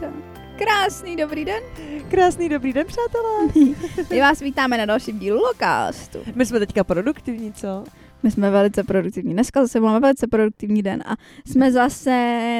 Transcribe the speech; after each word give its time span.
Tak. 0.00 0.10
Krásný 0.58 1.16
dobrý 1.16 1.44
den. 1.44 1.62
Krásný 2.10 2.48
dobrý 2.48 2.72
den, 2.72 2.86
přátelé. 2.86 3.64
My 4.10 4.20
vás 4.20 4.40
vítáme 4.40 4.78
na 4.78 4.86
dalším 4.86 5.18
dílu 5.18 5.38
Locastu. 5.42 6.18
My 6.34 6.46
jsme 6.46 6.58
teďka 6.58 6.84
produktivní, 6.84 7.52
co? 7.52 7.84
My 8.22 8.30
jsme 8.30 8.50
velice 8.50 8.84
produktivní. 8.84 9.32
Dneska 9.32 9.62
zase 9.62 9.80
máme 9.80 10.00
velice 10.00 10.26
produktivní 10.26 10.82
den 10.82 11.02
a 11.06 11.16
jsme 11.46 11.72
zase 11.72 12.10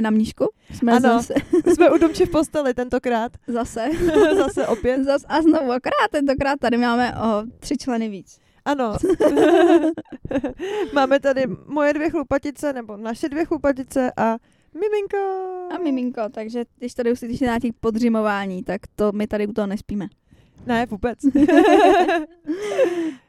na 0.03 0.11
mnížku. 0.11 0.49
Jsme 0.71 0.93
Ano. 0.93 1.01
zase, 1.01 1.35
Jsme 1.75 1.91
u 1.91 1.99
domči 1.99 2.27
v 2.27 2.31
posteli 2.31 2.75
tentokrát. 2.75 3.33
zase, 3.47 3.87
Zase 4.37 4.67
opět. 4.67 5.05
zase 5.05 5.27
a 5.29 5.43
znovu 5.43 5.73
akorát 5.73 6.11
tentokrát 6.11 6.61
tady 6.61 6.77
máme 6.77 7.15
o 7.17 7.43
tři 7.61 7.77
členy 7.77 8.09
víc. 8.09 8.39
Ano. 8.65 8.97
Máme 10.93 11.21
tady 11.21 11.45
moje 11.67 11.93
dvě 11.93 12.11
chlupatice, 12.11 12.73
nebo 12.73 12.97
naše 12.97 13.29
dvě 13.29 13.45
chlupatice 13.45 14.13
a 14.17 14.37
miminko. 14.75 15.17
A 15.75 15.79
miminko, 15.79 16.21
takže 16.31 16.65
když 16.79 16.95
tady 16.95 17.13
uslyšíte 17.13 17.45
nějaký 17.45 17.73
podřimování, 17.73 18.63
tak 18.63 18.81
to 18.97 19.13
my 19.13 19.27
tady 19.27 19.47
u 19.47 19.53
toho 19.53 19.67
nespíme. 19.67 20.07
Ne, 20.67 20.87
vůbec. 20.87 21.19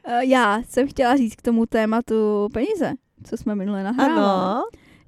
Eh, 0.04 0.24
Já 0.26 0.62
jsem 0.62 0.88
chtěla 0.88 1.16
říct 1.16 1.34
k 1.36 1.42
tomu 1.42 1.66
tématu 1.66 2.48
peníze, 2.52 2.92
co 3.24 3.36
jsme 3.36 3.54
minule 3.54 3.82
nahrávali. 3.84 4.20
ano. 4.20 4.62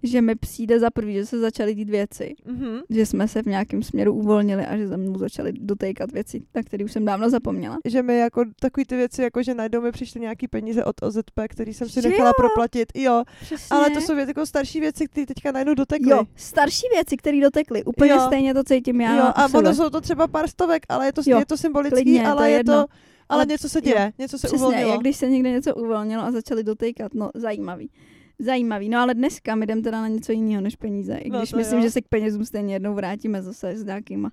Že 0.06 0.22
mi 0.22 0.34
přijde 0.34 0.80
za 0.80 0.90
prvý, 0.90 1.14
že 1.14 1.26
se 1.26 1.38
začaly 1.38 1.74
dít 1.74 1.90
věci. 1.90 2.34
Mhm. 2.44 2.78
Že 2.90 3.06
jsme 3.06 3.28
se 3.28 3.42
v 3.42 3.46
nějakém 3.46 3.82
směru 3.82 4.12
uvolnili 4.14 4.66
a 4.66 4.76
že 4.76 4.86
za 4.88 4.96
mnou 4.96 5.18
začaly 5.18 5.52
dotejkat 5.52 6.12
věci, 6.12 6.42
na 6.54 6.62
které 6.62 6.84
už 6.84 6.92
jsem 6.92 7.04
dávno 7.04 7.30
zapomněla. 7.30 7.76
Že 7.84 8.02
mi 8.02 8.18
jako 8.18 8.44
takový 8.60 8.84
ty 8.84 8.96
věci, 8.96 9.22
jako 9.22 9.42
že 9.42 9.54
najednou 9.54 9.80
mi 9.80 9.92
přišly 9.92 10.20
nějaký 10.20 10.48
peníze 10.48 10.84
od 10.84 11.02
OZP, 11.02 11.40
který 11.48 11.74
jsem 11.74 11.88
si 11.88 12.02
Že 12.02 12.08
nechala 12.08 12.28
jo? 12.28 12.32
proplatit. 12.36 12.88
Jo, 12.94 13.22
Přesně. 13.40 13.76
ale 13.76 13.90
to 13.90 14.00
jsou 14.00 14.14
věci, 14.14 14.30
jako 14.30 14.46
starší 14.46 14.80
věci, 14.80 15.06
které 15.06 15.26
teďka 15.26 15.52
najednou 15.52 15.74
dotekly. 15.74 16.10
Jo, 16.10 16.24
starší 16.36 16.86
věci, 16.94 17.16
které 17.16 17.40
dotekly. 17.40 17.84
Úplně 17.84 18.10
Jo. 18.10 18.20
stejně 18.26 18.54
to 18.54 18.64
cítím 18.64 19.00
já. 19.00 19.16
jo 19.16 19.32
a 19.36 19.46
ono 19.54 19.74
jsou 19.74 19.90
to 19.90 20.00
třeba 20.00 20.26
pár 20.28 20.48
stovek, 20.48 20.82
ale 20.88 21.06
je 21.06 21.12
to, 21.12 21.22
Jo, 21.26 21.38
je 21.38 21.46
to 21.46 21.56
symbolický, 21.56 22.02
klidně, 22.02 22.22
to 22.22 22.28
ale 22.28 22.48
je 22.48 22.52
je 22.52 22.58
jedno. 22.58 22.74
to, 22.74 22.78
ale 22.78 22.86
Ale- 23.28 23.46
něco 23.46 23.68
se 23.68 23.78
jo. 23.78 23.82
děje, 23.82 24.12
něco 24.18 24.38
se 24.38 24.46
Přesně, 24.46 24.58
uvolnilo. 24.66 24.90
jak 24.90 25.00
když 25.00 25.16
se 25.16 25.30
někde 25.30 25.50
něco 25.50 25.74
uvolnilo 25.74 26.22
a 26.22 26.30
začali 26.32 26.64
dotejkat. 26.64 27.14
No, 27.14 27.30
zajímavý. 27.34 27.90
Zajímavý. 28.38 28.88
No 28.88 28.98
ale 28.98 29.14
dneska 29.14 29.54
my 29.54 29.66
jdeme 29.66 29.82
teda 29.82 30.00
na 30.02 30.08
něco 30.08 30.32
jiného 30.32 30.62
než 30.62 30.76
peníze. 30.76 31.14
I 31.16 31.30
No, 31.30 31.38
když 31.38 31.50
to 31.50 31.56
myslím, 31.56 31.78
jo. 31.78 31.84
že 31.84 31.90
se 31.90 32.00
k 32.02 32.08
penězům 32.08 32.44
stejně 32.44 32.74
jednou 32.74 32.94
vrátíme 32.94 33.42
zase 33.42 33.76
s 33.76 33.84
nějakýma 33.84 34.30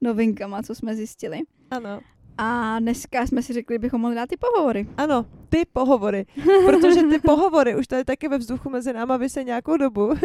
novinkama, 0.00 0.62
co 0.62 0.74
jsme 0.74 0.94
zjistili. 0.96 1.38
Ano. 1.70 2.00
A 2.38 2.78
dneska 2.80 3.26
jsme 3.26 3.42
si 3.42 3.52
řekli, 3.52 3.78
bychom 3.78 4.00
mohli 4.00 4.16
dát 4.16 4.28
ty 4.28 4.36
pohovory. 4.36 4.88
Ano, 4.96 5.26
ty 5.48 5.62
pohovory. 5.72 6.26
Protože 6.66 7.02
ty 7.02 7.18
pohovory 7.18 7.76
už 7.76 7.86
tady 7.86 8.04
taky 8.04 8.28
ve 8.28 8.38
vzduchu 8.38 8.70
mezi 8.70 8.92
náma 8.92 9.16
vysej 9.16 9.44
nějakou 9.44 9.76
dobu. 9.76 10.14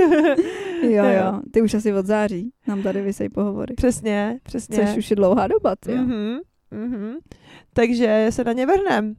Jo, 0.81 1.03
jo. 1.03 1.41
Ty 1.51 1.61
už 1.61 1.73
asi 1.73 1.93
od 1.93 2.05
září 2.05 2.51
nám 2.67 2.81
tady 2.83 3.01
vysej 3.01 3.29
pohovory. 3.29 3.73
Přesně, 3.75 4.39
přesně. 4.43 4.77
Což 4.87 4.97
už 4.97 5.09
je 5.09 5.15
dlouhá 5.15 5.47
doba, 5.47 5.75
ty 5.75 5.91
jo. 5.91 5.97
Mhm, 5.97 6.39
mhm. 6.71 7.13
Takže 7.73 8.27
se 8.29 8.43
na 8.43 8.51
ně 8.53 8.65
vrhnem. 8.65 9.15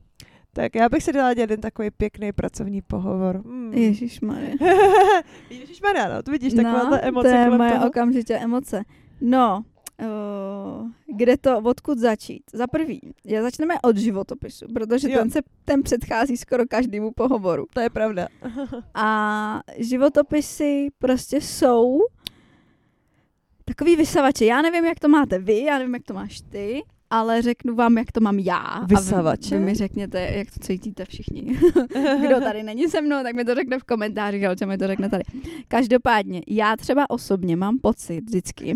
Tak 0.52 0.74
já 0.74 0.88
bych 0.88 1.02
si 1.02 1.12
dala 1.12 1.30
jeden 1.30 1.60
takový 1.60 1.90
pěkný 1.90 2.32
pracovní 2.32 2.82
pohovor. 2.82 3.42
Mm. 3.44 3.72
Ježišmarja. 3.72 4.54
Ježišmarja, 5.50 6.08
no, 6.14 6.22
to 6.22 6.30
vidíš, 6.30 6.54
taková 6.54 6.84
no, 6.84 6.90
ta 6.90 6.98
emoce 7.02 7.28
to 7.28 7.34
je 7.36 7.50
moje 7.50 7.72
toho. 7.72 7.86
okamžitě 7.86 8.34
emoce. 8.34 8.82
No, 9.20 9.64
uh, 10.02 10.88
kde 11.16 11.36
to, 11.36 11.58
odkud 11.58 11.98
začít? 11.98 12.42
Za 12.52 12.66
prvý, 12.66 13.00
já 13.24 13.42
začneme 13.42 13.74
od 13.82 13.96
životopisu, 13.96 14.66
protože 14.74 15.10
Jo. 15.10 15.18
ten 15.18 15.30
se 15.30 15.40
ten 15.64 15.82
předchází 15.82 16.36
skoro 16.36 16.66
každému 16.66 17.12
pohovoru. 17.12 17.66
To 17.74 17.80
je 17.80 17.90
pravda. 17.90 18.28
A 18.94 19.60
životopisy 19.76 20.88
prostě 20.98 21.40
jsou 21.40 21.98
takový 23.64 23.96
vysavače. 23.96 24.44
Já 24.44 24.62
nevím, 24.62 24.84
jak 24.84 25.00
to 25.00 25.08
máte 25.08 25.38
vy, 25.38 25.64
já 25.64 25.78
nevím, 25.78 25.94
jak 25.94 26.04
to 26.04 26.14
máš 26.14 26.40
ty, 26.40 26.82
ale 27.10 27.42
řeknu 27.42 27.74
vám, 27.74 27.98
jak 27.98 28.12
to 28.12 28.20
mám 28.20 28.38
já. 28.38 28.56
A 28.56 28.84
vy, 28.86 28.94
Vysavače? 28.94 29.58
vy 29.58 29.64
mi 29.64 29.74
řekněte, 29.74 30.20
jak 30.20 30.48
to 30.50 30.60
cítíte 30.60 31.04
všichni. 31.04 31.42
Kdo 32.26 32.40
tady 32.40 32.62
není 32.62 32.88
se 32.88 33.00
mnou, 33.00 33.22
tak 33.22 33.34
mi 33.34 33.44
to 33.44 33.54
řekne 33.54 33.78
v 33.78 33.84
komentářích, 33.84 34.44
ale 34.44 34.56
mi 34.66 34.78
to 34.78 34.86
řekne 34.86 35.08
tady. 35.10 35.22
Každopádně, 35.68 36.40
já 36.48 36.76
třeba 36.76 37.10
osobně 37.10 37.56
mám 37.56 37.78
pocit 37.78 38.20
vždycky, 38.20 38.74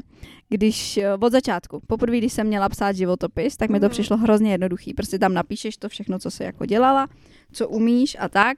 když 0.49 0.97
eh, 0.97 1.12
od 1.15 1.33
začátku, 1.33 1.81
poprvé, 1.87 2.19
když 2.19 2.33
jsem 2.33 2.47
měla 2.47 2.69
psát 2.69 2.93
životopis, 2.97 3.56
tak 3.56 3.71
mi 3.71 3.81
to 3.81 3.87
Mhm. 3.87 3.91
přišlo 3.91 4.17
hrozně 4.17 4.53
jednoduchý. 4.53 4.94
Prostě 4.94 5.19
tam 5.19 5.34
napíšeš 5.34 5.77
to 5.77 5.89
všechno, 5.89 6.19
co 6.19 6.31
jsi 6.31 6.43
jako 6.43 6.67
dělala, 6.67 7.09
co 7.53 7.69
umíš 7.69 8.17
a 8.21 8.28
tak. 8.28 8.56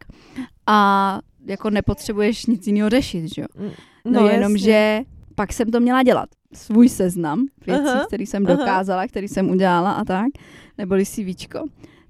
A 0.66 1.20
jako 1.46 1.70
nepotřebuješ 1.70 2.46
nic 2.46 2.66
jiného 2.66 2.88
řešit, 2.90 3.34
že 3.34 3.42
jo? 3.42 3.70
No, 4.04 4.28
jenom, 4.28 4.52
jasně. 4.52 4.58
že 4.58 5.00
pak 5.36 5.52
jsem 5.52 5.70
to 5.70 5.80
měla 5.80 6.02
dělat. 6.02 6.28
Svůj 6.54 6.88
seznam 6.88 7.46
věcí, 7.66 7.82
Aha, 7.86 8.04
který 8.06 8.26
jsem 8.26 8.46
aha. 8.46 8.56
dokázala, 8.56 9.06
který 9.06 9.28
jsem 9.28 9.50
udělala 9.50 9.92
a 9.92 10.04
tak, 10.04 10.26
neboli 10.78 11.06
CVčko. 11.06 11.64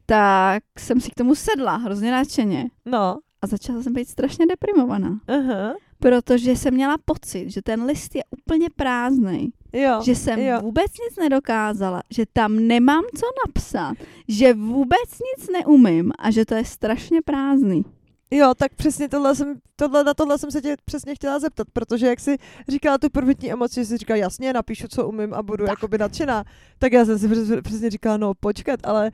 Tak 0.06 0.62
jsem 0.78 1.00
si 1.00 1.10
k 1.10 1.14
tomu 1.14 1.34
sedla 1.34 1.76
hrozně 1.76 2.10
nadšeně 2.12 2.66
No, 2.86 3.18
a 3.42 3.46
začala 3.46 3.82
jsem 3.82 3.92
být 3.92 4.08
strašně 4.08 4.46
deprimovaná. 4.46 5.20
aha. 5.28 5.74
Protože 5.98 6.56
jsem 6.56 6.74
měla 6.74 6.96
pocit, 7.04 7.50
že 7.50 7.62
ten 7.62 7.82
list 7.84 8.14
je 8.14 8.22
úplně 8.30 8.68
prázdný, 8.76 9.52
Jo, 9.72 10.00
že 10.04 10.14
jsem 10.14 10.38
jo. 10.40 10.60
vůbec 10.60 10.86
nic 10.86 11.18
nedokázala, 11.18 12.02
že 12.10 12.24
tam 12.32 12.56
nemám 12.66 13.02
co 13.16 13.26
napsat, 13.46 13.94
že 14.28 14.54
vůbec 14.54 15.10
nic 15.38 15.48
neumím 15.52 16.12
a 16.18 16.30
že 16.30 16.44
to 16.44 16.54
je 16.54 16.64
strašně 16.64 17.22
prázdný. 17.24 17.84
Jo, 18.30 18.54
tak 18.56 18.74
přesně 18.74 19.08
tohle 19.08 19.34
jsem, 19.34 19.54
tohle, 19.76 20.04
na 20.04 20.14
tohle 20.14 20.38
jsem 20.38 20.50
se 20.50 20.60
tě 20.62 20.76
přesně 20.84 21.14
chtěla 21.14 21.38
zeptat, 21.38 21.66
protože 21.72 22.06
jak 22.06 22.20
jsi 22.20 22.36
říkala 22.68 22.98
tu 22.98 23.10
prvotní 23.10 23.52
emoci, 23.52 23.80
že 23.80 23.84
jsi 23.84 23.96
říkala 23.96 24.16
jasně, 24.16 24.52
napíšu, 24.52 24.88
co 24.88 25.08
umím 25.08 25.34
a 25.34 25.42
budu 25.42 25.64
Tak. 25.64 25.72
jakoby 25.72 25.98
nadšená, 25.98 26.44
tak 26.78 26.92
já 26.92 27.04
jsem 27.04 27.18
si 27.18 27.28
přes, 27.28 27.48
přesně 27.62 27.90
říkala, 27.90 28.16
no 28.16 28.32
počkat, 28.40 28.80
ale 28.84 29.10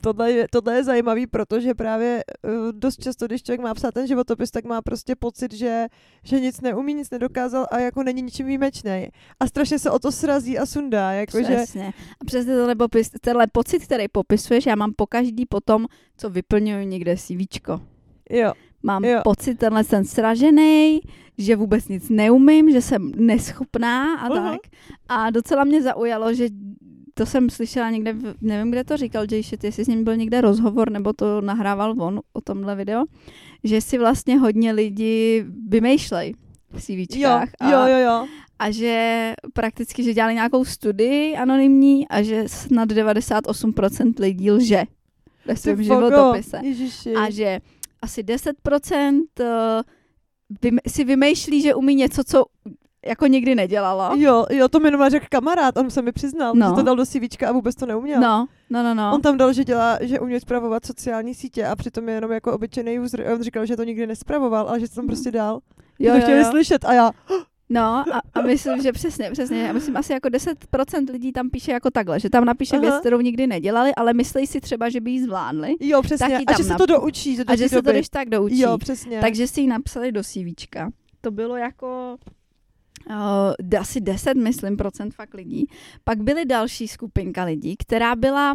tohle 0.00 0.32
je, 0.32 0.46
tohle 0.50 0.74
je 0.74 0.84
zajímavý, 0.84 1.26
protože 1.26 1.74
právě 1.74 2.24
eh, 2.44 2.50
dost 2.72 3.02
často, 3.02 3.26
když 3.26 3.42
člověk 3.42 3.60
má 3.60 3.74
psát 3.74 3.94
ten 3.94 4.06
životopis, 4.06 4.50
tak 4.50 4.64
má 4.64 4.82
prostě 4.82 5.16
pocit, 5.16 5.52
že, 5.52 5.86
že 6.24 6.40
nic 6.40 6.60
neumí, 6.60 6.94
nic 6.94 7.10
nedokázal 7.10 7.66
a 7.70 7.78
jako 7.78 8.02
není 8.02 8.22
ničím 8.22 8.46
výjimečný. 8.46 9.08
A 9.40 9.46
strašně 9.46 9.78
se 9.78 9.90
o 9.90 9.98
to 9.98 10.12
srazí 10.12 10.58
a 10.58 10.66
sundá, 10.66 11.12
jakože, 11.12 11.56
Přesně. 11.56 11.92
A 12.20 12.24
přesně 12.24 12.54
tenhle, 12.54 12.74
popis, 12.74 13.10
tenhle 13.20 13.46
pocit, 13.46 13.78
který 13.78 14.08
popisuješ, 14.08 14.66
já 14.66 14.74
mám 14.74 14.92
pokaždý 14.96 15.46
potom, 15.46 15.86
co 16.16 16.30
vyplňuju 16.30 16.86
někde 16.86 17.16
CVčko. 17.16 17.80
Jo, 18.30 18.52
Mám 18.82 19.04
Jo. 19.04 19.20
pocit 19.24 19.54
tenhle 19.58 19.84
ten 19.84 20.04
sražený, 20.04 21.00
že 21.38 21.56
vůbec 21.56 21.88
nic 21.88 22.08
neumím, 22.08 22.70
že 22.70 22.82
jsem 22.82 23.12
neschopná 23.16 24.14
a 24.14 24.26
Aha. 24.26 24.50
tak. 24.50 24.60
A 25.08 25.30
docela 25.30 25.64
mě 25.64 25.82
zaujalo, 25.82 26.34
že 26.34 26.48
to 27.14 27.26
jsem 27.26 27.50
slyšela 27.50 27.90
někde, 27.90 28.14
nevím, 28.40 28.70
kde 28.70 28.84
to 28.84 28.96
říkal 28.96 29.24
Jay 29.30 29.42
Shetty, 29.42 29.66
jestli 29.66 29.84
s 29.84 29.88
ním 29.88 30.04
byl 30.04 30.16
někde 30.16 30.40
rozhovor, 30.40 30.90
nebo 30.90 31.12
to 31.12 31.40
nahrával 31.40 31.94
on 31.98 32.20
o 32.32 32.40
tomhle 32.40 32.76
video, 32.76 33.04
že 33.64 33.80
si 33.80 33.98
vlastně 33.98 34.38
hodně 34.38 34.72
lidi 34.72 35.44
vymýšlej 35.68 36.34
v 36.70 36.74
jo, 36.74 36.80
CVčkách. 37.06 37.48
a, 37.60 37.70
jo, 37.70 37.80
jo, 37.86 37.98
jo. 37.98 38.26
a 38.58 38.70
že 38.70 39.34
prakticky, 39.52 40.02
že 40.02 40.14
dělali 40.14 40.34
nějakou 40.34 40.64
studii 40.64 41.36
anonymní 41.36 42.08
a 42.08 42.22
že 42.22 42.44
snad 42.46 42.88
98% 42.88 44.12
lidí 44.18 44.50
lže 44.50 44.84
ve 45.46 45.56
svém 45.56 45.82
životopise. 45.82 46.60
Ježiši. 46.62 47.14
A 47.14 47.30
že 47.30 47.60
asi 48.02 48.22
10% 48.22 49.22
eh, 49.40 50.70
si 50.88 51.04
vymýšlí, 51.04 51.62
že 51.62 51.74
umí 51.74 51.94
něco, 51.94 52.24
co 52.24 52.44
jako 53.06 53.26
nikdy 53.26 53.54
nedělala. 53.54 54.14
Jo, 54.16 54.46
jo, 54.50 54.68
to 54.68 54.80
mi 54.80 54.88
jenom 54.88 55.10
řekl 55.10 55.26
kamarád, 55.30 55.76
on 55.76 55.90
se 55.90 56.02
mi 56.02 56.12
přiznal, 56.12 56.54
No. 56.54 56.68
že 56.68 56.74
to 56.74 56.82
dal 56.82 56.96
do 56.96 57.06
CVčka 57.06 57.48
a 57.48 57.52
vůbec 57.52 57.74
to 57.74 57.86
neuměl. 57.86 58.20
No, 58.20 58.46
no, 58.70 58.82
no, 58.82 58.94
no. 58.94 59.14
On 59.14 59.20
tam 59.20 59.36
dal, 59.36 59.52
že 59.52 59.64
dělá, 59.64 59.98
že 60.00 60.20
umí 60.20 60.40
zpravovat 60.40 60.86
sociální 60.86 61.34
sítě 61.34 61.66
a 61.66 61.76
přitom 61.76 62.08
je 62.08 62.14
jenom 62.14 62.32
jako 62.32 62.52
obyčejný 62.52 62.98
user. 62.98 63.28
A 63.28 63.34
on 63.34 63.42
říkal, 63.42 63.66
že 63.66 63.76
to 63.76 63.84
nikdy 63.84 64.06
nespravoval, 64.06 64.68
ale 64.68 64.80
že 64.80 64.88
to 64.88 64.94
tam 64.94 65.06
prostě 65.06 65.30
dal. 65.30 65.60
Jo, 65.98 66.14
to 66.14 66.20
chtěli 66.20 66.44
slyšet 66.44 66.84
a 66.84 66.92
já, 66.92 67.10
No 67.70 67.82
a, 68.14 68.20
a 68.34 68.40
myslím, 68.40 68.82
že 68.82 68.92
přesně, 68.92 69.30
přesně. 69.30 69.62
Já 69.62 69.72
myslím 69.72 69.96
asi 69.96 70.12
jako 70.12 70.28
10% 70.28 71.12
lidí 71.12 71.32
tam 71.32 71.50
píše 71.50 71.72
jako 71.72 71.90
takhle, 71.90 72.20
že 72.20 72.30
tam 72.30 72.44
napíše 72.44 72.76
Aha. 72.76 72.82
věc, 72.82 72.94
kterou 73.00 73.20
nikdy 73.20 73.46
nedělali, 73.46 73.94
ale 73.94 74.12
myslí 74.12 74.46
si 74.46 74.60
třeba, 74.60 74.88
že 74.88 75.00
by 75.00 75.10
ji 75.10 75.22
zvládli 75.22 75.76
jo, 75.80 76.02
přesně. 76.02 76.38
A 76.46 76.56
že 76.56 76.64
se 76.64 76.74
to 76.74 76.86
doučí. 76.86 77.36
Že 77.36 77.44
do 77.44 77.52
a 77.52 77.56
že 77.56 77.64
té 77.64 77.68
se 77.68 77.74
to 77.74 77.80
doby. 77.80 77.98
když 77.98 78.08
tak 78.08 78.28
doučí. 78.28 78.60
Jo, 78.60 78.78
přesně. 78.78 79.20
Takže 79.20 79.46
si 79.46 79.60
ji 79.60 79.66
napsali 79.66 80.12
do 80.12 80.22
CVčka. 80.22 80.90
To 81.20 81.30
bylo 81.30 81.56
jako 81.56 82.16
uh, 83.10 83.78
asi 83.80 84.00
10, 84.00 84.34
myslím, 84.34 84.76
procent 84.76 85.14
fakt 85.14 85.34
lidí. 85.34 85.66
Pak 86.04 86.22
byly 86.22 86.44
další 86.44 86.88
skupinka 86.88 87.44
lidí, 87.44 87.76
která 87.76 88.16
byla, 88.16 88.54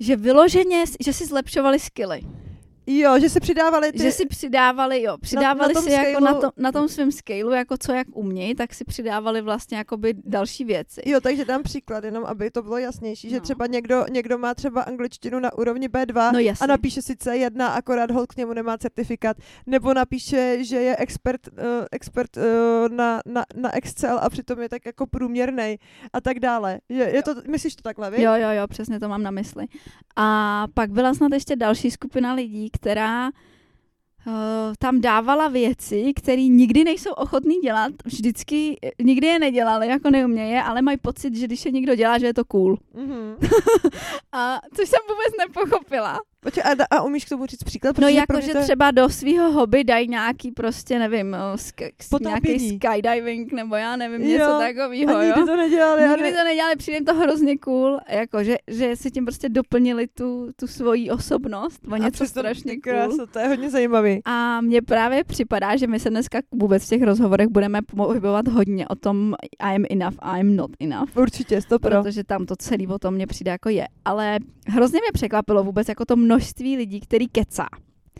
že 0.00 0.16
vyloženě, 0.16 0.84
že 1.04 1.12
si 1.12 1.26
zlepšovali 1.26 1.78
skilly. 1.78 2.20
Jo, 2.86 3.18
že 3.20 3.28
si 3.28 3.40
přidávali 3.40 3.92
ty... 3.92 3.98
Že 4.02 4.12
si 4.12 4.26
přidávali, 4.26 5.02
jo, 5.02 5.18
přidávali 5.18 5.74
na 5.74 5.80
tom 5.80 5.90
si 5.90 5.92
jako 5.92 6.20
na, 6.24 6.34
to, 6.34 6.50
na 6.56 6.72
tom 6.72 6.88
svém 6.88 7.12
scaleu, 7.12 7.50
jako 7.50 7.76
co 7.76 7.92
jak 7.92 8.06
umějí, 8.12 8.54
tak 8.54 8.74
si 8.74 8.84
přidávali 8.84 9.40
vlastně 9.42 9.78
jakoby 9.78 10.14
další 10.24 10.64
věci. 10.64 11.02
Jo, 11.06 11.20
takže 11.20 11.44
dám 11.44 11.62
příklad, 11.62 12.04
jenom 12.04 12.24
aby 12.24 12.50
to 12.50 12.62
bylo 12.62 12.78
jasnější, 12.78 13.30
že 13.30 13.36
No. 13.36 13.40
třeba 13.40 13.66
někdo, 13.66 14.04
někdo 14.10 14.38
má 14.38 14.54
třeba 14.54 14.82
angličtinu 14.82 15.40
na 15.40 15.52
úrovni 15.58 15.88
B2 15.88 16.32
No 16.32 16.54
a 16.60 16.66
napíše 16.66 17.02
si 17.02 17.12
C1, 17.12 17.70
akorát 17.74 18.10
hold 18.10 18.32
k 18.32 18.36
němu 18.36 18.52
nemá 18.52 18.78
certifikát, 18.78 19.36
nebo 19.66 19.94
napíše, 19.94 20.64
že 20.64 20.76
je 20.76 20.96
expert, 20.96 21.48
uh, 21.48 21.58
expert 21.92 22.36
uh, 22.36 22.42
na, 22.88 23.20
na, 23.26 23.44
na 23.56 23.76
Excel 23.76 24.18
a 24.22 24.30
přitom 24.30 24.60
je 24.60 24.68
tak 24.68 24.86
jako 24.86 25.06
průměrný 25.06 25.76
a 26.12 26.20
tak 26.20 26.38
dále. 26.38 26.80
Je, 26.88 27.14
je 27.14 27.22
to, 27.22 27.34
myslíš 27.48 27.76
to 27.76 27.82
takhle, 27.82 28.10
vy? 28.10 28.22
Jo, 28.22 28.32
jo, 28.34 28.48
jo, 28.50 28.66
přesně 28.66 29.00
to 29.00 29.08
mám 29.08 29.22
na 29.22 29.30
mysli. 29.30 29.66
A 30.16 30.66
pak 30.74 30.90
byla 30.90 31.14
snad 31.14 31.32
ještě 31.32 31.56
další 31.56 31.90
skupina 31.90 32.34
lidí, 32.34 32.70
která 32.74 33.28
uh, 33.28 34.32
tam 34.78 35.00
dávala 35.00 35.48
věci, 35.48 36.12
které 36.16 36.42
nikdy 36.42 36.84
nejsou 36.84 37.10
ochotní 37.10 37.56
dělat, 37.56 37.92
vždycky, 38.04 38.76
nikdy 39.02 39.26
je 39.26 39.38
nedělali, 39.38 39.88
jako 39.88 40.10
neumějí 40.10 40.52
je, 40.52 40.62
ale 40.62 40.82
mají 40.82 40.98
pocit, 40.98 41.34
že 41.34 41.46
když 41.46 41.64
je 41.64 41.70
někdo 41.70 41.94
dělá, 41.94 42.18
že 42.18 42.26
je 42.26 42.34
to 42.34 42.44
cool. 42.44 42.76
Mhm. 42.94 43.36
A 44.32 44.60
což 44.76 44.88
jsem 44.88 45.00
vůbec 45.08 45.46
nepochopila. 45.46 46.20
Počkej, 46.44 46.62
a, 46.66 46.74
da- 46.74 46.86
a 46.90 47.02
umíš 47.02 47.24
k 47.24 47.28
tomu 47.28 47.46
říct 47.46 47.62
příklad? 47.64 47.98
No 47.98 48.08
jako, 48.08 48.32
mě 48.32 48.42
že 48.42 48.52
to 48.52 48.60
třeba 48.62 48.90
do 48.90 49.08
svého 49.08 49.52
hobby 49.52 49.84
dají 49.84 50.08
nějaký 50.08 50.50
prostě, 50.52 50.98
nevím, 50.98 51.36
sk- 51.54 51.90
nějaký 52.20 52.78
skydiving, 52.78 53.52
nebo 53.52 53.74
já 53.74 53.96
nevím, 53.96 54.22
Jo, 54.22 54.28
něco 54.28 54.58
takového, 54.58 55.22
nikdy 55.22 55.40
jo. 55.40 55.46
to 55.46 55.56
nedělali. 55.56 56.02
a 56.04 56.08
Nikdy 56.08 56.22
ne- 56.22 56.32
to 56.38 56.44
nedělali, 56.44 56.76
přijde 56.76 57.00
to 57.04 57.14
hrozně 57.14 57.58
cool, 57.58 57.98
jako, 58.08 58.44
že, 58.44 58.56
že 58.68 58.96
si 58.96 59.10
tím 59.10 59.24
prostě 59.24 59.48
doplnili 59.48 60.06
tu, 60.06 60.50
tu 60.56 60.66
svoji 60.66 61.10
osobnost 61.10 61.80
o 61.90 61.94
a 61.94 61.98
něco 61.98 62.26
strašně 62.26 62.72
cool. 62.72 62.80
kráso, 62.82 63.26
to 63.26 63.38
je 63.38 63.48
hodně 63.48 63.70
zajímavý. 63.70 64.20
A 64.24 64.60
mně 64.60 64.82
právě 64.82 65.24
připadá, 65.24 65.76
že 65.76 65.86
my 65.86 66.00
se 66.00 66.10
dneska 66.10 66.38
vůbec 66.54 66.84
v 66.86 66.88
těch 66.88 67.02
rozhovorech 67.02 67.48
budeme 67.48 67.82
pohybovat 67.82 68.48
hodně 68.48 68.88
o 68.88 68.94
tom 68.94 69.34
I'm 69.74 69.84
enough, 69.90 70.16
I'm 70.38 70.56
not 70.56 70.70
enough. 70.80 71.16
Určitě, 71.16 71.60
to 71.68 71.78
pro. 71.78 71.90
Protože 72.02 72.24
tam 72.24 72.46
to 72.46 72.56
celý 72.56 72.86
o 72.86 72.98
tom 72.98 73.14
mně 73.14 73.26
přijde 73.26 73.50
jako 73.50 73.68
je. 73.68 73.86
Ale 74.04 74.38
hrozně 74.68 75.00
mě 75.00 75.12
překvapilo 75.12 75.64
vůbec 75.64 75.88
jako 75.88 76.04
to 76.04 76.16
množství 76.34 76.76
lidí, 76.76 77.00
který 77.00 77.28
kecá. 77.28 77.66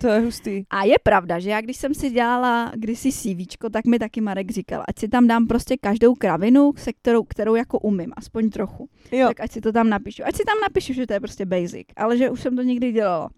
To 0.01 0.09
je 0.09 0.21
hustý. 0.21 0.65
A 0.71 0.85
je 0.85 0.95
pravda, 1.03 1.39
že 1.39 1.51
já 1.51 1.61
když 1.61 1.77
jsem 1.77 1.95
si 1.95 2.11
dělala 2.11 2.73
kdysi 2.75 3.13
CVčko, 3.13 3.71
tak 3.71 3.85
mi 3.85 3.99
taky 3.99 4.21
Marek 4.21 4.51
říkal, 4.51 4.85
ať 4.89 4.99
si 4.99 5.09
tam 5.09 5.27
dám 5.27 5.47
prostě 5.47 5.77
každou 5.77 6.15
kravinu, 6.15 6.73
se 6.77 6.93
kterou, 6.93 7.25
kterou 7.25 7.55
jako 7.55 7.79
umím, 7.79 8.13
aspoň 8.17 8.51
trochu. 8.51 8.89
Jo, 9.13 9.29
Tak 9.29 9.41
ať 9.41 9.53
si 9.53 9.61
to 9.61 9.73
tam 9.73 9.89
napíšu. 9.89 10.23
Ať 10.27 10.37
si 10.37 10.43
tam 10.45 10.57
napíšu, 10.63 10.93
že 10.93 11.07
to 11.07 11.13
je 11.13 11.21
prostě 11.21 11.47
basic, 11.47 11.87
ale 11.97 12.19
že 12.19 12.31
už 12.31 12.41
jsem 12.41 12.57
to 12.57 12.63
někdy 12.63 12.93
dělala. 12.93 13.31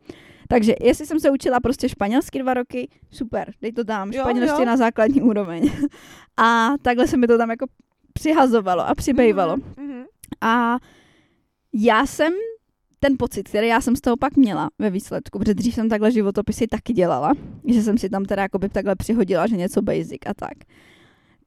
Takže 0.49 0.75
jestli 0.81 1.07
jsem 1.07 1.21
se 1.21 1.31
učila 1.31 1.61
prostě 1.61 1.89
španělsky 1.89 2.39
dva 2.39 2.55
roky, 2.55 2.89
super, 3.11 3.53
dej 3.63 3.73
to 3.73 3.85
tam, 3.85 4.13
jo. 4.13 4.25
na 4.65 4.77
základní 4.77 5.23
úroveň. 5.23 5.73
A 6.37 6.71
takhle 6.83 7.07
se 7.07 7.17
mi 7.17 7.27
to 7.27 7.39
tam 7.39 7.51
jako 7.51 7.67
přihazovalo 8.13 8.89
a 8.89 8.95
přibývalo. 8.95 9.57
Mhm. 9.57 10.05
A 10.41 10.77
já 11.73 12.07
jsem 12.07 12.33
ten 13.01 13.15
pocit, 13.19 13.49
který 13.49 13.69
já 13.69 13.81
jsem 13.81 13.97
z 13.97 14.01
toho 14.01 14.17
pak 14.17 14.37
měla 14.37 14.69
ve 14.79 14.91
výsledku, 14.91 15.39
protože 15.39 15.55
dřív 15.55 15.75
jsem 15.75 15.89
takhle 15.89 16.13
životopisy 16.13 16.67
taky 16.67 16.93
dělala, 16.93 17.33
že 17.69 17.83
jsem 17.83 17.99
si 17.99 18.09
tam 18.11 18.25
teda 18.25 18.43
jakoby 18.43 18.69
takhle 18.69 18.97
přihodila, 18.97 19.47
že 19.47 19.57
něco 19.57 19.83
basic 19.83 20.21
a 20.27 20.35
tak, 20.35 20.53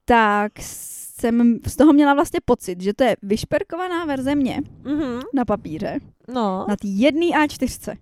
tak 0.05 0.51
jsem 0.61 1.59
z 1.67 1.75
toho 1.75 1.93
měla 1.93 2.13
vlastně 2.13 2.39
pocit, 2.45 2.81
že 2.81 2.93
to 2.93 3.03
je 3.03 3.15
vyšperkovaná 3.21 4.05
verze 4.05 4.35
mě 4.35 4.59
Mhm. 4.83 5.19
na 5.33 5.45
papíře, 5.45 5.99
No. 6.33 6.65
na 6.69 6.75
té 6.75 6.87
jedné 6.87 7.25
A4. 7.25 7.97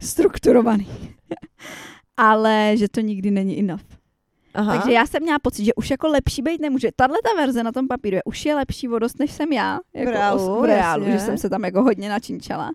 Strukturovaný. 0.00 0.86
Ale 2.16 2.72
že 2.76 2.88
to 2.88 3.00
nikdy 3.00 3.30
není 3.30 3.58
enough. 3.58 3.82
Aha. 4.54 4.76
Takže 4.76 4.92
já 4.92 5.06
jsem 5.06 5.22
měla 5.22 5.38
pocit, 5.38 5.64
že 5.64 5.74
už 5.74 5.90
jako 5.90 6.08
lepší 6.08 6.42
být 6.42 6.60
nemůže. 6.60 6.88
Tahle 6.96 7.18
ta 7.24 7.40
verze 7.42 7.62
na 7.62 7.72
tom 7.72 7.88
papíru 7.88 8.16
je, 8.16 8.22
už 8.24 8.44
je 8.46 8.54
lepší 8.54 8.88
o 8.88 8.98
dost, 8.98 9.18
než 9.18 9.32
jsem 9.32 9.52
já. 9.52 9.78
Jako 9.94 10.10
reálu, 10.10 10.40
os- 10.56 10.60
v 10.62 10.64
reálu, 10.64 11.02
jasně. 11.04 11.18
že 11.18 11.24
jsem 11.24 11.38
se 11.38 11.50
tam 11.50 11.64
jako 11.64 11.82
hodně 11.82 12.08
načinčala. 12.08 12.72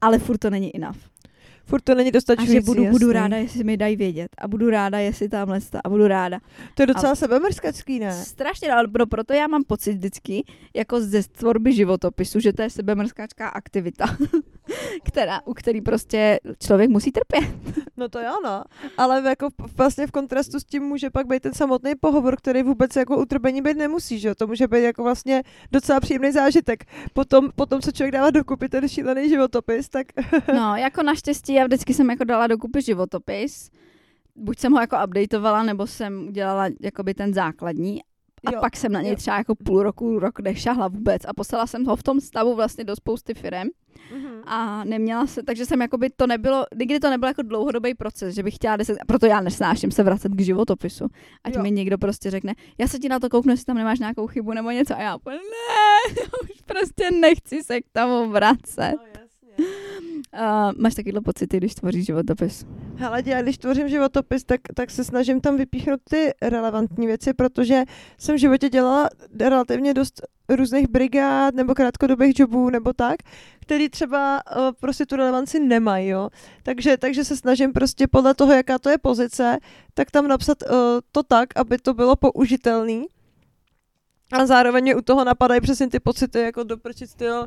Ale 0.00 0.18
furt 0.18 0.38
to 0.38 0.50
není 0.50 0.76
enough. 0.76 0.96
Furt 1.66 1.80
to 1.84 1.94
není 1.94 2.08
A 2.08 2.12
dostačující. 2.12 2.52
že 2.54 2.60
budu, 2.60 2.84
budu 2.84 3.06
jasný. 3.06 3.20
ráda, 3.20 3.36
jestli 3.36 3.64
mi 3.64 3.76
dají 3.76 3.96
vědět. 3.96 4.28
A 4.38 4.48
budu 4.48 4.70
ráda, 4.70 4.98
jestli 4.98 5.28
tamhle 5.28 5.58
a 5.84 5.88
budu 5.88 6.06
ráda. 6.08 6.38
To 6.74 6.82
je 6.82 6.86
docela 6.86 7.14
sebemrskačský, 7.14 7.98
ne? 7.98 8.12
Strašně, 8.12 8.72
ale 8.72 8.88
pro, 8.88 9.06
proto 9.06 9.32
já 9.32 9.46
mám 9.46 9.64
pocit 9.64 9.92
vždycky, 9.92 10.44
jako 10.74 11.00
ze 11.00 11.22
tvorby 11.22 11.72
životopisu, 11.72 12.40
že 12.40 12.52
to 12.52 12.62
je 12.62 12.70
sebemrskáčká 12.70 13.48
aktivita, 13.48 14.16
která, 15.04 15.40
u 15.44 15.54
který 15.54 15.80
prostě 15.80 16.40
člověk 16.62 16.90
musí 16.90 17.12
trpět. 17.12 17.54
No 17.96 18.08
to 18.08 18.18
jo, 18.20 18.32
no. 18.44 18.64
Ale 18.98 19.22
jako 19.28 19.50
v- 19.50 19.76
vlastně 19.76 20.06
v 20.06 20.10
kontrastu 20.10 20.60
s 20.60 20.64
tím 20.64 20.82
může 20.82 21.10
pak 21.10 21.26
být 21.26 21.42
ten 21.42 21.52
samotný 21.54 21.92
pohovor, 22.00 22.36
který 22.36 22.62
vůbec 22.62 22.96
jako 22.96 23.16
utrpení 23.18 23.62
být 23.62 23.76
nemusí, 23.76 24.18
že 24.18 24.28
jo? 24.28 24.34
To 24.34 24.46
může 24.46 24.68
být 24.68 24.82
jako 24.82 25.02
vlastně 25.02 25.42
docela 25.72 26.00
příjemný 26.00 26.32
zážitek. 26.32 26.84
Potom, 27.12 27.50
potom 27.56 27.80
co 27.80 27.92
člověk 27.92 28.12
dává 28.12 28.30
dokupy 28.30 28.68
ten 28.68 28.88
šílený 28.88 29.28
životopis, 29.28 29.88
tak 29.88 30.06
No, 30.56 30.76
jako 30.76 31.02
naštěstí 31.02 31.53
já 31.54 31.64
vždycky 31.64 31.94
jsem 31.94 32.10
jako 32.10 32.24
dala 32.24 32.46
dokupy 32.46 32.82
životopis. 32.82 33.70
Buď 34.36 34.58
jsem 34.58 34.72
ho 34.72 34.80
jako 34.80 34.96
updateovala, 35.04 35.62
nebo 35.62 35.86
jsem 35.86 36.28
udělala 36.28 36.64
jakoby 36.80 37.14
ten 37.14 37.34
základní. 37.34 38.00
A 38.46 38.52
Jo, 38.52 38.58
pak 38.60 38.76
jsem 38.76 38.92
na 38.92 39.00
něj 39.02 39.10
jo. 39.10 39.16
třeba 39.16 39.36
jako 39.36 39.54
půl 39.54 39.82
roku, 39.82 40.18
rok 40.18 40.40
nešahla 40.40 40.88
vůbec. 40.88 41.22
A 41.24 41.32
poslala 41.34 41.66
jsem 41.66 41.84
ho 41.84 41.96
v 41.96 42.02
tom 42.02 42.20
stavu 42.20 42.54
vlastně 42.54 42.84
do 42.84 42.96
spousty 42.96 43.34
firem. 43.34 43.68
A 44.46 44.84
neměla 44.84 45.26
se, 45.26 45.42
takže 45.42 45.66
jsem 45.66 45.80
jakoby 45.82 46.10
to 46.10 46.26
nebylo, 46.26 46.64
nikdy 46.78 47.00
to 47.00 47.10
nebyl 47.10 47.28
jako 47.28 47.42
dlouhodobý 47.42 47.94
proces, 47.94 48.34
že 48.34 48.42
bych 48.42 48.54
chtěla 48.54 48.76
deset, 48.76 48.98
proto 49.06 49.26
já 49.26 49.40
nesnáším 49.40 49.90
se 49.90 50.02
vracet 50.02 50.32
k 50.32 50.40
životopisu. 50.40 51.06
Ať 51.44 51.54
Jo. 51.54 51.62
mi 51.62 51.70
někdo 51.70 51.98
prostě 51.98 52.30
řekne, 52.30 52.54
já 52.78 52.88
se 52.88 52.98
ti 52.98 53.08
na 53.08 53.18
to 53.20 53.28
kouknu, 53.28 53.52
jestli 53.52 53.64
tam 53.64 53.76
nemáš 53.76 53.98
nějakou 53.98 54.26
chybu 54.26 54.52
nebo 54.52 54.70
něco. 54.70 54.94
A 54.96 55.00
já 55.00 55.16
ne, 55.26 55.34
já 56.20 56.26
už 56.42 56.60
prostě 56.66 57.10
nechci 57.10 57.62
se 57.62 57.80
k 57.80 57.84
tomu 57.92 58.30
vracet. 58.30 58.94
No. 58.98 59.13
Uh, 60.32 60.72
máš 60.78 60.94
takovýhle 60.94 61.20
pocity, 61.20 61.56
když 61.56 61.74
tvoříš 61.74 62.06
životopis? 62.06 62.66
Hele, 62.96 63.22
já 63.26 63.42
když 63.42 63.58
tvořím 63.58 63.88
životopis, 63.88 64.44
tak, 64.44 64.60
tak 64.74 64.90
se 64.90 65.04
snažím 65.04 65.40
tam 65.40 65.56
vypíchnout 65.56 66.00
ty 66.10 66.32
relevantní 66.42 67.06
věci, 67.06 67.34
protože 67.34 67.82
jsem 68.18 68.36
v 68.36 68.38
životě 68.38 68.68
dělala 68.68 69.08
relativně 69.40 69.94
dost 69.94 70.22
různých 70.48 70.88
brigád 70.88 71.54
nebo 71.54 71.74
krátkodobých 71.74 72.38
jobů 72.38 72.70
nebo 72.70 72.92
tak, 72.92 73.16
který 73.60 73.88
třeba 73.88 74.40
uh, 74.56 74.72
prostě 74.80 75.06
tu 75.06 75.16
relevanci 75.16 75.60
nemají, 75.60 76.08
jo. 76.08 76.30
Takže, 76.62 76.96
takže 76.96 77.24
se 77.24 77.36
snažím 77.36 77.72
prostě 77.72 78.06
podle 78.06 78.34
toho, 78.34 78.52
jaká 78.52 78.78
to 78.78 78.90
je 78.90 78.98
pozice, 78.98 79.58
tak 79.94 80.10
tam 80.10 80.28
napsat 80.28 80.58
uh, 80.62 80.76
to 81.12 81.22
tak, 81.22 81.48
aby 81.56 81.78
to 81.78 81.94
bylo 81.94 82.16
použitelný. 82.16 83.06
A 84.32 84.46
zároveň 84.46 84.94
u 84.98 85.02
toho 85.02 85.24
napadají 85.24 85.60
přesně 85.60 85.88
ty 85.88 86.00
pocity, 86.00 86.40
jako 86.40 86.62
doprčit 86.62 87.10
styl, 87.10 87.46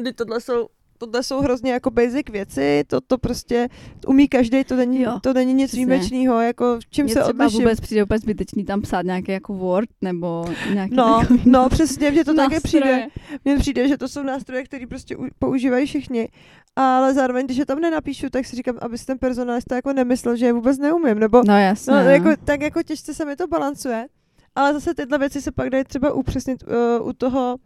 kdy 0.00 0.12
tohle 0.12 0.40
jsou 0.40 0.68
tohle 1.06 1.22
jsou 1.22 1.40
hrozně 1.40 1.72
jako 1.72 1.90
basic 1.90 2.30
věci, 2.30 2.84
to, 2.86 3.00
to 3.00 3.18
prostě 3.18 3.68
umí 4.06 4.28
každý, 4.28 4.64
to 4.64 4.76
není, 4.76 5.00
Jo, 5.02 5.20
to 5.22 5.32
není 5.32 5.54
nic 5.54 5.72
výjimečného, 5.72 6.40
jako 6.40 6.78
v 6.80 6.90
čím 6.90 7.04
Mně 7.04 7.14
se 7.14 7.20
třeba 7.20 7.44
odliším. 7.44 7.60
vůbec 7.60 7.80
přijde 7.80 8.02
úplně 8.02 8.18
zbytečný 8.18 8.64
tam 8.64 8.82
psát 8.82 9.02
nějaký 9.04 9.32
jako 9.32 9.52
Word 9.54 9.88
nebo 10.02 10.44
nějaký 10.74 10.94
No, 10.94 11.20
takový 11.20 11.42
no, 11.46 11.68
přesně, 11.68 12.10
mně 12.10 12.24
to 12.24 12.34
také 12.34 12.60
přijde. 12.60 13.06
Mně 13.44 13.58
přijde, 13.58 13.88
že 13.88 13.98
to 13.98 14.08
jsou 14.08 14.22
nástroje, 14.22 14.64
které 14.64 14.86
prostě 14.86 15.16
používají 15.38 15.86
všichni. 15.86 16.28
Ale 16.76 17.14
zároveň, 17.14 17.44
když 17.46 17.56
je 17.56 17.66
tam 17.66 17.80
nenapíšu, 17.80 18.30
tak 18.30 18.46
si 18.46 18.56
říkám, 18.56 18.78
aby 18.80 18.98
si 18.98 19.06
ten 19.06 19.18
personalista 19.18 19.76
jako 19.76 19.92
nemyslel, 19.92 20.36
že 20.36 20.46
je 20.46 20.52
vůbec 20.52 20.78
neumím. 20.78 21.18
Nebo 21.18 21.42
No 21.46 21.58
jasně. 21.58 21.92
no, 21.92 22.02
no. 22.04 22.10
jako, 22.10 22.28
tak 22.44 22.60
jako 22.62 22.82
těžce 22.82 23.14
se 23.14 23.24
mi 23.24 23.36
to 23.36 23.46
balancuje. 23.46 24.06
Ale 24.54 24.72
zase 24.72 24.94
tyhle 24.94 25.18
věci 25.18 25.42
se 25.42 25.52
pak 25.52 25.70
dají 25.70 25.84
třeba 25.84 26.12
upřesnit 26.12 26.64
uh, 27.00 27.08
u 27.08 27.12
toho, 27.12 27.56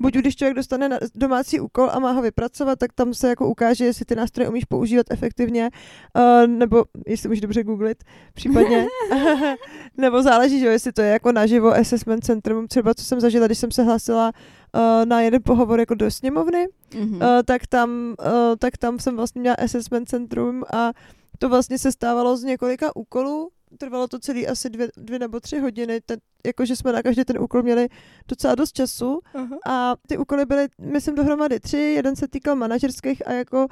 buď 0.00 0.14
když 0.14 0.36
člověk 0.36 0.56
dostane 0.56 0.88
na 0.88 0.98
domácí 1.14 1.60
úkol 1.60 1.90
a 1.92 1.98
má 1.98 2.10
ho 2.10 2.22
vypracovat, 2.22 2.78
tak 2.78 2.92
tam 2.92 3.14
se 3.14 3.28
jako 3.28 3.48
ukáže, 3.48 3.84
jestli 3.84 4.04
ty 4.04 4.14
nástroje 4.14 4.48
umíš 4.48 4.64
používat 4.64 5.06
efektivně, 5.10 5.70
uh, 6.16 6.46
nebo 6.46 6.84
jestli 7.06 7.28
můžeš 7.28 7.40
dobře 7.40 7.64
googlit, 7.64 8.04
případně. 8.34 8.86
nebo 9.96 10.22
záleží, 10.22 10.60
že 10.60 10.66
jestli 10.66 10.92
to 10.92 11.02
je 11.02 11.08
jako 11.08 11.32
naživo 11.32 11.74
assessment 11.74 12.24
centrum, 12.24 12.66
třeba 12.68 12.94
co 12.94 13.04
jsem 13.04 13.20
zažila, 13.20 13.46
když 13.46 13.58
jsem 13.58 13.70
se 13.70 13.82
hlásila 13.82 14.32
uh, 14.74 14.80
na 15.06 15.20
jeden 15.20 15.42
pohovor 15.42 15.80
jako 15.80 15.94
do 15.94 16.10
sněmovny, 16.10 16.66
Mhm. 16.94 17.14
uh, 17.14 17.20
tak, 17.44 17.66
tam, 17.66 18.14
uh, 18.20 18.56
tak 18.58 18.76
tam 18.76 18.98
jsem 18.98 19.16
vlastně 19.16 19.40
měla 19.40 19.56
assessment 19.64 20.08
centrum 20.08 20.62
a 20.72 20.92
to 21.38 21.48
vlastně 21.48 21.78
se 21.78 21.92
stávalo 21.92 22.36
z 22.36 22.42
několika 22.44 22.96
úkolů, 22.96 23.48
trvalo 23.78 24.08
to 24.08 24.18
celý 24.18 24.46
asi 24.48 24.70
dvě, 24.70 24.88
dvě 24.96 25.18
nebo 25.18 25.40
tři 25.40 25.58
hodiny, 25.58 26.00
ten, 26.00 26.18
jakože 26.46 26.76
jsme 26.76 26.92
na 26.92 27.02
každý 27.02 27.24
ten 27.24 27.38
úkol 27.42 27.62
měli 27.62 27.88
docela 28.28 28.54
dost 28.54 28.72
času 28.72 29.20
Aha. 29.34 29.56
a 29.68 29.94
ty 30.08 30.18
úkoly 30.18 30.44
byly, 30.46 30.68
myslím, 30.80 31.14
dohromady 31.14 31.60
tři, 31.60 31.78
jeden 31.78 32.16
se 32.16 32.28
týkal 32.28 32.56
manažerských 32.56 33.28
a 33.28 33.32
jako 33.32 33.66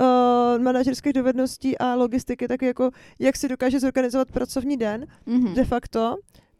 uh, 0.00 0.62
manažerských 0.62 1.12
dovedností 1.12 1.78
a 1.78 1.94
logistiky, 1.94 2.48
tak 2.48 2.62
jako 2.62 2.90
jak 3.18 3.36
si 3.36 3.48
dokáže 3.48 3.80
zorganizovat 3.80 4.32
pracovní 4.32 4.76
den, 4.76 5.06
Mhm. 5.26 5.54
de 5.54 5.64
facto. 5.64 6.16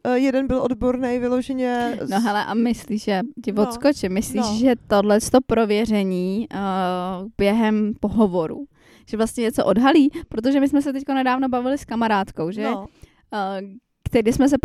Uh, 0.07 0.13
jeden 0.15 0.47
byl 0.47 0.63
odborný 0.63 1.19
vyloženě. 1.19 1.99
z- 2.03 2.11
No 2.11 2.21
hele, 2.21 2.45
a 2.45 2.55
myslíš, 2.55 3.03
že 3.05 3.21
ti 3.45 3.53
No. 3.53 3.63
odskočím, 3.63 4.13
myslíš, 4.13 4.43
No. 4.43 4.57
že 4.61 4.75
tohle 4.87 5.21
to 5.21 5.39
prověření 5.47 6.47
uh, 6.55 7.29
během 7.39 7.93
pohovoru, 8.01 8.65
že 9.09 9.17
vlastně 9.17 9.43
něco 9.43 9.65
odhalí, 9.65 10.11
protože 10.29 10.61
my 10.61 10.69
jsme 10.69 10.83
se 10.83 10.93
teď 10.93 11.03
nedávno 11.15 11.49
bavili 11.49 11.79
s 11.79 11.85
kamarádkou, 11.85 12.51
že? 12.51 12.63
No. 12.65 12.81
Uh, 12.81 13.69
který 14.09 14.33
jsme 14.33 14.49
se 14.49 14.57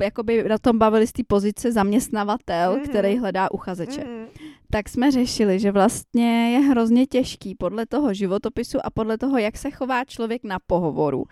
jakoby 0.00 0.44
na 0.48 0.58
tom 0.58 0.78
bavili 0.78 1.06
z 1.06 1.12
té 1.12 1.22
pozice 1.26 1.72
zaměstnavatel, 1.72 2.72
Mhm. 2.72 2.82
který 2.82 3.18
hledá 3.18 3.50
uchazeče. 3.50 4.04
Mhm. 4.04 4.26
Tak 4.70 4.88
jsme 4.88 5.10
řešili, 5.10 5.58
že 5.58 5.72
vlastně 5.72 6.50
je 6.52 6.58
hrozně 6.58 7.06
těžký 7.06 7.54
podle 7.54 7.86
toho 7.86 8.14
životopisu 8.14 8.78
a 8.84 8.90
podle 8.90 9.18
toho, 9.18 9.38
jak 9.38 9.56
se 9.58 9.70
chová 9.70 10.04
člověk 10.04 10.44
na 10.44 10.58
pohovoru, 10.66 11.24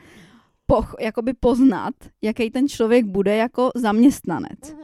poch- 0.73 0.95
jakoby 1.01 1.33
poznat, 1.41 1.95
jaký 2.23 2.51
ten 2.51 2.69
člověk 2.69 3.05
bude 3.07 3.37
jako 3.37 3.71
zaměstnanec. 3.75 4.73
Mhm. 4.73 4.81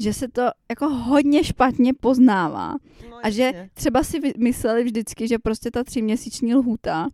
Že 0.00 0.12
se 0.12 0.28
to 0.28 0.42
jako 0.70 0.88
hodně 0.88 1.44
špatně 1.44 1.94
poznává. 1.94 2.74
No, 3.10 3.16
A 3.22 3.30
že 3.30 3.68
třeba 3.74 4.02
si 4.02 4.20
mysleli 4.38 4.84
vždycky, 4.84 5.28
že 5.28 5.38
prostě 5.38 5.70
ta 5.70 5.84
tříměsíční 5.84 6.54
lhůta, 6.54 7.08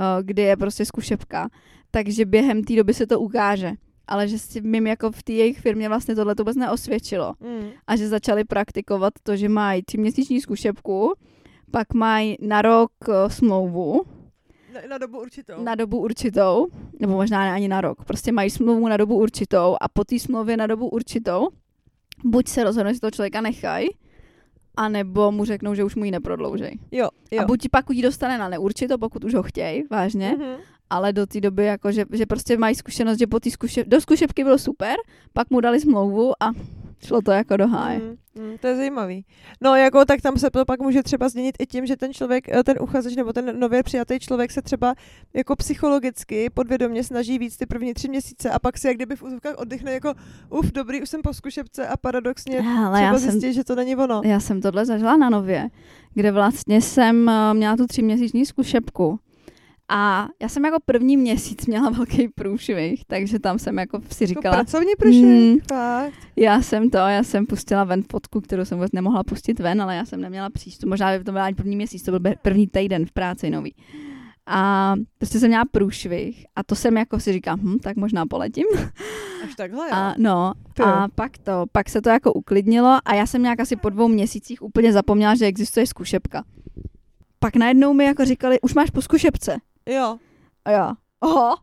eh, 0.00 0.22
kdy 0.22 0.42
je 0.42 0.56
prostě 0.56 0.84
zkušebka, 0.84 1.48
takže 1.90 2.24
během 2.24 2.64
té 2.64 2.76
doby 2.76 2.94
se 2.94 3.06
to 3.06 3.20
ukáže. 3.20 3.72
Ale 4.08 4.28
že 4.28 4.38
si 4.38 4.60
mým 4.60 4.86
jako 4.86 5.10
v 5.12 5.22
té 5.22 5.32
jejich 5.32 5.60
firmě 5.60 5.88
vlastně 5.88 6.14
tohle 6.14 6.34
to 6.34 6.42
vůbec 6.42 6.56
neosvědčilo. 6.56 7.34
Mm. 7.40 7.68
A 7.86 7.96
že 7.96 8.08
začali 8.08 8.44
praktikovat 8.44 9.12
to, 9.22 9.36
že 9.36 9.48
mají 9.48 9.82
tříměsíční 9.82 10.40
zkušebku, 10.40 11.12
pak 11.70 11.94
mají 11.94 12.36
na 12.40 12.62
rok 12.62 12.90
eh, 13.08 13.30
smlouvu, 13.30 14.02
Na, 14.74 14.80
na 14.90 14.98
dobu 14.98 15.20
určitou. 15.20 15.62
na 15.62 15.74
dobu 15.74 15.98
určitou, 15.98 16.66
nebo 17.00 17.12
možná 17.12 17.44
ne 17.44 17.52
ani 17.52 17.68
na 17.68 17.80
rok, 17.80 18.04
prostě 18.04 18.32
mají 18.32 18.50
smlouvu 18.50 18.88
na 18.88 18.96
dobu 18.96 19.16
určitou 19.18 19.76
a 19.80 19.88
po 19.88 20.04
té 20.04 20.18
smlouvě 20.18 20.56
na 20.56 20.66
dobu 20.66 20.88
určitou 20.88 21.48
buď 22.24 22.48
se 22.48 22.64
rozhodnou, 22.64 22.92
že 22.92 23.00
toho 23.00 23.10
člověka 23.10 23.40
nechají, 23.40 23.88
anebo 24.76 25.32
mu 25.32 25.44
řeknou, 25.44 25.74
že 25.74 25.84
už 25.84 25.94
mu 25.96 26.04
ji 26.04 26.10
neprodloužej. 26.10 26.78
Jo, 26.92 27.08
jo. 27.30 27.42
A 27.42 27.44
buď 27.44 27.68
pak 27.70 27.84
ji 27.90 28.02
dostane 28.02 28.38
na 28.38 28.48
neurčito, 28.48 28.98
pokud 28.98 29.24
už 29.24 29.34
ho 29.34 29.42
chtějí, 29.42 29.82
vážně, 29.90 30.34
Mhm. 30.38 30.56
Ale 30.90 31.12
do 31.12 31.26
té 31.26 31.40
doby, 31.40 31.64
jako, 31.64 31.92
že, 31.92 32.04
že 32.12 32.26
prostě 32.26 32.58
mají 32.58 32.74
zkušenost, 32.74 33.18
že 33.18 33.26
po 33.26 33.40
té 33.40 33.50
zkušeb, 33.50 33.88
do 33.88 34.00
zkušebky 34.00 34.44
bylo 34.44 34.58
super, 34.58 34.96
pak 35.32 35.50
mu 35.50 35.60
dali 35.60 35.80
smlouvu 35.80 36.42
a 36.42 36.50
šlo 37.06 37.22
to 37.22 37.30
jako 37.30 37.56
do 37.56 37.66
háje. 37.68 37.98
Mm, 37.98 38.44
mm, 38.44 38.58
to 38.58 38.66
je 38.66 38.76
zajímavý. 38.76 39.24
No 39.60 39.76
jako 39.76 40.04
tak 40.04 40.20
tam 40.20 40.38
se 40.38 40.50
to 40.50 40.64
pak 40.64 40.80
může 40.80 41.02
třeba 41.02 41.28
změnit 41.28 41.54
i 41.58 41.66
tím, 41.66 41.86
že 41.86 41.96
ten 41.96 42.12
člověk, 42.12 42.48
eh, 42.48 42.64
ten 42.64 42.76
uchazeč 42.80 43.16
nebo 43.16 43.32
ten 43.32 43.60
nově 43.60 43.82
přijatý 43.82 44.18
člověk 44.18 44.50
se 44.50 44.62
třeba 44.62 44.94
jako 45.34 45.56
psychologicky 45.56 46.50
podvědomě 46.50 47.04
snaží 47.04 47.38
víc 47.38 47.56
ty 47.56 47.66
první 47.66 47.94
tři 47.94 48.08
měsíce 48.08 48.50
a 48.50 48.58
pak 48.58 48.78
si 48.78 48.86
jak 48.86 48.96
kdyby 48.96 49.16
v 49.16 49.22
úzovkách 49.22 49.54
oddychne 49.58 49.92
jako 49.92 50.14
uf, 50.50 50.72
dobrý, 50.72 51.02
už 51.02 51.08
jsem 51.08 51.22
po 51.22 51.34
zkušebce 51.34 51.88
a 51.88 51.96
paradoxně 51.96 52.58
Ale 52.58 52.98
třeba 52.98 53.00
já 53.00 53.18
jsem, 53.18 53.30
zjistí, 53.30 53.52
že 53.52 53.64
to 53.64 53.74
není 53.74 53.96
ono. 53.96 54.20
já 54.24 54.40
jsem 54.40 54.60
tohle 54.60 54.86
zažila 54.86 55.16
na 55.16 55.30
nově, 55.30 55.68
kde 56.14 56.32
vlastně 56.32 56.80
jsem 56.80 57.28
eh, 57.28 57.54
měla 57.54 57.76
tu 57.76 57.86
tříměsíční 57.86 58.46
zkušebku. 58.46 59.20
A 59.90 60.28
já 60.42 60.48
jsem 60.48 60.64
jako 60.64 60.76
první 60.84 61.16
měsíc 61.16 61.66
měla 61.66 61.90
velký 61.96 62.28
průšvih, 62.28 63.04
takže 63.06 63.38
tam 63.38 63.58
jsem 63.58 63.78
jako 63.78 64.00
si 64.10 64.24
Jako 64.24 64.28
říkala, 64.28 64.56
pracovní 64.56 64.90
průšvih, 64.98 65.52
Mm. 65.52 65.58
fakt. 65.68 66.12
Já 66.36 66.62
jsem 66.62 66.90
to, 66.90 66.96
já 66.96 67.22
jsem 67.22 67.46
pustila 67.46 67.84
ven 67.84 68.02
fotku, 68.12 68.40
kterou 68.40 68.64
jsem 68.64 68.78
vůbec 68.78 68.92
nemohla 68.92 69.24
pustit 69.24 69.60
ven, 69.60 69.82
ale 69.82 69.96
já 69.96 70.04
jsem 70.04 70.20
neměla 70.20 70.50
přístup. 70.50 70.88
Možná 70.88 71.18
by 71.18 71.24
to 71.24 71.32
byl 71.32 71.42
ani 71.42 71.54
první 71.54 71.76
měsíc, 71.76 72.02
to 72.02 72.20
byl 72.20 72.32
první 72.42 72.66
týden 72.66 73.06
v 73.06 73.12
práci 73.12 73.50
nový. 73.50 73.74
A 74.50 74.94
prostě 75.18 75.38
jsem 75.38 75.48
měla 75.48 75.64
průšvih 75.70 76.46
a 76.56 76.62
to 76.62 76.74
jsem 76.74 76.96
jako 76.96 77.20
si 77.20 77.32
říkám, 77.32 77.60
hm, 77.62 77.78
tak 77.78 77.96
možná 77.96 78.26
poletím. 78.26 78.64
Až 79.44 79.54
takhle, 79.54 79.90
A 79.90 80.08
jo. 80.08 80.14
no, 80.18 80.52
Ty 80.74 80.82
a 80.82 81.08
pak 81.14 81.38
to, 81.38 81.64
pak 81.72 81.88
se 81.88 82.02
to 82.02 82.08
jako 82.10 82.32
uklidnilo 82.32 82.98
a 83.04 83.14
já 83.14 83.26
jsem 83.26 83.42
nějak 83.42 83.60
asi 83.60 83.76
po 83.76 83.88
dvou 83.90 84.08
měsících 84.08 84.62
úplně 84.62 84.92
zapomněla, 84.92 85.34
že 85.34 85.46
existuje 85.46 85.86
zkušebka. 85.86 86.44
Pak 87.38 87.56
najednou 87.56 87.92
mi 87.92 88.04
jako 88.04 88.24
říkali, 88.24 88.60
už 88.60 88.74
máš 88.74 88.90
po 88.90 89.02
zkušebce. 89.02 89.56
Jo. 89.88 90.18
A 90.64 90.70
já, 90.70 90.94
oho, 91.20 91.56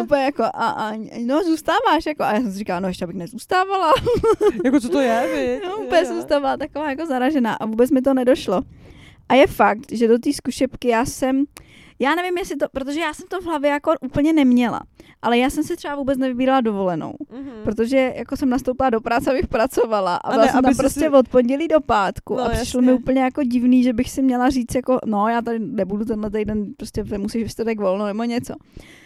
úplně 0.02 0.22
jako, 0.22 0.42
a, 0.42 0.70
a, 0.70 0.92
no 1.18 1.44
zůstáváš, 1.44 2.06
jako, 2.06 2.22
a 2.22 2.32
já 2.32 2.40
jsem 2.40 2.52
si 2.52 2.58
říkala, 2.58 2.80
no 2.80 2.88
ještě 2.88 3.06
bych 3.06 3.16
nezůstávala. 3.16 3.92
jako 4.64 4.80
co 4.80 4.88
to 4.88 5.00
je, 5.00 5.28
vy? 5.34 5.66
No, 5.68 5.76
úplně 5.76 6.04
jsem 6.04 6.22
z 6.22 6.24
toho 6.24 6.40
byla 6.40 6.56
taková 6.56 6.90
jako 6.90 7.06
zaražená 7.06 7.54
a 7.54 7.66
vůbec 7.66 7.90
mi 7.90 8.02
to 8.02 8.14
nedošlo. 8.14 8.62
A 9.28 9.34
je 9.34 9.46
fakt, 9.46 9.92
že 9.92 10.08
do 10.08 10.18
té 10.18 10.32
zkušebky 10.32 10.88
já 10.88 11.04
jsem, 11.04 11.44
já 12.02 12.14
nevím, 12.14 12.38
jestli 12.38 12.56
to, 12.56 12.66
protože 12.72 13.00
já 13.00 13.14
jsem 13.14 13.26
to 13.28 13.40
v 13.40 13.44
hlavě 13.44 13.70
jako 13.70 13.92
úplně 14.00 14.32
neměla, 14.32 14.80
ale 15.22 15.38
já 15.38 15.50
jsem 15.50 15.64
si 15.64 15.76
třeba 15.76 15.94
vůbec 15.94 16.18
nevybírala 16.18 16.60
dovolenou, 16.60 17.12
Mhm. 17.32 17.50
protože 17.64 18.12
jako 18.16 18.36
jsem 18.36 18.48
nastoupila 18.50 18.90
do 18.90 19.00
práce, 19.00 19.30
abych 19.30 19.46
pracovala 19.46 20.16
a 20.16 20.28
A 20.28 20.30
byla 20.32 20.44
ne, 20.44 20.52
jsem 20.52 20.62
tam 20.62 20.76
prostě 20.76 21.00
si- 21.00 21.08
od 21.08 21.28
pondělí 21.28 21.68
do 21.68 21.80
pátku 21.80 22.34
No, 22.36 22.42
a 22.44 22.48
přišlo 22.48 22.80
jasně. 22.80 22.92
mi 22.92 22.98
úplně 22.98 23.20
jako 23.20 23.42
divný, 23.42 23.82
že 23.82 23.92
bych 23.92 24.10
si 24.10 24.22
měla 24.22 24.50
říct 24.50 24.74
jako, 24.74 24.98
no 25.06 25.28
já 25.28 25.42
tady 25.42 25.58
nebudu 25.58 26.04
tenhle 26.04 26.30
týden, 26.30 26.66
prostě 26.76 27.04
musíš 27.18 27.42
výsledek 27.42 27.80
volno 27.80 28.06
nebo 28.06 28.24
něco. 28.24 28.54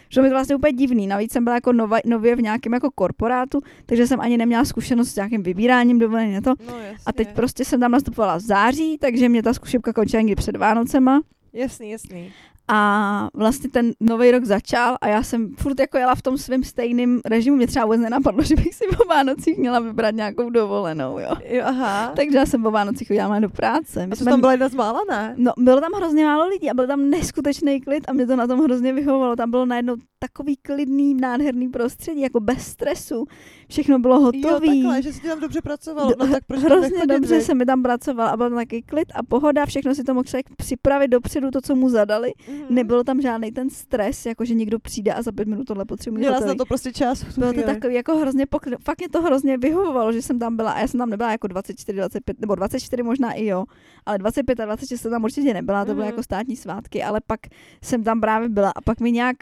Že 0.09 0.21
mi 0.21 0.27
to 0.29 0.33
vlastně 0.35 0.55
úplně 0.55 0.73
divný. 0.73 1.07
Navíc 1.07 1.31
jsem 1.33 1.43
byla 1.43 1.55
jako 1.55 1.73
nova, 1.73 1.97
nově 2.05 2.35
v 2.35 2.41
nějakém 2.41 2.73
jako 2.73 2.91
korporátu, 2.91 3.59
takže 3.85 4.07
jsem 4.07 4.19
ani 4.21 4.37
neměla 4.37 4.65
zkušenost 4.65 5.09
s 5.09 5.15
nějakým 5.15 5.43
vybíráním 5.43 5.99
dovolené 5.99 6.41
to. 6.41 6.49
No, 6.67 6.77
jasně. 6.79 6.97
A 7.05 7.13
teď 7.13 7.33
prostě 7.35 7.65
jsem 7.65 7.79
tam 7.79 7.91
nastupovala 7.91 8.35
v 8.35 8.39
září, 8.39 8.97
takže 8.97 9.29
mě 9.29 9.43
ta 9.43 9.53
zkušebka 9.53 9.93
končila 9.93 10.21
někdy 10.21 10.35
před 10.35 10.55
Vánocema. 10.55 11.21
Jasný, 11.53 11.89
jasný. 11.91 12.31
A 12.69 13.27
vlastně 13.33 13.69
ten 13.69 13.91
nový 13.99 14.31
rok 14.31 14.45
začal 14.45 14.97
a 15.01 15.07
já 15.07 15.23
jsem 15.23 15.55
furt 15.55 15.79
jako 15.79 15.97
jela 15.97 16.15
v 16.15 16.21
tom 16.21 16.37
svém 16.37 16.63
stejném 16.63 17.21
režimu. 17.25 17.57
Mě 17.57 17.67
třeba 17.67 17.85
vůbec 17.85 18.01
nenapadlo, 18.01 18.43
že 18.43 18.55
bych 18.55 18.73
si 18.75 18.83
po 18.97 19.03
Vánocích 19.05 19.57
měla 19.57 19.79
vybrat 19.79 20.15
nějakou 20.15 20.49
dovolenou, 20.49 21.19
jo. 21.19 21.31
Jo, 21.45 21.63
aha. 21.65 22.11
Takže 22.15 22.37
já 22.37 22.45
jsem 22.45 22.63
po 22.63 22.71
Vánocích 22.71 23.07
chodila 23.07 23.39
do 23.39 23.49
práce. 23.49 23.99
My 24.07 24.11
a 24.13 24.15
to 24.15 24.15
jsme- 24.15 24.31
tam 24.31 24.39
byla 24.39 24.51
jedna 24.51 24.69
z 24.69 24.73
mála, 24.75 24.99
ne? 25.09 25.33
No, 25.37 25.51
bylo 25.59 25.81
tam 25.81 25.91
hrozně 25.97 26.25
málo 26.25 26.47
lidí 26.47 26.69
a 26.69 26.73
byl 26.73 26.87
tam 26.87 27.09
neskutečný 27.09 27.81
klid 27.81 28.03
a 28.09 28.13
mě 28.13 28.27
to 28.27 28.35
na 28.35 28.47
tom 28.47 28.59
hrozně 28.63 28.93
vyhovovalo. 28.93 29.35
Tam 29.35 29.51
bylo 29.51 29.65
najednou 29.65 29.95
takový 30.19 30.55
klidný, 30.57 31.13
nádherný 31.13 31.69
prostředí, 31.69 32.21
jako 32.21 32.39
bez 32.39 32.67
stresu. 32.67 33.25
Všechno 33.69 33.99
bylo 33.99 34.15
Jo, 34.15 34.21
hotový. 34.21 34.67
takhle, 34.83 35.01
že 35.01 35.13
si 35.13 35.21
ti 35.21 35.27
tam 35.27 35.39
dobře 35.39 35.61
pracoval. 35.61 36.11
No 36.19 36.27
tak 36.27 36.43
proč 36.47 36.59
Hrozně 36.59 37.05
dobře 37.07 37.41
se 37.41 37.53
mi 37.55 37.65
tam 37.65 37.83
pracoval 37.83 38.27
a 38.27 38.37
byl 38.37 38.49
tam 38.49 38.57
takový 38.59 38.81
klid 38.83 39.07
a 39.15 39.23
pohoda, 39.23 39.65
všechno 39.65 39.95
si 39.95 40.03
to 40.03 40.13
mohl 40.13 40.23
člověk 40.23 40.45
připravit 40.57 41.07
dopředu, 41.07 41.51
to, 41.51 41.61
co 41.61 41.75
mu 41.75 41.89
zadali. 41.89 42.33
Mhm. 42.57 42.75
Nebylo 42.75 43.03
tam 43.03 43.21
žádný 43.21 43.51
ten 43.51 43.69
stres, 43.69 44.25
jako 44.25 44.45
že 44.45 44.53
někdo 44.53 44.79
přijde 44.79 45.13
a 45.13 45.21
za 45.21 45.31
pět 45.31 45.47
minut 45.47 45.63
tohle 45.63 45.85
potřebuje. 45.85 46.19
Měla 46.19 46.39
na 46.39 46.55
to 46.55 46.65
prostě 46.65 46.91
čas. 46.93 47.37
Bylo 47.37 47.53
to 47.53 47.61
takový 47.63 47.93
jako 47.95 48.15
hrozně 48.17 48.45
poklid. 48.45 48.79
Fakt 48.83 48.99
mě 48.99 49.09
to 49.09 49.21
hrozně 49.21 49.57
vyhovovalo, 49.57 50.11
že 50.11 50.21
jsem 50.21 50.39
tam 50.39 50.55
byla. 50.55 50.71
A 50.71 50.79
já 50.79 50.87
jsem 50.87 50.97
tam 50.97 51.09
nebyla 51.09 51.31
jako 51.31 51.47
24, 51.47 51.97
25, 51.97 52.39
nebo 52.41 52.55
24 52.55 53.03
možná 53.03 53.31
i 53.33 53.45
jo, 53.45 53.65
ale 54.05 54.17
25 54.17 54.59
a 54.59 54.65
26 54.65 55.01
jsem 55.01 55.11
tam 55.11 55.23
určitě 55.23 55.53
nebyla, 55.53 55.85
to 55.85 55.93
byly 55.93 56.03
Mhm. 56.03 56.11
jako 56.11 56.23
státní 56.23 56.55
svátky, 56.55 57.03
ale 57.03 57.19
pak 57.27 57.39
jsem 57.83 58.03
tam 58.03 58.21
právě 58.21 58.49
byla 58.49 58.71
a 58.75 58.81
pak 58.81 58.99
mi 58.99 59.11
nějak 59.11 59.37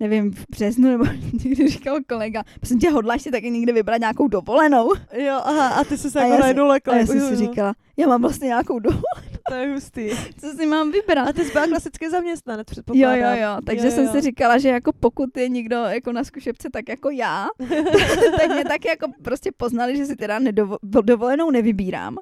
nevím, 0.00 0.32
v 0.32 0.44
březnu 0.50 0.88
nebo 0.90 1.04
někdy 1.44 1.68
říkal 1.68 1.98
kolega, 2.08 2.42
prosím 2.60 2.78
tě, 2.78 2.90
hodláš 2.90 3.22
si 3.22 3.30
taky 3.30 3.50
někdy 3.50 3.72
vybrat 3.72 4.00
nějakou 4.00 4.28
dovolenou? 4.28 4.88
Jo, 5.12 5.40
aha, 5.44 5.68
a 5.68 5.84
ty 5.84 5.98
jsi 5.98 6.10
se 6.10 6.18
A 6.18 6.22
jako 6.22 6.34
já 6.34 6.40
najednou 6.40 6.66
lekla. 6.66 6.94
A 6.94 6.96
já 6.96 7.06
jsem 7.06 7.20
si 7.20 7.36
říkala, 7.36 7.74
já 7.96 8.06
mám 8.08 8.20
vlastně 8.22 8.46
nějakou 8.46 8.78
dovolenou, 8.78 9.29
To 9.48 9.54
je 9.54 9.68
hustý. 9.74 10.08
co 10.40 10.48
si 10.56 10.66
mám 10.66 10.90
vybrat? 10.92 11.28
A 11.28 11.32
ty 11.32 11.44
jsi 11.44 11.52
byla 11.52 11.66
klasický 11.66 12.08
zaměstnanec, 12.10 12.66
Jo, 12.68 12.70
předpokládám. 12.70 13.36
jo, 13.38 13.42
jo. 13.42 13.56
Takže 13.66 13.84
Jo, 13.86 13.90
jsem 13.92 14.04
jo. 14.04 14.12
si 14.12 14.20
říkala, 14.20 14.58
že 14.58 14.68
jako 14.68 14.92
pokud 15.00 15.36
je 15.36 15.48
někdo 15.48 15.76
jako 15.76 16.12
na 16.12 16.24
zkušebce 16.24 16.70
tak 16.72 16.88
jako 16.88 17.10
já, 17.10 17.46
tak 18.38 18.48
mě 18.54 18.64
tak 18.64 18.84
jako 18.84 19.06
prostě 19.22 19.50
poznali, 19.56 19.96
že 19.96 20.06
si 20.06 20.16
teda 20.16 20.38
nedovo- 20.40 20.78
dovolenou 21.02 21.50
nevybírám. 21.50 22.16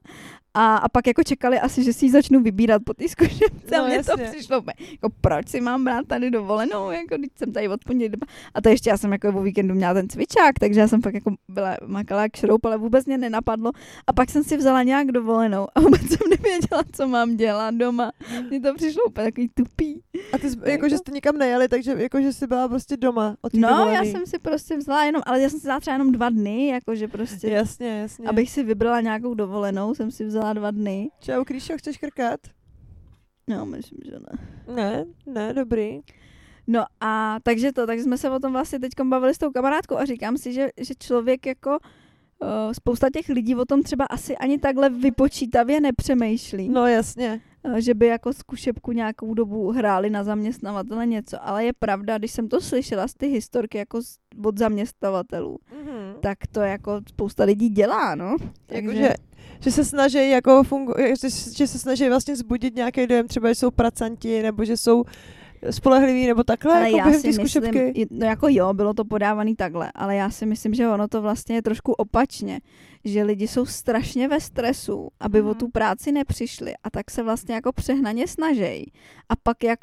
A, 0.60 0.76
a 0.76 0.88
pak 0.88 1.06
jako 1.06 1.22
čekali 1.22 1.60
asi, 1.60 1.84
že 1.84 1.92
si 1.92 2.04
ji 2.06 2.10
začnu 2.10 2.40
vybírat 2.42 2.82
po 2.84 2.94
té 2.94 3.08
zkušebce. 3.08 3.76
No, 3.78 3.84
a 3.84 3.86
mně 3.86 4.04
to 4.04 4.12
přišlo 4.30 4.62
jako 4.92 5.08
proč 5.20 5.48
si 5.48 5.60
mám 5.60 5.84
brát 5.84 6.06
tady 6.06 6.30
dovolenou, 6.30 6.90
jako 6.90 7.16
když 7.16 7.30
jsem 7.36 7.52
tady 7.52 7.68
od 7.68 7.84
pondělí. 7.84 8.08
do- 8.10 8.26
A 8.54 8.60
to 8.60 8.68
ještě 8.68 8.90
já 8.90 8.96
jsem 8.96 9.12
jako 9.12 9.28
o 9.28 9.42
víkendu 9.42 9.74
měla 9.74 9.94
ten 9.94 10.08
cvičák, 10.08 10.58
takže 10.60 10.80
já 10.80 10.88
jsem 10.88 11.02
fakt 11.02 11.14
jako 11.14 11.30
byla 11.48 11.76
makala 11.86 12.22
jak 12.22 12.36
šroup, 12.36 12.64
ale 12.64 12.76
vůbec 12.76 13.06
mě 13.06 13.18
nenapadlo. 13.18 13.70
A 14.06 14.12
pak 14.12 14.30
jsem 14.30 14.44
si 14.44 14.56
vzala 14.56 14.82
nějak 14.82 15.06
dovolenou 15.12 15.66
a 15.74 15.80
vůbec 15.80 16.00
jsem 16.02 16.30
nevěděla, 16.30 16.82
co 16.92 17.08
mám 17.08 17.36
dělat 17.36 17.74
doma. 17.74 18.12
Mně 18.50 18.60
to 18.60 18.74
přišlo 18.74 19.02
úplně 19.08 19.26
takový 19.26 19.50
tupý. 19.54 20.00
A 20.32 20.38
ty 20.38 20.50
jsi, 20.50 20.56
jako, 20.64 20.88
že 20.88 20.98
jste 20.98 21.12
nikam 21.12 21.38
nejeli, 21.38 21.68
takže 21.68 21.94
jako, 21.98 22.20
že 22.20 22.32
jsi 22.32 22.46
byla 22.46 22.68
prostě 22.68 22.96
doma 22.96 23.36
od 23.42 23.54
No, 23.54 23.68
dovolený. 23.68 23.94
já 23.96 24.04
jsem 24.04 24.26
si 24.26 24.38
prostě 24.38 24.76
vzala 24.76 25.04
jenom, 25.04 25.22
ale 25.26 25.40
já 25.40 25.48
jsem 25.50 25.60
si 25.60 25.64
vzala 25.66 25.80
třeba 25.80 25.94
jenom 25.94 26.12
dva 26.12 26.28
dny, 26.30 26.66
jakože 26.68 27.08
prostě, 27.08 27.48
Jasně, 27.50 28.00
jasně. 28.00 28.28
abych 28.28 28.50
si 28.50 28.62
vybrala 28.62 29.00
nějakou 29.00 29.34
dovolenou, 29.34 29.94
jsem 29.94 30.10
si 30.10 30.24
vzala 30.24 30.47
dva 30.52 30.70
dny. 30.70 31.10
Čau, 31.20 31.44
Kríšo, 31.44 31.78
chceš 31.78 31.98
krkat? 31.98 32.40
No, 33.48 33.66
myslím, 33.66 33.98
že 34.04 34.16
ne. 34.20 34.34
Ne, 34.74 35.04
ne, 35.26 35.54
dobrý. 35.54 36.00
No 36.66 36.84
a 37.00 37.38
takže 37.42 37.72
to, 37.72 37.86
takže 37.86 38.04
jsme 38.04 38.18
se 38.18 38.30
o 38.30 38.38
tom 38.38 38.52
vlastně 38.52 38.78
teď 38.78 38.92
bavili 39.04 39.34
s 39.34 39.38
tou 39.38 39.50
kamarádkou 39.50 39.96
a 39.96 40.04
říkám 40.04 40.36
si, 40.36 40.52
že, 40.52 40.68
že 40.80 40.94
člověk 40.98 41.46
jako 41.46 41.78
spousta 42.72 43.06
těch 43.12 43.28
lidí 43.28 43.54
o 43.54 43.64
tom 43.64 43.82
třeba 43.82 44.04
asi 44.04 44.36
ani 44.36 44.58
takhle 44.58 44.90
vypočítavě 44.90 45.80
nepřemýšlí. 45.80 46.68
No 46.68 46.86
jasně. 46.86 47.40
Uh, 47.62 47.74
že 47.76 47.94
by 47.94 48.06
jako 48.06 48.32
zkušebku 48.32 48.92
nějakou 48.92 49.34
dobu 49.34 49.70
hráli 49.70 50.10
na 50.10 50.24
zaměstnavatele 50.24 51.06
něco. 51.06 51.36
Ale 51.40 51.64
je 51.64 51.72
pravda, 51.72 52.18
když 52.18 52.30
jsem 52.30 52.48
to 52.48 52.60
slyšela 52.60 53.08
z 53.08 53.14
ty 53.14 53.26
historky 53.26 53.78
jako 53.78 54.00
od 54.44 54.58
zaměstnavatelů, 54.58 55.58
Mhm. 55.84 56.14
tak 56.20 56.38
to 56.52 56.60
jako 56.60 57.00
spousta 57.08 57.44
lidí 57.44 57.68
dělá, 57.68 58.14
no. 58.14 58.36
Jako, 58.70 58.92
že, 58.92 59.14
že 59.60 59.70
se 59.70 59.84
snaží 59.84 60.30
jako 60.30 60.62
fungu, 60.64 60.92
že, 61.20 61.28
že 61.56 61.66
se 61.66 61.78
snaží 61.78 62.08
vlastně 62.08 62.36
zbudit 62.36 62.76
nějaký 62.76 63.06
dojem, 63.06 63.28
třeba 63.28 63.48
že 63.48 63.54
jsou 63.54 63.70
pracanti, 63.70 64.42
nebo 64.42 64.64
že 64.64 64.76
jsou 64.76 65.04
spolehliví, 65.70 66.26
nebo 66.26 66.44
takhle, 66.44 66.74
ale 66.76 66.90
jako 66.90 67.08
já 67.08 67.14
si 67.14 67.26
myslím, 67.26 67.34
zkušebky. 67.48 68.06
no 68.10 68.26
jako 68.26 68.46
jo, 68.50 68.74
bylo 68.74 68.94
to 68.94 69.04
podávaný 69.04 69.56
takhle, 69.56 69.92
ale 69.94 70.16
já 70.16 70.30
si 70.30 70.46
myslím, 70.46 70.74
že 70.74 70.88
ono 70.88 71.08
to 71.08 71.22
vlastně 71.22 71.54
je 71.54 71.62
trošku 71.62 71.92
opačně, 71.92 72.60
že 73.04 73.22
lidi 73.22 73.48
jsou 73.48 73.66
strašně 73.66 74.28
ve 74.28 74.40
stresu, 74.40 75.08
aby 75.20 75.40
Mhm. 75.42 75.50
o 75.50 75.54
tu 75.54 75.68
práci 75.68 76.12
nepřišli 76.12 76.72
a 76.84 76.90
tak 76.90 77.10
se 77.10 77.22
vlastně 77.22 77.54
jako 77.54 77.72
přehnaně 77.72 78.28
snaží. 78.28 78.92
A 79.28 79.36
pak 79.42 79.64
jak 79.64 79.78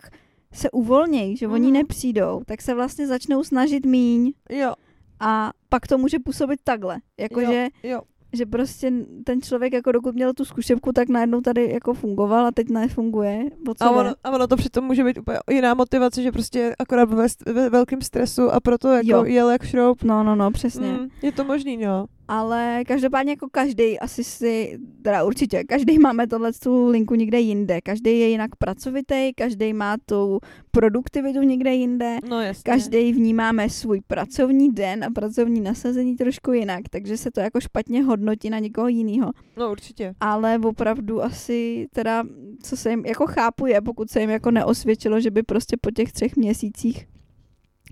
se 0.54 0.72
uvolnějí, 0.72 1.38
že 1.38 1.48
oni 1.48 1.66
Mhm. 1.68 1.74
nepřijdou, 1.74 2.42
tak 2.46 2.62
se 2.62 2.74
vlastně 2.74 3.08
začnou 3.08 3.44
snažit 3.44 3.86
míň 3.86 4.34
Jo, 4.50 4.74
a 5.20 5.52
pak 5.70 5.88
to 5.88 5.98
může 5.98 6.20
působit 6.20 6.60
takhle. 6.64 6.98
Jakože 7.20 7.68
jo. 7.84 8.02
Že 8.36 8.46
prostě 8.46 8.92
ten 9.24 9.42
člověk 9.42 9.74
jako 9.74 9.92
dokud 9.92 10.16
měl 10.16 10.34
tu 10.34 10.46
zkušebku, 10.46 10.92
tak 10.92 11.10
najednou 11.10 11.42
tady 11.42 11.72
jako 11.72 11.94
fungoval 11.94 12.46
a 12.46 12.52
teď 12.52 12.70
nefunguje. 12.70 13.44
A 13.80 13.90
ono, 13.90 14.14
a 14.24 14.32
ono 14.32 14.48
to 14.48 14.56
přitom 14.56 14.84
může 14.86 15.04
být 15.04 15.18
úplně 15.18 15.38
jiná 15.52 15.74
motivace, 15.74 16.22
že 16.24 16.32
prostě 16.32 16.76
akorát 16.80 17.10
ve, 17.14 17.28
ve 17.54 17.70
velkém 17.70 18.02
stresu 18.02 18.52
a 18.52 18.60
proto 18.60 18.88
jako 18.92 19.10
Jo. 19.10 19.24
jel 19.24 19.50
jak 19.50 19.64
šroub. 19.66 20.04
No, 20.04 20.24
no, 20.24 20.36
no, 20.36 20.52
přesně. 20.52 20.88
Mm, 20.88 21.08
je 21.22 21.32
to 21.32 21.44
možný, 21.44 21.78
no. 21.78 22.06
Ale 22.28 22.84
každopádně 22.88 23.32
jako 23.32 23.48
každý 23.52 24.00
asi 24.00 24.24
si, 24.24 24.80
teda 25.02 25.24
určitě, 25.24 25.64
každý 25.64 26.00
máme 26.00 26.28
tohle 26.28 26.54
tu 26.54 26.88
linku 26.88 27.16
někde 27.16 27.40
jinde. 27.40 27.82
Každý 27.82 28.20
je 28.20 28.28
jinak 28.30 28.56
pracovitý, 28.56 29.34
každý 29.36 29.74
má 29.74 29.96
tu 30.06 30.40
produktivitu 30.72 31.42
někde 31.42 31.74
jinde. 31.74 32.18
No 32.30 32.42
jasně. 32.42 32.62
Každý 32.64 33.14
vnímáme 33.14 33.70
svůj 33.70 34.02
pracovní 34.08 34.72
den 34.72 35.04
a 35.04 35.10
pracovní 35.10 35.62
nasazení 35.62 36.16
trošku 36.16 36.52
jinak, 36.52 36.82
takže 36.90 37.18
se 37.18 37.32
to 37.32 37.40
jako 37.40 37.62
špatně 37.62 38.04
hodnotí 38.04 38.50
na 38.50 38.60
někoho 38.60 38.88
jiného. 38.88 39.32
No 39.58 39.72
určitě. 39.72 40.14
Ale 40.20 40.60
opravdu 40.64 41.24
asi 41.24 41.88
teda, 41.94 42.24
co 42.64 42.78
se 42.78 42.90
jim 42.90 43.06
jako 43.06 43.28
chápu 43.28 43.66
je, 43.66 43.82
pokud 43.82 44.10
se 44.10 44.22
jim 44.22 44.30
jako 44.30 44.52
neosvědčilo, 44.52 45.20
že 45.20 45.32
by 45.32 45.44
prostě 45.44 45.78
po 45.82 45.92
těch 45.92 46.12
třech 46.12 46.36
měsících 46.36 47.08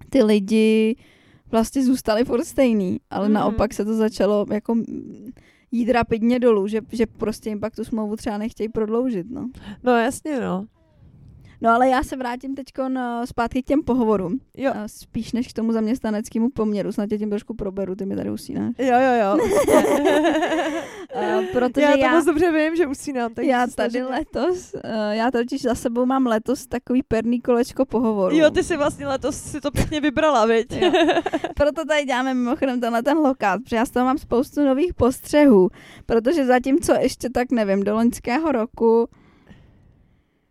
ty 0.09 0.23
lidi 0.23 0.95
vlastně 1.53 1.85
zůstali 1.85 2.25
furt 2.25 2.43
stejný, 2.45 2.99
ale 3.09 3.25
Mhm. 3.25 3.33
naopak 3.33 3.73
se 3.73 3.85
to 3.85 3.93
začalo 3.95 4.45
jako 4.53 4.75
mm, 4.75 5.31
jít 5.71 5.89
rapidně 5.91 6.39
dolů, 6.39 6.67
že, 6.67 6.81
že 6.91 7.05
prostě 7.05 7.49
jim 7.49 7.59
pak 7.59 7.75
tu 7.75 7.83
smlouvu 7.83 8.15
třeba 8.15 8.37
nechtějí 8.37 8.69
prodloužit, 8.69 9.27
no. 9.31 9.49
No 9.83 9.91
jasně, 9.97 10.39
no. 10.39 10.65
No 11.63 11.69
ale 11.69 11.89
já 11.89 12.03
se 12.03 12.15
vrátím 12.15 12.55
teď 12.55 12.65
zpátky 13.25 13.63
k 13.63 13.65
těm 13.65 13.83
pohovorům. 13.83 14.39
Jo. 14.57 14.73
Spíš 14.87 15.33
než 15.33 15.47
k 15.47 15.53
tomu 15.53 15.71
zaměstnaneckému 15.71 16.49
poměru. 16.49 16.91
Snad 16.91 17.09
tě 17.09 17.17
tím 17.17 17.29
trošku 17.29 17.53
proberu, 17.53 17.95
ty 17.95 18.05
mi 18.05 18.15
tady 18.15 18.31
usínáš. 18.31 18.75
Jo, 18.77 18.99
jo, 18.99 19.13
jo. 19.21 19.37
A 21.15 21.41
protože 21.51 21.81
já 21.81 21.91
to 21.91 21.97
já, 21.97 22.11
moc 22.11 22.25
dobře 22.25 22.51
vím, 22.51 22.75
že 22.75 22.87
usínám. 22.87 23.33
Tak 23.33 23.45
já 23.45 23.67
tady 23.75 24.03
letos, 24.03 24.73
uh, 24.73 24.81
já 25.11 25.31
totiž 25.31 25.61
za 25.61 25.75
sebou 25.75 26.05
mám 26.05 26.25
letos 26.25 26.67
takový 26.67 27.03
perný 27.03 27.41
kolečko 27.41 27.85
pohovoru. 27.85 28.35
Jo, 28.35 28.49
ty 28.49 28.63
si 28.63 28.77
vlastně 28.77 29.07
letos 29.07 29.35
si 29.35 29.61
to 29.61 29.71
pěkně 29.71 30.01
vybrala, 30.01 30.45
viď? 30.45 30.71
Jo. 30.71 30.91
Proto 31.55 31.85
tady 31.85 32.05
děláme 32.05 32.33
mimochodem 32.33 32.81
tenhle 32.81 33.03
ten 33.03 33.17
lokát, 33.17 33.61
protože 33.63 33.75
já 33.75 33.85
z 33.85 33.89
toho 33.89 34.05
mám 34.05 34.17
spoustu 34.17 34.65
nových 34.65 34.93
postřehů, 34.93 35.69
protože 36.05 36.45
zatímco 36.45 36.93
ještě 36.93 37.29
tak 37.29 37.51
nevím, 37.51 37.83
do 37.83 37.93
loňského 37.93 38.51
roku 38.51 39.09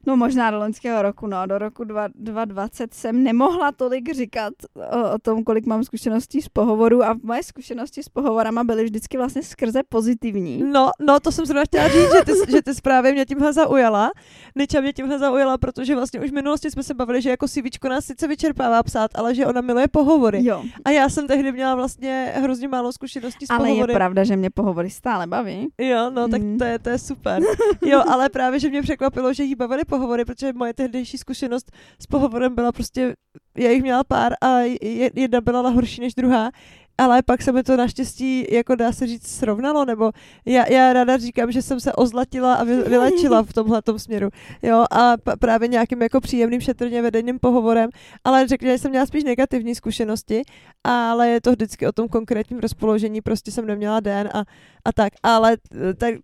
No 0.06 0.16
možná 0.16 0.50
do 0.50 0.59
loňského 0.59 1.02
roku, 1.02 1.26
no, 1.26 1.47
do 1.47 1.59
roku 1.59 1.85
dva- 1.85 2.09
2020 2.14 2.94
jsem 2.94 3.23
nemohla 3.23 3.73
tolik 3.73 4.14
říkat 4.14 4.52
o, 4.92 5.14
o 5.14 5.18
tom, 5.18 5.44
kolik 5.44 5.66
mám 5.66 5.85
zkušeností 5.85 6.42
z 6.42 6.49
pohovoru 6.49 7.04
a 7.04 7.14
moje 7.23 7.42
zkušenosti 7.42 8.02
s 8.02 8.09
pohovorama 8.09 8.64
byly 8.64 8.85
vždycky 8.85 9.16
vlastně 9.18 9.42
skrze 9.42 9.80
pozitivní. 9.88 10.62
No, 10.73 10.90
no, 11.00 11.21
to 11.21 11.32
jsem 11.32 11.47
zrovna 11.47 11.64
chtěla 11.64 11.88
říct, 11.88 12.12
že 12.12 12.25
ty, 12.25 12.52
že 12.52 12.62
ty 12.62 12.75
zprávy 12.75 13.12
mě 13.12 13.25
tímhle 13.26 13.52
zaujala. 13.52 14.11
Niča 14.56 14.80
mě 14.80 14.92
tímhle 14.92 15.18
zaujala, 15.18 15.59
protože 15.59 15.94
vlastně 15.94 16.21
už 16.21 16.30
v 16.30 16.35
minulosti 16.35 16.71
jsme 16.71 16.82
se 16.82 16.94
bavili, 16.94 17.23
že 17.23 17.30
jako 17.30 17.49
CVčko 17.49 17.88
nás 17.88 18.04
sice 18.04 18.28
vyčerpává 18.28 18.82
psát, 18.82 19.11
ale 19.14 19.35
že 19.35 19.47
ona 19.47 19.61
miluje 19.61 19.88
pohovory. 19.88 20.44
Jo, 20.44 20.62
A 20.85 20.90
já 20.90 21.09
jsem 21.09 21.26
tehdy 21.26 21.52
měla 21.52 21.75
vlastně 21.75 22.32
hrozně 22.37 22.68
málo 22.68 22.92
zkušeností 22.92 23.47
s 23.47 23.50
ale 23.50 23.68
pohovory. 23.68 23.92
je 23.92 23.97
pravda, 23.97 24.25
že 24.25 24.37
mě 24.37 24.50
pohovory 24.50 24.90
stále 24.90 25.26
baví. 25.26 25.68
Jo, 25.78 26.11
no, 26.11 26.28
tak 26.28 26.42
Mm. 26.42 26.59
to 26.59 26.64
je, 26.64 26.78
to 26.78 26.88
je 26.90 26.99
super. 26.99 27.42
Jo, 27.82 28.02
ale 28.09 28.28
právě, 28.28 28.61
že 28.61 28.68
mě 28.71 28.82
překvapilo, 28.82 29.32
že 29.32 29.42
jí 29.44 29.54
bavily 29.54 29.85
pohovory, 29.92 30.25
protože 30.25 30.52
moje 30.52 30.75
tehdejší 30.75 31.18
zkušenost 31.18 31.72
s 31.99 32.06
pohovorem 32.06 32.54
byla 32.54 32.72
prostě, 32.72 33.14
já 33.56 33.70
jich 33.70 33.82
měla 33.82 34.04
pár 34.04 34.32
a 34.40 34.59
je- 34.81 35.11
jedna 35.14 35.40
byla 35.40 35.68
horší 35.70 36.00
než 36.00 36.14
druhá, 36.14 36.50
ale 36.98 37.22
pak 37.22 37.42
se 37.42 37.52
mi 37.52 37.62
to 37.62 37.76
naštěstí, 37.76 38.46
jako 38.50 38.74
dá 38.74 38.92
se 38.92 39.07
říct, 39.07 39.26
srovnalo, 39.26 39.85
nebo 39.85 40.12
já, 40.46 40.72
já 40.72 40.92
ráda 40.92 41.16
říkám, 41.16 41.52
že 41.52 41.62
jsem 41.62 41.81
se 41.81 41.92
ozlatila 41.92 42.55
a 42.55 42.64
vy, 42.64 42.76
vylečila 42.83 43.42
v 43.42 43.52
tomhle 43.52 43.83
směru, 43.96 44.28
jo, 44.62 44.85
a 44.90 45.16
p- 45.16 45.37
právě 45.40 45.68
nějakým 45.68 46.02
jako 46.02 46.20
příjemným 46.20 46.61
šetrně 46.61 47.02
vedeným 47.02 47.38
pohovorem, 47.38 47.90
ale 48.24 48.48
řekla, 48.48 48.68
že 48.70 48.78
jsem 48.78 48.90
měla 48.90 49.07
spíš 49.07 49.24
negativní 49.24 49.74
zkušenosti, 49.74 50.42
ale 50.85 51.28
je 51.28 51.40
to 51.40 51.50
vždycky 51.52 51.87
o 51.87 51.92
tom 51.92 52.09
konkrétním 52.09 52.59
rozpoložení, 52.59 53.20
prostě 53.20 53.50
jsem 53.52 53.66
neměla 53.66 54.00
den 54.00 54.31
a, 54.35 54.44
a 54.85 54.92
tak, 54.92 55.12
ale 55.22 55.57
tak 55.98 56.14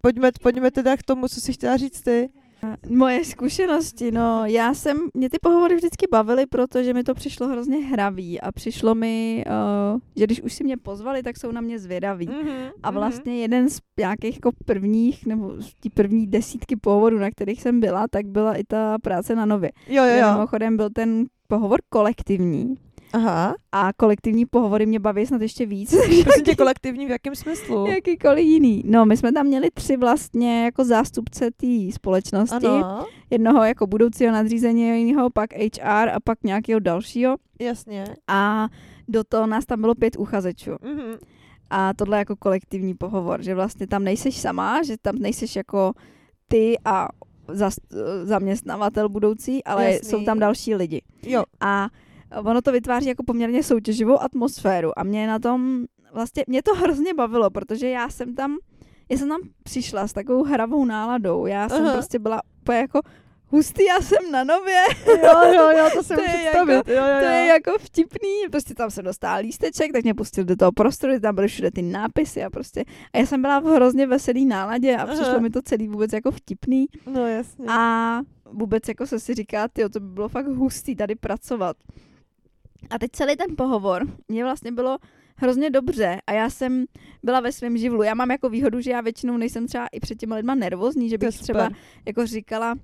pojďme, 0.00 0.30
pojďme 0.42 0.70
teda 0.70 0.96
k 0.96 1.02
tomu, 1.02 1.28
co 1.28 1.40
jsi 1.40 1.52
chtěla 1.52 1.76
říct 1.76 2.00
ty. 2.00 2.28
Moje 2.88 3.24
zkušenosti, 3.24 4.10
no 4.10 4.44
já 4.46 4.74
jsem, 4.74 4.96
mě 5.14 5.30
ty 5.30 5.36
pohovory 5.42 5.76
vždycky 5.76 6.06
bavily, 6.10 6.46
protože 6.46 6.94
mi 6.94 7.04
to 7.04 7.14
přišlo 7.14 7.48
hrozně 7.48 7.76
hravý 7.76 8.40
a 8.40 8.52
přišlo 8.52 8.94
mi, 8.94 9.44
uh, 9.92 10.00
že 10.16 10.24
když 10.24 10.42
už 10.42 10.52
si 10.52 10.64
mě 10.64 10.76
pozvali, 10.76 11.22
tak 11.22 11.36
jsou 11.36 11.52
na 11.52 11.60
mě 11.60 11.78
zvědaví. 11.78 12.28
Mm-hmm. 12.28 12.70
A 12.82 12.90
vlastně 12.90 13.36
jeden 13.36 13.70
z 13.70 13.78
nějakých 13.98 14.34
jako 14.34 14.50
prvních, 14.64 15.26
nebo 15.26 15.62
z 15.62 15.74
tí 15.74 15.90
první 15.90 16.26
desítky 16.26 16.76
pohovorů, 16.76 17.18
na 17.18 17.30
kterých 17.30 17.62
jsem 17.62 17.80
byla, 17.80 18.06
tak 18.10 18.26
byla 18.26 18.54
i 18.54 18.64
ta 18.64 18.98
práce 19.02 19.34
na 19.34 19.46
nově. 19.46 19.72
Jo, 19.88 20.04
jo, 20.04 20.16
jo. 20.16 20.32
Mimochodem 20.32 20.76
byl 20.76 20.90
ten 20.90 21.24
pohovor 21.48 21.80
kolektivní 21.88 22.76
Aha. 23.12 23.54
a 23.72 23.92
kolektivní 23.92 24.46
pohovory 24.46 24.86
mě 24.86 25.00
baví 25.00 25.26
snad 25.26 25.42
ještě 25.42 25.66
víc, 25.66 25.90
Prosím 26.24 26.44
tě, 26.44 26.56
kolektivní 26.56 27.06
v 27.06 27.10
jakém 27.10 27.34
smyslu? 27.34 27.86
jakýkoliv 27.86 28.44
jiný. 28.44 28.82
No, 28.86 29.06
my 29.06 29.16
jsme 29.16 29.32
tam 29.32 29.46
měli 29.46 29.68
tři 29.74 29.96
vlastně 29.96 30.64
jako 30.64 30.84
zástupce 30.84 31.50
té 31.50 31.66
společnosti. 31.94 32.66
Ano, 32.66 33.06
Jednoho 33.30 33.64
jako 33.64 33.86
budoucího 33.86 34.32
nadřízeného, 34.32 35.30
pak 35.30 35.50
HR 35.54 36.08
a 36.08 36.20
pak 36.24 36.38
nějakého 36.44 36.80
dalšího. 36.80 37.36
jasně. 37.60 38.04
A 38.28 38.68
do 39.08 39.24
toho 39.24 39.46
nás 39.46 39.66
tam 39.66 39.80
bylo 39.80 39.94
pět 39.94 40.16
uchazečů. 40.18 40.70
Mm-hmm. 40.70 41.18
A 41.70 41.94
tohle 41.94 42.18
jako 42.18 42.36
kolektivní 42.36 42.94
pohovor, 42.94 43.42
že 43.42 43.54
vlastně 43.54 43.86
tam 43.86 44.04
nejseš 44.04 44.40
sama, 44.40 44.82
že 44.82 44.96
tam 45.02 45.14
nejseš 45.18 45.56
jako 45.56 45.92
ty 46.48 46.76
a 46.84 47.08
zas, 47.48 47.74
zaměstnavatel 48.24 49.08
budoucí, 49.08 49.64
ale 49.64 49.92
Jasný. 49.92 50.08
jsou 50.10 50.24
tam 50.24 50.38
další 50.38 50.74
lidi. 50.74 51.02
Jo, 51.26 51.44
A 51.60 51.88
ono 52.44 52.62
to 52.62 52.72
vytváří 52.72 53.08
jako 53.08 53.22
poměrně 53.26 53.62
soutěživou 53.62 54.22
atmosféru 54.22 54.98
a 54.98 55.04
mě 55.04 55.26
na 55.26 55.38
tom, 55.38 55.84
vlastně 56.12 56.44
mě 56.46 56.62
to 56.62 56.74
hrozně 56.74 57.14
bavilo, 57.14 57.50
protože 57.50 57.88
já 57.88 58.08
jsem 58.08 58.34
tam, 58.34 58.56
já 59.10 59.16
jsem 59.18 59.28
tam 59.28 59.40
přišla 59.62 60.08
s 60.08 60.12
takovou 60.12 60.44
hravou 60.44 60.84
náladou, 60.84 61.46
já 61.46 61.68
jsem 61.68 61.84
Aha. 61.84 61.92
prostě 61.92 62.18
byla 62.18 62.40
úplně 62.60 62.78
jako 62.78 63.00
hustý, 63.48 63.84
já 63.84 64.00
jsem 64.00 64.30
na 64.32 64.44
nově, 64.44 64.82
jo, 65.06 65.52
jo, 65.54 65.70
jo, 65.78 65.88
to 65.94 66.02
se 66.02 66.14
To 66.16 66.22
můžu 66.22 66.32
je 66.36 66.38
představit. 66.42 66.74
jako- 66.74 66.90
jo, 66.90 66.96
jo, 66.96 67.18
to 67.20 67.24
jo. 67.24 67.30
je 67.30 67.46
jako 67.46 67.70
vtipný, 67.78 68.30
prostě 68.50 68.74
tam 68.74 68.90
jsem 68.90 69.04
dostala 69.04 69.36
lísteček, 69.36 69.92
tak 69.92 70.02
mě 70.04 70.14
pustil 70.14 70.44
do 70.44 70.56
toho 70.56 70.72
prostoru, 70.72 71.20
tam 71.20 71.34
byly 71.34 71.48
všude 71.48 71.70
ty 71.70 71.82
nápisy 71.82 72.44
a 72.44 72.50
prostě, 72.50 72.84
a 73.12 73.18
já 73.18 73.26
jsem 73.26 73.42
byla 73.42 73.58
v 73.60 73.64
hrozně 73.64 74.06
veselý 74.06 74.46
náladě 74.46 74.96
a 74.96 75.02
Aha. 75.02 75.14
přišlo 75.14 75.40
mi 75.40 75.50
to 75.50 75.62
celý 75.62 75.88
vůbec 75.88 76.12
jako 76.12 76.30
vtipný 76.30 76.86
No 77.06 77.26
jasně. 77.26 77.66
a 77.68 78.20
vůbec 78.52 78.88
jako 78.88 79.06
se 79.06 79.20
si 79.20 79.34
říká, 79.34 79.68
ty 79.68 79.88
to 79.88 80.00
by 80.00 80.06
bylo 80.08 80.28
fakt 80.28 80.46
hustý 80.46 80.96
tady 80.96 81.14
pracovat. 81.14 81.76
A 82.90 82.98
teď 82.98 83.10
celý 83.12 83.36
ten 83.36 83.56
pohovor, 83.56 84.02
mě 84.28 84.44
vlastně 84.44 84.72
bylo 84.72 84.98
hrozně 85.36 85.70
dobře 85.70 86.18
a 86.26 86.32
já 86.32 86.50
jsem 86.50 86.84
byla 87.22 87.40
ve 87.40 87.52
svém 87.52 87.76
živlu. 87.78 88.02
Já 88.02 88.14
mám 88.14 88.30
jako 88.30 88.48
výhodu, 88.48 88.80
že 88.80 88.90
já 88.90 89.00
většinou 89.00 89.36
nejsem 89.36 89.66
třeba 89.66 89.86
i 89.92 90.00
před 90.00 90.18
těma 90.18 90.36
lidma 90.36 90.54
nervózní, 90.54 91.08
že 91.08 91.18
bych 91.18 91.38
třeba 91.38 91.70
jako 92.06 92.26
říkala, 92.26 92.74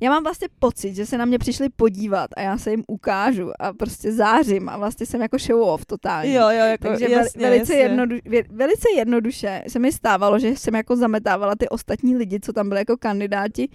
já 0.00 0.10
mám 0.10 0.22
vlastně 0.22 0.48
pocit, 0.58 0.94
že 0.94 1.06
se 1.06 1.18
na 1.18 1.24
mě 1.24 1.38
přišli 1.38 1.68
podívat 1.68 2.30
a 2.36 2.40
já 2.40 2.58
se 2.58 2.70
jim 2.70 2.84
ukážu 2.86 3.50
a 3.60 3.72
prostě 3.72 4.12
zářím 4.12 4.68
a 4.68 4.76
vlastně 4.76 5.06
jsem 5.06 5.22
jako 5.22 5.38
show 5.38 5.62
off 5.62 5.86
totální. 5.86 6.32
Jo, 6.32 6.42
jo, 6.42 6.64
jako 6.64 6.88
Takže 6.88 7.10
jasně, 7.10 7.42
velice, 7.42 7.72
jasně. 7.72 7.76
jednodu, 7.76 8.16
velice 8.50 8.88
jednoduše 8.96 9.64
se 9.68 9.78
mi 9.78 9.92
stávalo, 9.92 10.38
že 10.38 10.48
jsem 10.48 10.74
jako 10.74 10.96
zametávala 10.96 11.54
ty 11.58 11.68
ostatní 11.68 12.16
lidi, 12.16 12.40
co 12.40 12.52
tam 12.52 12.68
byli 12.68 12.80
jako 12.80 12.96
kandidáti, 12.96 13.68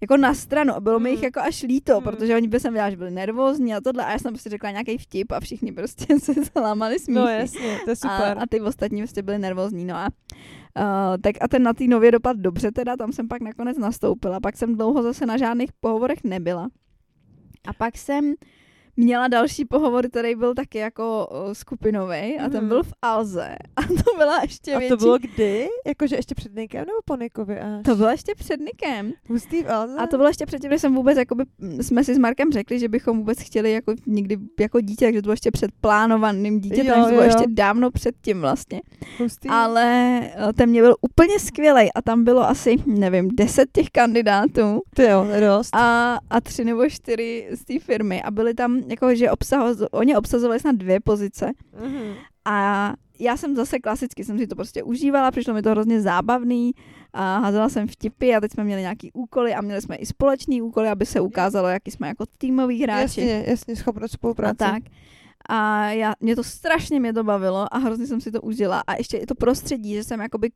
jako 0.00 0.16
na 0.16 0.34
stranu 0.34 0.74
a 0.74 0.80
bylo 0.80 0.98
mi 0.98 1.10
jich 1.10 1.18
Mm. 1.18 1.24
jako 1.24 1.40
až 1.40 1.62
líto, 1.62 1.96
Mm. 2.00 2.04
protože 2.04 2.36
oni 2.36 2.48
by 2.48 2.60
jsem 2.60 2.72
viděla, 2.72 2.90
že 2.90 2.96
byli 2.96 3.10
nervózní 3.10 3.74
a 3.74 3.80
tohle 3.80 4.04
a 4.04 4.12
já 4.12 4.18
jsem 4.18 4.32
prostě 4.32 4.50
řekla 4.50 4.70
nějaký 4.70 4.98
vtip 4.98 5.32
a 5.32 5.40
všichni 5.40 5.72
prostě 5.72 6.18
se 6.20 6.32
zlámali 6.34 6.98
smíchy. 6.98 7.20
No 7.20 7.28
jasně, 7.28 7.78
to 7.84 7.90
je 7.90 7.96
super. 7.96 8.38
A, 8.38 8.42
a 8.42 8.46
ty 8.46 8.60
ostatní 8.60 9.00
prostě 9.00 9.22
byli 9.22 9.38
nervózní, 9.38 9.84
no 9.84 9.94
a 9.96 10.08
Uh, 10.78 11.16
tak 11.22 11.34
a 11.40 11.48
ten 11.48 11.62
na 11.62 11.72
té 11.72 11.84
nově 11.84 12.10
dopad 12.10 12.36
dobře 12.36 12.72
teda, 12.72 12.96
tam 12.96 13.12
jsem 13.12 13.28
pak 13.28 13.42
nakonec 13.42 13.78
nastoupila, 13.78 14.40
pak 14.40 14.56
jsem 14.56 14.74
dlouho 14.76 15.02
zase 15.02 15.26
na 15.26 15.36
žádných 15.36 15.70
pohovorech 15.80 16.18
nebyla. 16.24 16.68
A 17.68 17.72
pak 17.72 17.98
jsem 17.98 18.34
měla 18.96 19.28
další 19.28 19.64
pohovor, 19.64 20.08
který 20.08 20.34
byl 20.34 20.54
taky 20.54 20.78
jako 20.78 21.28
skupinový 21.52 22.38
a 22.38 22.48
ten 22.48 22.60
Mhm. 22.60 22.68
byl 22.68 22.82
v 22.82 22.92
Alze 23.02 23.56
a 23.76 23.82
to 23.82 24.16
byla 24.16 24.38
ještě 24.42 24.74
A 24.74 24.78
větší. 24.78 24.90
to 24.90 24.96
bylo 24.96 25.18
kdy? 25.18 25.68
Jakože 25.86 26.16
ještě 26.16 26.34
před 26.34 26.54
Nikem 26.56 26.80
nebo 26.80 26.98
po 27.04 27.16
Nikovi 27.16 27.60
až? 27.60 27.82
to 27.84 27.96
bylo 27.96 28.08
ještě 28.08 28.32
před 28.36 28.60
Nikem. 28.60 29.12
Hustý 29.28 29.62
v 29.62 29.70
Alze? 29.72 29.94
A 29.98 30.06
to 30.06 30.16
bylo 30.16 30.28
ještě 30.28 30.46
předtím, 30.46 30.70
než 30.70 30.80
jsem 30.80 30.94
vůbec, 30.94 31.18
jakoby, 31.18 31.44
jsme 31.80 32.04
si 32.04 32.14
s 32.14 32.18
Markem 32.18 32.52
řekli, 32.52 32.78
že 32.78 32.88
bychom 32.88 33.18
vůbec 33.18 33.38
chtěli 33.40 33.72
jako 33.72 33.94
někdy 34.06 34.36
jako 34.60 34.80
dítě, 34.80 35.04
takže 35.06 35.22
to 35.22 35.26
bylo 35.26 35.32
ještě 35.32 35.50
před 35.50 35.70
plánovaným 35.80 36.60
dítětem, 36.60 36.86
Jo, 36.86 36.94
to 36.94 37.00
bylo 37.00 37.10
jo, 37.10 37.16
jo. 37.16 37.22
ještě 37.24 37.44
dávno 37.48 37.90
předtím 37.90 38.40
vlastně. 38.40 38.80
Hustý. 39.18 39.48
Ale 39.48 40.20
eh, 40.24 40.52
ten 40.56 40.68
mě 40.70 40.82
byl 40.82 40.94
úplně 41.00 41.38
skvělý 41.38 41.92
a 41.92 42.02
tam 42.02 42.24
bylo 42.24 42.42
asi, 42.48 42.76
nevím, 42.86 43.28
deset 43.34 43.68
těch 43.72 43.90
kandidátů 43.90 44.80
Ty 44.94 45.02
jo, 45.02 45.24
to 45.24 45.30
je 45.34 45.40
dost. 45.40 45.68
a, 45.76 46.18
a 46.30 46.40
tři 46.40 46.64
nebo 46.64 46.88
čtyři 46.90 47.48
z 47.50 47.64
té 47.64 47.78
firmy 47.78 48.22
a 48.22 48.30
byly 48.30 48.54
tam, 48.54 48.80
jako, 48.90 49.14
že 49.14 49.30
obsaho, 49.30 49.74
oni 49.90 50.16
obsazovali 50.16 50.60
snad 50.60 50.76
dvě 50.76 51.00
pozice 51.00 51.52
Mhm. 51.82 52.14
a 52.44 52.92
já 53.18 53.36
jsem 53.36 53.56
zase 53.56 53.78
klasicky, 53.78 54.24
jsem 54.24 54.38
si 54.38 54.46
to 54.46 54.54
prostě 54.56 54.82
užívala, 54.82 55.30
přišlo 55.30 55.54
mi 55.54 55.62
to 55.62 55.70
hrozně 55.70 56.00
zábavný 56.00 56.72
a 57.12 57.38
házela 57.38 57.68
jsem 57.68 57.88
vtipy 57.88 58.34
a 58.34 58.40
teď 58.40 58.52
jsme 58.52 58.64
měli 58.64 58.80
nějaký 58.80 59.12
úkoly 59.12 59.54
a 59.54 59.60
měli 59.60 59.82
jsme 59.82 59.96
i 59.96 60.06
společný 60.06 60.62
úkoly, 60.62 60.88
aby 60.88 61.06
se 61.06 61.20
ukázalo, 61.20 61.68
jaký 61.68 61.90
jsme 61.90 62.08
jako 62.08 62.24
týmoví 62.38 62.82
hráči 62.82 63.20
Jasně, 63.20 63.44
jasně, 63.46 63.76
schopnost 63.76 64.04
a 64.04 64.08
spolupráce. 64.14 64.56
tak. 64.58 64.82
A 65.48 65.90
já, 65.90 66.14
mě 66.20 66.36
to 66.36 66.44
strašně 66.44 67.00
mě 67.00 67.12
to 67.12 67.24
bavilo 67.24 67.74
a 67.74 67.78
hrozně 67.78 68.06
jsem 68.06 68.20
si 68.20 68.32
to 68.32 68.40
užila. 68.40 68.82
A 68.86 68.94
ještě 68.94 69.16
i 69.16 69.26
to 69.26 69.34
prostředí, 69.34 69.94
že 69.94 70.04
jsem 70.04 70.20
jakoby, 70.20 70.48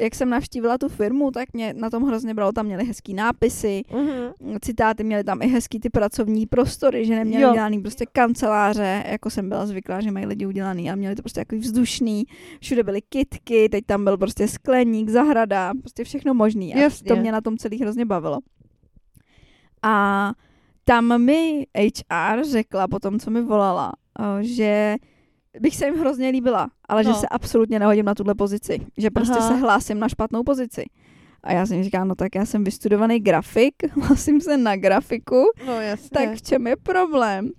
jak 0.00 0.14
jsem 0.14 0.30
navštívila 0.30 0.78
tu 0.78 0.88
firmu, 0.88 1.30
tak 1.30 1.52
mě 1.52 1.74
na 1.76 1.90
tom 1.90 2.02
hrozně 2.02 2.34
bralo. 2.34 2.52
Tam 2.52 2.66
měli 2.66 2.84
hezký 2.84 3.14
nápisy, 3.14 3.82
Mhm. 3.92 4.56
citáty, 4.60 5.04
měli 5.04 5.24
tam 5.24 5.42
i 5.42 5.46
hezký 5.46 5.80
ty 5.80 5.90
pracovní 5.90 6.46
prostory, 6.46 7.06
že 7.06 7.14
neměli 7.16 7.42
Jo. 7.42 7.50
udělaný 7.50 7.80
prostě 7.80 8.06
kanceláře, 8.12 9.04
jako 9.10 9.30
jsem 9.30 9.48
byla 9.48 9.66
zvyklá, 9.66 10.00
že 10.00 10.10
mají 10.10 10.26
lidi 10.26 10.46
udělaný, 10.46 10.90
a 10.90 10.94
měli 10.94 11.14
to 11.16 11.22
prostě 11.22 11.40
takový 11.40 11.60
vzdušný, 11.60 12.24
všude 12.60 12.82
byly 12.82 13.02
kitky, 13.02 13.68
teď 13.68 13.84
tam 13.86 14.04
byl 14.04 14.18
prostě 14.18 14.48
skleník, 14.48 15.08
zahrada, 15.08 15.72
prostě 15.80 16.04
všechno 16.04 16.34
možný. 16.34 16.74
A 16.74 16.78
Jasně. 16.78 17.08
to 17.08 17.16
mě 17.16 17.32
na 17.32 17.40
tom 17.40 17.56
celý 17.58 17.78
hrozně 17.80 18.04
bavilo. 18.06 18.38
A 19.82 20.32
tam 20.84 21.22
mi 21.24 21.66
HR 21.76 22.44
řekla 22.44 22.88
po 22.88 22.98
tom, 22.98 23.18
co 23.18 23.30
mi 23.30 23.42
volala, 23.42 23.92
že 24.40 24.96
bych 25.60 25.76
se 25.76 25.86
jim 25.86 25.98
hrozně 25.98 26.28
líbila, 26.28 26.68
ale 26.88 27.04
že 27.04 27.10
No. 27.10 27.14
se 27.16 27.26
absolutně 27.28 27.78
nehodím 27.78 28.04
na 28.04 28.14
tuhle 28.14 28.34
pozici. 28.34 28.78
Že 28.98 29.10
prostě 29.10 29.38
Aha. 29.38 29.48
se 29.48 29.54
hlásím 29.54 29.98
na 29.98 30.08
špatnou 30.08 30.42
pozici. 30.42 30.84
A 31.42 31.52
já 31.52 31.66
jsem 31.66 31.82
říkala, 31.82 32.04
no 32.04 32.14
tak 32.14 32.34
já 32.34 32.46
jsem 32.46 32.64
vystudovaný 32.64 33.20
grafik, 33.20 33.74
hlásím 34.02 34.40
se 34.40 34.56
na 34.56 34.76
grafiku, 34.76 35.44
No 35.66 35.80
jasně. 35.80 36.08
tak 36.12 36.34
v 36.34 36.42
čem 36.42 36.66
je 36.66 36.76
problém? 36.76 37.50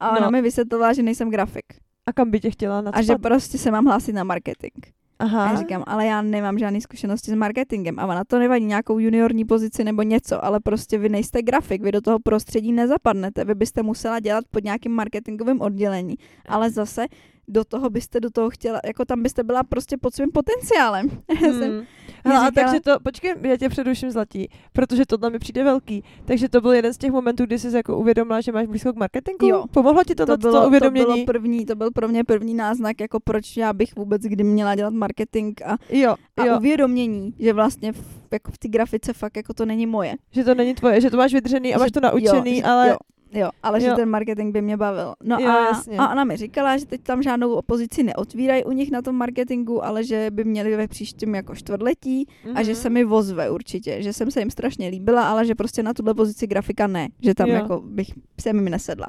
A 0.00 0.10
ona 0.10 0.20
No. 0.26 0.30
mi 0.30 0.42
vysvětlila, 0.42 0.92
že 0.92 1.02
nejsem 1.02 1.30
grafik. 1.30 1.64
A 2.06 2.12
kam 2.12 2.30
by 2.30 2.40
tě 2.40 2.50
chtěla 2.50 2.80
na 2.80 2.90
A 2.90 3.02
že 3.02 3.16
prostě 3.16 3.58
se 3.58 3.70
mám 3.70 3.84
hlásit 3.84 4.12
na 4.12 4.24
marketing. 4.24 4.72
A 5.20 5.24
Aha. 5.24 5.50
já 5.52 5.58
říkám, 5.58 5.84
ale 5.86 6.06
já 6.06 6.22
nemám 6.22 6.58
žádné 6.58 6.80
zkušenosti 6.80 7.30
s 7.30 7.34
marketingem. 7.34 7.98
A 7.98 8.06
ona 8.06 8.24
to 8.24 8.38
nevadí 8.38 8.64
nějakou 8.64 8.98
juniorní 8.98 9.44
pozici 9.44 9.84
nebo 9.84 10.02
něco, 10.02 10.44
ale 10.44 10.60
prostě 10.60 10.98
vy 10.98 11.08
nejste 11.08 11.42
grafik, 11.42 11.82
vy 11.82 11.92
do 11.92 12.00
toho 12.00 12.18
prostředí 12.18 12.72
nezapadnete. 12.72 13.44
Vy 13.44 13.54
byste 13.54 13.82
musela 13.82 14.20
dělat 14.20 14.44
pod 14.50 14.64
nějakým 14.64 14.92
marketingovým 14.92 15.60
oddělení. 15.60 16.14
Ale 16.48 16.70
zase 16.70 17.06
do 17.48 17.64
toho 17.64 17.90
byste 17.90 18.20
do 18.20 18.30
toho 18.30 18.50
chtěla, 18.50 18.80
jako 18.86 19.04
tam 19.04 19.22
byste 19.22 19.42
byla 19.42 19.62
prostě 19.62 19.96
pod 19.96 20.14
svým 20.14 20.30
potenciálem. 20.32 21.08
Já 21.42 21.52
jsem, 21.52 21.72
Hmm. 21.78 21.82
Hele, 22.24 22.46
a 22.46 22.48
říkala- 22.50 22.66
takže 22.70 22.80
to, 22.80 23.00
počkej, 23.00 23.34
já 23.42 23.56
tě 23.56 23.68
předuším 23.68 24.10
zlatí, 24.10 24.48
protože 24.72 25.06
to 25.06 25.30
mi 25.30 25.38
přijde 25.38 25.64
velký. 25.64 26.04
Takže 26.24 26.48
to 26.48 26.60
byl 26.60 26.72
jeden 26.72 26.94
z 26.94 26.98
těch 26.98 27.10
momentů, 27.10 27.46
kdy 27.46 27.58
jsi 27.58 27.76
jako 27.76 27.98
uvědomila, 27.98 28.40
že 28.40 28.52
máš 28.52 28.66
blízko 28.66 28.92
k 28.92 28.96
marketingu? 28.96 29.46
Jo. 29.48 29.64
Pomohlo 29.70 30.04
ti 30.04 30.14
to, 30.14 30.26
to, 30.26 30.32
to, 30.32 30.38
bylo, 30.38 30.52
to 30.52 30.60
to 30.60 30.66
uvědomění? 30.68 31.04
bylo 31.06 31.24
první, 31.26 31.66
to 31.66 31.74
byl 31.76 31.90
pro 31.90 32.08
mě 32.08 32.24
první 32.24 32.54
náznak, 32.54 33.00
jako 33.00 33.20
proč 33.20 33.56
já 33.56 33.72
bych 33.72 33.96
vůbec 33.96 34.22
kdy 34.22 34.44
měla 34.44 34.74
dělat 34.74 34.92
marketing 34.94 35.62
a, 35.64 35.76
Jo, 35.90 36.14
a 36.36 36.44
jo, 36.44 36.56
uvědomění, 36.58 37.34
že 37.38 37.52
vlastně 37.52 37.92
v, 37.92 37.98
jako 38.32 38.52
v 38.52 38.58
té 38.58 38.68
grafice 38.68 39.12
fakt 39.12 39.36
jako 39.36 39.54
to 39.54 39.66
není 39.66 39.86
moje. 39.86 40.14
že 40.30 40.44
to 40.44 40.54
není 40.54 40.74
tvoje, 40.74 41.00
že 41.00 41.10
to 41.10 41.16
máš 41.16 41.34
vydržený 41.34 41.74
a 41.74 41.78
Že- 41.78 41.80
máš 41.80 41.90
to 41.92 42.00
naučený, 42.00 42.58
jo, 42.58 42.64
ale 42.66 42.88
Jo, 42.88 42.96
jo, 43.32 43.50
ale 43.62 43.80
že 43.80 43.86
Jo. 43.86 43.96
ten 43.96 44.08
marketing 44.08 44.52
by 44.52 44.62
mě 44.62 44.76
bavil. 44.76 45.14
No 45.24 45.36
Jo, 45.40 45.50
a, 45.50 45.64
jasně. 45.64 45.98
a 45.98 46.08
ona 46.12 46.24
mi 46.24 46.36
říkala, 46.36 46.76
že 46.76 46.86
teď 46.86 47.00
tam 47.02 47.22
žádnou 47.22 47.52
opozici 47.54 48.02
neotvírají 48.02 48.64
u 48.64 48.72
nich 48.72 48.90
na 48.90 49.02
tom 49.02 49.16
marketingu, 49.16 49.84
ale 49.84 50.04
že 50.04 50.26
by 50.30 50.44
měli 50.44 50.76
ve 50.76 50.88
příštím 50.88 51.34
jako 51.34 51.54
čtvrtletí 51.54 52.26
a 52.54 52.62
že 52.62 52.70
Mhm. 52.72 52.80
se 52.80 52.90
mi 52.90 53.04
vozve 53.04 53.50
určitě, 53.50 54.02
že 54.02 54.12
jsem 54.12 54.30
se 54.30 54.40
jim 54.40 54.50
strašně 54.50 54.88
líbila, 54.88 55.28
ale 55.30 55.46
že 55.46 55.54
prostě 55.54 55.82
na 55.82 55.94
tuhle 55.94 56.14
pozici 56.14 56.46
grafika 56.46 56.86
ne, 56.86 57.08
že 57.22 57.34
tam 57.34 57.48
Jo. 57.48 57.54
jako 57.54 57.80
bych 57.84 58.06
se 58.40 58.52
mi 58.52 58.70
nesedla. 58.70 59.06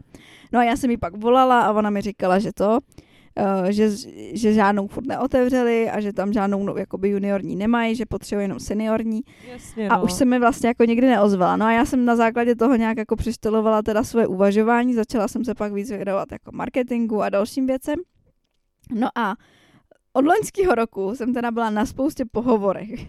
No 0.51 0.59
a 0.59 0.63
já 0.63 0.77
jsem 0.77 0.91
jí 0.91 0.97
pak 0.97 1.17
volala 1.17 1.61
a 1.61 1.71
ona 1.71 1.89
mi 1.89 2.01
říkala, 2.01 2.39
že 2.39 2.51
to, 2.53 2.79
že, 3.69 3.89
že 4.33 4.53
žádnou 4.53 4.87
furt 4.87 5.07
neotevřeli 5.07 5.89
a 5.89 5.99
že 5.99 6.13
tam 6.13 6.33
žádnou 6.33 6.63
no, 6.63 6.77
jakoby 6.77 7.09
juniorní 7.09 7.55
nemají, 7.55 7.95
že 7.95 8.05
potřebují 8.05 8.43
jenom 8.43 8.59
seniorní 8.59 9.21
Jasně, 9.51 9.89
a 9.89 9.97
no. 9.97 10.03
už 10.03 10.13
se 10.13 10.25
mi 10.25 10.39
vlastně 10.39 10.67
jako 10.67 10.83
nikdy 10.83 11.07
neozvala. 11.07 11.55
No 11.57 11.65
a 11.65 11.71
já 11.71 11.85
jsem 11.85 12.05
na 12.05 12.15
základě 12.15 12.55
toho 12.55 12.75
nějak 12.75 12.97
jako 12.97 13.15
přištelovala 13.15 13.81
teda 13.81 14.03
svoje 14.03 14.27
uvažování, 14.27 14.93
začala 14.93 15.27
jsem 15.27 15.45
se 15.45 15.55
pak 15.55 15.73
víc 15.73 15.89
věnovat 15.89 16.31
jako 16.31 16.51
marketingu 16.53 17.21
a 17.21 17.29
dalším 17.29 17.67
věcem. 17.67 17.99
No 18.93 19.07
a 19.15 19.35
od 20.13 20.25
loňského 20.25 20.75
roku 20.75 21.15
jsem 21.15 21.33
teda 21.33 21.51
byla 21.51 21.69
na 21.69 21.85
spoustě 21.85 22.25
pohovorech 22.31 22.99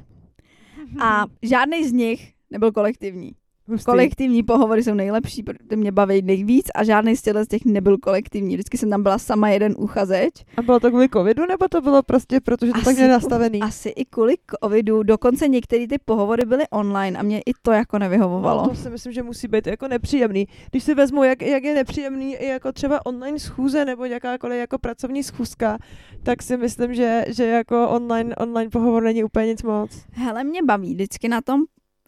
a 1.01 1.25
žádný 1.43 1.89
z 1.89 1.93
nich 1.93 2.33
nebyl 2.51 2.73
kolektivní. 2.73 3.33
Hustý. 3.71 3.85
Kolektivní 3.85 4.43
pohovory 4.43 4.83
jsou 4.83 4.95
nejlepší, 4.95 5.43
protože 5.43 5.77
mě 5.77 5.93
baví 5.93 6.23
nejvíc 6.23 6.67
a 6.75 6.85
žádný 6.85 7.17
z 7.17 7.23
těchto 7.23 7.45
z 7.45 7.49
těch 7.49 7.65
nebyl 7.65 7.99
kolektivní. 7.99 8.55
Vždycky 8.55 8.79
jsem 8.79 8.91
tam 8.91 9.03
byla 9.03 9.19
sama 9.19 9.49
jeden 9.49 9.75
uchazeč. 9.79 10.33
A 10.57 10.63
bylo 10.63 10.81
to 10.81 10.89
kvůli 10.91 11.09
covidu, 11.09 11.47
nebo 11.49 11.69
to 11.69 11.81
bylo 11.81 12.03
prostě 12.03 12.41
proto, 12.41 12.67
že 12.67 12.73
to 12.73 12.79
tak 12.79 12.87
Asi 12.89 12.97
měl 12.97 13.09
ku- 13.09 13.13
nastavený? 13.13 13.61
Asi 13.61 13.89
i 13.89 14.05
kvůli 14.05 14.35
covidu, 14.65 15.03
dokonce 15.03 15.49
některé 15.49 15.87
ty 15.89 15.99
pohovory 16.05 16.45
byly 16.47 16.65
online 16.71 17.19
a 17.19 17.23
mě 17.23 17.41
i 17.41 17.53
to 17.63 17.73
jako 17.73 17.99
nevyhovovalo. 17.99 18.63
No, 18.63 18.69
to 18.69 18.75
si 18.75 18.91
myslím, 18.91 19.13
že 19.13 19.23
musí 19.23 19.49
být 19.49 19.67
jako 19.67 19.89
nepříjemný. 19.89 20.47
Když 20.71 20.85
si 20.85 20.95
vezmu, 20.95 21.25
jak, 21.25 21.43
jak 21.43 21.65
je 21.65 21.75
nepříjemný 21.75 22.37
i 22.37 22.47
jako 22.47 22.73
třeba 22.73 23.07
online 23.07 23.39
schůze 23.39 23.85
nebo 23.85 24.05
jakákoliv 24.05 24.59
jako 24.59 24.79
pracovní 24.79 25.23
schůzka, 25.23 25.79
tak 26.23 26.43
si 26.43 26.57
myslím, 26.57 26.95
že, 26.95 27.25
že 27.29 27.47
jako 27.47 27.89
online, 27.89 28.37
online 28.37 28.71
pohovor 28.71 29.03
není 29.03 29.25
úplně 29.25 29.47
nic 29.47 29.63
moc. 29.63 29.91
Hele, 30.13 30.45
mě 30.45 30.63
baví 30.63 30.95
vždycky 30.95 31.29
na 31.29 31.41
tom 31.41 31.61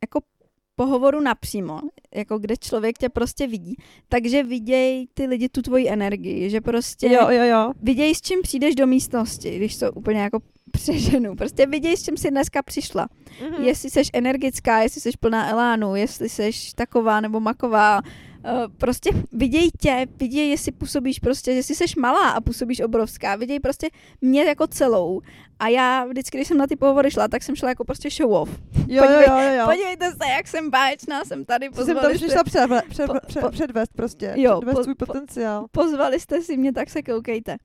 jako 0.03 0.21
pohovoru 0.77 1.21
napřímo, 1.21 1.81
jako 2.15 2.39
kde 2.39 2.57
člověk 2.57 2.99
tě 2.99 3.09
prostě 3.09 3.47
vidí, 3.47 3.77
takže 4.09 4.43
viděj 4.43 5.07
ty 5.15 5.27
lidi 5.27 5.49
tu 5.49 5.63
tvoji 5.63 5.89
energii, 5.89 6.51
že 6.51 6.61
prostě 6.61 7.07
Jo, 7.07 7.31
jo, 7.31 7.45
jo. 7.45 7.73
viděj, 7.83 8.15
s 8.15 8.21
čím 8.21 8.43
přijdeš 8.43 8.75
do 8.75 8.87
místnosti, 8.87 9.57
když 9.57 9.77
to 9.77 9.93
úplně 9.93 10.21
jako 10.21 10.39
přeženu. 10.71 11.37
Prostě 11.37 11.67
viděj, 11.67 11.97
s 11.97 12.03
čím 12.05 12.17
jsi 12.17 12.31
dneska 12.31 12.63
přišla. 12.63 13.09
Mhm. 13.51 13.65
Jestli 13.65 13.91
jsi 13.91 14.03
energická, 14.13 14.83
jestli 14.83 15.01
jsi 15.01 15.11
plná 15.21 15.51
elánu, 15.51 15.97
jestli 15.97 16.29
jsi 16.29 16.51
taková 16.75 17.21
nebo 17.21 17.41
maková. 17.41 18.01
Eh, 18.45 18.69
Prostě 18.79 19.11
viděj 19.33 19.71
tě, 19.81 20.07
viděj, 20.17 20.51
jestli 20.51 20.73
působíš 20.73 21.19
prostě, 21.19 21.53
jestli 21.53 21.75
jsi 21.75 21.85
malá 21.99 22.31
a 22.31 22.41
působíš 22.41 22.81
obrovská. 22.81 23.37
Viděj 23.37 23.61
prostě 23.61 23.89
mě 24.21 24.45
jako 24.45 24.67
celou. 24.67 25.21
A 25.59 25.69
já 25.69 26.05
vždycky, 26.05 26.39
když 26.39 26.49
jsem 26.49 26.57
na 26.59 26.67
ty 26.67 26.77
pohovory 26.77 27.11
šla, 27.11 27.29
tak 27.29 27.43
jsem 27.43 27.57
šla 27.57 27.69
jako 27.69 27.85
prostě 27.85 28.09
show 28.11 28.33
off. 28.33 28.51
Jo, 28.51 28.85
jo, 28.89 29.03
Podívej- 29.03 29.29
jo, 29.29 29.39
jo, 29.39 29.59
jo. 29.59 29.67
Podívejte 29.67 30.11
se, 30.11 30.31
jak 30.37 30.49
jsem 30.49 30.71
báječná, 30.71 31.25
jsem 31.25 31.45
tady, 31.45 31.67
Že 31.67 31.71
jsem 31.85 31.87
pozvali 31.95 32.01
tam 32.01 32.11
jste, 32.19 32.27
přišla 32.27 32.45
před, 32.45 32.71
před, 32.89 33.07
po- 33.07 33.15
před, 33.27 33.41
po- 33.41 33.51
předvést 33.51 33.93
prostě, 33.97 34.33
Jo, 34.37 34.57
předvést 34.57 34.75
po- 34.77 34.85
svůj 34.85 34.95
po- 34.95 35.07
potenciál. 35.07 35.67
pozvali 35.73 36.21
jste 36.21 36.43
si 36.43 36.57
mě, 36.57 36.73
tak 36.73 36.91
se 36.91 37.03
koukejte. 37.03 37.57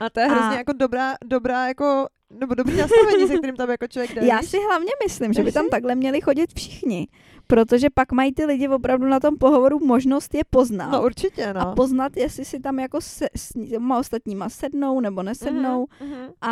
A 0.00 0.10
to 0.10 0.20
je 0.20 0.26
a- 0.26 0.32
hrozně 0.32 0.56
jako 0.56 0.72
dobrá, 0.72 1.14
dobrá 1.24 1.68
jako, 1.68 2.06
nebo 2.40 2.54
dobrý 2.54 2.76
nastavení, 2.76 3.26
se 3.28 3.38
kterým 3.38 3.56
tam 3.56 3.70
jako 3.70 3.86
člověk 3.86 4.14
jde. 4.14 4.26
Já 4.26 4.42
si 4.42 4.56
hlavně 4.66 4.92
myslím, 5.06 5.32
že 5.32 5.42
by 5.42 5.52
tam 5.52 5.68
takhle 5.68 5.94
měli 5.94 6.20
chodit 6.20 6.50
všichni, 6.56 7.06
protože 7.50 7.90
pak 7.90 8.12
mají 8.12 8.32
ty 8.32 8.44
lidi 8.44 8.68
opravdu 8.68 9.06
na 9.06 9.20
tom 9.20 9.36
pohovoru 9.38 9.78
možnost 9.86 10.34
je 10.34 10.40
poznat. 10.50 10.90
No 10.90 11.04
určitě, 11.04 11.52
no. 11.54 11.60
a 11.60 11.74
poznat, 11.74 12.16
jestli 12.16 12.44
si 12.44 12.60
tam 12.60 12.78
jako 12.78 13.00
se, 13.00 13.26
s 13.36 13.68
těma 13.68 13.98
ostatníma 13.98 14.48
sednou 14.48 15.00
nebo 15.00 15.22
nesednou. 15.22 15.86
Mhm. 16.00 16.16
A, 16.40 16.50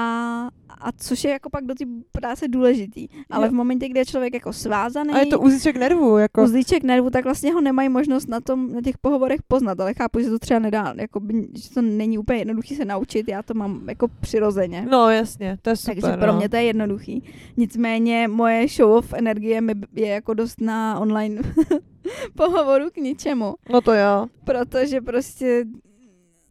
a 0.81 0.93
což 0.97 1.25
je 1.25 1.31
jako 1.31 1.51
pak 1.51 1.65
do 1.65 1.75
té 1.75 1.85
práce 2.13 2.49
důležitý. 2.49 3.09
Ale 3.31 3.47
Jo. 3.47 3.51
v 3.51 3.55
momentě, 3.55 3.89
kdy 3.89 4.01
je 4.01 4.05
člověk 4.07 4.35
jako 4.35 4.53
svázaný, 4.53 5.11
A 5.13 5.19
je 5.19 5.27
to 5.27 5.41
uzíček 5.41 5.77
nervů, 5.77 6.19
jako. 6.19 6.43
uzlíček 6.43 6.83
nervu, 6.83 7.11
tak 7.11 7.25
vlastně 7.25 7.53
ho 7.53 7.61
nemají 7.61 7.89
možnost 7.89 8.29
na, 8.29 8.41
tom, 8.41 8.73
na 8.73 8.81
těch 8.81 8.99
pohovorech 8.99 9.41
poznat, 9.49 9.81
ale 9.81 9.95
chápu, 9.95 10.21
že 10.21 10.31
to 10.31 10.39
třeba 10.39 10.61
nedá, 10.61 10.95
jako 10.97 11.21
by, 11.21 11.49
že 11.55 11.71
to 11.71 11.83
není 11.83 12.19
úplně 12.19 12.39
jednoduché 12.39 12.75
se 12.75 12.85
naučit, 12.85 13.29
já 13.29 13.43
to 13.43 13.55
mám 13.55 13.89
jako 13.89 14.09
přirozeně. 14.21 14.87
No 14.91 15.11
jasně, 15.11 15.59
to 15.63 15.71
je 15.71 15.77
super, 15.77 16.01
Takže 16.01 16.17
pro 16.17 16.27
no. 16.33 16.39
mě 16.39 16.49
to 16.49 16.57
je 16.57 16.63
jednoduchý. 16.63 17.23
Nicméně 17.57 18.29
moje 18.29 18.69
show 18.69 18.93
of 18.93 19.13
energie 19.13 19.61
mi 19.61 19.73
je 19.95 20.09
jako 20.09 20.35
dost 20.35 20.61
na 20.61 20.88
na 20.95 21.01
online 21.01 21.43
pohovoru 22.37 22.91
k 22.91 22.97
ničemu, 22.97 23.55
No 23.71 23.81
to 23.81 23.93
jo. 23.95 24.27
protože 24.45 25.01
prostě 25.01 25.65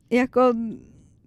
jako 0.10 0.41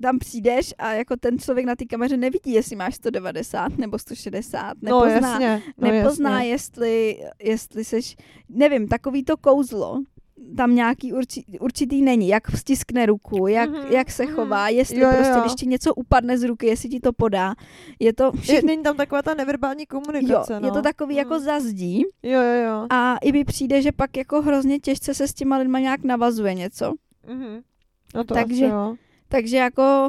tam 0.03 0.19
přijdeš 0.19 0.75
a 0.79 0.93
jako 0.93 1.17
ten 1.17 1.39
člověk 1.39 1.67
na 1.67 1.77
té 1.77 1.85
kameře 1.85 2.17
nevidí, 2.17 2.53
jestli 2.53 2.77
máš 2.77 2.95
190 2.95 3.79
nebo 3.79 3.99
160, 3.99 4.77
No 4.83 5.05
nepozná, 5.05 5.31
jasně. 5.31 5.63
No, 5.79 5.91
nepozná 5.91 6.31
jasně. 6.31 6.49
jestli, 6.51 7.21
jestli 7.43 7.85
seš, 7.85 8.17
nevím, 8.49 8.89
takový 8.89 9.25
to 9.25 9.37
kouzlo, 9.37 10.03
tam 10.57 10.75
nějaký 10.75 11.13
urči, 11.13 11.45
určitý 11.61 12.03
není, 12.03 12.29
jak 12.29 12.51
stiskne 12.57 13.07
ruku, 13.07 13.47
jak, 13.47 13.71
Mhm, 13.71 13.87
jak 13.93 14.11
se 14.11 14.25
mhm. 14.25 14.35
chová, 14.35 14.69
jestli 14.69 15.01
Jo, 15.01 15.09
jo, 15.09 15.15
prostě, 15.15 15.33
jo. 15.35 15.41
když 15.41 15.55
ti 15.55 15.67
něco 15.67 15.95
upadne 15.95 16.39
z 16.39 16.43
ruky, 16.43 16.67
jestli 16.67 16.89
ti 16.89 17.01
to 17.01 17.13
podá. 17.13 17.55
Je 18.01 18.13
to 18.13 18.33
všechno, 18.33 18.67
není 18.67 18.83
tam 18.83 18.97
taková 18.97 19.23
ta 19.23 19.35
neverbální 19.35 19.85
jo, 19.93 20.01
komunikace, 20.01 20.61
no. 20.61 20.69
je 20.69 20.73
to 20.73 20.83
takový 20.83 21.15
jako 21.15 21.35
Mm. 21.35 21.41
zazdí 21.41 22.05
Jo, 22.23 22.41
jo, 22.41 22.63
jo. 22.65 22.87
a 22.91 23.17
i 23.17 23.33
mi 23.33 23.45
přijde, 23.45 23.83
že 23.83 23.93
pak 23.93 24.17
jako 24.17 24.43
hrozně 24.43 24.79
těžce 24.79 25.15
se 25.15 25.29
s 25.29 25.35
těma 25.35 25.57
lidma 25.57 25.79
nějak 25.79 26.05
navazuje 26.05 26.55
něco. 26.55 26.93
Mhm. 27.29 27.61
No 28.15 28.25
to 28.25 28.35
Takže- 28.35 28.65
asi 28.67 28.75
jo. 28.75 28.95
Takže 29.29 29.57
jako, 29.57 30.09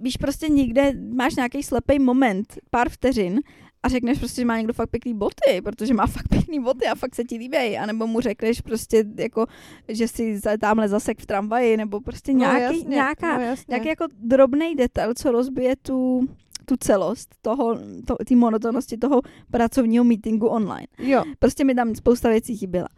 víš, 0.00 0.16
prostě 0.16 0.48
někde 0.48 0.92
máš 1.14 1.36
nějaký 1.36 1.62
slepý 1.62 1.98
moment, 1.98 2.54
pár 2.70 2.88
vteřin 2.88 3.40
a 3.82 3.88
řekneš 3.88 4.18
prostě, 4.18 4.40
že 4.40 4.44
má 4.46 4.56
někdo 4.58 4.72
fakt 4.72 4.90
pěkný 4.90 5.14
boty, 5.14 5.60
protože 5.64 5.94
má 5.94 6.06
fakt 6.06 6.28
pěkný 6.28 6.60
boty 6.60 6.86
a 6.86 6.94
fakt 6.94 7.14
se 7.14 7.24
ti 7.24 7.36
líbí. 7.36 7.56
A 7.56 7.86
nebo 7.86 8.06
mu 8.06 8.20
řekneš 8.20 8.60
prostě 8.60 9.04
jako, 9.16 9.46
že 9.88 10.08
si 10.08 10.38
za- 10.38 10.56
tamhle 10.56 10.88
zasek 10.88 11.20
v 11.20 11.26
tramvaji, 11.26 11.76
nebo 11.76 12.00
prostě 12.00 12.32
nějaký, 12.32 12.62
no, 12.64 12.78
jasně, 12.78 12.88
nějaká, 12.94 13.38
no, 13.38 13.44
jasně. 13.44 13.64
nějaký 13.68 13.88
jako 13.88 14.04
drobný 14.22 14.74
detail, 14.74 15.14
co 15.14 15.32
rozbije 15.32 15.76
tu, 15.76 16.26
tu 16.64 16.76
celost 16.76 17.34
toho, 17.42 17.78
to, 18.06 18.16
ty 18.26 18.34
monotonnosti 18.34 18.96
toho 18.96 19.20
pracovního 19.50 20.04
meetingu 20.04 20.46
online. 20.46 20.86
Jo, 20.98 21.24
Prostě 21.38 21.64
mi 21.64 21.74
tam 21.74 21.94
spousta 21.94 22.28
věcí 22.28 22.56
chyběla. 22.56 22.88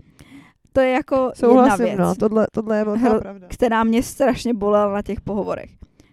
To 0.72 0.80
je 0.80 0.90
jako 0.90 1.16
jedna 1.16 1.34
souhlasím, 1.34 1.84
věc 1.84 1.98
no, 1.98 2.14
tohle, 2.14 2.46
tohle 2.52 2.78
je 2.78 2.84
velká 2.84 3.18
pravda. 3.20 3.46
která 3.50 3.84
mě 3.84 4.02
strašně 4.02 4.54
bolela 4.54 4.92
na 4.94 5.02
těch 5.02 5.20
pohovorech. 5.20 5.70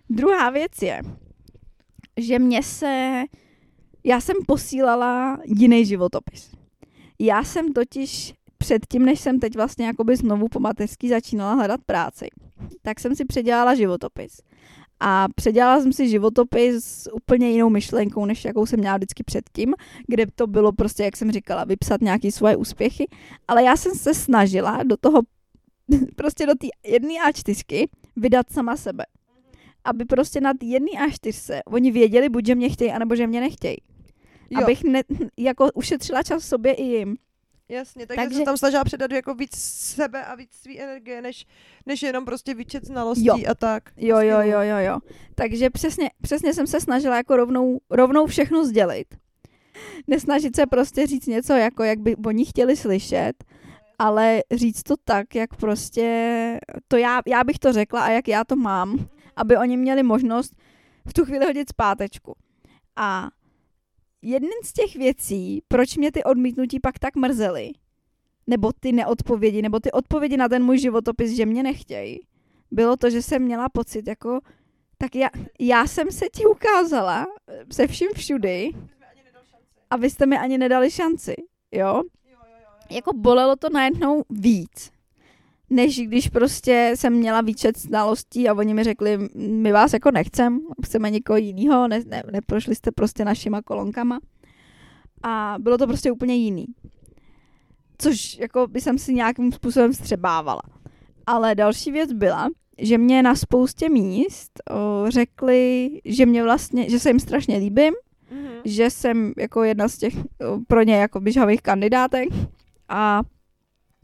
Druhá 0.09 0.49
věc 0.49 0.71
je, 0.81 1.01
že 2.17 2.39
mě 2.39 2.63
se... 2.63 3.23
Já 4.09 4.21
jsem 4.21 4.35
posílala 4.47 5.39
jiný 5.45 5.85
životopis. 5.85 6.51
Já 7.19 7.43
jsem 7.43 7.73
totiž 7.73 8.33
předtím, 8.57 9.05
než 9.05 9.19
jsem 9.19 9.39
teď 9.39 9.55
vlastně 9.55 9.85
jakoby 9.85 10.15
znovu 10.15 10.47
po 10.47 10.59
mateřský 10.59 11.09
začínala 11.09 11.53
hledat 11.53 11.79
práci, 11.85 12.27
tak 12.81 12.99
jsem 12.99 13.15
si 13.15 13.25
předělala 13.25 13.75
životopis. 13.75 14.41
A 14.99 15.27
předělala 15.35 15.81
jsem 15.81 15.93
si 15.93 16.09
životopis 16.09 16.85
s 16.85 17.13
úplně 17.13 17.51
jinou 17.51 17.69
myšlenkou, 17.69 18.25
než 18.25 18.45
jakou 18.45 18.65
jsem 18.65 18.79
měla 18.79 18.97
vždycky 18.97 19.23
předtím, 19.23 19.73
kde 20.07 20.25
to 20.35 20.47
bylo 20.47 20.71
prostě, 20.71 21.03
jak 21.03 21.17
jsem 21.17 21.31
říkala, 21.31 21.63
vypsat 21.63 22.01
nějaké 22.01 22.31
svoje 22.31 22.55
úspěchy. 22.55 23.07
Ale 23.47 23.63
já 23.63 23.75
jsem 23.75 23.95
se 23.95 24.13
snažila 24.13 24.83
do 24.83 24.97
toho, 24.97 25.21
prostě 26.15 26.45
do 26.45 26.55
té 26.55 26.67
jedné 26.91 27.13
A4 27.29 27.87
vydat 28.15 28.45
sama 28.51 28.77
sebe. 28.77 29.05
Aby 29.83 30.05
prostě 30.05 30.41
na 30.41 30.53
té 30.53 30.65
jedné 30.65 30.91
A4 31.07 31.61
oni 31.67 31.91
věděli 31.91 32.29
buď, 32.29 32.45
že 32.45 32.55
mě 32.55 32.69
chtějí, 32.69 32.91
anebo 32.91 33.15
že 33.15 33.27
mě 33.27 33.39
nechtějí. 33.39 33.77
Jo, 34.49 34.61
Abych 34.63 34.83
ne, 34.83 35.01
jako 35.37 35.69
ušetřila 35.73 36.23
čas 36.23 36.43
sobě 36.47 36.73
i 36.73 36.83
jim. 36.83 37.17
jasně, 37.69 38.07
takže, 38.07 38.21
takže- 38.23 38.37
se 38.39 38.45
tam 38.45 38.57
snažila 38.57 38.83
předat 38.83 39.11
jako 39.11 39.33
víc 39.35 39.55
sebe 39.55 40.25
a 40.25 40.35
víc 40.35 40.49
svý 40.53 40.81
energie, 40.81 41.21
než, 41.21 41.45
než 41.85 42.01
jenom 42.01 42.25
prostě 42.25 42.53
výčet 42.53 42.85
znalostí 42.85 43.25
Jo. 43.25 43.35
a 43.49 43.55
tak. 43.55 43.83
Jo, 43.97 44.17
jo, 44.19 44.39
jo, 44.41 44.59
jo, 44.61 44.77
jo. 44.77 44.99
Takže 45.35 45.69
přesně, 45.69 46.11
přesně 46.21 46.53
jsem 46.53 46.67
se 46.67 46.81
snažila 46.81 47.15
jako 47.17 47.35
rovnou, 47.37 47.79
rovnou 47.89 48.25
všechno 48.25 48.65
sdělit. 48.65 49.07
Nesnažit 50.07 50.55
se 50.55 50.65
prostě 50.65 51.07
říct 51.07 51.27
něco, 51.27 51.53
jako 51.53 51.83
jak 51.83 51.99
by 51.99 52.15
oni 52.15 52.45
chtěli 52.45 52.75
slyšet, 52.77 53.33
ale 53.99 54.41
říct 54.51 54.83
to 54.83 54.95
tak, 55.03 55.35
jak 55.35 55.55
prostě 55.55 56.59
to 56.87 56.97
já, 56.97 57.21
já 57.27 57.43
bych 57.43 57.59
to 57.59 57.73
řekla 57.73 58.01
a 58.01 58.09
jak 58.09 58.27
já 58.27 58.43
to 58.43 58.55
mám, 58.55 59.07
aby 59.35 59.57
oni 59.57 59.77
měli 59.77 60.03
možnost 60.03 60.53
v 61.05 61.13
tu 61.13 61.25
chvíli 61.25 61.45
hodit 61.45 61.69
zpátečku. 61.69 62.35
A 62.95 63.27
jeden 64.21 64.49
z 64.63 64.73
těch 64.73 64.95
věcí, 64.95 65.63
proč 65.67 65.97
mě 65.97 66.11
ty 66.11 66.23
odmítnutí 66.23 66.79
pak 66.79 66.99
tak 66.99 67.15
mrzely, 67.15 67.71
nebo 68.47 68.71
ty 68.79 68.91
neodpovědi, 68.91 69.61
nebo 69.61 69.79
ty 69.79 69.91
odpovědi 69.91 70.37
na 70.37 70.49
ten 70.49 70.63
můj 70.63 70.77
životopis, 70.77 71.31
že 71.31 71.45
mě 71.45 71.63
nechtějí, 71.63 72.19
bylo 72.71 72.97
to, 72.97 73.09
že 73.09 73.21
jsem 73.21 73.41
měla 73.41 73.69
pocit, 73.69 74.07
jako, 74.07 74.39
tak 74.97 75.15
já, 75.15 75.29
já 75.59 75.87
jsem 75.87 76.11
se 76.11 76.25
ti 76.33 76.45
ukázala 76.45 77.27
eh, 77.47 77.65
se 77.71 77.87
vším 77.87 78.09
všudy 78.15 78.71
a 79.89 79.97
vy 79.97 80.09
jste 80.09 80.25
mi 80.25 80.37
ani 80.37 80.57
nedali 80.57 80.91
šanci, 80.91 81.35
jo? 81.71 82.03
Jako 82.89 83.13
bolelo 83.13 83.55
to 83.55 83.69
najednou 83.69 84.23
víc, 84.29 84.91
než 85.69 85.99
když 85.99 86.27
prostě 86.29 86.93
jsem 86.95 87.13
měla 87.13 87.41
výčet 87.41 87.77
znalostí 87.77 88.49
a 88.49 88.53
oni 88.53 88.73
mi 88.73 88.83
řekli, 88.83 89.17
my 89.35 89.71
vás 89.71 89.93
jako 89.93 90.11
nechcem, 90.11 90.59
chceme 90.85 91.09
někoho 91.09 91.37
jiného, 91.37 91.87
ne, 91.87 91.99
ne, 92.05 92.23
neprošli 92.31 92.75
jste 92.75 92.91
prostě 92.91 93.25
našima 93.25 93.61
kolonkama. 93.61 94.19
A 95.23 95.55
bylo 95.59 95.77
to 95.77 95.87
prostě 95.87 96.11
úplně 96.11 96.35
jiný. 96.35 96.65
Což 97.97 98.37
jako 98.39 98.67
by 98.67 98.81
jsem 98.81 98.97
si 98.97 99.13
nějakým 99.13 99.51
způsobem 99.51 99.93
střebávala. 99.93 100.61
Ale 101.25 101.55
další 101.55 101.91
věc 101.91 102.13
byla, 102.13 102.47
že 102.77 102.97
mě 102.97 103.23
na 103.23 103.35
spoustě 103.35 103.89
míst 103.89 104.51
o, 104.71 105.05
řekli, 105.11 105.89
že 106.05 106.25
mě 106.25 106.43
vlastně, 106.43 106.89
že 106.89 106.99
se 106.99 107.09
jim 107.09 107.19
strašně 107.19 107.57
líbím, 107.57 107.93
Mhm. 108.31 108.49
že 108.65 108.89
jsem 108.89 109.33
jako 109.37 109.63
jedna 109.63 109.87
z 109.87 109.97
těch 109.97 110.13
o, 110.17 110.23
pro 110.67 110.81
ně 110.83 110.95
jako 110.95 111.19
běžavých 111.19 111.61
kandidátek 111.61 112.29
a 112.89 113.21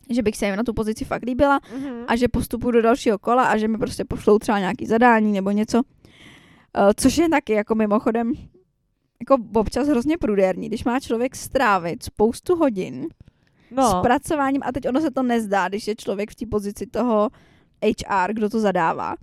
že 0.09 0.21
bych 0.23 0.37
se 0.37 0.45
jim 0.45 0.55
na 0.55 0.63
tu 0.63 0.73
pozici 0.73 1.05
fakt 1.05 1.23
líbila 1.25 1.59
Mhm. 1.75 1.93
a 2.07 2.15
že 2.15 2.27
postupuju 2.27 2.71
do 2.71 2.81
dalšího 2.81 3.17
kola 3.19 3.43
a 3.45 3.57
že 3.57 3.67
mi 3.67 3.77
prostě 3.77 4.05
pošlou 4.05 4.39
třeba 4.39 4.59
nějaký 4.59 4.85
zadání 4.85 5.31
nebo 5.31 5.51
něco. 5.51 5.81
Eh, 6.77 6.93
Což 6.97 7.17
je 7.17 7.29
taky 7.29 7.53
jako 7.53 7.75
mimochodem 7.75 8.31
jako 9.19 9.37
občas 9.59 9.87
hrozně 9.87 10.17
prudérní, 10.17 10.67
když 10.67 10.83
má 10.83 10.99
člověk 10.99 11.35
strávit 11.35 12.03
spoustu 12.03 12.55
hodin 12.55 13.07
No, 13.71 13.89
s 13.91 14.01
pracováním 14.01 14.61
a 14.65 14.71
teď 14.71 14.87
ono 14.89 15.01
se 15.01 15.11
to 15.11 15.23
nezdá, 15.23 15.67
když 15.67 15.87
je 15.87 15.95
člověk 15.95 16.31
v 16.31 16.35
té 16.35 16.45
pozici 16.45 16.85
toho 16.87 17.29
HR, 17.83 18.33
kdo 18.33 18.49
to 18.49 18.59
zadává. 18.59 19.15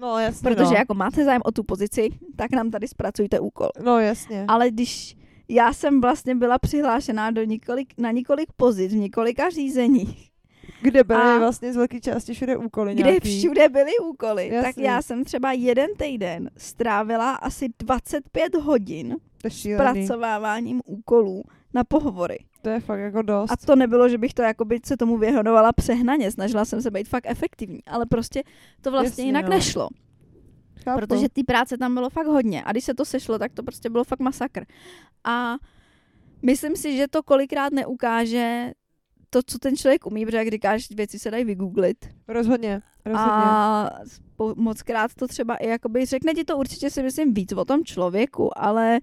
no 0.00 0.18
jasně, 0.18 0.50
Protože 0.50 0.64
no. 0.70 0.76
jako 0.76 0.94
máte 0.94 1.24
zájem 1.24 1.42
o 1.44 1.52
tu 1.52 1.62
pozici, 1.62 2.08
tak 2.36 2.50
nám 2.50 2.70
tady 2.70 2.88
zpracujte 2.88 3.40
úkol. 3.40 3.68
No 3.84 3.98
jasně. 3.98 4.44
Ale 4.48 4.70
když 4.70 5.16
já 5.52 5.72
jsem 5.72 6.00
vlastně 6.00 6.34
byla 6.34 6.58
přihlášená 6.58 7.30
do 7.30 7.44
několik, 7.44 7.88
na 7.98 8.10
několik 8.10 8.48
pozic 8.56 8.92
v 8.92 8.96
několika 8.96 9.50
řízeních, 9.50 10.30
Kde 10.82 11.04
byly 11.04 11.20
a- 11.22 11.38
vlastně 11.38 11.72
z 11.72 11.76
velké 11.76 12.00
části 12.00 12.34
všude 12.34 12.56
úkoly 12.56 12.94
kde 12.94 13.02
nějaký. 13.10 13.38
všude 13.40 13.68
byly 13.68 13.90
úkoly, 14.02 14.50
tak 14.54 14.64
Jasně. 14.66 14.84
já 14.88 15.02
jsem 15.02 15.24
třeba 15.24 15.52
jeden 15.52 15.90
týden 15.96 16.50
strávila 16.56 17.34
asi 17.34 17.68
25 17.78 18.54
hodin 18.54 19.16
zpracováváním 19.48 20.80
úkolů 20.84 21.42
na 21.74 21.84
pohovory. 21.84 22.38
To 22.62 22.68
je 22.68 22.80
fakt 22.80 23.00
jako 23.00 23.22
dost. 23.22 23.50
A 23.52 23.56
to 23.56 23.76
nebylo, 23.76 24.08
že 24.08 24.18
bych 24.18 24.34
to 24.34 24.42
jakoby 24.42 24.80
se 24.86 24.96
tomu 24.96 25.18
věnovala 25.18 25.72
přehnaně, 25.72 26.30
snažila 26.30 26.64
jsem 26.64 26.82
se 26.82 26.90
být 26.90 27.08
fakt 27.08 27.24
efektivní, 27.28 27.84
ale 27.86 28.06
prostě 28.06 28.42
to 28.80 28.90
vlastně 28.90 29.08
Jasně, 29.10 29.24
jinak 29.24 29.44
no. 29.44 29.50
nešlo, 29.50 29.88
Chápu. 30.84 31.00
protože 31.00 31.28
té 31.28 31.44
práce 31.46 31.78
tam 31.78 31.94
bylo 31.94 32.10
fakt 32.10 32.26
hodně 32.26 32.62
a 32.64 32.72
když 32.72 32.84
se 32.84 32.94
to 32.94 33.04
sešlo, 33.04 33.38
tak 33.38 33.52
to 33.52 33.62
prostě 33.62 33.90
bylo 33.90 34.04
fakt 34.04 34.20
masakr. 34.20 34.64
A 35.24 35.54
myslím 36.42 36.76
si, 36.76 36.96
že 36.96 37.08
to 37.08 37.22
kolikrát 37.22 37.72
neukáže 37.72 38.72
to, 39.30 39.40
co 39.46 39.58
ten 39.58 39.76
člověk 39.76 40.06
umí, 40.06 40.24
protože 40.24 40.36
jak 40.36 40.48
říkáš, 40.48 40.90
věci 40.90 41.18
se 41.18 41.30
dají 41.30 41.44
vygooglit. 41.44 42.08
Rozhodně, 42.28 42.82
rozhodně. 43.04 43.32
A 43.32 43.90
moc 44.56 44.82
krát 44.82 45.14
to 45.14 45.28
třeba 45.28 45.56
i 45.56 45.68
jakoby, 45.68 46.06
řekne 46.06 46.34
ti 46.34 46.44
to 46.44 46.58
určitě 46.58 46.90
si 46.90 47.02
myslím 47.02 47.34
víc 47.34 47.52
o 47.52 47.64
tom 47.64 47.84
člověku, 47.84 48.58
ale 48.58 49.00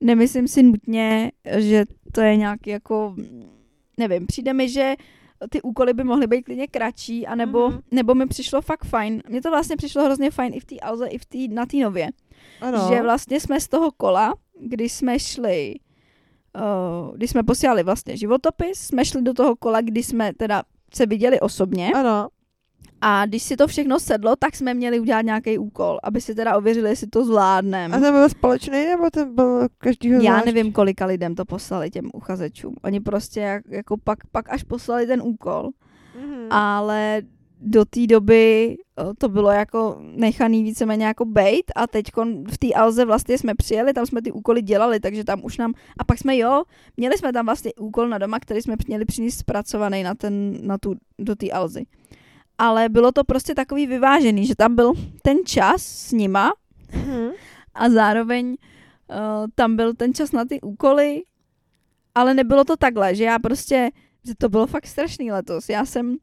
nemyslím 0.00 0.48
si 0.48 0.62
nutně, 0.62 1.32
že 1.58 1.84
to 2.12 2.20
je 2.20 2.36
nějaký 2.36 2.70
jako, 2.70 3.14
nevím, 3.98 4.26
přijde 4.26 4.52
mi, 4.52 4.68
že 4.68 4.94
ty 5.50 5.62
úkoly 5.62 5.92
by 5.94 6.04
mohly 6.04 6.26
být 6.26 6.42
klidně 6.42 6.66
kratší, 6.66 7.26
anebo, 7.26 7.68
Mhm. 7.68 7.78
mm-hmm. 7.78 7.82
nebo 7.90 8.14
mi 8.14 8.26
přišlo 8.26 8.60
fakt 8.62 8.84
fajn. 8.84 9.22
Mně 9.28 9.42
to 9.42 9.50
vlastně 9.50 9.76
přišlo 9.76 10.04
hrozně 10.04 10.30
fajn 10.30 10.54
i 10.54 10.60
v 10.60 10.64
té 10.64 10.76
Alze, 10.78 11.06
i 11.06 11.18
v 11.18 11.24
tý, 11.24 11.48
na 11.48 11.66
té 11.66 11.76
nově. 11.76 12.08
ano. 12.60 12.88
Že 12.88 13.02
vlastně 13.02 13.40
jsme 13.40 13.60
z 13.60 13.68
toho 13.68 13.90
kola, 13.96 14.34
kdy 14.60 14.88
jsme 14.88 15.18
šli, 15.18 15.74
uh, 17.08 17.16
když 17.16 17.30
jsme 17.30 17.42
posílali 17.42 17.82
vlastně 17.82 18.16
životopis, 18.16 18.80
jsme 18.80 19.04
šli 19.04 19.22
do 19.22 19.34
toho 19.34 19.56
kola, 19.56 19.80
kdy 19.80 20.02
jsme 20.02 20.32
teda 20.34 20.62
se 20.94 21.06
viděli 21.06 21.40
osobně. 21.40 21.92
Ano. 21.94 22.28
A 23.00 23.26
když 23.26 23.42
si 23.42 23.56
to 23.56 23.66
všechno 23.66 24.00
sedlo, 24.00 24.36
tak 24.38 24.56
jsme 24.56 24.74
měli 24.74 25.00
udělat 25.00 25.22
nějaký 25.22 25.58
úkol, 25.58 25.98
aby 26.02 26.20
si 26.20 26.34
teda 26.34 26.56
ověřili, 26.56 26.88
jestli 26.90 27.06
to 27.06 27.24
zvládneme. 27.24 27.96
A 27.96 28.00
ten 28.00 28.14
byl 28.14 28.28
společný, 28.28 28.86
nebo 28.86 29.10
ten 29.10 29.34
byl 29.34 29.66
každýho 29.78 30.20
Já 30.22 30.32
zvlášť? 30.32 30.46
nevím, 30.46 30.72
kolika 30.72 31.06
lidem 31.06 31.34
to 31.34 31.44
poslali 31.44 31.90
těm 31.90 32.10
uchazečům. 32.14 32.74
Oni 32.84 33.00
prostě 33.00 33.40
jak, 33.40 33.62
jako 33.68 33.96
pak, 34.04 34.18
pak 34.32 34.52
až 34.52 34.62
poslali 34.62 35.06
ten 35.06 35.22
úkol, 35.22 35.68
Mhm. 36.20 36.46
ale 36.52 37.22
do 37.62 37.84
té 37.84 38.06
doby 38.06 38.76
o, 38.96 39.14
to 39.18 39.28
bylo 39.28 39.50
jako 39.50 39.96
nechaný 40.00 40.62
víceméně 40.62 41.04
jako 41.06 41.24
bait 41.24 41.72
a 41.76 41.86
teď 41.86 42.04
v 42.50 42.58
té 42.58 42.66
Alze 42.74 43.04
vlastně 43.04 43.38
jsme 43.38 43.54
přijeli, 43.54 43.92
tam 43.92 44.06
jsme 44.06 44.22
ty 44.22 44.32
úkoly 44.32 44.62
dělali, 44.62 45.00
takže 45.00 45.24
tam 45.24 45.40
už 45.44 45.58
nám, 45.58 45.72
a 45.98 46.04
pak 46.04 46.18
jsme 46.18 46.36
jo, 46.36 46.62
měli 46.96 47.18
jsme 47.18 47.32
tam 47.32 47.44
vlastně 47.46 47.72
úkol 47.80 48.08
na 48.08 48.18
doma, 48.18 48.40
který 48.40 48.62
jsme 48.62 48.76
měli 48.86 49.04
přinést 49.04 49.38
zpracovaný 49.38 50.02
na, 50.02 50.14
ten, 50.14 50.58
na 50.66 50.78
tu, 50.78 50.94
do 51.18 51.34
té 51.36 51.50
Alzy. 51.50 51.82
Ale 52.60 52.88
bylo 52.88 53.12
to 53.12 53.24
prostě 53.24 53.54
takový 53.54 53.86
vyvážený, 53.86 54.46
že 54.46 54.54
tam 54.56 54.74
byl 54.74 54.92
ten 55.22 55.36
čas 55.46 55.82
s 55.82 56.12
nima 56.12 56.52
Mhm. 56.94 57.30
a 57.74 57.90
zároveň 57.90 58.46
uh, 58.50 59.16
tam 59.54 59.76
byl 59.76 59.94
ten 59.94 60.14
čas 60.14 60.32
na 60.32 60.44
ty 60.44 60.60
úkoly, 60.60 61.22
ale 62.14 62.34
nebylo 62.34 62.64
to 62.64 62.76
takhle, 62.76 63.14
že 63.14 63.24
já 63.24 63.38
prostě, 63.38 63.90
že 64.24 64.34
to 64.34 64.48
bylo 64.48 64.66
fakt 64.66 64.86
strašný 64.86 65.32
letos. 65.32 65.68
Já 65.68 65.84
jsem 65.86 66.16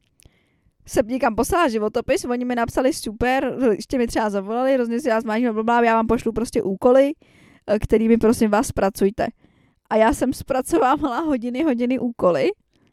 se 0.88 1.02
někam 1.06 1.36
poslala 1.36 1.68
životopis, 1.68 2.26
oni 2.26 2.46
mi 2.46 2.56
napsali 2.56 2.94
super, 2.94 3.56
ještě 3.72 3.98
mi 3.98 4.08
třeba 4.08 4.30
zavolali, 4.30 4.74
hrozně 4.74 5.00
si 5.00 5.10
já 5.10 5.22
zmážím, 5.22 5.54
blblá, 5.54 5.84
já 5.84 5.96
vám 5.96 6.08
pošlu 6.08 6.32
prostě 6.32 6.62
úkoly, 6.64 7.12
eh, 7.68 7.80
který 7.80 8.08
mi 8.08 8.18
prosím 8.18 8.52
vás 8.52 8.68
zpracujte. 8.68 9.28
A 9.90 9.96
já 9.96 10.14
jsem 10.14 10.34
zpracovávala 10.34 11.20
hodiny, 11.20 11.64
hodiny 11.64 12.00
úkoly, 12.00 12.50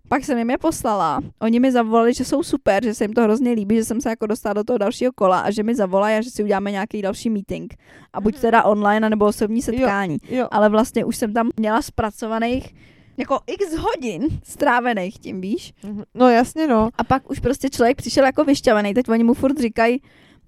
pak 0.08 0.24
jsem 0.24 0.38
jim 0.38 0.50
je 0.50 0.58
poslala. 0.58 1.20
Oni 1.40 1.60
mi 1.60 1.72
zavolali, 1.72 2.14
že 2.14 2.24
jsou 2.24 2.42
super, 2.42 2.84
že 2.84 2.94
se 2.94 3.04
jim 3.04 3.12
to 3.12 3.22
hrozně 3.22 3.52
líbí, 3.52 3.76
že 3.76 3.84
jsem 3.84 4.00
se 4.00 4.08
jako 4.08 4.26
dostala 4.26 4.52
do 4.52 4.64
toho 4.64 4.78
dalšího 4.78 5.12
kola 5.12 5.40
a 5.40 5.50
že 5.50 5.62
mi 5.62 5.74
zavolají 5.74 6.16
a 6.16 6.20
že 6.20 6.30
si 6.30 6.42
uděláme 6.44 6.70
nějaký 6.70 7.02
další 7.02 7.30
meeting. 7.30 7.74
A 8.12 8.20
buď 8.20 8.34
Mhm. 8.34 8.40
teda 8.40 8.62
online, 8.64 9.10
nebo 9.10 9.24
osobní 9.26 9.62
setkání. 9.62 10.16
Jo, 10.28 10.48
Ale 10.50 10.68
vlastně 10.68 11.04
už 11.04 11.16
jsem 11.16 11.32
tam 11.32 11.50
měla 11.56 11.82
zpracovaných 11.82 12.74
jako 13.16 13.38
x 13.46 13.76
hodin 13.76 14.28
strávených 14.42 15.18
tím, 15.18 15.40
víš? 15.40 15.72
Mhm. 15.84 16.02
no 16.14 16.28
jasně 16.28 16.66
no. 16.66 16.88
A 16.98 17.04
pak 17.04 17.30
už 17.30 17.38
prostě 17.40 17.70
člověk 17.70 17.96
přišel 17.96 18.24
jako 18.24 18.44
vyšťavený. 18.44 18.94
Teď 18.94 19.08
oni 19.08 19.24
mu 19.24 19.34
furt 19.34 19.58
říkají, 19.60 20.00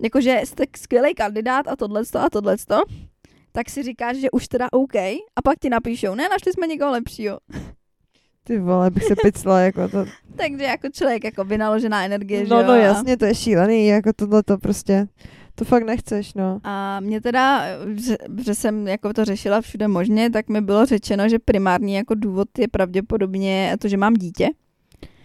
jako 0.03 0.21
že 0.21 0.41
jste 0.45 0.65
skvělý 0.77 1.15
kandidát 1.15 1.69
a 1.69 1.77
tohleto 1.77 2.19
a 2.19 2.31
tohleto. 2.31 2.83
Tak 3.53 3.71
si 3.71 3.83
říkáš, 3.83 4.17
že 4.17 4.31
už 4.31 4.49
teda 4.49 4.69
OK. 4.73 4.95
A 5.37 5.43
pak 5.45 5.59
ti 5.59 5.71
napíšou, 5.71 6.15
ne, 6.15 6.29
našli 6.29 6.53
jsme 6.53 6.67
někoho 6.67 6.91
lepšího. 6.91 7.39
Ty 8.47 8.59
vole, 8.59 8.91
bych 8.91 9.05
se 9.05 9.15
picla, 9.23 9.61
jako 9.61 9.89
to. 9.89 10.05
Takže 10.37 10.65
jako 10.65 10.89
člověk 10.89 11.25
jako 11.25 11.45
vynaložená 11.45 12.05
energie, 12.05 12.45
že 12.47 12.51
No, 12.55 12.61
jo? 12.61 12.67
no 12.67 12.75
jasně, 12.75 13.17
to 13.17 13.25
je 13.25 13.35
šílený, 13.35 13.87
jako 13.87 14.11
tohle 14.17 14.43
to 14.43 14.59
prostě, 14.59 15.07
to 15.55 15.65
fakt 15.65 15.83
nechceš, 15.87 16.35
no. 16.35 16.61
A 16.65 17.01
mě 17.01 17.21
teda, 17.21 17.65
že, 17.95 18.17
že 18.45 18.55
jsem 18.55 18.89
jako 18.89 19.13
to 19.13 19.25
řešila 19.25 19.61
všude 19.61 19.89
možně, 19.89 20.31
tak 20.31 20.49
mi 20.49 20.61
bylo 20.61 20.87
řečeno, 20.87 21.29
že 21.29 21.39
primární 21.39 21.95
jako 21.95 22.15
důvod 22.15 22.59
je 22.59 22.69
pravděpodobně 22.69 23.77
to, 23.81 23.89
že 23.89 23.97
mám 23.97 24.15
dítě. 24.15 24.49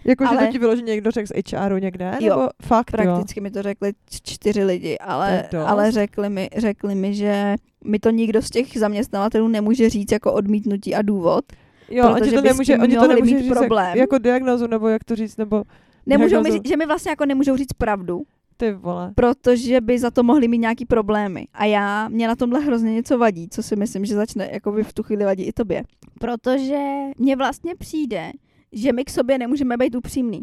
Jako, 0.06 0.24
že 0.24 0.30
Ale- 0.30 0.46
to 0.48 0.52
ti 0.52 0.60
vyloženě 0.60 0.92
někdo 0.92 1.12
řekl 1.12 1.28
z 1.28 1.54
HRu 1.58 1.78
někde, 1.78 2.12
Jo, 2.20 2.30
nebo 2.38 2.50
fakt, 2.62 2.92
jo. 2.92 2.98
Prakticky 3.04 3.42
mi 3.42 3.52
to 3.52 3.62
řekli 3.62 3.92
čtyři 4.10 4.64
lidi, 4.64 4.98
ale, 4.98 5.50
ale 5.66 5.92
řekli, 5.92 6.30
mi, 6.30 6.50
řekli 6.58 6.96
mi, 6.96 7.14
že 7.14 7.56
mi 7.86 8.00
to 8.00 8.10
nikdo 8.10 8.42
z 8.42 8.50
těch 8.50 8.78
zaměstnavatelů 8.78 9.48
nemůže 9.48 9.90
říct 9.90 10.12
jako 10.12 10.34
odmítnutí 10.34 10.96
a 10.96 11.02
důvod. 11.02 11.46
Jo, 11.92 12.16
protože 12.18 12.32
to 12.32 12.42
by 12.42 12.48
s 12.50 12.52
nemůže, 12.52 12.78
oni 12.78 12.96
to 12.96 13.08
nemůže 13.08 13.36
mít 13.36 13.42
říct 13.42 13.50
jak, 13.50 13.58
problém. 13.58 13.98
jako 13.98 14.18
diagnozu, 14.18 14.68
nebo 14.68 14.88
jak 14.88 15.04
to 15.04 15.16
říct, 15.16 15.38
nebo 15.38 15.64
Nemůžou 16.06 16.28
mi, 16.28 16.30
Diagnozu. 16.44 16.54
říct, 16.58 16.68
že 16.68 16.78
mi 16.78 16.86
vlastně 16.86 17.10
jako 17.10 17.26
nemůžou 17.26 17.58
říct 17.58 17.74
pravdu, 17.74 18.22
ty 18.58 18.72
vole. 18.74 19.12
protože 19.16 19.82
by 19.82 20.00
za 20.00 20.12
to 20.12 20.24
mohli 20.24 20.48
mít 20.48 20.58
nějaký 20.58 20.86
problémy. 20.86 21.48
A 21.54 21.66
já, 21.66 22.10
mě 22.10 22.28
na 22.28 22.36
tomhle 22.36 22.60
hrozně 22.60 22.94
něco 22.94 23.18
vadí, 23.18 23.50
co 23.50 23.64
si 23.64 23.76
myslím, 23.76 24.06
že 24.06 24.16
začne 24.16 24.50
jako 24.54 24.72
by 24.72 24.84
v 24.84 24.94
tu 24.94 25.04
chvíli 25.04 25.26
vadí 25.26 25.44
i 25.44 25.54
tobě. 25.54 25.84
Protože 26.20 26.80
mně 27.18 27.36
vlastně 27.36 27.76
přijde, 27.76 28.32
že 28.72 28.94
my 28.94 29.04
k 29.06 29.10
sobě 29.10 29.38
nemůžeme 29.38 29.78
být 29.78 29.96
upřímný. 29.96 30.42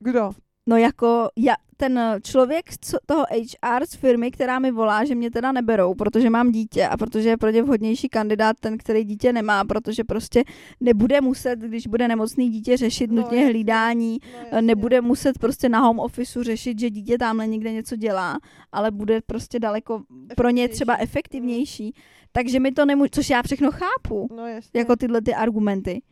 Kdo? 0.00 0.30
No 0.68 0.76
jako 0.76 1.28
já, 1.36 1.54
ten 1.76 2.00
člověk 2.22 2.72
z 2.72 2.76
co- 2.80 2.98
toho 3.06 3.24
HR 3.32 3.86
z 3.86 3.94
firmy, 3.94 4.30
která 4.30 4.58
mi 4.58 4.70
volá, 4.70 5.04
že 5.04 5.14
mě 5.14 5.30
teda 5.30 5.52
neberou, 5.52 5.94
protože 5.94 6.30
mám 6.30 6.52
dítě 6.52 6.86
a 6.86 6.96
protože 6.96 7.28
je 7.28 7.36
pro 7.36 7.50
ně 7.50 7.62
vhodnější 7.62 8.08
kandidát 8.08 8.56
ten, 8.60 8.78
který 8.78 9.04
dítě 9.04 9.32
nemá, 9.32 9.64
protože 9.64 10.04
prostě 10.04 10.44
nebude 10.80 11.20
muset, 11.20 11.58
když 11.58 11.86
bude 11.86 12.08
nemocný 12.08 12.50
dítě, 12.50 12.76
řešit 12.76 13.10
No, 13.10 13.22
nutně 13.22 13.46
hlídání, 13.46 14.18
No, 14.52 14.60
nebude 14.60 15.00
muset 15.00 15.38
prostě 15.38 15.68
na 15.68 15.80
home 15.80 15.98
officeu 15.98 16.42
řešit, 16.42 16.78
že 16.80 16.90
dítě 16.90 17.18
tamhle 17.18 17.46
někde 17.46 17.72
něco 17.72 17.96
dělá, 17.96 18.38
ale 18.72 18.90
bude 18.90 19.20
prostě 19.26 19.58
daleko 19.58 20.02
pro 20.36 20.50
ně 20.50 20.68
třeba 20.68 20.96
efektivnější. 20.96 21.94
Takže 22.32 22.60
mi 22.60 22.72
to 22.72 22.84
nemůže, 22.84 23.10
což 23.12 23.30
já 23.30 23.42
všechno 23.42 23.70
chápu, 23.70 24.28
No 24.36 24.46
jasně. 24.46 24.80
jako 24.80 24.96
tyhle 24.96 25.22
ty 25.22 25.34
argumenty. 25.34 26.02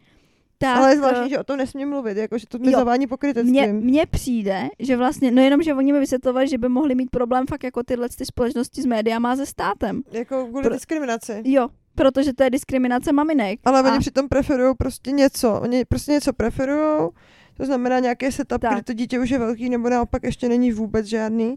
Tak, 0.62 0.76
Ale 0.76 0.92
eh, 0.92 0.96
zvláštní, 0.96 1.30
že 1.30 1.38
o 1.38 1.44
tom 1.44 1.56
nesmím 1.56 1.88
mluvit, 1.88 2.16
jako, 2.16 2.38
že 2.38 2.46
to 2.46 2.58
mi 2.58 2.70
zavání 2.70 3.00
mně, 3.00 3.08
pokrytectvím. 3.08 3.76
mně 3.76 4.06
přijde, 4.06 4.68
že 4.78 4.96
vlastně, 4.96 5.30
no 5.30 5.42
jenom, 5.42 5.62
že 5.62 5.74
oni 5.74 5.92
mi 5.92 6.00
vysvětlovali, 6.00 6.48
že 6.48 6.58
by 6.58 6.68
mohli 6.68 6.94
mít 6.94 7.10
problém 7.10 7.46
fakt 7.46 7.64
jako 7.64 7.82
tyhle 7.82 8.08
ty 8.08 8.26
společnosti 8.26 8.82
s 8.82 8.86
médiama 8.86 9.32
a 9.32 9.36
se 9.36 9.46
státem. 9.46 10.02
Jako 10.12 10.46
kvůli 10.46 10.62
Pro- 10.62 10.74
diskriminaci. 10.74 11.42
Jo, 11.44 11.68
protože 11.94 12.32
to 12.32 12.42
je 12.42 12.50
diskriminace 12.50 13.12
maminek. 13.12 13.60
Ale 13.64 13.80
a, 13.80 13.90
oni 13.90 13.98
přitom 13.98 14.28
preferují 14.28 14.74
prostě 14.78 15.10
něco. 15.10 15.60
Oni 15.62 15.84
prostě 15.84 16.12
něco 16.12 16.32
preferují, 16.32 17.10
to 17.56 17.64
znamená 17.64 17.98
nějaký 17.98 18.32
setup, 18.32 18.60
Tak. 18.60 18.72
kdy 18.72 18.82
to 18.82 18.92
dítě 18.92 19.18
už 19.18 19.30
je 19.30 19.38
velký, 19.38 19.70
nebo 19.70 19.88
naopak 19.88 20.22
ještě 20.22 20.48
není 20.48 20.72
vůbec 20.72 21.06
žádný. 21.06 21.54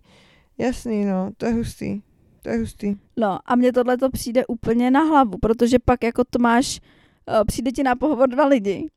Jasný, 0.58 1.06
no, 1.06 1.30
to 1.38 1.46
je 1.46 1.54
hustý. 1.54 2.02
To 2.42 2.50
je 2.50 2.58
hustý. 2.60 2.96
No 3.18 3.40
a 3.46 3.56
mně 3.56 3.74
tohle 3.74 3.98
to 3.98 4.10
přijde 4.10 4.46
úplně 4.46 4.92
na 4.92 5.00
hlavu, 5.04 5.38
protože 5.42 5.80
pak 5.80 6.04
jako 6.04 6.24
to 6.30 6.40
máš, 6.40 6.80
uh, 7.30 7.44
přijde 7.48 7.72
ti 7.72 7.84
na 7.84 7.96
pohovor 7.96 8.30
dva 8.30 8.46
lidi 8.46 8.90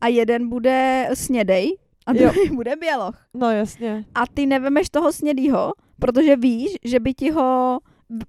a 0.00 0.08
jeden 0.08 0.48
bude 0.48 1.08
snědej 1.14 1.76
a 2.06 2.12
Jo. 2.12 2.18
druhý 2.18 2.50
bude 2.56 2.76
běloch. 2.76 3.14
No 3.34 3.50
jasně. 3.50 4.04
A 4.14 4.26
ty 4.34 4.46
nevemeš 4.46 4.90
toho 4.90 5.12
snědýho, 5.12 5.72
protože 5.98 6.36
víš, 6.36 6.70
že 6.84 7.00
by 7.00 7.14
ti 7.14 7.30
ho 7.30 7.78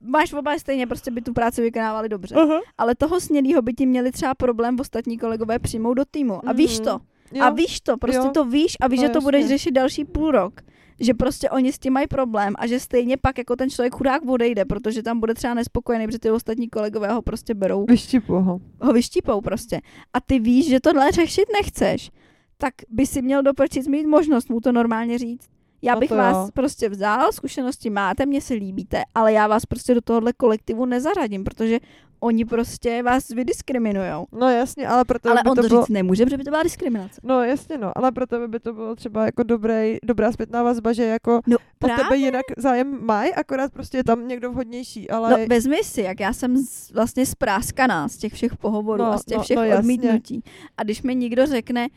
máš 0.01 0.33
oba 0.33 0.57
stejně, 0.59 0.87
prostě 0.87 1.11
by 1.11 1.21
tu 1.21 1.33
práci 1.33 1.61
vykonávali 1.61 2.09
dobře. 2.09 2.35
Uh-huh. 2.35 2.59
Ale 2.77 2.95
toho 2.95 3.19
snědýho 3.19 3.61
by 3.61 3.73
ti 3.73 3.85
měli 3.85 4.11
třeba 4.11 4.33
problém 4.35 4.79
ostatní 4.79 5.17
kolegové 5.17 5.59
přijmout 5.59 5.93
do 5.93 6.05
týmu. 6.11 6.49
A 6.49 6.53
víš 6.53 6.79
to. 6.79 6.99
Jo. 7.31 7.43
A 7.43 7.49
víš 7.49 7.81
to, 7.81 7.97
prostě 7.97 8.17
Jo. 8.17 8.31
to 8.33 8.45
víš 8.45 8.75
a 8.81 8.87
víš, 8.87 8.99
No, 9.01 9.07
že 9.07 9.13
to 9.13 9.21
budeš 9.21 9.41
jasně. 9.41 9.57
řešit 9.57 9.71
další 9.71 10.05
půl 10.05 10.31
rok. 10.31 10.61
Že 10.99 11.13
prostě 11.13 11.49
oni 11.49 11.73
s 11.73 11.79
tím 11.79 11.93
mají 11.93 12.07
problém 12.07 12.53
a 12.59 12.67
že 12.67 12.79
stejně 12.79 13.17
pak 13.17 13.37
jako 13.37 13.55
ten 13.55 13.69
člověk 13.69 13.95
chudák 13.95 14.25
odejde, 14.29 14.65
protože 14.65 15.03
tam 15.03 15.19
bude 15.19 15.33
třeba 15.33 15.53
nespokojený, 15.53 16.05
protože 16.05 16.19
ty 16.19 16.31
ostatní 16.31 16.69
kolegové 16.69 17.13
ho 17.13 17.21
prostě 17.21 17.53
berou, 17.53 17.85
Vyštipu 17.85 18.33
ho. 18.33 18.59
ho 18.81 18.93
vyštípou 18.93 19.41
prostě. 19.41 19.81
A 20.13 20.21
ty 20.21 20.39
víš, 20.39 20.69
že 20.69 20.79
tohle 20.79 21.11
řešit 21.11 21.45
nechceš, 21.61 22.11
tak 22.57 22.73
by 22.89 23.05
si 23.05 23.21
měl 23.21 23.43
doprčit 23.43 23.87
mít 23.87 24.05
možnost 24.07 24.49
mu 24.49 24.59
to 24.59 24.71
normálně 24.71 25.17
říct. 25.17 25.49
Já 25.81 25.93
No 25.93 25.99
bych 25.99 26.09
to 26.09 26.15
vás 26.15 26.35
jo. 26.35 26.49
prostě 26.53 26.89
vzal, 26.89 27.31
zkušenosti 27.31 27.89
máte, 27.89 28.25
mně 28.25 28.41
se 28.41 28.53
líbíte, 28.53 29.01
ale 29.15 29.33
já 29.33 29.47
vás 29.47 29.65
prostě 29.65 29.93
do 29.93 30.01
tohohle 30.01 30.33
kolektivu 30.33 30.85
nezařadím, 30.85 31.43
protože 31.43 31.79
oni 32.19 32.45
prostě 32.45 33.03
vás 33.03 33.29
vydiskriminují. 33.29 34.11
No 34.31 34.49
jasně, 34.49 34.87
ale 34.87 35.05
proto 35.05 35.29
Ale 35.29 35.41
by 35.43 35.49
on 35.49 35.55
to 35.55 35.61
to 35.61 35.67
bylo... 35.67 35.81
říct 35.81 35.89
nemůže, 35.89 36.25
protože 36.25 36.37
by 36.37 36.43
to 36.43 36.49
byla 36.49 36.63
diskriminace. 36.63 37.21
No 37.23 37.43
jasně, 37.43 37.77
no, 37.77 37.97
ale 37.97 38.11
pro 38.11 38.27
tebe 38.27 38.47
by 38.47 38.59
to 38.59 38.73
bylo 38.73 38.95
třeba 38.95 39.25
jako 39.25 39.43
dobrý, 39.43 39.97
dobrá 40.05 40.31
zpětná 40.31 40.63
vazba, 40.63 40.93
že 40.93 41.03
jako 41.03 41.39
No 41.47 41.57
o 41.57 41.61
právě. 41.79 42.03
tebe 42.03 42.17
jinak 42.17 42.45
zájem 42.57 42.99
mají, 43.05 43.33
akorát 43.33 43.71
prostě 43.73 43.97
je 43.97 44.03
tam 44.03 44.27
někdo 44.27 44.51
vhodnější, 44.51 45.09
ale... 45.09 45.29
No 45.31 45.45
vezmi 45.49 45.77
si, 45.83 46.01
jak 46.01 46.19
já 46.19 46.33
jsem 46.33 46.57
z, 46.57 46.91
vlastně 46.91 47.25
spráskaná 47.25 48.07
z 48.07 48.17
těch 48.17 48.33
všech 48.33 48.57
pohovorů 48.57 49.03
No, 49.03 49.11
a 49.11 49.17
z 49.17 49.25
těch 49.25 49.37
no, 49.37 49.43
všech 49.43 49.57
no, 49.57 49.63
jasně. 49.63 49.79
odmítnutí. 49.79 50.43
A 50.77 50.83
když 50.83 51.01
mi 51.01 51.15
někdo 51.15 51.45
řekne, 51.45 51.87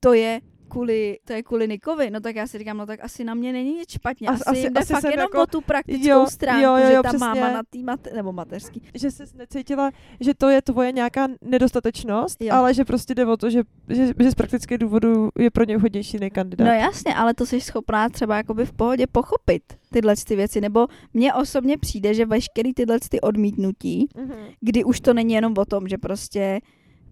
to 0.00 0.12
je 0.12 0.40
kvůli, 0.68 1.18
to 1.24 1.32
je 1.32 1.42
kvůli 1.42 1.68
Nikovi, 1.68 2.10
no 2.10 2.20
tak 2.20 2.36
já 2.36 2.46
si 2.46 2.58
říkám, 2.58 2.76
no 2.76 2.86
tak 2.86 3.00
asi 3.04 3.24
na 3.24 3.34
mě 3.34 3.52
není 3.52 3.72
nic 3.74 3.90
špatně. 3.92 4.28
As- 4.28 4.42
Asi, 4.46 4.58
asi- 4.58 4.70
jde 4.70 4.80
asi 4.80 4.92
fakt 4.92 5.04
jenom 5.04 5.18
jako- 5.18 5.42
o 5.42 5.46
tu 5.46 5.60
praktickou 5.60 6.08
Jo, 6.08 6.26
stránku, 6.30 6.62
jo, 6.64 6.76
jo, 6.76 6.86
že 6.86 6.94
jo, 6.94 7.02
ta 7.02 7.08
přesně. 7.08 7.26
máma 7.26 7.50
na 7.52 7.62
tý 7.70 7.82
mate, 7.82 8.10
nebo 8.14 8.32
mateřský. 8.32 8.82
že 8.94 9.10
jsi 9.10 9.22
necítila, 9.34 9.90
že 10.20 10.34
to 10.34 10.48
je 10.48 10.62
tvoje 10.62 10.92
nějaká 10.92 11.28
nedostatečnost, 11.42 12.42
Jo. 12.42 12.54
ale 12.54 12.74
že 12.74 12.84
prostě 12.84 13.14
jde 13.14 13.26
o 13.26 13.36
to, 13.36 13.50
že, 13.50 13.62
že, 13.88 14.06
že 14.18 14.30
z 14.30 14.34
praktických 14.34 14.78
důvodů 14.78 15.28
je 15.38 15.50
pro 15.50 15.64
ně 15.64 15.76
vhodnější 15.78 16.16
jiný 16.16 16.30
kandidát. 16.30 16.64
No 16.64 16.70
jasně, 16.72 17.14
ale 17.14 17.34
to 17.34 17.46
jsi 17.46 17.60
schopná 17.60 18.08
třeba 18.08 18.36
jakoby 18.36 18.66
v 18.66 18.72
pohodě 18.72 19.06
pochopit 19.06 19.62
tyhle 19.92 20.14
ty 20.26 20.36
věci, 20.36 20.60
nebo 20.60 20.86
mně 21.14 21.34
osobně 21.34 21.78
přijde, 21.78 22.14
že 22.14 22.26
veškerý 22.26 22.74
tyhle 22.74 22.98
ty 23.08 23.20
odmítnutí, 23.20 24.08
Mhm. 24.16 24.34
kdy 24.60 24.84
už 24.84 25.00
to 25.00 25.14
není 25.14 25.34
jenom 25.34 25.54
o 25.58 25.64
tom, 25.64 25.88
že 25.88 25.98
prostě 25.98 26.60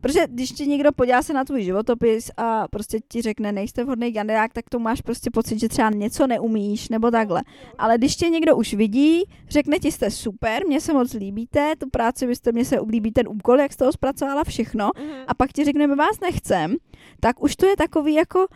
Protože 0.05 0.27
když 0.29 0.51
ti 0.53 0.67
někdo 0.67 0.93
podívá 0.93 1.23
se 1.23 1.33
na 1.33 1.45
tvůj 1.45 1.63
životopis 1.63 2.31
a 2.37 2.69
prostě 2.69 2.99
ti 3.09 3.23
řekne, 3.23 3.53
nejste 3.53 3.85
vhodný 3.85 4.13
kandidát, 4.13 4.51
tak 4.53 4.65
to 4.71 4.79
máš 4.79 5.01
prostě 5.01 5.31
pocit, 5.31 5.61
že 5.61 5.69
třeba 5.69 5.91
něco 5.91 6.27
neumíš 6.27 6.89
nebo 6.89 7.11
takhle. 7.11 7.43
Ale 7.79 7.99
když 7.99 8.17
tě 8.17 8.29
někdo 8.29 8.57
už 8.57 8.75
vidí, 8.75 9.23
řekne 9.49 9.79
ti, 9.79 9.93
jste 9.93 10.11
super, 10.11 10.67
mně 10.67 10.81
se 10.81 10.93
moc 10.93 11.13
líbíte, 11.13 11.73
tu 11.79 11.91
práci 11.91 12.27
byste, 12.27 12.53
mně 12.53 12.65
se 12.65 12.77
líbí 12.89 13.13
ten 13.13 13.29
úkol, 13.29 13.61
jak 13.61 13.73
jste 13.73 13.85
ho 13.85 13.93
zpracovala 13.93 14.45
všechno, 14.45 14.91
Mhm. 14.97 15.15
a 15.27 15.35
pak 15.35 15.53
ti 15.53 15.65
řekne, 15.65 15.87
my 15.87 15.95
vás 15.95 16.21
nechcem, 16.21 16.77
tak 17.21 17.43
už 17.43 17.57
to 17.57 17.67
je 17.67 17.77
takový 17.77 18.15
jako, 18.15 18.47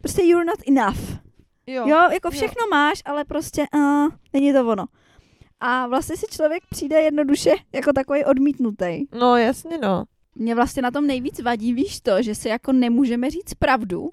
prostě 0.00 0.22
you're 0.22 0.44
not 0.44 0.58
enough. 0.68 1.18
jo. 1.66 1.88
Jo, 1.88 1.98
jako 2.12 2.30
všechno 2.30 2.62
máš, 2.70 3.02
ale 3.04 3.24
prostě 3.24 3.64
uh, 3.76 4.08
není 4.32 4.52
to 4.52 4.68
ono. 4.68 4.84
A 5.60 5.86
vlastně 5.86 6.16
si 6.16 6.26
člověk 6.30 6.62
přijde 6.70 7.00
jednoduše 7.02 7.50
jako 7.72 7.92
takový 7.92 8.24
odmítnutý. 8.24 9.04
No 9.18 9.36
jasně 9.36 9.78
no. 9.78 10.04
Mě 10.34 10.54
vlastně 10.54 10.82
na 10.82 10.90
tom 10.90 11.06
nejvíc 11.06 11.40
vadí, 11.40 11.74
víš 11.74 12.00
to, 12.00 12.22
že 12.22 12.34
si 12.34 12.48
jako 12.48 12.72
nemůžeme 12.72 13.30
říct 13.30 13.54
pravdu, 13.54 14.10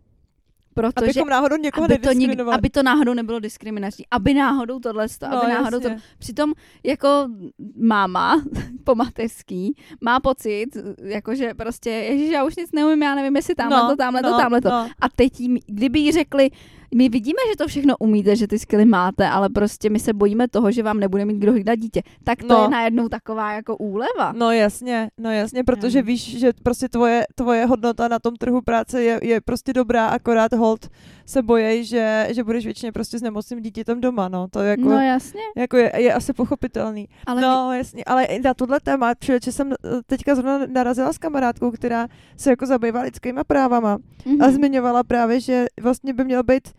protože 0.74 1.06
Abychom 1.06 1.30
náhodou 1.30 1.58
někoho 1.58 1.86
aby 1.86 1.98
to, 1.98 2.12
nik, 2.12 2.40
aby 2.40 2.70
to 2.70 2.84
náhodou 2.84 3.14
nebylo 3.14 3.40
diskriminační, 3.40 4.06
aby 4.12 4.34
náhodou 4.34 4.80
tohle, 4.80 5.08
no, 5.22 5.38
aby 5.44 5.54
náhodou 5.54 5.80
to, 5.80 5.88
jasně. 5.88 6.04
Přitom 6.18 6.54
jako 6.84 7.28
máma 7.76 8.44
po 8.84 8.96
mateřský 8.96 9.76
má 10.02 10.20
pocit, 10.20 10.68
jako 11.04 11.36
že 11.36 11.54
prostě, 11.54 11.90
ježiš, 11.90 12.30
já 12.30 12.44
už 12.44 12.56
nic 12.56 12.72
neumím, 12.72 13.04
já 13.04 13.16
nevím, 13.16 13.36
jestli 13.36 13.56
tamhle 13.56 13.82
to, 13.90 13.96
tamhle 13.96 14.22
to, 14.22 14.38
tamhle 14.38 14.62
to. 14.62 14.70
No. 14.70 14.90
A 15.02 15.10
teď, 15.16 15.40
jí, 15.40 15.60
kdyby 15.68 16.00
jí 16.00 16.12
řekli, 16.12 16.50
my 16.96 17.10
vidíme, 17.10 17.38
že 17.52 17.58
to 17.58 17.68
všechno 17.68 17.96
umíte, 18.00 18.36
že 18.36 18.48
ty 18.48 18.60
skily 18.60 18.86
máte, 18.86 19.28
ale 19.28 19.50
prostě 19.50 19.90
my 19.90 20.00
se 20.00 20.14
bojíme 20.14 20.48
toho, 20.48 20.72
že 20.72 20.84
vám 20.84 21.00
nebude 21.00 21.26
mít 21.26 21.38
kdo 21.38 21.52
hlídat 21.52 21.76
dítě. 21.76 22.02
Tak 22.24 22.40
to 22.44 22.48
No. 22.48 22.64
je 22.64 22.70
najednou 22.70 23.10
taková 23.10 23.54
jako 23.54 23.78
úleva. 23.78 24.32
No 24.36 24.52
jasně, 24.52 25.10
no 25.18 25.32
jasně, 25.32 25.64
protože 25.64 26.00
Jo. 26.00 26.04
víš, 26.06 26.40
že 26.40 26.54
prostě 26.64 26.90
tvoje, 26.90 27.26
tvoje 27.36 27.66
hodnota 27.66 28.08
na 28.08 28.20
tom 28.20 28.36
trhu 28.36 28.62
práce 28.62 29.04
je, 29.04 29.20
je 29.24 29.42
prostě 29.42 29.74
dobrá, 29.74 30.08
akorát 30.08 30.54
hold 30.54 30.90
se 31.26 31.42
bojí, 31.42 31.86
že, 31.86 32.28
že 32.32 32.44
budeš 32.44 32.66
většině 32.66 32.92
prostě 32.92 33.20
s 33.20 33.22
nemocným 33.22 33.62
dítětem 33.62 34.02
doma, 34.02 34.28
no, 34.30 34.48
to 34.48 34.60
jako, 34.60 34.90
No 34.90 35.02
jasně. 35.02 35.42
jako 35.58 35.78
je, 35.78 35.92
je 35.98 36.14
asi 36.14 36.34
pochopitelný. 36.34 37.08
Ale 37.26 37.42
no 37.42 37.74
jasně, 37.74 38.04
ale 38.06 38.24
i 38.24 38.40
na 38.42 38.54
tohle 38.54 38.80
téma, 38.80 39.14
člověče 39.14 39.52
jsem 39.52 39.72
eh, 39.72 39.76
teďka 40.06 40.36
zrovna 40.36 40.60
narazila 40.74 41.14
s 41.14 41.18
kamarádkou, 41.18 41.72
která 41.72 42.08
se 42.38 42.50
jako 42.50 42.66
zabývá 42.66 43.02
lidskýma 43.02 43.44
právama 43.44 43.98
mhm. 44.26 44.42
a 44.42 44.52
zmiňovala 44.52 45.04
právě, 45.04 45.40
že 45.40 45.66
vlastně 45.82 46.14
by 46.14 46.24
měl 46.24 46.44
být 46.44 46.70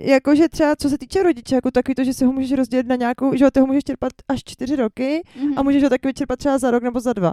jakože 0.00 0.48
třeba 0.48 0.76
co 0.76 0.88
se 0.88 0.98
týče 0.98 1.22
rodiče, 1.22 1.54
jako 1.54 1.70
takový 1.70 1.94
to, 1.94 2.04
že 2.04 2.14
si 2.14 2.24
ho 2.24 2.32
můžeš 2.32 2.52
rozdělit 2.52 2.86
na 2.86 2.96
nějakou, 2.96 3.34
že 3.36 3.44
ho 3.60 3.66
můžeš 3.66 3.84
čerpat 3.84 4.12
až 4.28 4.44
čtyři 4.44 4.76
roky 4.76 5.22
Mhm. 5.36 5.58
a 5.58 5.62
můžeš 5.62 5.82
ho 5.82 5.88
taky 5.90 6.08
vyčerpat 6.08 6.38
třeba 6.38 6.58
za 6.58 6.70
rok 6.70 6.82
nebo 6.82 7.00
za 7.00 7.12
dva. 7.12 7.32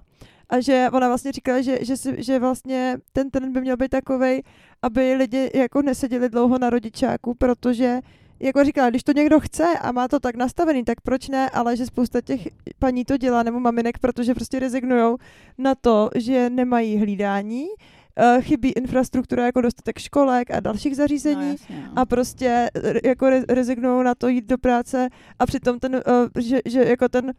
A 0.49 0.59
že 0.59 0.87
ona 0.93 1.07
vlastně 1.07 1.31
říkala, 1.31 1.61
že, 1.61 1.77
že, 1.81 1.97
si, 1.97 2.15
že 2.23 2.39
vlastně 2.39 2.97
ten 3.13 3.29
trend 3.29 3.51
by 3.53 3.61
měl 3.61 3.77
být 3.77 3.89
takovej, 3.89 4.43
aby 4.81 5.13
lidi 5.13 5.51
jako 5.53 5.81
neseděli 5.81 6.29
dlouho 6.29 6.59
na 6.59 6.69
rodičáku, 6.69 7.33
protože 7.33 7.99
jako 8.39 8.63
říkala, 8.63 8.89
když 8.89 9.03
to 9.03 9.11
někdo 9.11 9.39
chce 9.39 9.63
a 9.81 9.91
má 9.91 10.07
to 10.07 10.19
tak 10.19 10.35
nastavený, 10.35 10.83
tak 10.83 11.01
proč 11.01 11.29
ne, 11.29 11.49
ale 11.49 11.77
že 11.77 11.85
spousta 11.85 12.21
těch 12.21 12.47
paní 12.79 13.05
to 13.05 13.17
dělá, 13.17 13.43
nebo 13.43 13.59
maminek, 13.59 13.99
protože 13.99 14.33
prostě 14.33 14.59
rezignujou 14.59 15.17
na 15.57 15.75
to, 15.75 16.09
že 16.15 16.49
nemají 16.49 16.97
hlídání, 16.97 17.65
chybí 18.41 18.71
infrastruktura 18.71 19.45
jako 19.45 19.61
dostatek 19.61 19.99
školek 19.99 20.51
a 20.51 20.59
dalších 20.59 20.95
zařízení 20.95 21.35
No, 21.45 21.51
jasně, 21.51 21.75
no. 21.87 21.91
a 22.01 22.05
prostě 22.05 22.69
r- 22.73 22.99
jako 23.07 23.29
re- 23.29 23.43
rezignují 23.49 24.05
na 24.05 24.15
to 24.15 24.27
jít 24.27 24.45
do 24.45 24.57
práce 24.57 25.09
a 25.39 25.45
přitom 25.45 25.79
ten, 25.79 25.95
uh, 25.95 26.41
že, 26.43 26.59
že 26.65 26.83
jako 26.83 27.09
ten 27.09 27.33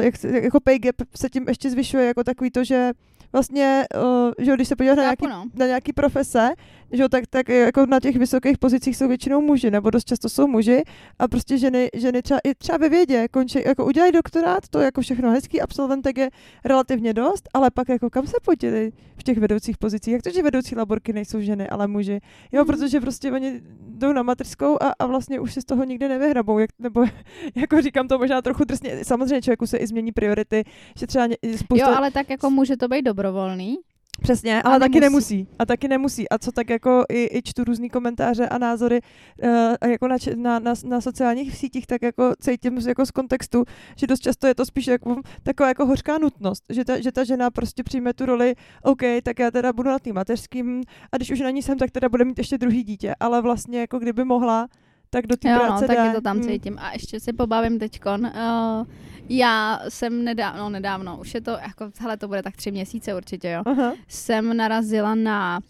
jak, 0.00 0.24
jako 0.24 0.60
pay 0.60 0.78
gap 0.78 0.96
se 1.16 1.28
tím 1.28 1.44
ještě 1.48 1.70
zvyšuje 1.70 2.06
jako 2.06 2.24
takový 2.24 2.50
to, 2.50 2.64
že 2.64 2.92
vlastně, 3.32 3.84
uh, 4.02 4.32
že 4.38 4.54
když 4.54 4.68
se 4.68 4.76
podíváš 4.76 4.96
na 4.96 5.02
nějaký, 5.02 5.26
no. 5.26 5.44
na 5.54 5.66
nějaký 5.66 5.92
profese, 5.92 6.50
že 6.92 7.02
jo, 7.02 7.08
tak, 7.08 7.24
tak 7.30 7.48
jako 7.48 7.86
na 7.86 8.00
těch 8.00 8.16
vysokých 8.16 8.58
pozicích 8.58 8.96
jsou 8.96 9.08
většinou 9.08 9.40
muži, 9.40 9.70
nebo 9.70 9.90
dost 9.90 10.04
často 10.04 10.28
jsou 10.28 10.46
muži 10.46 10.82
a 11.18 11.28
prostě 11.28 11.58
ženy, 11.58 11.88
ženy 11.94 12.22
třeba 12.22 12.40
i 12.44 12.54
třeba 12.54 12.78
ve 12.78 12.88
vědě 12.88 13.28
končí, 13.30 13.58
jako 13.66 13.86
udělají 13.86 14.12
doktorát, 14.12 14.68
to 14.70 14.80
jako 14.80 15.00
všechno 15.00 15.30
hezký, 15.30 15.60
absolventek 15.60 16.18
je 16.18 16.30
relativně 16.64 17.14
dost, 17.14 17.48
ale 17.54 17.70
pak 17.70 17.88
jako 17.88 18.10
kam 18.10 18.26
se 18.26 18.36
poděli 18.44 18.92
v 19.16 19.22
těch 19.22 19.38
vedoucích 19.38 19.78
pozicích, 19.78 20.12
jak 20.12 20.22
to, 20.22 20.30
že 20.30 20.42
vedoucí 20.42 20.76
laborky 20.76 21.12
nejsou 21.12 21.40
ženy, 21.40 21.68
ale 21.68 21.86
muži, 21.86 22.20
jo, 22.52 22.64
Mhm. 22.64 22.66
protože 22.66 23.00
prostě 23.00 23.32
oni 23.32 23.60
jdou 23.88 24.12
na 24.12 24.22
mateřskou 24.22 24.82
a, 24.82 24.92
a 24.98 25.06
vlastně 25.06 25.40
už 25.40 25.54
si 25.54 25.62
z 25.62 25.64
toho 25.64 25.84
nikdy 25.84 26.08
nevyhrabou, 26.08 26.58
jak, 26.58 26.70
nebo 26.78 27.04
jako 27.54 27.82
říkám 27.82 28.08
to 28.08 28.18
možná 28.18 28.42
trochu 28.42 28.64
drsně, 28.64 29.04
samozřejmě 29.04 29.42
člověku 29.42 29.66
se 29.66 29.76
i 29.78 29.86
změní 29.86 30.12
priority, 30.12 30.64
že 30.98 31.06
třeba 31.06 31.28
spousta... 31.56 31.90
Jo, 31.90 31.96
ale 31.96 32.10
tak 32.10 32.30
jako 32.30 32.50
může 32.50 32.76
to 32.76 32.88
být 32.88 33.02
dobrovolný. 33.02 33.76
Přesně, 34.22 34.62
Ale 34.62 34.74
ale 34.74 34.80
taky 34.80 35.00
nemusí. 35.00 35.34
nemusí. 35.36 35.56
A 35.58 35.66
taky 35.66 35.88
nemusí. 35.88 36.28
A 36.28 36.38
co 36.38 36.52
tak 36.52 36.70
jako 36.70 37.04
i, 37.08 37.38
i 37.38 37.42
čtu 37.42 37.64
různý 37.64 37.90
komentáře 37.90 38.48
a 38.48 38.58
názory 38.58 39.00
uh, 39.42 39.90
jako 39.90 40.08
na, 40.08 40.16
na, 40.36 40.58
na, 40.58 40.74
na, 40.84 41.00
sociálních 41.00 41.56
sítích, 41.56 41.86
tak 41.86 42.02
jako 42.02 42.32
cítím 42.40 42.80
z- 42.80 42.86
jako 42.86 43.06
z 43.06 43.10
kontextu, 43.10 43.64
že 43.96 44.06
dost 44.06 44.20
často 44.20 44.46
je 44.46 44.54
to 44.54 44.66
spíš 44.66 44.86
jako 44.86 45.16
taková 45.42 45.68
jako 45.68 45.86
hořká 45.86 46.18
nutnost, 46.18 46.64
že 46.70 46.84
ta, 46.84 47.00
že 47.00 47.12
ta 47.12 47.24
žena 47.24 47.50
prostě 47.50 47.82
přijme 47.82 48.14
tu 48.14 48.26
roli, 48.26 48.54
OK, 48.82 49.02
tak 49.22 49.38
já 49.38 49.50
teda 49.50 49.72
budu 49.72 49.88
na 49.90 49.98
tým 49.98 50.14
mateřským 50.14 50.82
a 51.12 51.16
když 51.16 51.30
už 51.30 51.40
na 51.40 51.50
ní 51.50 51.62
jsem, 51.62 51.78
tak 51.78 51.90
teda 51.90 52.08
bude 52.08 52.24
mít 52.24 52.38
ještě 52.38 52.58
druhý 52.58 52.84
dítě, 52.84 53.14
ale 53.20 53.42
vlastně 53.42 53.80
jako 53.80 53.98
kdyby 53.98 54.24
mohla, 54.24 54.68
tak 55.10 55.26
do 55.26 55.36
té 55.36 55.52
no, 55.54 55.60
práce 55.60 55.86
taky 55.86 56.00
jde. 56.08 56.12
to 56.14 56.20
tam 56.20 56.36
Mm. 56.36 56.42
cítím. 56.42 56.76
A 56.78 56.92
ještě 56.92 57.20
se 57.20 57.32
pobavím 57.32 57.78
teďkon. 57.78 58.24
Uh, 58.26 58.86
já 59.28 59.80
jsem 59.88 60.24
nedávno, 60.24 60.60
no 60.62 60.70
nedávno, 60.70 61.18
už 61.20 61.34
je 61.34 61.40
to, 61.40 61.50
jako, 61.50 61.90
hele, 62.00 62.16
to 62.16 62.28
bude 62.28 62.42
tak 62.42 62.56
tři 62.56 62.70
měsíce 62.70 63.14
určitě, 63.14 63.48
jo. 63.50 63.62
Aha. 63.66 63.92
Jsem 64.08 64.56
narazila 64.56 65.14
na, 65.14 65.60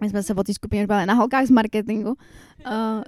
my 0.00 0.08
jsme 0.10 0.22
se 0.22 0.34
o 0.34 0.42
té 0.42 0.54
skupině 0.54 0.86
bavili, 0.86 1.06
na 1.06 1.14
holkách 1.14 1.46
z 1.46 1.50
marketingu, 1.50 2.10
uh, 2.10 2.14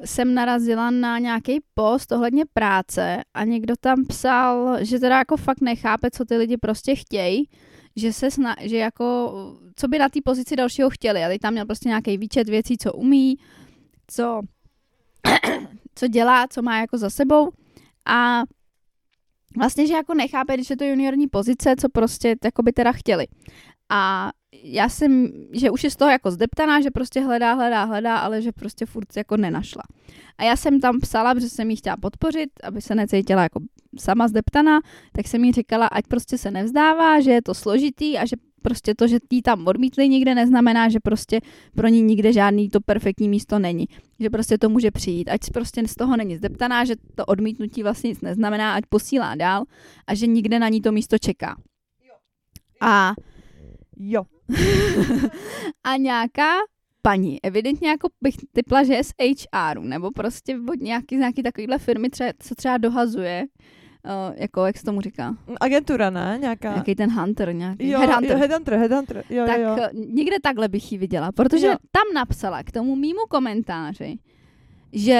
jsem 0.05 0.35
narazila 0.35 0.91
na 0.91 1.19
nějaký 1.19 1.59
post 1.75 2.13
ohledně 2.13 2.45
práce 2.55 3.21
a 3.35 3.45
někdo 3.45 3.75
tam 3.81 4.05
psal, 4.07 4.79
že 4.85 4.99
teda 4.99 5.19
jako 5.19 5.37
fakt 5.37 5.61
nechápe, 5.61 6.11
co 6.11 6.25
ty 6.25 6.37
lidi 6.37 6.57
prostě 6.57 6.95
chtějí, 6.95 7.49
že 7.97 8.13
se 8.13 8.29
sna- 8.29 8.57
že 8.61 8.77
jako, 8.77 9.33
co 9.77 9.89
by 9.89 9.99
na 9.99 10.09
té 10.09 10.21
pozici 10.25 10.57
dalšího 10.57 10.91
chtěli. 10.91 11.25
A 11.25 11.29
teď 11.29 11.41
tam 11.41 11.53
měl 11.53 11.67
prostě 11.67 11.89
nějaký 11.89 12.19
výčet 12.19 12.49
věcí, 12.49 12.79
co 12.79 12.93
umí, 12.93 13.37
co, 14.07 14.41
co 16.01 16.09
dělá, 16.09 16.49
co 16.49 16.63
má 16.63 16.81
jako 16.81 16.99
za 16.99 17.11
sebou 17.11 17.51
a 18.07 18.43
vlastně, 19.57 19.87
že 19.87 19.95
jako 19.95 20.15
nechápe, 20.15 20.55
když 20.55 20.71
je 20.71 20.77
to 20.77 20.85
juniorní 20.85 21.27
pozice, 21.27 21.75
co 21.81 21.89
prostě 21.89 22.37
jako 22.45 22.63
by 22.63 22.73
teda 22.73 22.93
chtěli. 22.93 23.27
A 23.89 24.31
já 24.53 24.89
jsem, 24.89 25.29
že 25.53 25.71
už 25.71 25.85
je 25.85 25.91
z 25.91 25.97
toho 25.97 26.11
jako 26.11 26.31
zdeptaná, 26.31 26.81
že 26.81 26.91
prostě 26.91 27.21
hledá, 27.21 27.53
hledá, 27.53 27.85
hledá, 27.85 28.19
ale 28.19 28.43
že 28.43 28.53
prostě 28.53 28.87
furt 28.87 29.17
jako 29.17 29.37
nenašla. 29.37 29.83
A 30.39 30.45
já 30.45 30.57
jsem 30.57 30.81
tam 30.81 31.01
psala, 31.01 31.35
protože 31.35 31.49
jsem 31.49 31.71
jí 31.71 31.77
chtěla 31.77 31.97
podpořit, 31.97 32.51
aby 32.63 32.81
se 32.81 32.95
necítila 32.95 33.43
jako 33.43 33.61
sama 33.99 34.29
zdeptaná, 34.29 34.81
tak 35.13 35.29
jsem 35.29 35.45
jí 35.45 35.53
říkala, 35.53 35.87
ať 35.87 36.05
prostě 36.07 36.39
se 36.39 36.51
nevzdává, 36.51 37.21
že 37.21 37.31
je 37.31 37.43
to 37.43 37.55
složitý 37.55 38.19
a 38.19 38.27
že 38.27 38.37
prostě 38.63 38.95
to, 38.95 39.09
že 39.09 39.19
jí 39.31 39.43
tam 39.43 39.67
odmítli 39.67 40.09
nikde, 40.09 40.35
neznamená, 40.35 40.89
že 40.89 41.01
prostě 41.01 41.41
pro 41.75 41.89
ní 41.89 42.03
nikde 42.03 42.33
žádný 42.33 42.69
to 42.69 42.81
perfektní 42.81 43.29
místo 43.29 43.59
není. 43.59 43.89
Že 44.21 44.31
prostě 44.31 44.59
to 44.59 44.69
může 44.69 44.91
přijít. 44.91 45.29
Ať 45.29 45.41
prostě 45.55 45.89
z 45.89 45.95
toho 45.95 46.17
není 46.17 46.37
zdeptaná, 46.37 46.85
že 46.85 46.95
to 47.15 47.25
odmítnutí 47.25 47.83
vlastně 47.83 48.09
nic 48.09 48.21
neznamená, 48.21 48.75
ať 48.75 48.85
posílá 48.89 49.35
dál 49.35 49.65
a 50.07 50.15
že 50.15 50.27
nikde 50.27 50.59
na 50.59 50.69
ní 50.69 50.81
to 50.81 50.93
místo 50.93 51.19
čeká. 51.19 51.57
A, 52.81 53.15
Jo. 54.03 54.23
a 55.85 55.97
nějaká 55.97 56.53
paní, 57.03 57.45
evidentně 57.45 57.89
jako 57.89 58.09
bych 58.21 58.35
typla, 58.53 58.85
že 58.85 58.95
je 58.95 59.05
z 59.05 59.13
HR, 59.19 59.81
nebo 59.81 60.11
prostě 60.11 60.59
od 60.69 60.81
nějaký, 60.81 61.17
z 61.17 61.19
nějaký 61.19 61.43
takovýhle 61.43 61.79
firmy, 61.79 62.11
třeba, 62.11 62.31
co 62.39 62.55
třeba 62.55 62.79
dohazuje, 62.79 63.45
uh, 64.05 64.35
jako, 64.37 64.67
jak 64.67 64.77
se 64.79 64.85
tomu 64.85 65.01
říká, 65.01 65.37
Agentura, 65.61 66.11
ne? 66.11 66.39
Nějaká. 66.41 66.69
nějaký 66.73 66.95
ten 66.95 67.11
hunter, 67.13 67.55
nějaký 67.55 67.89
Jo, 67.89 67.99
headhunter. 68.01 68.31
jo, 68.31 68.39
headhunter, 68.39 68.79
headhunter. 68.79 69.25
Jo, 69.31 69.47
tak 69.47 69.61
jo, 69.61 69.77
eh, 69.81 69.91
někde 69.95 70.37
takhle 70.43 70.69
bych 70.69 70.93
ji 70.93 70.99
viděla, 70.99 71.33
protože 71.33 71.67
Jo. 71.67 71.75
tam 71.93 72.03
napsala 72.15 72.63
k 72.63 72.73
tomu 72.73 72.97
mýmu 72.97 73.21
komentáři, 73.29 74.19
že, 74.93 75.13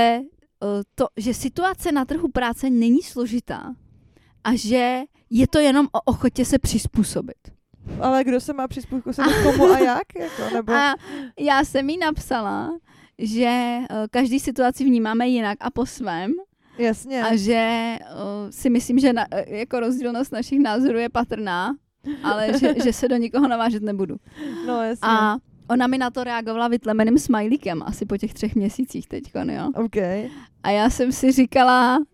eh, 0.63 0.67
to, 0.95 1.07
že 1.17 1.35
situace 1.35 1.93
na 1.93 2.05
trhu 2.05 2.29
práce 2.29 2.71
není 2.71 3.03
složitá 3.03 3.75
a 4.45 4.55
že 4.55 5.01
je 5.31 5.49
to 5.49 5.59
jenom 5.59 5.87
o 5.93 6.01
ochotě 6.05 6.45
se 6.45 6.59
přizpůsobit. 6.59 7.37
Ale 8.01 8.25
kdo 8.25 8.41
se 8.41 8.53
má 8.53 8.69
přizpůsobit 8.69 9.35
komu 9.43 9.65
a 9.65 9.79
jak? 9.79 10.03
Jako, 10.19 10.55
nebo... 10.55 10.73
A 10.73 10.95
já 11.39 11.65
jsem 11.65 11.91
jí 11.91 11.99
napsala, 11.99 12.71
že 13.19 13.45
eh, 13.47 13.87
každý 14.11 14.41
situaci 14.41 14.85
vnímáme 14.85 15.29
jinak 15.29 15.59
a 15.61 15.71
po 15.71 15.87
svém 15.87 16.33
Jasně. 16.81 17.23
a 17.23 17.37
že 17.37 17.97
uh, 18.13 18.51
si 18.51 18.71
myslím, 18.71 18.99
že 18.99 19.13
na, 19.13 19.27
eh, 19.31 19.59
jako 19.59 19.81
rozdílnost 19.81 20.33
našich 20.33 20.61
názorů 20.61 20.99
je 20.99 21.09
patrná, 21.09 21.75
ale 22.23 22.59
že, 22.59 22.75
že 22.85 22.93
se 22.93 23.09
do 23.09 23.17
nikoho 23.17 23.49
navážet 23.49 23.83
nebudu. 23.83 24.17
No 24.67 24.83
jasně. 24.83 25.09
A 25.09 25.37
ona 25.71 25.87
mi 25.87 25.99
na 25.99 26.11
to 26.11 26.25
reagovala 26.25 26.69
vytlemeným 26.69 27.19
smajlíkem 27.19 27.83
asi 27.83 28.07
po 28.07 28.17
těch 28.17 28.35
třech 28.35 28.55
měsících 28.55 29.09
teďkon, 29.09 29.51
jo. 29.51 29.71
OK. 29.75 29.97
A 30.63 30.71
já 30.71 30.91
jsem 30.91 31.13
si 31.13 31.33
říkala, 31.33 31.99
uh, 31.99 32.05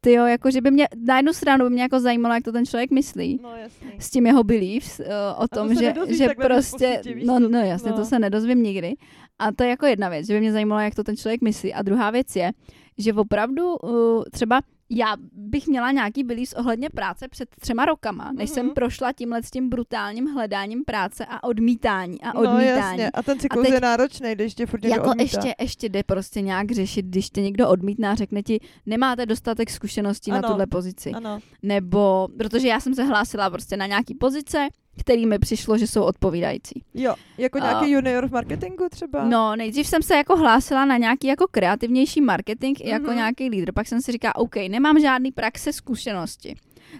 tyjo, 0.00 0.24
jako 0.26 0.50
že 0.50 0.60
by 0.60 0.70
mě, 0.70 0.88
na 1.06 1.16
jednu 1.16 1.32
stranu 1.32 1.64
by 1.64 1.70
mě 1.70 1.82
jako 1.82 2.00
zajímalo, 2.00 2.34
jak 2.34 2.44
to 2.44 2.52
ten 2.52 2.66
člověk 2.66 2.90
myslí, 2.90 3.40
No 3.42 3.56
jasně. 3.56 3.92
s 3.98 4.10
tím 4.10 4.26
jeho 4.26 4.44
beliefs 4.44 5.00
uh, 5.00 5.06
o 5.36 5.48
to 5.48 5.56
tom, 5.58 5.68
se 5.68 5.74
že, 5.74 5.86
nedozvíš 5.86 6.18
že 6.18 6.26
takhle 6.26 6.46
prostě, 6.46 7.02
no, 7.24 7.38
no 7.38 7.58
jasně, 7.58 7.90
No. 7.90 7.96
to 7.96 8.04
se 8.04 8.18
nedozvím 8.18 8.62
nikdy. 8.62 8.94
A 9.38 9.52
to 9.52 9.64
je 9.64 9.70
jako 9.70 9.86
jedna 9.86 10.08
věc, 10.08 10.26
že 10.26 10.34
by 10.34 10.40
mě 10.40 10.52
zajímalo, 10.52 10.80
jak 10.80 10.94
to 10.94 11.04
ten 11.04 11.16
člověk 11.16 11.40
myslí. 11.40 11.74
A 11.74 11.82
druhá 11.82 12.10
věc 12.10 12.36
je, 12.36 12.52
že 12.98 13.12
opravdu 13.12 13.76
uh, 13.76 14.24
třeba 14.32 14.60
já 14.90 15.16
bych 15.32 15.66
měla 15.66 15.90
nějaký 15.92 16.24
beliefs 16.24 16.52
ohledně 16.52 16.90
práce 16.90 17.28
před 17.28 17.48
třema 17.60 17.84
rokama, 17.84 18.32
než 18.32 18.50
jsem 18.50 18.66
Mhm. 18.66 18.74
prošla 18.74 19.12
tímhle 19.12 19.42
s 19.42 19.50
tím 19.50 19.68
brutálním 19.68 20.26
hledáním 20.26 20.84
práce 20.84 21.26
a 21.28 21.44
odmítání 21.44 22.20
a 22.22 22.32
No 22.32 22.40
odmítání. 22.40 22.66
jasně. 22.98 23.10
A 23.10 23.22
ten 23.22 23.38
cyklus 23.38 23.64
teď- 23.64 23.74
je 23.74 23.80
náročný, 23.80 24.32
když 24.34 24.54
tě 24.54 24.66
furt 24.66 24.82
někdo 24.82 24.96
Jako 24.96 25.10
odmítá. 25.10 25.22
ještě, 25.22 25.54
ještě 25.60 25.88
jde 25.88 26.02
prostě 26.02 26.40
nějak 26.40 26.72
řešit, 26.72 27.06
když 27.06 27.30
tě 27.30 27.42
někdo 27.42 27.68
odmítná, 27.68 28.14
řekne 28.14 28.42
ti, 28.42 28.60
nemáte 28.86 29.26
dostatek 29.26 29.70
zkušeností 29.70 30.30
na 30.30 30.38
Ano. 30.38 30.48
tuhle 30.48 30.66
pozici. 30.66 31.10
Ano. 31.12 31.38
Nebo, 31.62 32.28
protože 32.38 32.68
já 32.68 32.80
jsem 32.80 32.94
se 32.94 33.04
hlásila 33.04 33.50
prostě 33.50 33.76
na 33.76 33.86
nějaký 33.86 34.14
pozice 34.14 34.68
který 35.00 35.26
mi 35.26 35.38
přišlo, 35.38 35.78
že 35.78 35.86
jsou 35.86 36.02
odpovídající. 36.02 36.82
Jo, 36.94 37.14
jako 37.38 37.58
nějaký 37.58 37.90
junior 37.90 38.28
v 38.28 38.32
marketingu 38.32 38.88
třeba? 38.90 39.24
No, 39.24 39.56
nejdřív 39.56 39.86
jsem 39.86 40.02
se 40.02 40.14
jako 40.16 40.36
hlásila 40.36 40.84
na 40.84 40.96
nějaký 40.96 41.26
jako 41.26 41.46
kreativnější 41.50 42.20
marketing 42.20 42.78
mm-hmm. 42.78 42.88
jako 42.88 43.06
Mhm. 43.06 43.16
nějaký 43.16 43.48
lídr. 43.48 43.72
Pak 43.72 43.86
jsem 43.88 44.00
si 44.02 44.12
říkala, 44.12 44.36
OK, 44.36 44.56
nemám 44.56 45.00
žádný 45.00 45.32
praxe, 45.32 45.72
zkušenosti. 45.72 46.54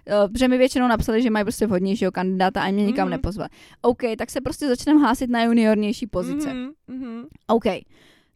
Eh, 0.07 0.29
Protože 0.29 0.49
mi 0.49 0.59
většinou 0.59 0.89
napsali, 0.89 1.23
že 1.23 1.31
mají 1.31 1.45
prostě 1.45 1.67
vhodnějšího 1.67 2.13
kandidáta 2.13 2.63
a 2.63 2.71
mě 2.71 2.85
nikam 2.87 3.05
Mhm. 3.09 3.11
nepozvali. 3.11 3.49
OK, 3.83 4.03
tak 4.19 4.31
se 4.31 4.41
prostě 4.41 4.69
začneme 4.69 5.01
hlásit 5.01 5.31
na 5.31 5.45
juniornější 5.45 6.07
pozice. 6.07 6.55
Mhm, 6.55 6.71
mhm. 6.89 7.25
OK. 7.47 7.65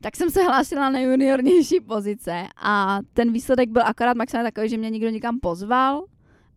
Tak 0.02 0.16
jsem 0.16 0.30
se 0.30 0.42
hlásila 0.42 0.90
na 0.90 1.00
juniornější 1.00 1.80
pozice 1.80 2.46
a 2.62 2.98
ten 3.12 3.32
výsledek 3.32 3.68
byl 3.68 3.82
akorát 3.86 4.16
maximálně 4.16 4.50
takový, 4.52 4.68
že 4.68 4.76
mě 4.76 4.90
nikdo 4.90 5.08
nikam 5.10 5.40
pozval, 5.40 6.04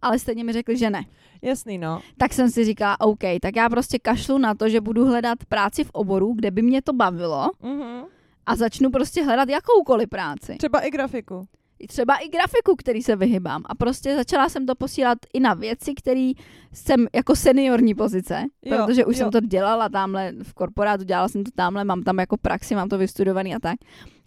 ale 0.01 0.19
stejně 0.19 0.43
mi 0.43 0.53
řekli, 0.53 0.77
že 0.77 0.89
ne. 0.89 1.03
Jasný, 1.43 1.77
no. 1.77 2.01
Tak 2.17 2.33
jsem 2.33 2.49
si 2.51 2.65
říkala, 2.65 2.99
OK, 3.01 3.19
tak 3.41 3.55
já 3.55 3.69
prostě 3.69 3.99
kašlu 3.99 4.37
na 4.37 4.55
to, 4.55 4.69
že 4.69 4.81
budu 4.81 5.05
hledat 5.05 5.37
práci 5.49 5.83
v 5.83 5.89
oboru, 5.93 6.33
kde 6.35 6.51
by 6.51 6.61
mě 6.61 6.81
to 6.81 6.93
bavilo 6.93 7.51
Mhm. 7.63 8.03
a 8.45 8.55
začnu 8.55 8.89
prostě 8.89 9.23
hledat 9.23 9.49
jakoukoliv 9.49 10.09
práci. 10.09 10.55
Třeba 10.57 10.79
i 10.79 10.89
grafiku. 10.91 11.47
I 11.79 11.87
Třeba 11.87 12.15
i 12.15 12.27
grafiku, 12.29 12.75
který 12.75 13.01
se 13.01 13.15
vyhybám. 13.15 13.63
A 13.65 13.75
prostě 13.75 14.15
začala 14.15 14.49
jsem 14.49 14.65
to 14.65 14.75
posílat 14.75 15.17
i 15.33 15.39
na 15.39 15.53
věci, 15.53 15.93
které 15.93 16.31
jsem 16.73 17.07
jako 17.15 17.35
seniorní 17.35 17.95
pozice, 17.95 18.43
Jo, 18.65 18.77
protože 18.85 19.05
už 19.05 19.15
jo. 19.17 19.19
jsem 19.19 19.31
to 19.31 19.39
dělala 19.39 19.89
tamhle 19.89 20.31
v 20.43 20.53
korporátu, 20.53 21.03
dělala 21.03 21.27
jsem 21.27 21.43
to 21.43 21.51
tamhle, 21.55 21.83
mám 21.83 22.03
tam 22.03 22.19
jako 22.19 22.37
praxi, 22.37 22.75
mám 22.75 22.89
to 22.89 22.97
vystudovaný 22.97 23.55
a 23.55 23.59
tak. 23.59 23.75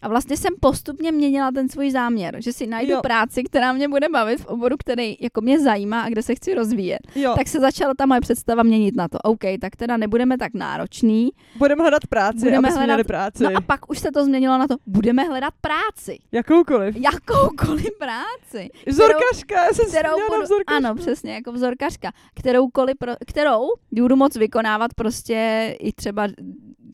A 0.03 0.09
vlastně 0.09 0.37
jsem 0.37 0.55
postupně 0.61 1.13
měnila 1.13 1.51
ten 1.53 1.69
svůj 1.69 1.91
záměr, 1.91 2.37
že 2.43 2.53
si 2.53 2.67
najdu 2.67 2.93
Jo. 2.93 3.01
práci, 3.03 3.43
která 3.45 3.73
mě 3.73 3.89
bude 3.89 4.09
bavit 4.09 4.41
v 4.41 4.47
oboru, 4.47 4.77
který 4.79 5.17
jako 5.21 5.41
mě 5.41 5.61
zajímá 5.61 6.03
a 6.03 6.09
kde 6.09 6.23
se 6.23 6.35
chci 6.35 6.55
rozvíjet. 6.55 6.99
Jo, 7.15 7.35
Tak 7.39 7.49
se 7.49 7.61
začala 7.61 7.95
ta 7.99 8.07
moje 8.07 8.21
představa 8.21 8.63
měnit 8.63 8.97
na 8.97 9.09
to. 9.09 9.19
OK, 9.19 9.41
tak 9.61 9.77
teda 9.77 9.97
nebudeme 9.97 10.39
tak 10.39 10.55
náročný. 10.55 11.31
budeme 11.59 11.83
hledat 11.83 12.07
práci, 12.07 12.39
Budeme 12.39 12.69
hledat- 12.69 12.85
měli 12.87 13.05
práci. 13.05 13.45
No 13.45 13.51
a 13.55 13.61
pak 13.61 13.91
už 13.91 13.99
se 13.99 14.13
to 14.13 14.25
změnilo 14.25 14.59
na 14.59 14.67
to, 14.69 14.75
budeme 14.87 15.23
hledat 15.25 15.55
práci. 15.61 16.19
Jakoukoliv. 16.33 16.97
Jakoukoliv 16.97 17.87
práci. 17.99 18.71
Vzorkařka, 18.87 19.65
já 19.65 19.73
jsem 19.73 19.87
kterou 19.87 20.11
budu, 20.29 20.43
vzorkařku. 20.43 20.87
ano, 20.87 20.95
přesně, 20.95 21.35
jako 21.35 21.53
vzorkařka, 21.53 22.13
kteroukoliv, 22.35 22.97
pro, 22.99 23.13
kterou 23.27 23.61
budu 23.93 24.17
moc 24.17 24.37
vykonávat 24.37 24.95
prostě 24.95 25.37
i 25.81 25.93
třeba, 25.93 26.29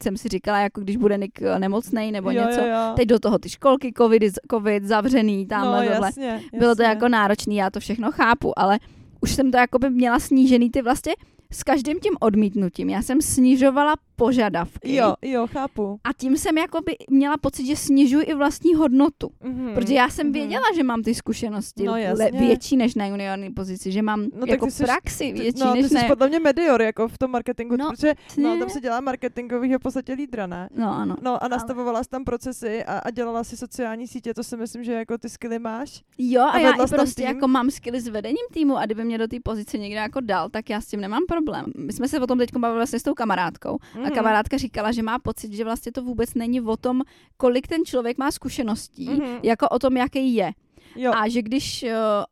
jsem 0.03 0.17
si 0.17 0.29
říkala, 0.29 0.59
jako 0.59 0.81
když 0.81 0.97
bude 0.97 1.19
Nick 1.19 1.43
eh, 1.43 1.59
nemocnej 1.59 2.13
nebo 2.13 2.31
jo, 2.31 2.41
něco. 2.47 2.61
Jo, 2.61 2.67
jo. 2.67 2.92
Teď 2.97 3.09
do 3.09 3.19
toho 3.19 3.39
ty 3.39 3.49
školky, 3.49 3.93
covid, 3.99 4.23
covid 4.51 4.85
zavřený, 4.85 5.47
tamhle, 5.47 5.85
no, 5.85 5.91
jasně, 5.91 6.27
jasně. 6.27 6.59
Bylo 6.59 6.75
to 6.75 6.83
jako 6.83 7.09
náročný, 7.09 7.57
já 7.57 7.71
to 7.71 7.81
všechno 7.81 8.13
chápu, 8.13 8.59
ale 8.59 8.79
už 9.21 9.35
jsem 9.35 9.51
to 9.51 9.57
jakoby 9.59 9.91
měla 9.91 10.19
snížený 10.19 10.71
ty 10.71 10.83
vlastně 10.83 11.13
s 11.53 11.63
každým 11.63 12.01
tím 12.01 12.17
odmítnutím. 12.21 12.91
Já 12.91 13.03
jsem 13.03 13.23
snižovala 13.23 13.95
požadavky 14.27 14.95
Jo, 14.95 15.15
jo, 15.23 15.47
chápu. 15.47 16.01
a 16.05 16.13
tím 16.13 16.37
jsem 16.37 16.59
jakoby 16.59 16.97
měla 17.11 17.37
pocit, 17.37 17.67
že 17.67 17.77
snižuji 17.77 18.25
i 18.27 18.35
vlastní 18.35 18.75
hodnotu. 18.75 19.31
Mhm, 19.43 19.75
Protože 19.75 19.95
já 19.95 20.09
jsem 20.09 20.27
mhm. 20.27 20.33
věděla, 20.33 20.63
že 20.75 20.83
mám 20.83 21.03
ty 21.03 21.15
zkušenosti 21.15 21.85
No, 21.85 21.93
le- 21.93 22.31
větší 22.39 22.77
než 22.77 22.95
na 22.95 23.07
juniorní 23.07 23.51
pozici, 23.51 23.93
že 23.93 24.03
mám 24.03 24.21
No, 24.23 24.47
jako 24.47 24.65
ty 24.67 24.71
jsi- 24.73 24.85
praxi 24.85 25.33
Ty- 25.33 25.41
větší 25.43 25.61
no, 25.61 25.73
ty 25.73 25.83
než 25.83 25.89
jsi 25.89 25.95
ne. 25.95 26.05
podle 26.09 26.29
mě 26.29 26.41
medior 26.41 26.83
jako 26.83 27.09
v 27.09 27.19
tom 27.19 27.31
marketingu, 27.31 27.77
No, 27.77 27.91
protože 27.91 28.15
no, 28.39 28.59
tam 28.59 28.71
se 28.71 28.81
dělá 28.81 29.01
marketingovýho 29.01 29.79
v 29.79 29.83
podstatě 29.83 30.13
lídra, 30.13 30.47
ne? 30.47 30.69
No 30.77 30.95
ano. 30.97 31.17
No 31.23 31.45
a 31.45 31.49
nastavovala 31.49 32.03
jsi 32.05 32.11
tam 32.11 32.25
procesy 32.25 32.85
a, 32.85 32.99
a 32.99 33.11
dělala 33.11 33.45
si 33.45 33.57
sociální 33.57 34.07
sítě, 34.07 34.35
to 34.35 34.43
si 34.45 34.57
myslím, 34.57 34.85
že 34.85 34.93
jako 34.93 35.19
ty 35.19 35.29
skily 35.29 35.59
máš. 35.59 36.03
Jo, 36.19 36.41
a, 36.43 36.51
a 36.51 36.59
já 36.59 36.71
i 36.71 36.89
jsi 36.89 36.95
prostě 36.95 37.23
tým? 37.23 37.35
jako 37.35 37.49
mám 37.49 37.71
skilly 37.71 38.01
s 38.01 38.09
vedením 38.09 38.47
týmu 38.53 38.77
a 38.77 38.87
kdyby 38.87 39.05
mě 39.05 39.19
do 39.19 39.29
té 39.29 39.37
pozice 39.45 39.79
někdo 39.79 39.99
jako 39.99 40.21
dal, 40.21 40.49
tak 40.49 40.71
já 40.71 40.81
s 40.81 40.87
tím 40.87 41.01
nemám 41.01 41.23
problém. 41.29 41.65
My 41.79 41.93
jsme 41.93 42.09
se 42.09 42.21
o 42.21 42.27
tom 42.27 42.39
teď 42.39 42.49
bavili 42.59 42.79
vlastně 42.79 42.99
s 42.99 43.03
tou 43.03 43.15
kamarádkou 43.15 43.79
a 44.07 44.11
Mhm. 44.13 44.17
kamarádka 44.25 44.57
říkala, 44.57 44.93
že 44.93 45.03
má 45.03 45.19
pocit, 45.19 45.53
že 45.53 45.65
vlastně 45.65 45.93
to 45.93 46.03
vůbec 46.03 46.35
není 46.35 46.61
o 46.61 46.77
tom, 46.77 47.03
kolik 47.37 47.67
ten 47.67 47.85
člověk 47.85 48.19
má 48.19 48.31
zkušeností, 48.31 49.09
Mhm. 49.11 49.39
jako 49.43 49.69
o 49.69 49.79
tom, 49.79 49.97
jaký 49.97 50.35
je. 50.35 50.53
Jo, 50.97 51.13
A 51.13 51.29
že 51.29 51.43
když 51.43 51.83
uh, 51.83 51.89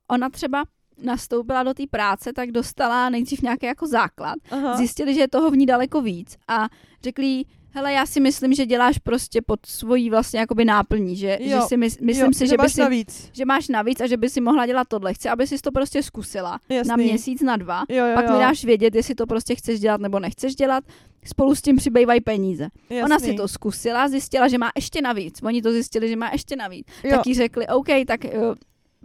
ona 0.09 0.31
třeba 0.31 0.64
nastoupila 1.03 1.62
do 1.62 1.74
té 1.74 1.83
práce, 1.91 2.33
tak 2.33 2.51
dostala 2.53 3.09
nejdřív 3.11 3.43
nějaký 3.43 3.66
jako 3.66 3.87
základ. 3.87 4.35
aha. 4.51 4.76
Zjistili, 4.76 5.14
že 5.14 5.20
je 5.20 5.28
toho 5.28 5.51
v 5.51 5.57
ní 5.57 5.66
daleko 5.66 6.03
víc 6.03 6.37
a 6.49 6.68
řekli 7.05 7.45
hele, 7.73 7.93
já 7.93 8.07
si 8.07 8.21
myslím, 8.21 8.55
že 8.55 8.66
děláš 8.66 8.99
prostě 8.99 9.43
pod 9.43 9.66
svojí 9.66 10.11
vlastně 10.11 10.41
jakoby 10.41 10.64
náplní, 10.64 11.16
že, 11.16 11.39
že 11.41 11.51
Jo, 11.51 11.66
si 11.68 11.77
mys, 11.77 11.99
myslím 11.99 12.27
jo, 12.27 12.33
si, 12.33 12.47
že, 12.47 12.57
by 12.57 12.62
máš 12.62 12.73
si, 12.73 12.81
navíc. 12.81 13.31
že 13.33 13.45
máš 13.45 13.68
navíc 13.68 14.01
a 14.01 14.07
že 14.07 14.16
by 14.16 14.31
si 14.31 14.41
mohla 14.41 14.66
dělat 14.66 14.89
tohle. 14.89 15.14
Chci, 15.14 15.29
aby 15.29 15.47
si 15.47 15.59
to 15.59 15.73
prostě 15.73 16.03
zkusila 16.03 16.59
Jasný. 16.68 16.89
na 16.89 16.97
měsíc, 16.97 17.43
na 17.43 17.57
dva. 17.57 17.85
Jo, 17.89 18.07
jo, 18.07 18.14
Pak 18.14 18.25
jo. 18.27 18.33
mi 18.33 18.39
dáš 18.39 18.64
vědět, 18.64 18.95
jestli 18.95 19.14
to 19.14 19.27
prostě 19.27 19.55
chceš 19.55 19.81
dělat 19.81 20.01
nebo 20.01 20.18
nechceš 20.21 20.55
dělat. 20.55 20.85
Spolu 21.25 21.55
s 21.55 21.62
tím 21.62 21.77
přibývají 21.77 22.21
peníze. 22.21 22.68
Jasný. 22.91 23.03
Ona 23.05 23.18
si 23.18 23.35
to 23.35 23.49
zkusila, 23.49 24.09
zjistila, 24.09 24.49
že 24.49 24.59
má 24.59 24.71
ještě 24.77 25.03
navíc. 25.03 25.43
Oni 25.43 25.62
to 25.62 25.73
zjistili, 25.73 26.09
že 26.09 26.16
má 26.16 26.31
ještě 26.33 26.57
navíc. 26.57 26.87
Jo. 27.05 27.11
Tak 27.11 27.27
jí 27.27 27.35
řekli, 27.35 27.66
OK, 27.68 27.87
tak 28.07 28.21
uh, 28.25 28.55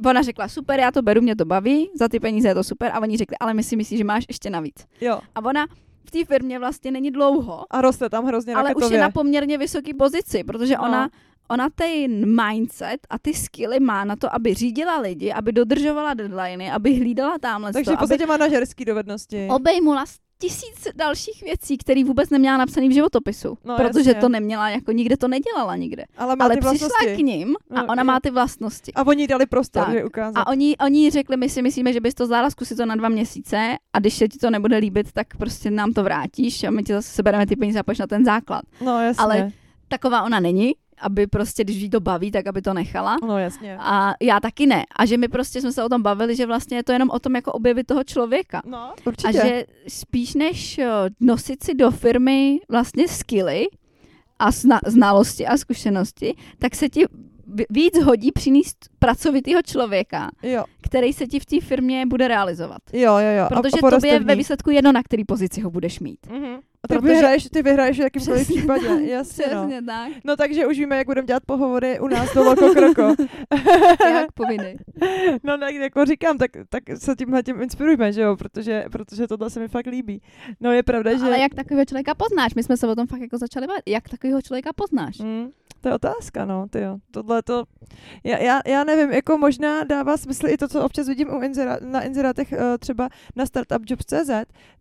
ona 0.09 0.21
řekla, 0.21 0.47
super, 0.47 0.79
já 0.79 0.91
to 0.91 1.01
beru, 1.01 1.21
mě 1.21 1.35
to 1.35 1.45
baví, 1.45 1.89
za 1.95 2.07
ty 2.07 2.19
peníze 2.19 2.47
je 2.47 2.55
to 2.55 2.63
super. 2.63 2.91
A 2.93 2.99
oni 2.99 3.17
řekli, 3.17 3.37
ale 3.39 3.53
my 3.53 3.63
si 3.63 3.75
myslí, 3.75 3.97
že 3.97 4.03
máš 4.03 4.25
ještě 4.27 4.49
navíc. 4.49 4.85
Jo. 5.01 5.19
A 5.35 5.45
ona 5.45 5.67
v 6.05 6.11
té 6.11 6.25
firmě 6.25 6.59
vlastně 6.59 6.91
není 6.91 7.11
dlouho, 7.11 7.65
A 7.69 7.81
roste 7.81 8.09
tam 8.09 8.25
hrozně 8.25 8.55
ale 8.55 8.75
už 8.75 8.91
je 8.91 8.99
na 8.99 9.09
poměrně 9.09 9.57
vysoké 9.57 9.93
pozici, 9.93 10.43
protože 10.43 10.75
No. 10.75 10.83
ona, 10.83 11.09
ona 11.49 11.69
ten 11.75 12.45
mindset 12.45 12.99
a 13.09 13.19
ty 13.19 13.33
skilly 13.33 13.79
má 13.79 14.03
na 14.05 14.15
to, 14.15 14.35
aby 14.35 14.53
řídila 14.53 14.99
lidi, 14.99 15.31
aby 15.33 15.51
dodržovala 15.51 16.13
deadliny, 16.13 16.71
aby 16.71 16.93
hlídala 16.95 17.37
tamhle 17.39 17.73
Takže 17.73 17.85
to, 17.85 17.91
v 17.91 17.93
aby 17.93 17.99
podstatě 17.99 18.25
manažerský 18.25 18.85
dovednosti. 18.85 19.47
obejmula 19.51 20.05
tisíc 20.39 20.87
dalších 20.95 21.43
věcí, 21.43 21.77
které 21.77 22.03
vůbec 22.03 22.29
neměla 22.29 22.57
napsaný 22.57 22.89
v 22.89 22.91
životopisu, 22.91 23.57
No, 23.63 23.75
protože 23.77 24.09
jasně. 24.09 24.21
to 24.21 24.29
neměla, 24.29 24.69
jako 24.69 24.91
nikde 24.91 25.17
to 25.17 25.27
nedělala 25.27 25.75
nikde. 25.75 26.03
ale 26.17 26.35
má 26.35 26.45
Ale 26.45 26.53
ty 26.55 26.59
přišla 26.59 26.71
vlastnosti. 26.87 27.15
k 27.15 27.25
ním 27.25 27.55
a 27.71 27.75
No, 27.81 27.85
ona 27.89 28.01
jo. 28.01 28.05
má 28.05 28.19
ty 28.19 28.29
vlastnosti. 28.29 28.93
A 28.93 29.07
oni 29.07 29.27
dali 29.27 29.45
prostor, 29.45 29.83
Tak. 29.85 29.93
že 29.93 30.03
ukázat. 30.05 30.39
A 30.41 30.47
oni, 30.47 30.77
oni 30.77 31.09
řekli, 31.11 31.37
my 31.37 31.49
si 31.49 31.61
myslíme, 31.61 31.93
že 31.93 32.01
bys 32.01 32.13
to 32.13 32.25
zvládla 32.25 32.49
zkusit 32.49 32.75
to 32.75 32.85
na 32.85 32.95
dva 32.95 33.09
měsíce 33.09 33.75
a 33.93 33.99
když 33.99 34.13
se 34.13 34.27
ti 34.27 34.37
to 34.37 34.49
nebude 34.49 34.77
líbit, 34.77 35.11
tak 35.11 35.27
prostě 35.37 35.71
nám 35.71 35.93
to 35.93 36.03
vrátíš 36.03 36.63
a 36.63 36.71
my 36.71 36.83
ti 36.83 36.93
zase 36.93 37.09
sebereme 37.09 37.45
ty 37.47 37.55
peníze 37.55 37.79
a 37.79 37.83
půjdeš 37.83 37.99
na 37.99 38.07
ten 38.07 38.25
základ. 38.25 38.61
No 38.81 39.01
jasně. 39.01 39.23
Ale- 39.23 39.51
Taková 39.87 40.23
ona 40.23 40.39
není, 40.39 40.71
aby 41.01 41.27
prostě, 41.27 41.63
když 41.63 41.77
jí 41.77 41.89
to 41.89 41.99
baví, 41.99 42.31
tak 42.31 42.47
aby 42.47 42.61
to 42.61 42.73
nechala. 42.73 43.17
No 43.27 43.37
jasně. 43.37 43.77
A 43.79 44.13
já 44.21 44.39
taky 44.39 44.65
ne. 44.65 44.83
A 44.95 45.05
že 45.05 45.17
my 45.17 45.27
prostě 45.27 45.61
jsme 45.61 45.71
se 45.71 45.83
o 45.83 45.89
tom 45.89 46.01
bavili, 46.01 46.35
že 46.35 46.45
vlastně 46.45 46.77
je 46.77 46.83
to 46.83 46.91
jenom 46.91 47.09
o 47.09 47.19
tom 47.19 47.35
jako 47.35 47.51
objevit 47.51 47.87
toho 47.87 48.03
člověka. 48.03 48.61
No, 48.65 48.77
A 48.77 48.93
určitě. 49.05 49.33
že 49.33 49.65
spíš 49.87 50.33
než 50.33 50.77
eh, 50.79 50.87
nosit 51.19 51.63
si 51.63 51.73
do 51.73 51.91
firmy 51.91 52.59
vlastně 52.69 53.07
skilly 53.07 53.67
a 54.39 54.49
zna- 54.51 54.79
znalosti 54.87 55.47
a 55.47 55.57
zkušenosti, 55.57 56.35
tak 56.59 56.75
se 56.75 56.89
ti 56.89 57.05
víc 57.69 58.03
hodí 58.03 58.31
přinést 58.31 58.77
pracovitého 58.99 59.61
člověka, 59.61 60.31
Jo, 60.43 60.63
který 60.81 61.13
se 61.13 61.27
ti 61.27 61.39
v 61.39 61.45
té 61.45 61.61
firmě 61.61 62.05
bude 62.05 62.27
realizovat. 62.27 62.77
jo, 62.93 63.17
jo. 63.17 63.31
jo. 63.37 63.45
Protože 63.47 63.77
a, 63.83 63.87
a 63.87 63.91
tobě 63.91 64.11
je 64.13 64.19
ve 64.19 64.35
výsledku 64.35 64.69
jedno, 64.69 64.91
na 64.91 65.03
který 65.03 65.23
pozici 65.23 65.61
ho 65.61 65.69
budeš 65.71 65.99
mít. 65.99 66.19
Mhm. 66.31 66.59
A 66.85 66.87
ty 66.87 66.95
Protože- 66.99 67.13
vyhraješ, 67.13 67.47
ty 67.53 67.61
vyhraješ 67.63 67.97
v 67.99 68.01
jakýmkoliv 68.01 68.41
Přesně 68.41 68.57
případě. 68.61 68.87
tak, 68.87 69.01
Jasně, 69.01 69.45
no. 69.53 69.69
Tak. 69.85 70.11
No 70.23 70.35
takže 70.35 70.67
už 70.67 70.77
víme, 70.79 70.97
jak 70.97 71.07
budeme 71.07 71.25
dělat 71.27 71.43
pohovory 71.45 71.99
u 71.99 72.07
nás 72.07 72.33
do 72.33 72.43
Loko 72.43 72.73
Kroko. 72.73 73.15
Jak 74.13 74.31
povinný. 74.31 74.75
no 75.43 75.57
tak 75.57 75.75
jako 75.75 76.05
říkám, 76.05 76.37
tak, 76.37 76.51
tak 76.69 76.83
se 76.95 77.15
tímhle 77.15 77.43
tím 77.43 77.61
inspirujme, 77.61 78.13
že 78.13 78.21
jo, 78.21 78.35
protože, 78.35 78.85
protože 78.91 79.27
tohle 79.27 79.49
se 79.49 79.59
mi 79.59 79.67
fakt 79.67 79.85
líbí. 79.85 80.21
No 80.59 80.71
je 80.71 80.83
pravda, 80.83 81.17
že... 81.17 81.25
Ale 81.25 81.39
jak 81.39 81.53
takového 81.55 81.85
člověka 81.85 82.13
poznáš? 82.15 82.53
My 82.55 82.63
jsme 82.63 82.77
se 82.77 82.87
o 82.87 82.95
tom 82.95 83.07
fakt 83.07 83.21
jako 83.21 83.37
začali 83.37 83.67
bavit. 83.67 83.83
Jak 83.87 84.09
takového 84.09 84.41
člověka 84.41 84.73
poznáš? 84.75 85.19
Mm, 85.19 85.49
to 85.81 85.89
je 85.89 85.95
otázka, 85.95 86.45
no, 86.45 86.67
ty 86.69 86.79
jo. 86.81 86.97
Tohle 87.11 87.41
to, 87.43 87.63
já, 88.23 88.37
já, 88.37 88.61
já 88.67 88.83
nevím, 88.83 89.11
jako 89.11 89.37
možná 89.37 89.83
dává 89.83 90.17
smysl 90.17 90.47
i 90.47 90.57
to, 90.57 90.67
co 90.67 90.83
občas 90.83 91.07
vidím 91.07 91.29
u 91.29 91.41
inzera, 91.41 91.77
na 91.81 92.01
inzerátech 92.01 92.51
uh, 92.51 92.57
třeba 92.79 93.09
na 93.35 93.45
startupjobs.cz, 93.45 94.29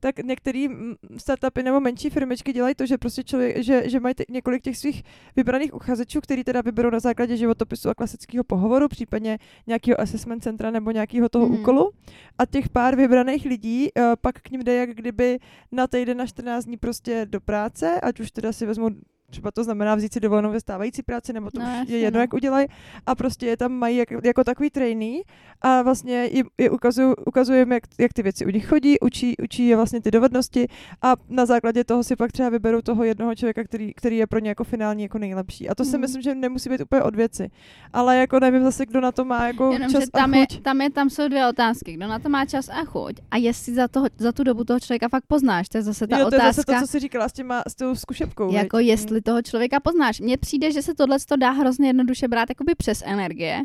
tak 0.01 0.19
některý 0.19 0.69
mm, 0.69 0.95
startupy 1.17 1.63
nebo 1.63 1.81
menší 1.95 2.11
firmičky 2.11 2.53
dělají 2.53 2.75
to, 2.75 2.87
že 2.87 2.99
prostě 2.99 3.25
člověk, 3.25 3.63
že, 3.63 3.89
že 3.91 4.01
mají 4.01 4.15
ty, 4.15 4.25
několik 4.31 4.63
těch 4.63 4.79
svých 4.79 5.03
vybraných 5.37 5.75
uchazečů, 5.75 6.21
který 6.21 6.45
teda 6.45 6.61
vyberou 6.61 6.91
na 6.91 7.01
základě 7.01 7.37
životopisu 7.37 7.91
a 7.91 7.95
klasického 7.95 8.45
pohovoru, 8.45 8.89
případně 8.89 9.39
nějakého 9.67 10.01
assessment 10.01 10.43
centra 10.43 10.71
nebo 10.71 10.91
nějakého 10.91 11.29
toho 11.29 11.47
Mhm. 11.47 11.55
úkolu. 11.61 11.91
A 12.39 12.47
těch 12.47 12.69
pár 12.69 12.97
vybraných 12.97 13.45
lidí 13.47 13.89
uh, 13.97 14.05
pak 14.21 14.43
k 14.43 14.51
ním 14.51 14.63
jde 14.65 14.75
jak 14.75 14.91
kdyby 14.91 15.39
na 15.73 15.87
týden 15.87 16.17
na 16.17 16.27
14 16.27 16.65
dní 16.65 16.77
prostě 16.77 17.27
do 17.31 17.41
práce, 17.41 18.01
ať 18.01 18.21
už 18.21 18.31
teda 18.31 18.53
si 18.53 18.67
vezmu 18.67 18.89
třeba 19.31 19.51
to 19.51 19.65
znamená 19.65 19.95
vzít 19.95 20.13
si 20.13 20.21
dovolenou 20.21 20.51
ve 20.53 20.61
stávající 20.61 21.03
práci, 21.03 21.33
nebo 21.33 21.51
to 21.51 21.61
No, 21.61 21.67
už 21.83 21.89
je 21.89 21.99
jedno, 21.99 22.19
no. 22.19 22.21
jak 22.23 22.35
udělají. 22.35 22.67
A 23.07 23.15
prostě 23.15 23.47
je 23.47 23.57
tam 23.57 23.73
mají 23.73 23.97
jak, 23.97 24.09
jako 24.25 24.45
takový 24.45 24.71
trainee 24.71 25.23
a 25.61 25.83
vlastně 25.83 26.15
je, 26.15 26.43
je 26.59 26.71
ukazuju, 26.71 27.15
ukazujeme, 27.27 27.75
jak, 27.75 27.83
jak 27.99 28.13
ty 28.13 28.23
věci 28.23 28.47
u 28.47 28.51
nich 28.51 28.67
chodí, 28.67 29.01
učí, 29.01 29.35
učí 29.45 29.67
je 29.67 29.77
vlastně 29.77 30.01
ty 30.01 30.11
dovednosti 30.11 30.67
a 31.03 31.15
na 31.29 31.47
základě 31.47 31.85
toho 31.85 32.05
si 32.05 32.17
pak 32.17 32.33
třeba 32.33 32.49
vyberou 32.49 32.81
toho 32.81 33.05
jednoho 33.05 33.35
člověka, 33.35 33.65
který, 33.65 33.95
který 33.95 34.17
je 34.17 34.27
pro 34.27 34.39
ně 34.39 34.49
jako 34.49 34.65
finální 34.65 35.03
jako 35.03 35.19
nejlepší. 35.19 35.69
A 35.69 35.75
to 35.75 35.85
si 35.85 35.91
Mhm. 35.93 36.01
myslím, 36.01 36.23
že 36.23 36.35
nemusí 36.35 36.69
být 36.71 36.81
úplně 36.81 37.03
od 37.03 37.17
věci. 37.17 37.51
Ale 37.93 38.17
jako 38.17 38.41
nevím 38.41 38.63
zase, 38.65 38.87
kdo 38.87 39.01
na 39.01 39.13
to 39.13 39.25
má 39.25 39.47
jako 39.47 39.73
Jenom, 39.73 39.91
čas 39.91 40.01
že 40.05 40.11
tam, 40.11 40.35
a 40.35 40.37
je, 40.37 40.47
chuť. 40.51 40.63
tam, 40.63 40.81
je, 40.81 40.91
tam 40.91 41.11
jsou 41.11 41.29
dvě 41.29 41.49
otázky. 41.49 41.93
Kdo 41.93 42.07
na 42.07 42.19
to 42.19 42.29
má 42.29 42.47
čas 42.47 42.69
a 42.69 42.85
chuť? 42.85 43.15
A 43.31 43.37
jestli 43.37 43.75
za, 43.75 43.89
toho, 43.89 44.07
za 44.19 44.33
tu 44.33 44.45
dobu 44.45 44.65
toho 44.65 44.81
člověka 44.81 45.09
fakt 45.09 45.25
poznáš. 45.29 45.69
To 45.69 45.79
je 45.79 45.83
zase 45.83 46.07
ta 46.07 46.19
jo, 46.19 46.29
to 46.29 46.35
je 46.35 46.39
otázka. 46.39 46.53
zase 46.53 46.65
to, 46.67 46.81
co 46.81 46.87
jsi 46.87 47.01
říkala 47.01 47.29
s, 47.29 47.33
těma, 47.33 47.63
s 47.69 47.75
tou 47.75 47.95
zkušebkou. 47.95 48.53
Jako 48.53 48.77
viď? 48.77 48.87
jestli 48.87 49.14
toho 49.21 49.43
člověka 49.43 49.81
poznáš. 49.81 50.21
Mně 50.21 50.37
přijde, 50.39 50.73
že 50.73 50.83
se 50.83 50.95
tohle 50.95 51.17
dá 51.37 51.51
hrozně 51.51 51.89
jednoduše 51.89 52.29
brát 52.29 52.49
jakoby 52.49 52.75
přes 52.75 53.03
energie. 53.07 53.63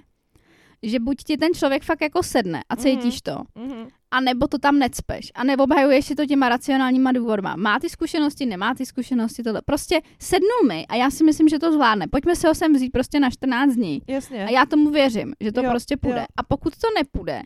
Že 0.83 0.99
buď 0.99 1.17
ti 1.23 1.37
ten 1.37 1.53
člověk 1.53 1.83
fakt 1.83 2.01
jako 2.01 2.23
sedne 2.23 2.63
a 2.69 2.75
cítíš 2.75 3.21
to, 3.21 3.37
Mhm. 3.55 3.87
a 4.11 4.21
nebo 4.21 4.47
to 4.47 4.57
tam 4.57 4.79
necpeš, 4.79 5.31
a 5.35 5.43
nebo 5.43 5.63
obhajuješ 5.63 6.05
si 6.05 6.15
to 6.15 6.25
těma 6.25 6.49
racionálníma 6.49 7.11
důvodama. 7.11 7.55
Má 7.55 7.79
ty 7.79 7.89
zkušenosti, 7.89 8.45
nemá 8.45 8.73
ty 8.75 8.85
zkušenosti, 8.85 9.43
tohle. 9.43 9.61
Prostě 9.65 10.01
sednul 10.19 10.67
mi 10.67 10.85
a 10.87 10.95
já 10.95 11.09
si 11.11 11.23
myslím, 11.23 11.47
že 11.49 11.59
to 11.59 11.71
zvládne. 11.73 12.07
Pojďme 12.07 12.35
se 12.35 12.47
ho 12.47 12.55
sem 12.55 12.73
vzít 12.73 12.89
prostě 12.89 13.19
na 13.19 13.29
14 13.29 13.73
dní. 13.75 14.01
Jasně. 14.07 14.45
A 14.45 14.49
já 14.49 14.65
tomu 14.65 14.89
věřím, 14.89 15.33
že 15.39 15.51
to 15.51 15.61
Jo, 15.63 15.69
prostě 15.69 15.97
půjde. 15.97 16.19
jo. 16.19 16.25
A 16.37 16.43
pokud 16.43 16.73
to 16.77 16.87
nepůjde, 16.97 17.41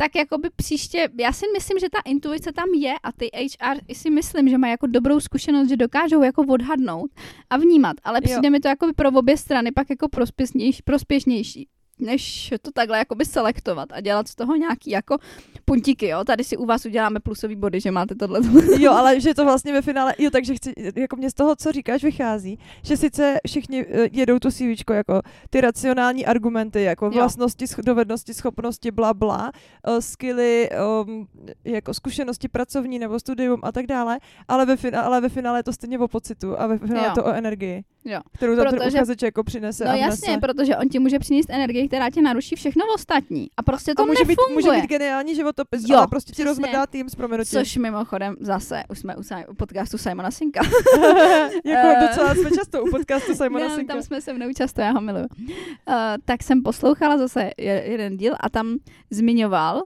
tak 0.00 0.16
jakoby 0.16 0.50
příště, 0.56 1.08
já 1.20 1.32
si 1.32 1.46
myslím, 1.56 1.78
že 1.78 1.86
ta 1.90 1.98
intuice 2.04 2.52
tam 2.52 2.68
je 2.68 2.94
a 3.02 3.12
ty 3.12 3.30
HR 3.34 3.78
i 3.88 3.94
si 3.94 4.10
myslím, 4.10 4.48
že 4.48 4.58
mají 4.58 4.70
jako 4.70 4.86
dobrou 4.86 5.20
zkušenost, 5.20 5.68
že 5.68 5.76
dokážou 5.76 6.22
jako 6.22 6.44
odhadnout 6.48 7.10
a 7.50 7.56
vnímat, 7.56 7.96
ale 8.04 8.20
přijde 8.20 8.46
Jo. 8.46 8.50
mi 8.50 8.60
to 8.60 8.68
jako 8.68 8.92
pro 8.96 9.08
obě 9.10 9.36
strany 9.36 9.72
pak 9.72 9.90
jako 9.90 10.08
prospěšnější, 10.08 10.82
prospěšnější 10.82 11.68
než 12.00 12.52
to 12.62 12.70
takhle 12.70 12.98
jakoby 12.98 13.24
selektovat 13.24 13.88
a 13.92 14.00
dělat 14.00 14.28
z 14.28 14.34
toho 14.34 14.56
nějaký 14.56 14.90
jako 14.90 15.16
puntíky, 15.64 16.08
jo. 16.08 16.24
Tady 16.24 16.44
si 16.44 16.56
u 16.56 16.66
vás 16.66 16.86
uděláme 16.86 17.20
plusový 17.20 17.56
body, 17.56 17.80
že 17.80 17.90
máte 17.90 18.14
tohle. 18.14 18.40
Jo, 18.78 18.92
ale 18.92 19.20
že 19.20 19.34
to 19.34 19.44
vlastně 19.44 19.72
ve 19.72 19.82
finále, 19.82 20.14
jo, 20.18 20.30
takže 20.30 20.54
chci, 20.54 20.72
jako 20.96 21.16
mě 21.16 21.30
z 21.30 21.34
toho, 21.34 21.56
co 21.56 21.72
říkáš, 21.72 22.04
vychází, 22.04 22.58
že 22.82 22.96
sice 22.96 23.36
všichni 23.46 23.86
eh, 23.88 24.08
jedou 24.12 24.38
to 24.38 24.50
CVčko 24.50 24.92
jako 24.92 25.20
ty 25.50 25.60
racionální 25.60 26.26
argumenty, 26.26 26.82
jako 26.82 27.04
Jo. 27.06 27.10
vlastnosti, 27.10 27.64
sch- 27.64 27.82
dovednosti, 27.84 28.34
schopnosti, 28.34 28.90
bla, 28.90 29.14
bla, 29.14 29.52
uh, 29.88 29.98
skilly, 29.98 30.68
um, 31.06 31.26
jako 31.64 31.94
zkušenosti 31.94 32.48
pracovní 32.48 32.98
nebo 32.98 33.18
studium 33.20 33.60
a 33.62 33.72
tak 33.72 33.86
dále, 33.86 34.18
ale 34.48 34.66
ve, 34.66 34.76
finále, 34.76 35.04
ale 35.06 35.20
ve 35.20 35.28
finále 35.28 35.58
je 35.58 35.62
to 35.62 35.72
stejně 35.72 35.98
o 35.98 36.08
pocitu 36.08 36.60
a 36.60 36.66
ve 36.66 36.78
finále 36.78 36.98
Jo. 37.00 37.04
je 37.10 37.14
to 37.14 37.24
o 37.24 37.32
energii, 37.32 37.84
Jo. 38.04 38.20
kterou 38.32 38.56
tam 38.56 38.66
ten 38.66 38.78
Protože- 38.78 38.96
uchazeč 38.96 39.22
jako 39.22 39.44
přinese 39.44 39.84
No 39.84 39.90
a 39.90 39.94
jasně, 39.94 40.38
protože 40.38 40.76
on 40.76 40.88
ti 40.88 40.98
může 40.98 41.18
přinést 41.18 41.50
energii, 41.50 41.87
která 41.88 42.10
tě 42.10 42.22
naruší 42.22 42.56
všechno 42.56 42.84
ostatní. 42.94 43.48
A 43.56 43.62
prostě 43.62 43.94
to 43.94 44.02
a 44.02 44.06
může 44.06 44.24
být, 44.24 44.38
nefunguje. 44.48 44.54
může 44.72 44.82
být 44.82 44.88
geniální 44.88 45.34
životopis, 45.34 45.82
Jo, 45.88 45.96
ale 45.98 46.06
prostě 46.06 46.32
ti 46.32 46.44
rozmrdá 46.44 46.86
tým 46.86 47.08
s 47.08 47.14
proměnutím. 47.14 47.60
Což 47.60 47.76
mimochodem 47.76 48.36
zase, 48.40 48.82
už 48.90 48.98
jsme 48.98 49.16
u, 49.16 49.20
u 49.50 49.54
podcastu 49.54 49.98
Simona 49.98 50.30
Sinka. 50.30 50.60
jako 51.64 51.88
Eh. 51.96 52.06
docela 52.08 52.34
jsme 52.34 52.50
často 52.50 52.82
u 52.84 52.90
podcastu 52.90 53.34
Simona 53.42 53.68
Ne, 53.68 53.74
Sinka. 53.76 53.92
tam 53.94 54.02
jsme 54.02 54.20
se 54.20 54.32
mnou 54.32 54.46
často, 54.56 54.80
já 54.80 54.90
ho 54.90 55.00
miluju. 55.00 55.26
Uh, 55.48 55.94
tak 56.24 56.42
jsem 56.42 56.62
poslouchala 56.62 57.18
zase 57.18 57.50
je- 57.58 57.84
jeden 57.86 58.16
díl 58.16 58.34
a 58.40 58.48
tam 58.48 58.76
zmiňoval, 59.10 59.82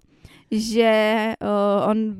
že 0.53 1.33
uh, 1.43 1.91
on 1.91 2.15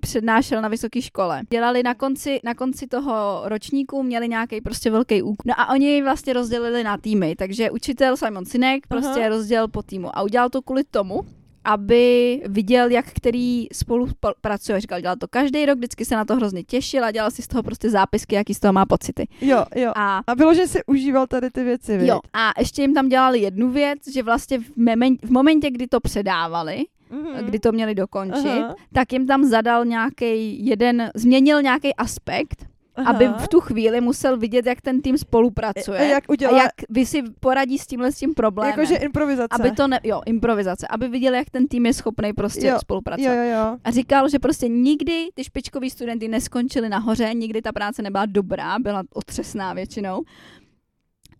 přednášel 0.00 0.62
na 0.62 0.68
vysoké 0.68 1.02
škole. 1.02 1.42
Dělali 1.50 1.82
na 1.82 1.94
konci, 1.94 2.40
na 2.44 2.54
konci 2.54 2.86
toho 2.86 3.42
ročníku, 3.44 4.02
měli 4.02 4.28
nějaký 4.28 4.60
prostě 4.60 4.90
velký 4.90 5.22
úkol. 5.22 5.44
No 5.46 5.54
a 5.60 5.68
oni 5.70 6.02
vlastně 6.02 6.32
rozdělili 6.32 6.84
na 6.84 6.98
týmy, 6.98 7.36
takže 7.36 7.70
učitel 7.70 8.16
Simon 8.16 8.44
Sinek 8.44 8.86
prostě 8.86 9.20
Aha. 9.20 9.28
rozdělil 9.28 9.68
po 9.68 9.82
týmu 9.82 10.18
a 10.18 10.22
udělal 10.22 10.48
to 10.48 10.62
kvůli 10.62 10.84
tomu, 10.84 11.20
aby 11.64 12.42
viděl, 12.48 12.90
jak 12.90 13.06
který 13.06 13.66
spolu 13.72 14.06
spo- 14.06 14.34
pracuje. 14.40 14.80
Říkal, 14.80 15.00
dělal 15.00 15.16
to 15.16 15.28
každý 15.28 15.66
rok, 15.66 15.78
vždycky 15.78 16.04
se 16.04 16.16
na 16.16 16.24
to 16.24 16.36
hrozně 16.36 16.62
těšil 16.64 17.04
a 17.04 17.10
dělal 17.10 17.30
si 17.30 17.42
z 17.42 17.48
toho 17.48 17.62
prostě 17.62 17.90
zápisky, 17.90 18.34
jaký 18.34 18.54
z 18.54 18.60
toho 18.60 18.72
má 18.72 18.86
pocity. 18.86 19.28
Jo, 19.40 19.64
jo. 19.74 19.92
A 19.96 20.20
A 20.26 20.34
bylo, 20.34 20.54
že 20.54 20.66
si 20.66 20.80
užíval 20.86 21.26
tady 21.26 21.50
ty 21.50 21.64
věci, 21.64 21.98
viď? 21.98 22.08
Jo, 22.08 22.20
a 22.32 22.52
ještě 22.58 22.82
jim 22.82 22.94
tam 22.94 23.08
dělali 23.08 23.38
jednu 23.38 23.70
věc, 23.70 23.98
že 24.14 24.22
vlastně 24.22 24.58
v, 24.58 24.76
memen, 24.76 25.16
v 25.22 25.30
momentě, 25.30 25.70
kdy 25.70 25.86
to 25.86 26.00
předávali, 26.00 26.84
Mhm. 27.10 27.44
kdy 27.46 27.58
to 27.58 27.72
měli 27.72 27.94
dokončit, 27.94 28.48
Aha. 28.62 28.74
tak 28.92 29.12
jim 29.12 29.26
tam 29.26 29.44
zadal 29.44 29.84
nějaký 29.84 30.66
jeden, 30.66 31.10
změnil 31.14 31.62
nějaký 31.62 31.94
aspekt, 31.94 32.66
Aha. 32.96 33.10
aby 33.10 33.28
v 33.28 33.48
tu 33.48 33.60
chvíli 33.60 34.00
musel 34.00 34.36
vidět, 34.36 34.66
jak 34.66 34.80
ten 34.80 35.02
tým 35.02 35.18
spolupracuje. 35.18 35.98
A 35.98 36.02
jak 36.02 36.24
udělá, 36.28 36.58
a 36.58 36.62
jak 36.62 36.72
vy 36.90 37.06
si 37.06 37.22
poradí 37.40 37.78
s 37.78 37.86
tímhle 37.86 38.12
s 38.12 38.18
tím 38.18 38.34
problémem. 38.34 38.70
jakože 38.70 38.94
improvizace. 38.96 39.48
aby 39.50 39.70
to 39.70 39.88
ne, 39.88 40.00
jo, 40.04 40.20
improvizace, 40.26 40.86
aby 40.90 41.08
viděl, 41.08 41.34
jak 41.34 41.50
ten 41.50 41.68
tým 41.68 41.86
je 41.86 41.92
schopný 41.94 42.32
prostě 42.32 42.66
Jo, 42.66 42.78
spolupracovat. 42.80 43.34
Jo, 43.34 43.42
jo, 43.42 43.50
jo. 43.50 43.76
A 43.84 43.90
říkal, 43.90 44.28
že 44.28 44.38
prostě 44.38 44.68
nikdy 44.68 45.28
ty 45.34 45.44
špičkoví 45.44 45.90
studenty 45.90 46.28
neskončili 46.28 46.88
nahoře, 46.88 47.34
nikdy 47.34 47.62
ta 47.62 47.72
práce 47.72 48.02
nebyla 48.02 48.26
dobrá, 48.26 48.78
byla 48.78 49.02
otřesná 49.14 49.72
většinou. 49.74 50.22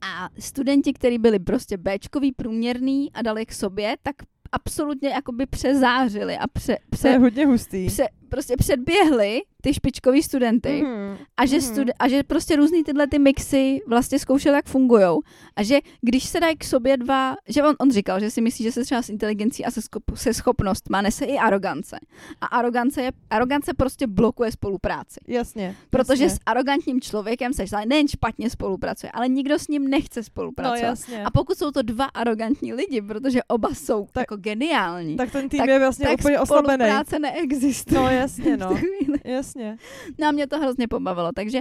A 0.00 0.28
studenti, 0.38 0.92
kteří 0.92 1.18
byli 1.18 1.38
prostě 1.38 1.76
Bčkový, 1.76 2.32
průměrný 2.32 3.12
a 3.12 3.22
dali 3.22 3.46
k 3.46 3.52
sobě, 3.52 3.96
tak 4.02 4.16
absolutně 4.52 5.08
jakoby 5.08 5.46
přezářili 5.46 6.38
a 6.38 6.46
pře, 6.46 6.66
To 6.66 6.72
je 6.82 6.88
pře, 6.90 7.18
hodně 7.18 7.46
hustý. 7.46 7.86
pře, 7.86 8.04
prostě 8.28 8.56
předběhli 8.56 9.42
ty 9.62 9.74
špičkový 9.74 10.22
studenty. 10.22 10.82
Mhm. 10.82 11.16
A 11.36 11.46
že, 11.46 11.56
Mhm. 11.56 11.64
studi- 11.66 11.92
a 11.98 12.08
že 12.08 12.22
prostě 12.22 12.56
různý 12.56 12.84
tyhle 12.84 13.06
ty 13.06 13.18
mixy 13.18 13.80
vlastně 13.86 14.18
zkoušel, 14.18 14.54
jak 14.54 14.66
fungujou. 14.66 15.20
A 15.56 15.62
že 15.62 15.78
když 16.00 16.24
se 16.24 16.40
dají 16.40 16.56
k 16.56 16.64
sobě 16.64 16.96
dva, 16.96 17.36
že 17.48 17.62
on, 17.62 17.74
on 17.80 17.90
říkal, 17.90 18.20
že 18.20 18.30
si 18.30 18.40
myslí, 18.40 18.62
že 18.62 18.72
se 18.72 18.84
třeba 18.84 19.02
s 19.02 19.08
inteligencí 19.08 19.64
a 19.64 19.70
se, 19.70 19.80
skop- 19.80 20.14
se 20.14 20.34
schopnostma 20.34 21.02
nese 21.02 21.24
i 21.24 21.36
arogance. 21.38 21.98
A 22.40 22.46
arogance, 22.46 23.02
je, 23.02 23.12
arogance 23.30 23.74
prostě 23.74 24.06
blokuje 24.06 24.52
spolupráci. 24.52 25.20
Jasně. 25.26 25.76
Protože 25.90 26.24
jasně. 26.24 26.36
s 26.36 26.40
arrogantním 26.46 27.00
člověkem 27.00 27.52
ale 27.72 27.86
nejen 27.86 28.08
špatně 28.08 28.50
spolupracuje, 28.50 29.10
ale 29.12 29.28
nikdo 29.28 29.58
s 29.58 29.68
ním 29.68 29.88
nechce 29.88 30.20
No 30.20 30.24
spolupracovat. 30.24 30.78
jasně. 30.78 31.24
a 31.24 31.30
pokud 31.30 31.58
jsou 31.58 31.70
to 31.70 31.82
dva 31.82 32.04
arrogantní 32.04 32.72
lidi, 32.74 33.02
protože 33.02 33.42
oba 33.48 33.68
jsou 33.74 34.04
Tak- 34.04 34.12
tak, 34.12 34.20
jako 34.22 34.36
geniální, 34.36 35.16
tak 35.16 35.30
ten 35.32 35.48
tým 35.48 35.58
tak- 35.58 35.68
je 35.68 35.78
vlastně 35.78 36.06
tak 36.06 36.20
úplně 36.20 36.40
oslabený. 36.40 36.84
spolupráce 36.84 37.18
neexistuje. 37.18 38.00
No 38.00 38.08
jasně, 38.18 38.56
no. 38.56 38.78
Jasně. 39.24 39.76
No 40.18 40.28
a 40.28 40.32
mě 40.32 40.46
to 40.46 40.58
hrozně 40.58 40.88
pobavilo, 40.88 41.30
takže 41.34 41.60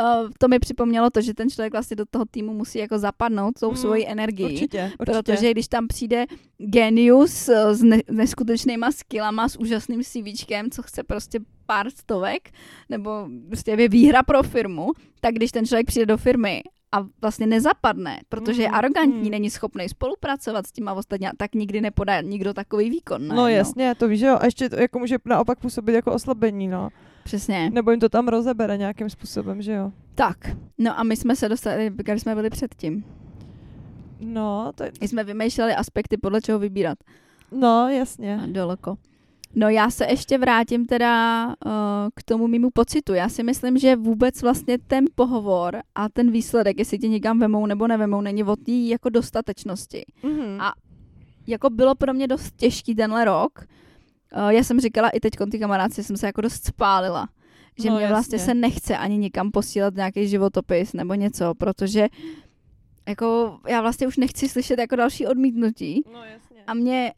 uh, 0.00 0.28
to 0.38 0.48
mi 0.48 0.58
připomnělo 0.58 1.10
to, 1.10 1.20
že 1.20 1.34
ten 1.34 1.50
člověk 1.50 1.72
vlastně 1.72 1.96
do 1.96 2.04
toho 2.10 2.24
týmu 2.30 2.54
musí 2.54 2.78
jako 2.78 2.98
zapadnout 2.98 3.54
tou 3.60 3.70
Mm, 3.70 3.76
svojí 3.76 4.06
energií. 4.08 4.44
Určitě, 4.46 4.92
určitě. 5.00 5.22
Protože 5.22 5.50
když 5.50 5.68
tam 5.68 5.86
přijde 5.86 6.24
genius 6.58 7.48
eh, 7.48 7.74
s 7.74 7.82
ne- 7.82 8.02
neskutečnýma 8.10 8.92
skillama, 8.92 9.48
s 9.48 9.56
úžasným 9.58 10.02
CVčkem, 10.02 10.70
co 10.70 10.82
chce 10.82 11.02
prostě 11.02 11.40
pár 11.66 11.90
stovek, 11.90 12.50
nebo 12.88 13.28
prostě 13.46 13.70
je 13.70 13.88
výhra 13.88 14.22
pro 14.22 14.42
firmu, 14.42 14.90
tak 15.20 15.34
když 15.34 15.52
ten 15.52 15.66
člověk 15.66 15.86
přijde 15.86 16.06
do 16.06 16.16
firmy 16.16 16.62
a 16.94 17.06
vlastně 17.20 17.46
nezapadne, 17.46 18.20
protože 18.28 18.62
je 18.62 18.68
Mm, 18.68 18.74
arrogantní, 18.74 19.22
mm. 19.24 19.30
není 19.30 19.50
schopný 19.50 19.88
spolupracovat 19.88 20.66
s 20.66 20.72
těma 20.72 20.92
ostatní, 20.92 21.26
tak 21.36 21.54
nikdy 21.54 21.80
nepodá 21.80 22.20
nikdo 22.20 22.54
takový 22.54 22.90
výkon. 22.90 23.28
No 23.28 23.34
najednou. 23.34 23.58
jasně, 23.58 23.94
to 23.94 24.08
víš, 24.08 24.20
jo. 24.20 24.38
A 24.40 24.44
ještě 24.44 24.68
to 24.68 24.76
jako 24.76 24.98
může 24.98 25.16
naopak 25.24 25.58
působit 25.58 25.92
jako 25.94 26.12
oslabení, 26.12 26.68
no. 26.68 26.88
Přesně. 27.24 27.70
Nebo 27.72 27.90
jim 27.90 28.00
to 28.00 28.08
tam 28.08 28.28
rozebere 28.28 28.76
nějakým 28.76 29.10
způsobem, 29.10 29.62
že 29.62 29.72
jo. 29.72 29.92
Tak, 30.14 30.36
no 30.78 30.98
a 30.98 31.02
my 31.02 31.16
jsme 31.16 31.36
se 31.36 31.48
dostali, 31.48 31.90
kde 31.96 32.18
jsme 32.18 32.34
byli 32.34 32.50
předtím. 32.50 33.04
No, 34.20 34.72
to 34.74 34.82
je, 34.84 34.92
My 35.00 35.08
jsme 35.08 35.24
vymýšleli 35.24 35.74
aspekty, 35.74 36.16
podle 36.16 36.40
čeho 36.40 36.58
vybírat. 36.58 36.98
no 37.52 37.88
jasně. 37.88 38.40
A 38.42 38.46
Daleko. 38.46 38.96
No 39.54 39.68
já 39.68 39.90
se 39.90 40.06
ještě 40.06 40.38
vrátím 40.38 40.86
teda 40.86 41.46
uh, 41.46 41.72
k 42.14 42.22
tomu 42.22 42.46
mýmu 42.48 42.70
pocitu. 42.70 43.14
Já 43.14 43.28
si 43.28 43.42
myslím, 43.42 43.78
že 43.78 43.96
vůbec 43.96 44.42
vlastně 44.42 44.78
ten 44.78 45.04
pohovor 45.14 45.82
a 45.94 46.08
ten 46.08 46.30
výsledek, 46.30 46.78
jestli 46.78 46.98
tě 46.98 47.08
někam 47.08 47.38
vemou 47.38 47.66
nebo 47.66 47.86
nevemou, 47.86 48.20
není 48.20 48.44
od 48.44 48.58
té 48.62 48.72
jako 48.72 49.08
dostatečnosti. 49.08 50.04
Mhm. 50.22 50.60
A 50.60 50.72
jako 51.46 51.70
bylo 51.70 51.94
pro 51.94 52.14
mě 52.14 52.28
dost 52.28 52.56
těžký 52.56 52.94
tenhle 52.94 53.24
rok. 53.24 53.64
Uh, 54.36 54.48
já 54.48 54.64
jsem 54.64 54.80
říkala 54.80 55.08
i 55.08 55.20
teď 55.20 55.32
ty 55.50 55.58
kamarádci, 55.58 56.04
jsem 56.04 56.16
se 56.16 56.26
jako 56.26 56.40
dost 56.40 56.64
spálila. 56.66 57.28
Že 57.78 57.90
No, 57.90 57.96
mě 57.96 58.08
vlastně 58.08 58.36
jasně. 58.36 58.46
se 58.46 58.54
nechce 58.54 58.96
ani 58.96 59.18
nikam 59.18 59.50
posílat 59.50 59.94
nějaký 59.94 60.28
životopis 60.28 60.92
nebo 60.92 61.14
něco, 61.14 61.54
protože 61.54 62.08
jako 63.08 63.58
já 63.68 63.80
vlastně 63.80 64.06
už 64.06 64.16
nechci 64.16 64.48
slyšet 64.48 64.78
jako 64.78 64.96
další 64.96 65.26
odmítnutí. 65.26 66.02
No 66.12 66.24
jasně. 66.24 66.64
A 66.66 66.74
mě 66.74 67.12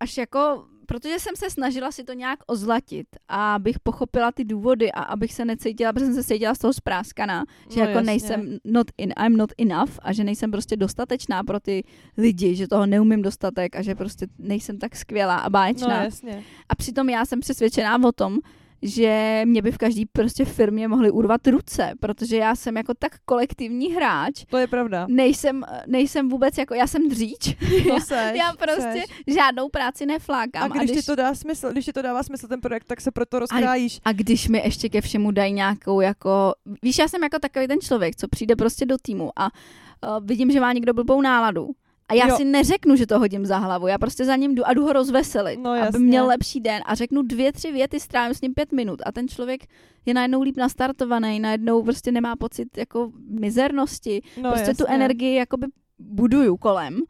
až 0.00 0.16
jako, 0.16 0.64
protože 0.88 1.18
jsem 1.18 1.36
se 1.36 1.50
snažila 1.50 1.92
si 1.92 2.04
to 2.04 2.12
nějak 2.12 2.38
ozlatit 2.46 3.06
a 3.28 3.54
abych 3.54 3.80
pochopila 3.80 4.32
ty 4.32 4.44
důvody 4.44 4.92
a 4.92 5.02
abych 5.02 5.32
se 5.32 5.44
necítila, 5.44 5.92
protože 5.92 6.04
jsem 6.06 6.14
se 6.14 6.24
cítila 6.24 6.54
z 6.54 6.58
toho 6.58 6.72
zpráskaná, 6.72 7.44
že 7.70 7.80
No, 7.80 7.86
jako 7.86 7.92
jasně. 7.98 8.06
nejsem 8.06 8.58
not 8.64 8.86
in, 8.98 9.12
I'm 9.26 9.36
not 9.36 9.52
enough 9.58 9.90
a 10.02 10.12
že 10.12 10.24
nejsem 10.24 10.50
prostě 10.50 10.76
dostatečná 10.76 11.42
pro 11.44 11.60
ty 11.60 11.84
lidi, 12.16 12.54
že 12.54 12.68
toho 12.68 12.86
neumím 12.86 13.22
dostatek 13.22 13.76
a 13.76 13.82
že 13.82 13.94
prostě 13.94 14.26
nejsem 14.38 14.78
tak 14.78 14.96
skvělá 14.96 15.36
a 15.36 15.44
No 15.44 15.50
báječná. 15.50 16.04
jasně. 16.04 16.44
a 16.68 16.74
přitom 16.74 17.08
já 17.08 17.24
jsem 17.26 17.40
přesvědčená 17.40 17.98
o 18.04 18.12
tom, 18.12 18.38
že 18.82 19.42
mě 19.44 19.62
by 19.62 19.72
v 19.72 19.78
každý 19.78 20.06
prostě 20.06 20.44
firmě 20.44 20.88
mohli 20.88 21.10
urvat 21.10 21.46
ruce, 21.46 21.92
protože 22.00 22.36
já 22.36 22.56
jsem 22.56 22.76
jako 22.76 22.94
tak 22.98 23.12
kolektivní 23.24 23.94
hráč. 23.94 24.44
To 24.50 24.56
je 24.56 24.66
pravda. 24.66 25.06
Nejsem, 25.10 25.64
nejsem 25.86 26.28
vůbec 26.28 26.58
jako, 26.58 26.74
já 26.74 26.86
jsem 26.86 27.08
dříč. 27.08 27.56
To 27.88 28.00
seš, 28.00 28.38
já 28.38 28.52
prostě 28.52 29.04
seš. 29.06 29.34
žádnou 29.34 29.68
práci 29.68 30.06
neflákám. 30.06 30.72
A 30.72 30.76
když, 30.76 30.90
ti 30.90 31.02
to 31.02 31.14
dá 31.14 31.34
smysl, 31.34 31.72
když 31.72 31.84
ti 31.84 31.92
to 31.92 32.02
dává 32.02 32.22
smysl 32.22 32.48
ten 32.48 32.60
projekt, 32.60 32.84
tak 32.84 33.00
se 33.00 33.10
proto 33.10 33.38
rozkrájíš. 33.38 34.00
a 34.04 34.12
když 34.12 34.48
mi 34.48 34.58
ještě 34.58 34.88
ke 34.88 35.00
všemu 35.00 35.30
dají 35.30 35.52
nějakou 35.52 36.00
jako, 36.00 36.54
víš, 36.82 36.98
já 36.98 37.08
jsem 37.08 37.22
jako 37.22 37.38
takový 37.38 37.66
ten 37.68 37.80
člověk, 37.80 38.16
co 38.16 38.28
přijde 38.28 38.56
prostě 38.56 38.86
do 38.86 38.96
týmu 39.02 39.30
a 39.36 39.44
uh, 39.44 40.26
vidím, 40.26 40.50
že 40.50 40.60
má 40.60 40.72
někdo 40.72 40.94
blbou 40.94 41.20
náladu. 41.20 41.68
A 42.08 42.14
já 42.14 42.28
Jo. 42.28 42.36
si 42.36 42.44
neřeknu, 42.44 42.96
že 42.96 43.06
to 43.06 43.18
hodím 43.18 43.46
za 43.46 43.58
hlavu. 43.58 43.86
Já 43.86 43.98
prostě 43.98 44.24
za 44.24 44.36
ním 44.36 44.54
jdu 44.54 44.66
a 44.66 44.72
jdu 44.74 44.82
ho 44.82 44.92
rozveselit, 44.92 45.60
No, 45.62 45.70
aby 45.70 45.98
měl 45.98 46.26
lepší 46.26 46.60
den. 46.60 46.82
A 46.86 46.94
řeknu 46.94 47.22
dvě, 47.22 47.52
tři 47.52 47.72
věty, 47.72 48.00
strávím 48.00 48.34
s 48.34 48.40
ním 48.40 48.54
pět 48.54 48.72
minut. 48.72 49.00
A 49.06 49.12
ten 49.12 49.28
člověk 49.28 49.60
je 50.06 50.14
najednou 50.14 50.42
líp 50.42 50.56
nastartovaný, 50.56 51.40
najednou 51.40 51.82
prostě 51.82 52.12
nemá 52.12 52.36
pocit 52.36 52.68
jako 52.78 53.10
mizernosti. 53.28 54.22
No, 54.42 54.50
prostě 54.52 54.74
tu 54.74 54.82
jasně. 54.82 54.94
energii 54.94 55.34
jakoby 55.34 55.66
buduju 55.98 56.56
kolem. 56.56 57.00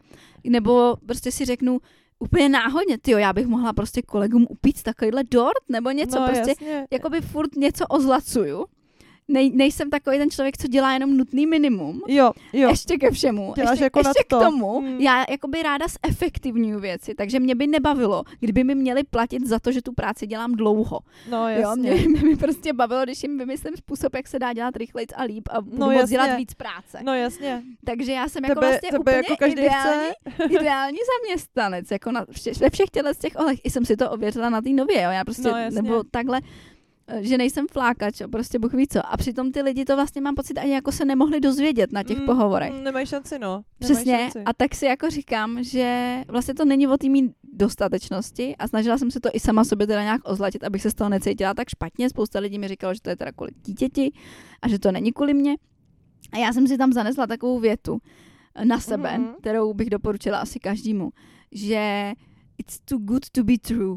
Nebo 0.45 0.97
prostě 1.07 1.33
si 1.33 1.45
řeknu, 1.45 1.79
úplně 2.19 2.49
náhodně, 2.49 2.99
ty 2.99 3.11
já 3.11 3.33
bych 3.33 3.47
mohla 3.47 3.73
prostě 3.73 4.03
kolegům 4.03 4.47
upít 4.49 4.83
takovýhle 4.83 5.23
dort, 5.31 5.63
nebo 5.69 5.91
něco 5.91 6.21
no, 6.21 6.27
prostě 6.27 6.51
jasně. 6.51 6.87
jakoby 6.91 7.21
furt 7.21 7.57
něco 7.57 7.87
ozlacuju. 7.87 8.65
Nej, 9.31 9.51
nejsem 9.55 9.91
takový 9.91 10.19
ten 10.19 10.31
člověk, 10.31 10.57
co 10.59 10.69
dělá 10.69 10.93
jenom 10.93 11.17
nutný 11.17 11.47
minimum. 11.47 12.03
Jo, 12.09 12.31
jo. 12.53 12.69
Ještě 12.69 12.97
ke 12.99 13.11
všemu. 13.11 13.53
Děláš 13.57 13.71
ještě, 13.71 13.85
jako 13.85 13.99
ještě 13.99 14.23
k 14.25 14.27
to. 14.27 14.41
tomu, 14.41 14.81
Hmm. 14.81 15.01
já 15.01 15.25
jakoby 15.31 15.63
ráda 15.63 15.87
zefektivňuju 16.07 16.81
věci, 16.81 17.15
takže 17.15 17.41
mě 17.41 17.55
by 17.55 17.67
nebavilo, 17.67 18.23
kdyby 18.41 18.65
mi 18.65 18.75
měli 18.75 19.05
platit 19.05 19.47
za 19.47 19.59
to, 19.59 19.73
že 19.73 19.83
tu 19.83 19.93
práci 19.93 20.27
dělám 20.27 20.53
dlouho. 20.53 20.99
No, 21.31 21.49
Jo, 21.49 21.61
jasně. 21.61 21.91
mě, 21.95 22.09
mě 22.09 22.21
by 22.23 22.37
prostě 22.37 22.73
bavilo, 22.73 23.05
když 23.05 23.23
jim 23.23 23.39
vymyslím 23.39 23.77
způsob, 23.77 24.15
jak 24.15 24.29
se 24.29 24.39
dá 24.39 24.53
dělat 24.53 24.77
rychlejc 24.77 25.11
a 25.17 25.23
líp 25.23 25.49
a 25.51 25.61
budu 25.61 25.77
No, 25.79 25.91
moc 25.91 26.11
dělat 26.11 26.37
víc 26.37 26.55
práce. 26.55 26.99
No 27.03 27.15
jasně. 27.15 27.63
Takže 27.85 28.13
já 28.13 28.29
jsem 28.29 28.45
jako 28.45 28.55
Tebe, 28.61 28.67
vlastně 28.71 28.91
tebe 28.91 29.01
úplně 29.01 29.17
jako 29.17 29.37
každý 29.39 29.61
ideální, 29.63 30.09
chce. 30.35 30.45
ideální 30.61 30.99
zaměstnanec, 31.19 31.91
jako 31.91 32.13
na, 32.13 32.27
vše, 32.31 32.51
ve 32.61 32.71
všech 32.71 32.91
těchto 32.91 33.15
z 33.15 33.19
těch 33.19 33.33
ohlech. 33.37 33.59
I 33.65 33.71
jsem 33.71 33.85
si 33.85 33.97
to 33.97 34.11
ověřila 34.11 34.51
na 34.51 34.61
té 34.63 34.71
nově, 34.71 35.03
jo. 35.03 35.11
Já 35.11 35.25
prostě, 35.25 35.43
No, 35.49 35.57
jasně. 35.57 35.83
nebo 35.83 36.03
takhle, 36.11 36.41
že 37.21 37.39
nejsem 37.39 37.67
flákač, 37.73 38.23
prostě 38.33 38.59
Bůh 38.59 38.73
ví 38.75 38.89
co. 38.89 39.07
A 39.13 39.17
přitom 39.17 39.53
ty 39.53 39.63
lidi 39.63 39.85
to 39.85 39.97
vlastně 39.97 40.21
mám 40.21 40.35
pocit 40.35 40.59
ani 40.59 40.73
jako 40.73 40.93
se 40.93 41.05
nemohli 41.05 41.41
dozvědět 41.41 41.93
na 41.93 42.03
těch 42.03 42.19
Mm, 42.19 42.25
pohovorech. 42.27 42.73
mm, 42.73 42.85
Nemají 42.85 43.07
šanci, 43.07 43.39
no. 43.39 43.49
Nemají 43.49 43.65
Přesně. 43.81 44.19
šanci. 44.19 44.39
A 44.45 44.53
tak 44.53 44.75
si 44.75 44.87
jako 44.87 45.11
říkám, 45.11 45.63
že 45.65 46.19
vlastně 46.29 46.55
to 46.55 46.65
není 46.65 46.87
o 46.89 46.97
té 46.97 47.09
mý 47.09 47.33
dostatečnosti 47.53 48.57
a 48.57 48.69
snažila 48.69 48.99
jsem 48.99 49.11
se 49.11 49.21
to 49.21 49.29
i 49.33 49.41
sama 49.41 49.65
sobě 49.65 49.87
teda 49.87 50.03
nějak 50.03 50.21
ozlatit, 50.25 50.65
abych 50.65 50.83
se 50.83 50.91
z 50.91 50.95
toho 50.95 51.11
necítila 51.11 51.55
tak 51.55 51.69
špatně. 51.69 52.11
Spousta 52.11 52.39
lidí 52.39 52.59
mi 52.59 52.69
říkalo, 52.69 52.95
že 52.95 53.01
to 53.01 53.11
je 53.11 53.17
teda 53.17 53.33
kvůli 53.33 53.51
dítěti 53.65 54.13
a 54.63 54.69
že 54.69 54.79
to 54.79 54.93
není 54.93 55.13
kvůli 55.13 55.35
mě. 55.35 55.57
A 56.33 56.39
já 56.39 56.53
jsem 56.53 56.67
si 56.67 56.79
tam 56.79 56.93
zanesla 56.93 57.27
takovou 57.27 57.61
větu 57.61 57.99
eh, 58.55 58.65
na 58.65 58.81
sebe, 58.81 59.19
Mhm. 59.19 59.35
kterou 59.41 59.75
bych 59.75 59.91
doporučila 59.91 60.39
asi 60.39 60.59
každému, 60.59 61.11
že 61.53 62.13
it's 62.59 62.79
too 62.85 62.99
good 62.99 63.31
to 63.33 63.45
be 63.45 63.55
true. 63.69 63.97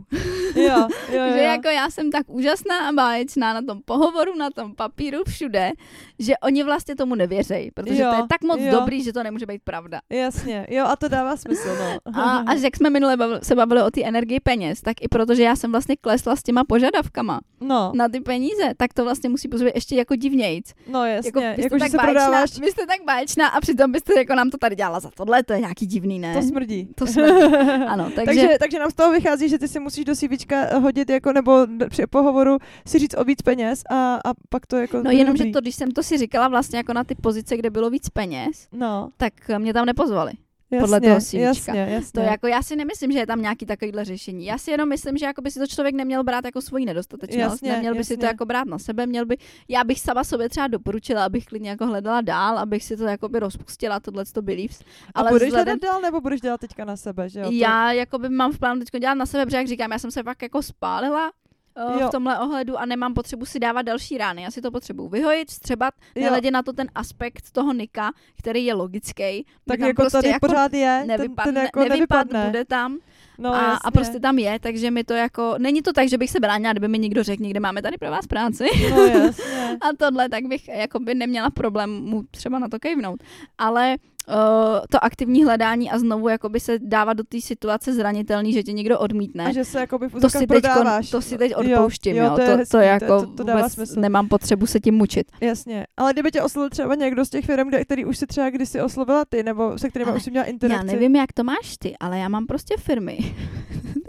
Jo, 0.56 0.64
jo, 0.66 0.88
jo. 1.14 1.34
že 1.34 1.42
jako 1.42 1.68
já 1.68 1.90
jsem 1.90 2.12
tak 2.12 2.30
úžasná 2.30 2.88
a 2.90 2.92
báječná 2.92 3.54
na 3.54 3.62
tom 3.62 3.82
pohovoru, 3.86 4.36
na 4.36 4.50
tom 4.50 4.76
papíru, 4.76 5.18
všude, 5.28 5.72
že 6.20 6.34
oni 6.44 6.64
vlastně 6.64 6.96
tomu 6.96 7.16
nevěřejí, 7.16 7.72
protože 7.72 8.02
Jo, 8.02 8.10
to 8.10 8.16
je 8.16 8.28
tak 8.30 8.44
moc 8.44 8.60
jo. 8.62 8.72
dobrý, 8.72 9.04
že 9.04 9.14
to 9.14 9.24
nemůže 9.24 9.46
být 9.46 9.62
pravda. 9.64 10.02
Jasně, 10.10 10.68
jo, 10.70 10.86
a 10.86 10.96
to 10.96 11.08
dává 11.08 11.38
smysl, 11.38 11.68
no. 11.80 11.98
A, 12.22 12.38
a 12.38 12.54
jak 12.54 12.76
jsme 12.78 12.90
minule 12.90 13.18
bavili, 13.18 13.40
se 13.44 13.56
bavili 13.56 13.82
o 13.84 13.92
té 13.92 14.04
energii 14.04 14.40
peněz, 14.40 14.82
tak 14.82 14.96
i 15.02 15.08
protože 15.08 15.44
já 15.44 15.56
jsem 15.56 15.72
vlastně 15.72 15.96
klesla 16.02 16.36
s 16.36 16.44
těma 16.44 16.64
požadavkama 16.64 17.40
No, 17.62 17.92
na 17.96 18.10
ty 18.10 18.20
peníze, 18.20 18.74
tak 18.78 18.94
to 18.94 19.04
vlastně 19.04 19.30
musí 19.30 19.48
působit 19.48 19.72
ještě 19.76 19.96
jako 19.96 20.16
divnějc. 20.16 20.74
no 20.92 21.06
jasně, 21.06 21.28
Jako, 21.28 21.40
vy 21.40 21.54
jste 21.54 21.62
jako 21.62 21.76
že 21.76 21.80
tak 21.80 21.92
se 21.92 21.98
báječná, 21.98 22.12
prodáváš, 22.24 22.60
vy 22.60 22.72
jste 22.72 22.86
tak 22.88 22.98
báječná 23.06 23.48
a 23.48 23.62
přitom 23.62 23.92
byste 23.92 24.14
jako 24.18 24.36
nám 24.36 24.50
to 24.50 24.58
tady 24.58 24.76
dělala 24.76 25.00
za 25.00 25.10
tohle, 25.16 25.44
to 25.44 25.54
je 25.54 25.60
nějaký 25.60 25.86
divný, 25.86 26.20
ne? 26.20 26.34
to 26.34 26.42
smrdí. 26.42 26.88
To 26.96 27.08
jsme, 27.08 27.28
ano, 27.88 28.12
takže, 28.16 28.26
takže, 28.26 28.51
takže 28.60 28.80
nám 28.80 28.92
z 28.92 28.94
toho 28.94 29.12
vychází, 29.12 29.50
že 29.50 29.60
ty 29.60 29.68
si 29.68 29.80
musíš 29.80 30.06
do 30.06 30.16
CVčka 30.16 30.80
hodit 30.80 31.10
jako, 31.10 31.34
nebo 31.34 31.68
při 31.90 32.08
pohovoru 32.08 32.58
si 32.88 33.00
říct 33.00 33.16
o 33.18 33.24
víc 33.24 33.42
peněz 33.42 33.84
a, 33.90 34.16
a 34.16 34.34
pak 34.50 34.66
to 34.68 34.78
jako... 34.78 35.02
no 35.04 35.12
jenom, 35.12 35.38
že 35.38 35.46
to, 35.46 35.62
když 35.62 35.76
jsem 35.76 35.92
to 35.92 36.04
si 36.04 36.18
říkala 36.18 36.48
vlastně 36.48 36.78
jako 36.78 36.94
na 36.94 37.04
ty 37.04 37.16
pozice, 37.16 37.58
kde 37.58 37.70
bylo 37.70 37.90
víc 37.90 38.10
peněz, 38.10 38.68
No, 38.72 39.10
tak 39.18 39.34
mě 39.58 39.74
tam 39.74 39.86
nepozvali. 39.86 40.32
Jasně, 40.72 40.80
podle 40.84 41.02
toho 41.02 41.20
CVčka. 41.20 41.38
jasně, 41.38 41.88
jasně. 41.90 42.12
To 42.12 42.20
jako 42.20 42.48
já 42.48 42.62
si 42.62 42.76
nemyslím, 42.76 43.12
že 43.12 43.20
je 43.20 43.28
tam 43.28 43.42
nějaký 43.42 43.66
takovýhle 43.66 44.06
řešení. 44.06 44.46
Já 44.46 44.58
si 44.58 44.72
jenom 44.72 44.90
myslím, 44.90 45.18
že 45.18 45.26
jako 45.26 45.42
by 45.42 45.52
si 45.52 45.60
to 45.60 45.68
člověk 45.68 45.96
neměl 45.96 46.24
brát 46.24 46.46
jako 46.46 46.62
svoji 46.62 46.86
nedostatečnost. 46.86 47.52
Jasně, 47.52 47.72
neměl 47.72 47.96
by 47.96 48.04
si 48.04 48.18
to 48.18 48.26
jako 48.26 48.46
brát 48.46 48.68
na 48.68 48.80
sebe, 48.80 49.06
měl 49.06 49.26
by, 49.26 49.38
já 49.70 49.84
bych 49.84 50.00
sama 50.00 50.24
sobě 50.24 50.50
třeba 50.50 50.68
doporučila, 50.68 51.26
abych 51.26 51.46
klidně 51.46 51.70
jako 51.70 51.86
hledala 51.88 52.22
dál, 52.22 52.58
abych 52.58 52.84
si 52.84 52.98
to 52.98 53.04
jako 53.04 53.30
by 53.30 53.40
rozpustila, 53.40 54.00
tohle 54.00 54.26
to 54.26 54.42
beliefs. 54.42 54.82
a 55.16 55.20
Ale 55.20 55.32
budeš 55.32 55.48
vzhledem, 55.48 55.78
hledat 55.80 55.92
dál, 55.92 56.02
nebo 56.02 56.22
budeš 56.22 56.42
dělat 56.42 56.62
teďka 56.62 56.86
na 56.86 56.98
sebe, 56.98 57.30
že 57.30 57.40
jo? 57.40 57.46
To- 57.46 57.52
já 57.52 57.92
jako 57.92 58.20
by 58.20 58.30
mám 58.30 58.52
v 58.52 58.60
plánu 58.60 58.80
teď 58.80 59.02
dělat 59.02 59.14
na 59.14 59.26
sebe, 59.26 59.46
protože 59.46 59.58
jak 59.58 59.68
říkám, 59.68 59.92
já 59.92 60.00
jsem 60.00 60.12
se 60.12 60.24
fakt 60.24 60.42
jako 60.42 60.62
spálila 60.62 61.32
eh, 61.76 62.02
Jo. 62.02 62.08
v 62.08 62.12
tomhle 62.12 62.40
ohledu 62.40 62.78
a 62.78 62.86
nemám 62.86 63.14
potřebu 63.14 63.46
si 63.46 63.60
dávat 63.60 63.82
další 63.82 64.18
rány. 64.18 64.42
Já 64.42 64.52
si 64.52 64.62
to 64.62 64.72
potřebuji 64.72 65.10
vyhojit, 65.10 65.50
vstřebat, 65.50 65.94
Jo. 66.16 66.24
nehledě 66.24 66.52
na 66.52 66.64
to 66.64 66.74
ten 66.74 66.88
aspekt 66.96 67.52
toho 67.52 67.74
Nika, 67.74 68.12
který 68.38 68.66
je 68.66 68.74
logický. 68.74 69.46
tak 69.68 69.80
tam 69.80 69.88
jako 69.88 70.02
prostě 70.02 70.18
tady 70.18 70.28
jako 70.28 70.48
pořád 70.48 70.74
je, 70.74 70.98
ten, 71.00 71.08
nevypadne, 71.08 71.54
ten 71.54 71.64
jako 71.64 71.80
nevypad, 71.80 72.18
nevypadne. 72.26 72.46
bude 72.46 72.66
tam 72.66 72.98
No, 73.38 73.54
a, 73.54 73.62
jasně. 73.64 73.80
a 73.84 73.92
prostě 73.92 74.20
tam 74.20 74.38
je, 74.40 74.60
takže 74.60 74.92
mi 74.92 75.04
to 75.04 75.14
jako, 75.14 75.56
není 75.58 75.82
to 75.82 75.94
tak, 75.94 76.10
že 76.10 76.18
bych 76.18 76.30
se 76.30 76.40
bránila, 76.40 76.72
kdyby 76.74 76.88
mi 76.88 77.00
někdo 77.00 77.24
řekl, 77.24 77.44
někde 77.44 77.60
máme 77.60 77.82
tady 77.82 77.98
pro 77.98 78.12
vás 78.12 78.28
práci 78.28 78.66
No 78.92 79.06
jasně. 79.06 79.78
a 79.82 79.96
tohle, 79.98 80.30
tak 80.30 80.46
bych 80.46 80.68
jako 80.68 81.00
by 81.00 81.16
neměla 81.16 81.50
problém 81.50 81.90
mu 82.04 82.24
třeba 82.32 82.60
na 82.60 82.70
to 82.70 82.80
kejvnout. 82.80 83.24
Ale 83.58 83.96
to 84.90 85.04
aktivní 85.04 85.44
hledání 85.44 85.92
a 85.92 86.00
znovu 86.00 86.30
jakoby 86.30 86.60
se 86.60 86.80
dávat 86.80 87.14
do 87.14 87.24
té 87.24 87.42
situace 87.42 87.94
zranitelný, 87.94 88.54
že 88.54 88.64
tě 88.64 88.72
někdo 88.72 89.00
odmítne, 89.00 89.46
A 89.46 89.52
že 89.52 89.66
se 89.66 89.80
jakoby 89.80 90.08
v 90.10 90.12
to 90.22 90.30
si, 90.30 90.48
teď, 90.48 90.64
to 91.12 91.22
si 91.22 91.38
teď 91.38 91.52
Jo, 91.52 91.58
odpouštím, 91.58 92.16
jo, 92.16 92.24
jo, 92.26 92.36
to 92.36 92.42
je 92.42 92.48
to, 92.48 92.58
hezký, 92.58 92.72
to, 92.72 92.78
to 92.78 92.82
je- 92.82 92.88
jako 92.90 93.06
to- 93.22 93.28
to 93.28 93.44
vůbec 93.44 93.74
smysl. 93.74 94.00
nemám 94.00 94.28
potřebu 94.28 94.66
se 94.66 94.80
tím 94.80 94.96
mučit. 94.96 95.32
Jasně, 95.42 95.88
ale 95.98 96.14
kdyby 96.14 96.32
tě 96.32 96.42
oslovil 96.42 96.70
třeba 96.70 96.96
někdo 96.96 97.26
z 97.26 97.30
těch 97.30 97.46
firm, 97.46 97.68
kde- 97.68 97.84
který 97.86 98.06
už 98.06 98.18
si 98.18 98.28
třeba 98.28 98.50
kdysi 98.50 98.82
oslovila 98.82 99.26
ty, 99.26 99.44
nebo 99.44 99.78
se 99.78 99.90
kterými 99.90 100.12
už 100.12 100.24
jsi 100.24 100.32
měla 100.32 100.46
interakci. 100.46 100.88
Já 100.88 100.94
nevím, 100.94 101.16
jak 101.16 101.34
to 101.34 101.44
máš 101.44 101.78
ty, 101.80 101.96
ale 102.00 102.20
já 102.20 102.30
mám 102.30 102.46
prostě 102.46 102.76
firmy. 102.80 103.18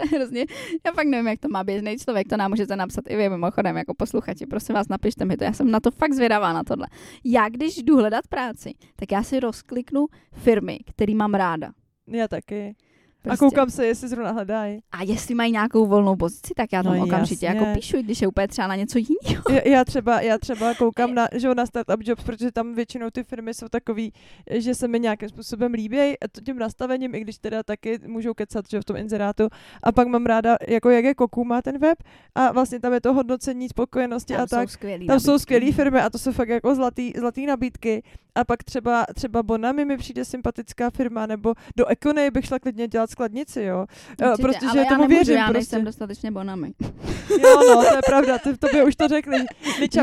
hrozně, 0.15 0.47
já 0.87 0.93
fakt 0.93 1.07
nevím, 1.07 1.27
jak 1.27 1.41
to 1.41 1.49
má 1.49 1.65
běžný 1.65 1.99
člověk, 1.99 2.29
to 2.29 2.37
nám 2.37 2.51
můžete 2.51 2.77
napsat 2.77 3.05
i 3.09 3.17
vy 3.17 3.29
mimochodem, 3.29 3.77
jako 3.77 3.95
posluchači, 3.95 4.47
prosím 4.47 4.75
vás, 4.75 4.89
napište 4.89 5.25
mi 5.25 5.37
to, 5.37 5.45
já 5.45 5.53
jsem 5.53 5.71
na 5.71 5.81
to 5.81 5.91
fakt 5.91 6.13
zvědavá 6.13 6.53
na 6.53 6.65
tohle. 6.65 6.87
Já, 7.25 7.49
když 7.49 7.77
jdu 7.77 7.97
hledat 7.97 8.29
práci, 8.29 8.75
tak 8.97 9.13
já 9.13 9.23
si 9.23 9.41
rozkliknu 9.41 10.07
firmy, 10.33 10.79
který 10.87 11.15
mám 11.15 11.35
ráda. 11.35 11.73
Já 12.07 12.29
taky. 12.29 12.75
Prostě. 13.23 13.45
A 13.47 13.49
koukám 13.49 13.71
se, 13.71 13.87
jestli 13.87 14.09
zrovna 14.09 14.31
hledají. 14.31 14.79
A 14.93 15.03
jestli 15.03 15.35
mají 15.35 15.53
nějakou 15.53 15.87
volnou 15.87 16.17
pozici, 16.17 16.55
tak 16.57 16.73
já 16.73 16.83
tam 16.83 16.97
No 16.99 17.05
okamžitě 17.05 17.47
jasně. 17.47 17.61
jako 17.61 17.75
píšu, 17.75 17.97
i 17.97 18.03
když 18.03 18.21
je 18.23 18.29
úplně 18.29 18.49
třeba 18.49 18.69
na 18.69 18.77
něco 18.77 18.99
jiného. 18.99 19.45
Já, 19.51 19.61
já, 19.69 19.85
třeba, 19.85 20.21
já 20.21 20.39
třeba 20.39 20.75
koukám 20.79 21.15
na, 21.15 21.29
že 21.35 21.55
na 21.55 21.67
startup 21.67 22.01
jobs, 22.03 22.25
protože 22.25 22.53
tam 22.53 22.75
většinou 22.75 23.11
ty 23.11 23.25
firmy 23.25 23.55
jsou 23.55 23.69
takový, 23.69 24.13
že 24.51 24.75
se 24.75 24.89
mi 24.89 25.01
nějakým 25.01 25.29
způsobem 25.29 25.73
líbí 25.73 25.99
a 25.99 26.15
to 26.33 26.41
tím 26.41 26.59
nastavením, 26.59 27.15
i 27.15 27.21
když 27.21 27.39
teda 27.39 27.63
taky 27.63 27.99
můžou 28.07 28.35
kecat 28.35 28.65
že 28.71 28.81
v 28.81 28.85
tom 28.85 28.97
inzerátu. 28.97 29.49
A 29.83 29.93
pak 29.93 30.09
mám 30.09 30.27
ráda, 30.27 30.57
jako 30.69 30.91
jak 30.91 31.05
je 31.05 31.15
Koku 31.15 31.45
má 31.45 31.63
ten 31.63 31.79
web 31.79 31.99
a 32.35 32.53
vlastně 32.53 32.81
tam 32.81 32.93
je 32.93 33.01
to 33.01 33.13
hodnocení 33.15 33.69
spokojenosti 33.69 34.35
Tam 34.35 34.43
a 34.43 34.47
tak. 34.47 34.71
jsou 34.71 34.79
Tam 35.07 35.21
jsou 35.21 35.31
nabídky. 35.31 35.39
skvělé 35.43 35.73
firmy 35.73 36.01
a 36.01 36.11
to 36.11 36.19
jsou 36.19 36.33
fakt 36.33 36.49
jako 36.49 36.75
zlatý, 36.75 37.13
zlatý 37.19 37.47
nabídky. 37.47 38.03
A 38.35 38.45
pak 38.45 38.63
třeba, 38.65 39.07
třeba 39.15 39.43
Bonami 39.43 39.85
mi 39.85 39.97
přijde 39.97 40.25
sympatická 40.25 40.91
firma, 40.91 41.27
nebo 41.27 41.55
do 41.77 41.87
Ekony 41.87 42.31
bych 42.31 42.45
šla 42.47 42.59
klidně 42.59 42.89
dělat 42.89 43.11
skladnici, 43.13 43.63
jo. 43.63 43.87
Eh, 44.21 44.27
Určitě, 44.27 44.43
Prostě, 44.43 44.67
ale 44.67 44.73
že 44.73 44.79
já 44.79 44.85
tomu 44.85 45.01
nemůžu, 45.01 45.17
věřím 45.17 45.35
já 45.37 45.45
prostě. 45.45 45.59
nejsem 45.59 45.85
dostatečně 45.85 46.31
bonami. 46.31 46.73
Jo, 47.31 47.61
no, 47.69 47.77
to 47.85 47.95
je 47.95 48.01
pravda, 48.07 48.39
to, 48.39 48.57
to 48.57 48.67
by 48.73 48.85
už 48.85 48.97
to 48.97 49.09
řekli. 49.09 49.37
Liča, 49.81 50.03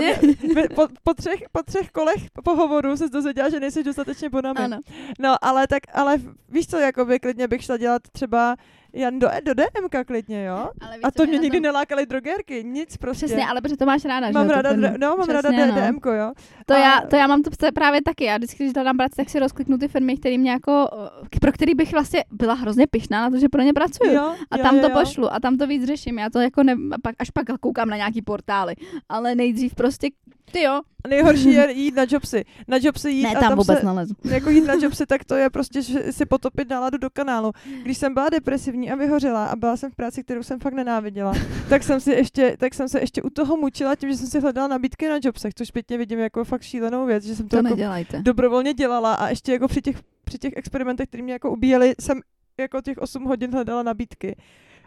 po, 0.75 0.87
po, 1.03 1.13
třech, 1.13 1.39
po 1.51 1.63
třech 1.63 1.91
kolech 1.91 2.21
pohovoru 2.43 2.97
se 2.97 3.09
dozvěděla, 3.09 3.49
že 3.49 3.59
nejsi 3.59 3.83
dostatečně 3.83 4.29
bonami. 4.29 4.59
Ano. 4.59 4.79
No, 5.19 5.35
ale 5.41 5.67
tak, 5.67 5.83
ale 5.93 6.17
víš 6.49 6.67
co, 6.67 6.77
jakoby 6.77 7.19
klidně 7.19 7.47
bych 7.47 7.63
šla 7.63 7.77
dělat 7.77 8.01
třeba 8.11 8.55
jen 8.93 9.19
do, 9.19 9.27
do 9.45 9.53
DMK 9.53 10.05
klidně, 10.07 10.45
jo? 10.45 10.69
Ale 10.81 10.95
víš, 10.95 11.01
A 11.03 11.11
to 11.11 11.25
mě 11.25 11.37
nikdy 11.37 11.57
tom- 11.57 11.63
nelákaly 11.63 12.05
drogerky, 12.05 12.63
nic 12.63 12.97
prostě. 12.97 13.25
Přesně, 13.25 13.45
ale 13.45 13.61
protože 13.61 13.77
to 13.77 13.85
máš 13.85 14.05
ráda, 14.05 14.31
Mám 14.31 14.47
že 14.47 14.53
jo, 14.53 14.55
ráda, 14.61 14.69
firmu. 14.69 14.97
no, 14.97 15.15
mám 15.17 15.27
ráda 15.27 15.49
Přesně, 15.49 15.65
D- 15.71 15.81
no. 15.81 15.87
DMko, 15.87 16.11
jo. 16.11 16.31
To, 16.65 16.73
A- 16.73 16.77
já, 16.79 17.01
to 17.09 17.15
já 17.15 17.27
mám 17.27 17.41
to 17.43 17.49
právě 17.73 18.01
taky. 18.01 18.23
Já 18.23 18.37
vždycky, 18.37 18.63
když 18.63 18.73
hledám 18.75 18.97
práci, 18.97 19.15
tak 19.15 19.29
si 19.29 19.39
rozkliknu 19.39 19.77
ty 19.77 19.87
firmy, 19.87 20.17
které 20.17 20.37
mě 20.37 20.51
jako, 20.51 20.87
eh, 21.35 21.39
pro 21.41 21.51
který 21.51 21.75
bych 21.75 21.91
vlastně 21.91 22.23
byla 22.31 22.53
hrozně 22.53 22.87
pyšná 22.87 23.21
na 23.21 23.29
to, 23.29 23.37
že 23.37 23.49
pro 23.49 23.61
ně 23.61 23.73
pracuju. 23.73 24.13
Jo, 24.13 24.35
A 24.51 24.57
jo, 24.57 24.63
tam 24.63 24.75
jo, 24.75 24.81
to 24.81 24.89
jo. 24.89 24.95
pošlu 24.99 25.33
a 25.33 25.39
tam 25.39 25.57
to 25.57 25.67
víc 25.67 25.85
řeším. 25.85 26.19
Já 26.19 26.29
to 26.29 26.39
jako 26.39 26.63
ne, 26.63 26.75
pak, 27.03 27.15
až 27.19 27.29
pak 27.29 27.45
koukám 27.59 27.89
na 27.89 27.97
nějaký 27.97 28.21
portály. 28.21 28.73
Ale 29.09 29.35
nejdřív 29.35 29.75
prostě 29.75 30.07
Ty 30.51 30.61
jo. 30.61 30.81
A 31.05 31.07
nejhorší 31.07 31.53
je 31.53 31.71
jít 31.71 31.95
na 31.95 32.05
jobsy. 32.09 32.45
Na 32.67 32.77
jobsy 32.81 33.11
jít 33.11 33.23
Ne, 33.23 33.29
a 33.29 33.33
tam 33.33 33.49
tam 33.49 33.57
vůbec 33.57 33.79
se, 33.79 33.85
nalezu. 33.85 34.13
jako 34.23 34.49
jít 34.49 34.61
na 34.65 34.73
jobsy, 34.81 35.05
tak 35.05 35.25
to 35.25 35.35
je 35.35 35.49
prostě 35.49 35.81
že 35.81 36.11
si 36.11 36.25
potopit 36.25 36.69
náladu 36.69 36.97
do 36.97 37.09
kanálu. 37.09 37.51
Když 37.83 37.97
jsem 37.97 38.13
byla 38.13 38.29
depresivní 38.29 38.91
a 38.91 38.95
vyhořela 38.95 39.45
a 39.45 39.55
byla 39.55 39.77
jsem 39.77 39.91
v 39.91 39.95
práci, 39.95 40.23
kterou 40.23 40.43
jsem 40.43 40.59
fakt 40.59 40.73
nenáviděla, 40.73 41.33
tak 41.69 41.83
jsem 41.83 41.99
si 41.99 42.11
ještě, 42.11 42.55
tak 42.59 42.73
jsem 42.73 42.89
se 42.89 42.99
ještě 42.99 43.21
u 43.21 43.29
toho 43.29 43.57
mučila 43.57 43.95
tím, 43.95 44.11
že 44.11 44.17
jsem 44.17 44.27
si 44.27 44.39
hledala 44.39 44.67
nabídky 44.67 45.09
na 45.09 45.19
jobsech, 45.23 45.53
což 45.53 45.67
zpětně 45.67 45.97
vidím 45.97 46.19
jako 46.19 46.43
fakt 46.43 46.61
šílenou 46.61 47.05
věc, 47.05 47.23
že 47.23 47.35
jsem 47.35 47.45
to, 47.47 47.49
To 47.49 47.57
jako 47.57 47.69
nedělajte. 47.69 48.21
dobrovolně 48.21 48.73
dělala 48.73 49.13
a 49.13 49.29
ještě 49.29 49.51
jako 49.51 49.67
při 49.67 49.81
těch, 49.81 49.97
při 50.23 50.37
těch 50.37 50.53
experimentech, 50.55 51.07
které 51.09 51.23
mě 51.23 51.33
jako 51.33 51.51
ubíjely, 51.51 51.93
jsem 51.99 52.19
jako 52.59 52.81
těch 52.81 52.97
8 52.97 53.23
hodin 53.23 53.51
hledala 53.51 53.83
nabídky. 53.83 54.35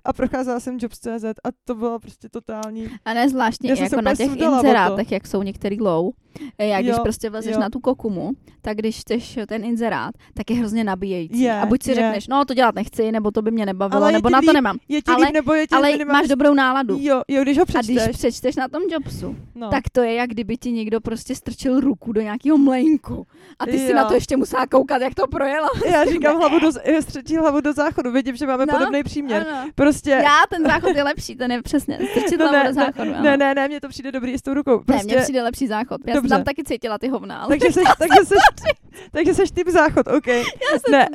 A 0.04 0.12
procházela 0.12 0.60
jsem 0.60 0.78
Jobs.cz 0.80 1.24
a 1.24 1.48
to 1.64 1.74
bylo 1.74 1.98
prostě 2.00 2.28
totální. 2.28 2.88
A 3.04 3.14
ne 3.14 3.28
zvláštně 3.28 3.70
jako 3.80 4.00
na 4.00 4.14
těch 4.14 4.36
inzerátech, 4.36 5.12
jak 5.12 5.26
jsou 5.26 5.42
některý 5.42 5.80
low, 5.80 6.12
eh, 6.58 6.66
jak 6.66 6.82
když 6.82 6.96
Jo, 6.96 7.02
prostě 7.02 7.30
vlezeš 7.30 7.54
jo. 7.54 7.60
na 7.60 7.70
tu 7.70 7.80
kokumu, 7.80 8.30
tak 8.62 8.76
když 8.76 9.00
chceš 9.00 9.38
ten 9.46 9.64
inzerát, 9.64 10.14
tak 10.34 10.50
je 10.50 10.56
hrozně 10.56 10.84
nabíjející. 10.84 11.40
Je, 11.40 11.52
a 11.60 11.66
buď 11.66 11.82
si 11.82 11.90
je. 11.90 11.94
řekneš, 11.94 12.28
no 12.28 12.44
to 12.44 12.54
dělat 12.54 12.74
nechci, 12.74 13.12
nebo 13.12 13.30
to 13.30 13.42
by 13.42 13.50
mě 13.50 13.66
nebavilo, 13.66 14.10
nebo 14.10 14.30
na 14.30 14.38
to 14.40 14.46
líp, 14.46 14.52
nemám. 14.54 14.76
Je 14.88 15.02
ti 15.02 15.12
Ale- 15.12 15.26
líp, 15.26 15.34
nebo 15.34 15.54
je 15.54 15.66
ti 15.66 15.74
Ale 15.74 15.90
minimálně... 15.92 16.18
máš 16.22 16.28
dobrou 16.28 16.54
náladu. 16.54 16.96
Jo, 17.00 17.22
jo, 17.28 17.42
když 17.42 17.58
ho 17.58 17.62
A 17.62 17.80
když 17.82 17.96
přečteš. 17.96 18.16
přečteš 18.16 18.56
na 18.56 18.68
tom 18.68 18.82
jobsu, 18.90 19.36
no. 19.54 19.70
tak 19.70 19.84
to 19.92 20.02
je, 20.02 20.14
jak 20.14 20.30
kdyby 20.30 20.56
ti 20.56 20.72
někdo 20.72 21.00
prostě 21.00 21.34
strčil 21.34 21.80
ruku 21.80 22.12
do 22.12 22.20
nějakého 22.20 22.58
mlejnku. 22.58 23.26
A 23.58 23.66
ty 23.66 23.78
si 23.78 23.90
Jo. 23.90 23.96
na 23.96 24.04
to 24.04 24.14
ještě 24.14 24.36
musela 24.36 24.66
koukat, 24.66 25.02
jak 25.02 25.14
to 25.14 25.26
projela. 25.26 25.68
Já 25.90 26.04
říkám 26.04 26.36
hlavu 26.36 26.58
do, 26.60 26.72
z- 26.72 26.80
střetí 27.00 27.36
hlavu 27.36 27.60
do 27.60 27.72
záchodu, 27.72 28.12
vidím, 28.12 28.36
že 28.36 28.46
máme 28.46 28.66
No, 28.66 28.78
podobný 28.78 29.02
příměr. 29.02 29.46
Ano. 29.50 29.70
Prostě... 29.74 30.10
Já, 30.10 30.38
ten 30.50 30.62
záchod 30.66 30.96
je 30.96 31.02
lepší, 31.02 31.36
ten 31.36 31.52
je 31.52 31.62
přesně. 31.62 31.98
Strčit 32.12 32.38
no, 32.40 32.48
hlavu 32.48 32.62
ne, 32.64 32.68
do 32.68 32.74
záchodu. 32.74 33.10
ne, 33.10 33.16
ano. 33.18 33.36
ne, 33.36 33.54
ne, 33.54 33.68
mně 33.68 33.80
to 33.80 33.88
přijde 33.88 34.12
dobrý 34.12 34.38
s 34.38 34.42
tou 34.42 34.54
rukou. 34.54 34.78
Ne, 34.78 34.82
Prostě, 34.86 35.06
mně 35.14 35.16
přijde 35.22 35.42
lepší 35.42 35.66
záchod. 35.66 36.00
Já 36.06 36.20
Dobře. 36.22 36.34
tam 36.34 36.44
taky 36.44 36.64
cítila 36.64 36.98
ty 36.98 37.08
hovna, 37.08 37.38
ale 37.38 37.48
takže, 37.48 37.72
seš, 37.72 37.84
takže, 37.98 38.24
seš, 38.24 38.72
takže 39.12 39.34
seš 39.34 39.50
typ 39.50 39.68
záchod, 39.68 40.06
OK. 40.08 40.26
já 40.26 40.78
se 40.86 40.90
ne. 40.92 41.08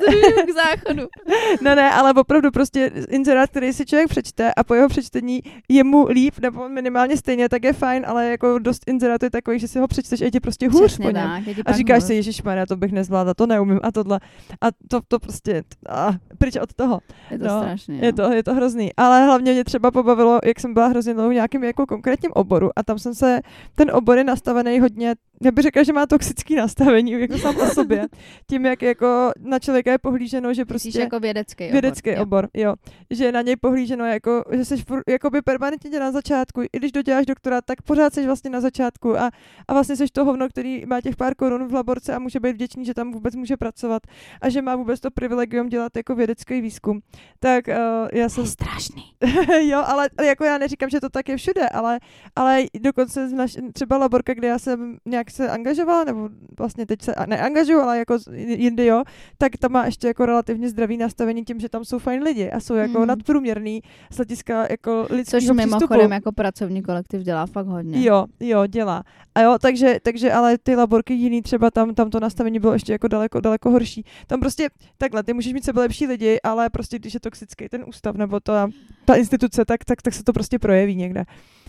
k 0.47 0.53
záchodu. 0.53 1.07
Ne, 1.61 1.75
ne, 1.75 1.91
ale 1.91 2.13
opravdu 2.13 2.51
prostě 2.51 2.91
inzerát, 3.09 3.49
který 3.49 3.73
si 3.73 3.85
člověk 3.85 4.09
přečte 4.09 4.53
a 4.53 4.63
po 4.63 4.73
jeho 4.73 4.89
přečtení 4.89 5.43
je 5.69 5.83
mu 5.83 6.05
líp, 6.07 6.33
nebo 6.41 6.69
minimálně 6.69 7.17
stejně, 7.17 7.49
tak 7.49 7.63
je 7.63 7.73
fajn, 7.73 8.05
ale 8.07 8.25
jako 8.25 8.59
dost 8.59 8.83
inzerátů 8.87 9.25
je 9.25 9.29
takový, 9.29 9.59
že 9.59 9.67
si 9.67 9.79
ho 9.79 9.87
přečteš 9.87 10.21
a 10.21 10.25
je 10.25 10.31
ti 10.31 10.39
prostě 10.39 10.69
hůř 10.69 10.81
Přesně 10.85 11.05
po 11.05 11.11
něm. 11.11 11.43
tak, 11.45 11.55
A 11.65 11.71
říkáš 11.71 12.01
hůř. 12.01 12.07
si, 12.07 12.13
Ježíš 12.13 12.41
to 12.67 12.75
bych 12.75 12.91
nezvládla, 12.91 13.33
to 13.33 13.47
neumím 13.47 13.79
a 13.83 13.91
tohle. 13.91 14.19
A 14.61 14.67
to, 14.87 15.01
to 15.07 15.19
prostě, 15.19 15.63
a 15.89 16.11
pryč 16.37 16.55
od 16.55 16.73
toho. 16.73 16.99
Je 17.31 17.39
to 17.39 17.45
no, 17.47 17.59
strašně. 17.59 17.99
Je 18.01 18.13
to, 18.13 18.31
je 18.31 18.43
to 18.43 18.53
hrozný. 18.53 18.91
Ale 18.97 19.25
hlavně 19.25 19.53
mě 19.53 19.63
třeba 19.63 19.91
pobavilo, 19.91 20.39
jak 20.45 20.59
jsem 20.59 20.73
byla 20.73 20.87
hrozně 20.87 21.13
dlouho 21.13 21.29
v 21.29 21.33
nějakém 21.33 21.63
jako 21.63 21.85
konkrétním 21.85 22.31
oboru 22.35 22.69
a 22.75 22.83
tam 22.83 22.99
jsem 22.99 23.13
se, 23.15 23.39
ten 23.75 23.91
obor 23.93 24.17
je 24.17 24.23
nastavený 24.23 24.79
hodně, 24.79 24.96
сегодня 24.97 25.17
já 25.41 25.51
bych 25.51 25.63
řekla, 25.63 25.83
že 25.83 25.93
má 25.93 26.05
toxický 26.05 26.55
nastavení 26.55 27.11
jako 27.11 27.37
sám 27.37 27.57
o 27.57 27.65
sobě. 27.65 28.07
Tím, 28.49 28.65
jak 28.65 28.81
jako 28.81 29.31
na 29.39 29.59
člověka 29.59 29.91
je 29.91 29.97
pohlíženo, 29.97 30.53
že 30.53 30.61
Myslíš 30.61 30.93
prostě 30.93 30.99
jako 30.99 31.19
vědecký 31.19 31.71
vědecký 31.71 32.11
obor. 32.11 32.21
obor, 32.23 32.49
jo. 32.53 32.75
Že 33.09 33.25
je 33.25 33.31
na 33.31 33.41
něj 33.41 33.55
pohlíženo 33.55 34.05
jako, 34.05 34.43
že 34.51 34.65
jsi 34.65 34.75
jakoby 35.07 35.41
permanentně 35.41 35.99
na 35.99 36.11
začátku, 36.11 36.61
i 36.61 36.69
když 36.71 36.91
doděláš 36.91 37.25
doktora, 37.25 37.61
tak 37.61 37.81
pořád 37.81 38.13
jsi 38.13 38.25
vlastně 38.25 38.49
na 38.49 38.61
začátku 38.61 39.19
a, 39.19 39.31
a 39.67 39.73
vlastně 39.73 39.95
jsi 39.95 40.05
to 40.13 40.25
hovno, 40.25 40.49
který 40.49 40.85
má 40.85 41.01
těch 41.01 41.15
pár 41.15 41.35
korun 41.35 41.67
v 41.67 41.73
laborce 41.73 42.15
a 42.15 42.19
může 42.19 42.39
být 42.39 42.53
vděčný, 42.53 42.85
že 42.85 42.93
tam 42.93 43.11
vůbec 43.11 43.35
může 43.35 43.57
pracovat 43.57 44.03
a 44.41 44.49
že 44.49 44.61
má 44.61 44.75
vůbec 44.75 44.99
to 44.99 45.11
privilegium 45.11 45.69
dělat 45.69 45.97
jako 45.97 46.15
vědecký 46.15 46.61
výzkum. 46.61 47.01
Tak 47.39 47.67
uh, 47.67 47.73
já 48.13 48.25
To 48.25 48.29
jsem 48.29 48.43
je 48.43 48.49
strašný. 48.49 49.03
jo, 49.69 49.83
ale 49.85 50.09
jako 50.23 50.43
já 50.43 50.57
neříkám, 50.57 50.89
že 50.89 50.99
to 50.99 51.09
tak 51.09 51.29
je 51.29 51.37
všude, 51.37 51.69
ale, 51.69 51.99
ale 52.35 52.63
dokonce 52.81 53.29
naš, 53.29 53.57
třeba 53.73 53.97
laborka, 53.97 54.33
kde 54.33 54.47
já 54.47 54.59
jsem 54.59 54.97
nějak 55.05 55.26
se 55.31 55.49
angažovala, 55.49 56.03
nebo 56.03 56.29
vlastně 56.57 56.85
teď 56.85 57.01
se 57.01 57.15
a- 57.15 57.25
neangažuju, 57.25 57.79
ale 57.79 57.97
jako 57.99 58.17
jindy 58.35 58.85
jo, 58.85 59.03
tak 59.37 59.57
tam 59.57 59.71
má 59.71 59.85
ještě 59.85 60.07
jako 60.07 60.25
relativně 60.25 60.69
zdravý 60.69 60.97
nastavení 60.97 61.43
tím, 61.45 61.59
že 61.59 61.69
tam 61.69 61.85
jsou 61.85 61.99
fajn 61.99 62.23
lidi 62.23 62.51
a 62.51 62.59
jsou 62.59 62.73
jako 62.75 62.99
Mhm. 62.99 63.07
nadprůměrný 63.07 63.81
z 64.11 64.15
hlediska 64.15 64.67
jako 64.69 65.05
Což 65.07 65.17
lidského 65.17 65.53
mimochodem 65.53 65.87
přístupu. 65.99 66.13
jako 66.13 66.31
pracovní 66.31 66.81
kolektiv 66.83 67.21
dělá 67.21 67.45
fakt 67.45 67.67
hodně. 67.67 68.03
Jo, 68.03 68.25
jo, 68.39 68.65
dělá. 68.67 69.03
A 69.35 69.41
jo, 69.41 69.57
takže, 69.61 69.99
takže 70.03 70.31
ale 70.33 70.57
ty 70.57 70.75
laborky 70.75 71.13
jiný 71.13 71.41
třeba 71.41 71.71
tam, 71.71 71.93
tam 71.95 72.09
to 72.09 72.19
nastavení 72.19 72.59
bylo 72.59 72.73
ještě 72.73 72.91
jako 72.91 73.07
daleko, 73.07 73.39
daleko 73.39 73.69
horší. 73.71 74.05
Tam 74.27 74.39
prostě 74.39 74.69
takhle, 74.97 75.23
ty 75.23 75.33
můžeš 75.33 75.53
mít 75.53 75.63
sebe 75.65 75.81
lepší 75.81 76.07
lidi, 76.07 76.39
ale 76.43 76.69
prostě 76.69 76.99
když 76.99 77.13
je 77.13 77.19
toxický 77.19 77.69
ten 77.69 77.83
ústav 77.87 78.15
nebo 78.15 78.39
ta, 78.39 78.69
ta 79.05 79.15
instituce, 79.15 79.65
tak, 79.65 79.85
tak, 79.85 80.01
tak 80.01 80.13
se 80.13 80.23
to 80.23 80.33
prostě 80.33 80.59
projeví 80.59 80.95
někde. 80.95 81.23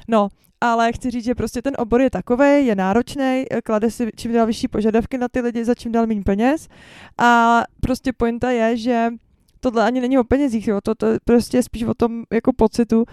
No, 0.09 0.29
ale 0.61 0.93
chci 0.93 1.11
říct, 1.11 1.25
že 1.25 1.35
prostě 1.35 1.63
ten 1.63 1.75
obor 1.79 2.01
je 2.01 2.11
takový, 2.11 2.67
je 2.67 2.75
náročný, 2.75 3.45
klade 3.65 3.91
si 3.91 4.11
čím 4.17 4.33
dál 4.33 4.47
vyšší 4.47 4.69
požadavky 4.69 5.19
na 5.19 5.29
ty 5.29 5.41
lidi, 5.41 5.65
za 5.65 5.75
čím 5.75 5.93
dál 5.93 6.07
méně 6.07 6.23
peněz. 6.23 6.69
A 7.19 7.63
prostě 7.81 8.13
pointa 8.13 8.51
je, 8.51 8.77
že 8.77 9.09
tohle 9.61 9.85
ani 9.85 10.01
není 10.01 10.19
o 10.19 10.25
penězích, 10.25 10.69
jo, 10.69 10.81
to, 10.81 10.95
to 10.95 11.07
je 11.07 11.19
prostě 11.25 11.63
spíš 11.63 11.83
o 11.83 11.95
tom 11.95 12.25
jako 12.33 12.53
pocitu, 12.53 13.05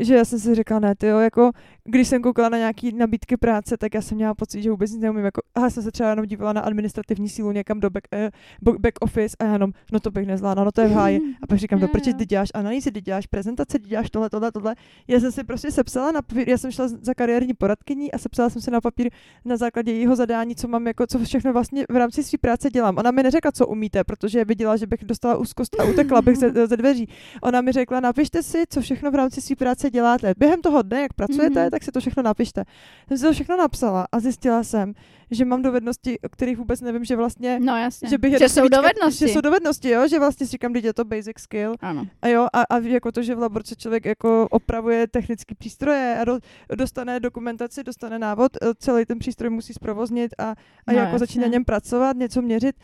že 0.00 0.14
já 0.14 0.24
jsem 0.24 0.38
si 0.38 0.54
říkala, 0.54 0.80
ne, 0.80 0.94
ty 0.94 1.06
jo, 1.06 1.18
jako 1.18 1.52
když 1.84 2.08
jsem 2.08 2.22
koukala 2.22 2.48
na 2.48 2.58
nějaký 2.58 2.92
nabídky 2.92 3.36
práce, 3.36 3.76
tak 3.76 3.94
já 3.94 4.02
jsem 4.02 4.16
měla 4.16 4.34
pocit, 4.34 4.62
že 4.62 4.70
vůbec 4.70 4.90
nic 4.90 5.00
neumím. 5.00 5.24
Jako, 5.24 5.42
aha, 5.54 5.70
jsem 5.70 5.82
se 5.82 5.92
třeba 5.92 6.10
jenom 6.10 6.26
dívala 6.26 6.52
na 6.52 6.60
administrativní 6.60 7.28
sílu 7.28 7.52
někam 7.52 7.80
do 7.80 7.90
back, 7.90 8.04
eh, 8.12 8.30
back 8.62 8.94
office 9.00 9.36
a 9.38 9.44
já 9.44 9.52
jenom, 9.52 9.72
no 9.92 10.00
to 10.00 10.10
bych 10.10 10.26
nezvládla, 10.26 10.64
no 10.64 10.72
to 10.72 10.80
je 10.80 10.88
v 10.88 10.92
háji. 10.92 11.20
A 11.42 11.46
pak 11.46 11.58
říkám, 11.58 11.80
proč 11.88 12.06
jo. 12.06 12.12
ty 12.18 12.26
děláš 12.26 12.48
analýzy, 12.54 12.92
ty 12.92 13.00
děláš 13.00 13.26
prezentace, 13.26 13.78
ty 13.78 13.88
děláš 13.88 14.10
tohle, 14.10 14.30
tohle, 14.30 14.52
tohle. 14.52 14.74
Já 15.08 15.20
jsem 15.20 15.32
si 15.32 15.44
prostě 15.44 15.70
sepsala 15.70 16.12
na 16.12 16.22
papír, 16.22 16.48
já 16.48 16.58
jsem 16.58 16.70
šla 16.70 16.88
za 16.88 17.14
kariérní 17.14 17.54
poradkyní 17.54 18.12
a 18.12 18.18
sepsala 18.18 18.50
jsem 18.50 18.62
si 18.62 18.70
na 18.70 18.80
papír 18.80 19.10
na 19.44 19.56
základě 19.56 19.92
jejího 19.92 20.16
zadání, 20.16 20.56
co 20.56 20.68
mám, 20.68 20.86
jako, 20.86 21.06
co 21.06 21.18
všechno 21.18 21.52
vlastně 21.52 21.84
v 21.90 21.96
rámci 21.96 22.22
své 22.22 22.38
práce 22.38 22.70
dělám. 22.70 22.98
Ona 22.98 23.10
mi 23.10 23.22
neřekla, 23.22 23.52
co 23.52 23.66
umíte, 23.66 24.04
protože 24.04 24.44
viděla, 24.44 24.76
že 24.76 24.86
bych 24.86 25.04
dostala 25.04 25.36
úzkost 25.36 25.80
a 25.80 25.84
utekla 25.84 26.22
bych 26.22 26.36
ze, 26.36 26.66
ze 26.66 26.76
dveří. 26.76 27.08
Ona 27.42 27.60
mi 27.60 27.72
řekla, 27.72 28.00
napište 28.00 28.42
si, 28.42 28.64
co 28.68 28.80
všechno 28.80 29.10
v 29.10 29.14
rámci 29.14 29.40
své 29.40 29.56
práce 29.56 29.85
děláte. 29.90 30.32
Během 30.38 30.62
toho 30.62 30.82
dne, 30.82 31.00
jak 31.00 31.12
pracujete, 31.12 31.60
Mhm. 31.60 31.70
tak 31.70 31.82
si 31.82 31.92
to 31.92 32.00
všechno 32.00 32.22
napište. 32.22 32.64
Jsem 33.08 33.18
si 33.18 33.24
to 33.24 33.32
všechno 33.32 33.56
napsala 33.56 34.06
a 34.12 34.20
zjistila 34.20 34.64
jsem, 34.64 34.92
že 35.30 35.44
mám 35.44 35.62
dovednosti, 35.62 36.20
o 36.20 36.28
kterých 36.28 36.58
vůbec 36.58 36.80
nevím, 36.80 37.04
že 37.04 37.16
vlastně 37.16 37.58
No 37.60 37.76
jasně. 37.76 38.08
že 38.08 38.18
bych 38.18 38.38
že 38.38 38.48
jsou 38.48 38.62
víckrát- 38.62 38.70
dovednosti. 38.82 39.26
Že 39.28 39.32
jsou 39.32 39.40
dovednosti, 39.40 39.88
jo, 39.90 40.08
že 40.08 40.18
vlastně 40.18 40.46
si 40.46 40.50
říkám, 40.50 40.74
že 40.74 40.86
je 40.88 40.92
to 40.94 41.04
basic 41.04 41.38
skill. 41.38 41.74
Ano. 41.80 42.06
A 42.22 42.28
jo, 42.28 42.46
a, 42.52 42.62
a 42.62 42.78
jako 42.78 43.12
to, 43.12 43.22
že 43.22 43.34
v 43.34 43.38
laborce 43.38 43.76
člověk 43.76 44.04
jako 44.04 44.48
opravuje 44.50 45.06
technické 45.06 45.54
přístroje 45.54 46.18
a 46.20 46.24
do, 46.24 46.38
dostane 46.74 47.20
dokumentaci, 47.20 47.84
dostane 47.84 48.18
návod, 48.18 48.52
eh, 48.62 48.66
celý 48.78 49.04
ten 49.04 49.18
přístroj 49.18 49.50
musí 49.50 49.72
zprovoznit 49.72 50.34
a, 50.38 50.44
a 50.50 50.54
No, 50.92 50.94
jako 50.98 51.06
jasně. 51.06 51.18
začít 51.18 51.38
na 51.38 51.46
něm 51.46 51.64
pracovat, 51.64 52.16
něco 52.16 52.42
měřit. 52.42 52.76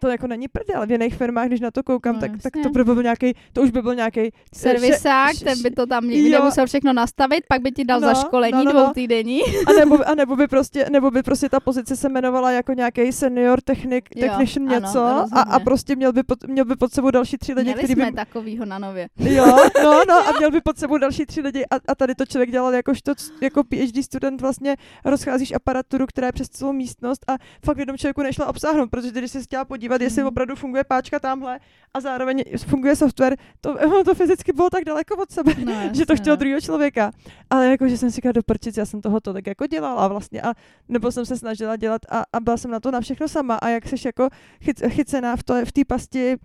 To 0.00 0.08
jako 0.08 0.26
není 0.26 0.48
prdel. 0.48 0.86
V 0.86 0.90
jiných 0.90 1.14
firmách, 1.14 1.46
když 1.46 1.60
na 1.60 1.70
to 1.70 1.82
koukám, 1.82 2.14
No, 2.14 2.20
tak, 2.20 2.30
tak 2.42 2.52
to 2.62 2.68
by 2.68 2.84
byl 2.84 3.02
nějaký, 3.02 3.32
to 3.52 3.62
už 3.62 3.70
by 3.70 3.82
byl 3.82 3.94
nějaký 3.94 4.30
Servisák, 4.54 5.34
še- 5.36 5.44
ten 5.44 5.62
by 5.62 5.70
to 5.70 5.86
tam 5.86 6.08
někde 6.08 6.36
jo. 6.36 6.44
musel 6.44 6.66
všechno 6.66 6.92
nastavit, 6.92 7.44
pak 7.48 7.62
by 7.62 7.72
ti 7.72 7.84
dal 7.84 8.00
No, 8.00 8.08
za 8.08 8.14
školení 8.14 8.52
no, 8.52 8.64
no, 8.64 8.72
no. 8.72 8.80
dvou 8.82 8.92
týdení. 8.92 9.40
A 9.66 9.72
nebo, 9.72 10.08
a 10.08 10.14
nebo 10.14 10.36
by 10.36 10.46
prostě, 10.48 10.86
nebo 10.90 11.10
by 11.10 11.22
prostě 11.22 11.48
ta 11.48 11.60
pozice 11.60 11.96
se 11.96 12.08
jmenovala 12.08 12.50
jako 12.50 12.72
nějaký 12.72 13.12
senior 13.12 13.60
technik, 13.60 14.08
Jo, 14.16 14.20
technician 14.28 14.68
ano, 14.68 14.80
něco 14.80 15.00
a, 15.00 15.10
a 15.10 15.20
rozhodně. 15.44 15.64
prostě 15.64 15.96
měl 15.96 16.12
by, 16.12 16.22
pod, 16.22 16.44
měl 16.46 16.64
by 16.64 16.76
pod 16.76 16.92
sebou 16.92 17.10
další 17.10 17.38
tři 17.38 17.52
lidi, 17.52 17.64
Měli 17.64 17.78
který 17.78 17.94
by 17.94 18.02
jsme 18.02 18.12
takovýho 18.12 18.64
na 18.64 18.78
nově. 18.78 19.08
Jo, 19.18 19.46
no, 19.82 20.00
no 20.08 20.14
a 20.28 20.32
měl 20.38 20.50
by 20.50 20.60
pod 20.60 20.78
sebou 20.78 20.98
další 20.98 21.26
tři 21.26 21.40
lidi 21.40 21.64
a, 21.70 21.74
a 21.88 21.94
tady 21.94 22.14
to 22.14 22.26
člověk 22.26 22.50
dělal 22.50 22.74
jakožto, 22.74 23.12
jako 23.40 23.64
PhD 23.64 24.04
student 24.04 24.40
vlastně 24.40 24.76
rozcházíš 25.04 25.52
aparaturu, 25.52 26.06
která 26.06 26.26
je 26.26 26.32
přes 26.32 26.48
celou 26.48 26.72
místnost 26.72 27.24
a 27.30 27.34
fakt 27.64 27.78
jednom 27.78 27.98
člověku 27.98 28.22
nešla 28.22 28.46
obsáhnout, 28.46 28.90
protože 28.90 29.10
když 29.10 29.30
jsi 29.30 29.42
chtěla 29.42 29.64
podívat, 29.64 29.89
jestli 30.02 30.22
Mhm. 30.22 30.28
opravdu 30.28 30.56
funguje 30.56 30.84
páčka 30.84 31.18
tamhle 31.18 31.60
a 31.94 32.00
zároveň 32.00 32.44
funguje 32.66 32.96
software, 32.96 33.36
to, 33.60 33.74
to 34.04 34.14
fyzicky 34.14 34.52
bylo 34.52 34.70
tak 34.70 34.84
daleko 34.84 35.16
od 35.16 35.30
sebe, 35.30 35.52
No, 35.64 35.72
že 35.94 36.06
to 36.06 36.16
chtělo 36.16 36.36
no. 36.36 36.40
druhého 36.40 36.60
člověka. 36.60 37.10
Ale 37.50 37.66
jako, 37.66 37.88
že 37.88 37.96
jsem 37.98 38.10
si 38.10 38.16
říkala 38.16 38.32
do 38.32 38.42
prčic, 38.42 38.76
já 38.76 38.84
jsem 38.86 39.00
toho 39.00 39.20
tolik 39.20 39.46
jako 39.46 39.66
dělala 39.66 40.08
vlastně 40.08 40.42
a 40.42 40.52
nebo 40.88 41.12
jsem 41.12 41.26
se 41.26 41.36
snažila 41.36 41.76
dělat 41.76 42.02
a, 42.10 42.24
a 42.32 42.40
byla 42.40 42.56
jsem 42.56 42.70
na 42.70 42.80
to 42.80 42.90
na 42.90 43.00
všechno 43.00 43.28
sama 43.28 43.54
a 43.54 43.68
jak 43.68 43.88
jsi 43.88 43.96
jako 44.04 44.28
chyc, 44.64 44.82
chycená 44.88 45.36
v 45.36 45.42
té 45.42 45.64
v 45.64 45.72
pasti 45.86 46.36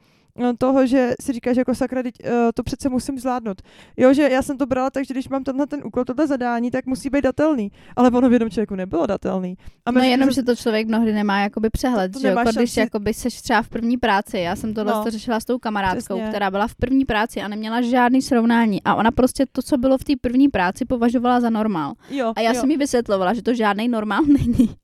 toho, 0.58 0.86
že 0.88 1.14
si 1.22 1.34
říkáš 1.34 1.58
jako 1.58 1.76
sakra, 1.76 2.04
teď, 2.04 2.16
uh, 2.24 2.30
to 2.54 2.64
přece 2.64 2.90
musím 2.90 3.20
zvládnout. 3.20 3.62
Jo, 3.98 4.14
že 4.14 4.30
já 4.30 4.42
jsem 4.42 4.58
to 4.58 4.66
brala 4.66 4.90
tak, 4.90 5.06
že 5.06 5.14
když 5.14 5.30
mám 5.30 5.44
tenhle 5.44 5.68
ten 5.68 5.82
úkol, 5.86 6.06
tohle 6.06 6.28
zadání, 6.28 6.72
tak 6.72 6.86
musí 6.86 7.10
být 7.10 7.22
datelný. 7.22 7.72
Ale 7.96 8.10
ono 8.12 8.30
v 8.30 8.34
jednom 8.34 8.50
člověku 8.52 8.76
nebylo 8.76 9.06
datelný. 9.06 9.58
A 9.86 9.92
No 9.92 10.02
jenom, 10.02 10.32
že 10.32 10.44
to 10.44 10.56
člověk 10.56 10.88
mnohdy 10.88 11.14
nemá 11.14 11.40
jakoby 11.40 11.70
přehled, 11.70 12.12
To 12.12 12.20
že 12.20 12.28
jo, 12.28 12.38
jako 12.38 12.50
když 12.52 12.70
šanci- 12.72 12.80
jakoby 12.80 13.14
seš 13.14 13.42
třeba 13.42 13.62
v 13.62 13.70
první 13.70 13.98
práci, 13.98 14.38
já 14.40 14.56
jsem 14.56 14.74
tohle 14.74 14.94
No. 14.94 15.04
to 15.04 15.10
řešila 15.12 15.40
s 15.40 15.46
tou 15.46 15.60
kamarádkou, 15.60 16.16
Přesně. 16.18 16.30
která 16.30 16.52
byla 16.52 16.68
v 16.68 16.76
první 16.76 17.06
práci 17.06 17.42
a 17.42 17.48
neměla 17.48 17.82
žádný 17.82 18.22
srovnání 18.22 18.82
a 18.86 18.96
ona 18.96 19.12
prostě 19.12 19.46
to, 19.52 19.62
co 19.62 19.78
bylo 19.78 19.98
v 19.98 20.04
té 20.04 20.14
první 20.22 20.50
práci, 20.50 20.86
považovala 20.86 21.40
za 21.40 21.50
normál. 21.50 21.94
jo, 22.10 22.34
A 22.36 22.42
já 22.42 22.54
jo. 22.54 22.60
jsem 22.60 22.72
jí 22.72 22.78
vysvětlovala, 22.78 23.34
že 23.34 23.42
to 23.44 23.54
žádný 23.54 23.88
normál 23.88 24.22
není. 24.28 24.76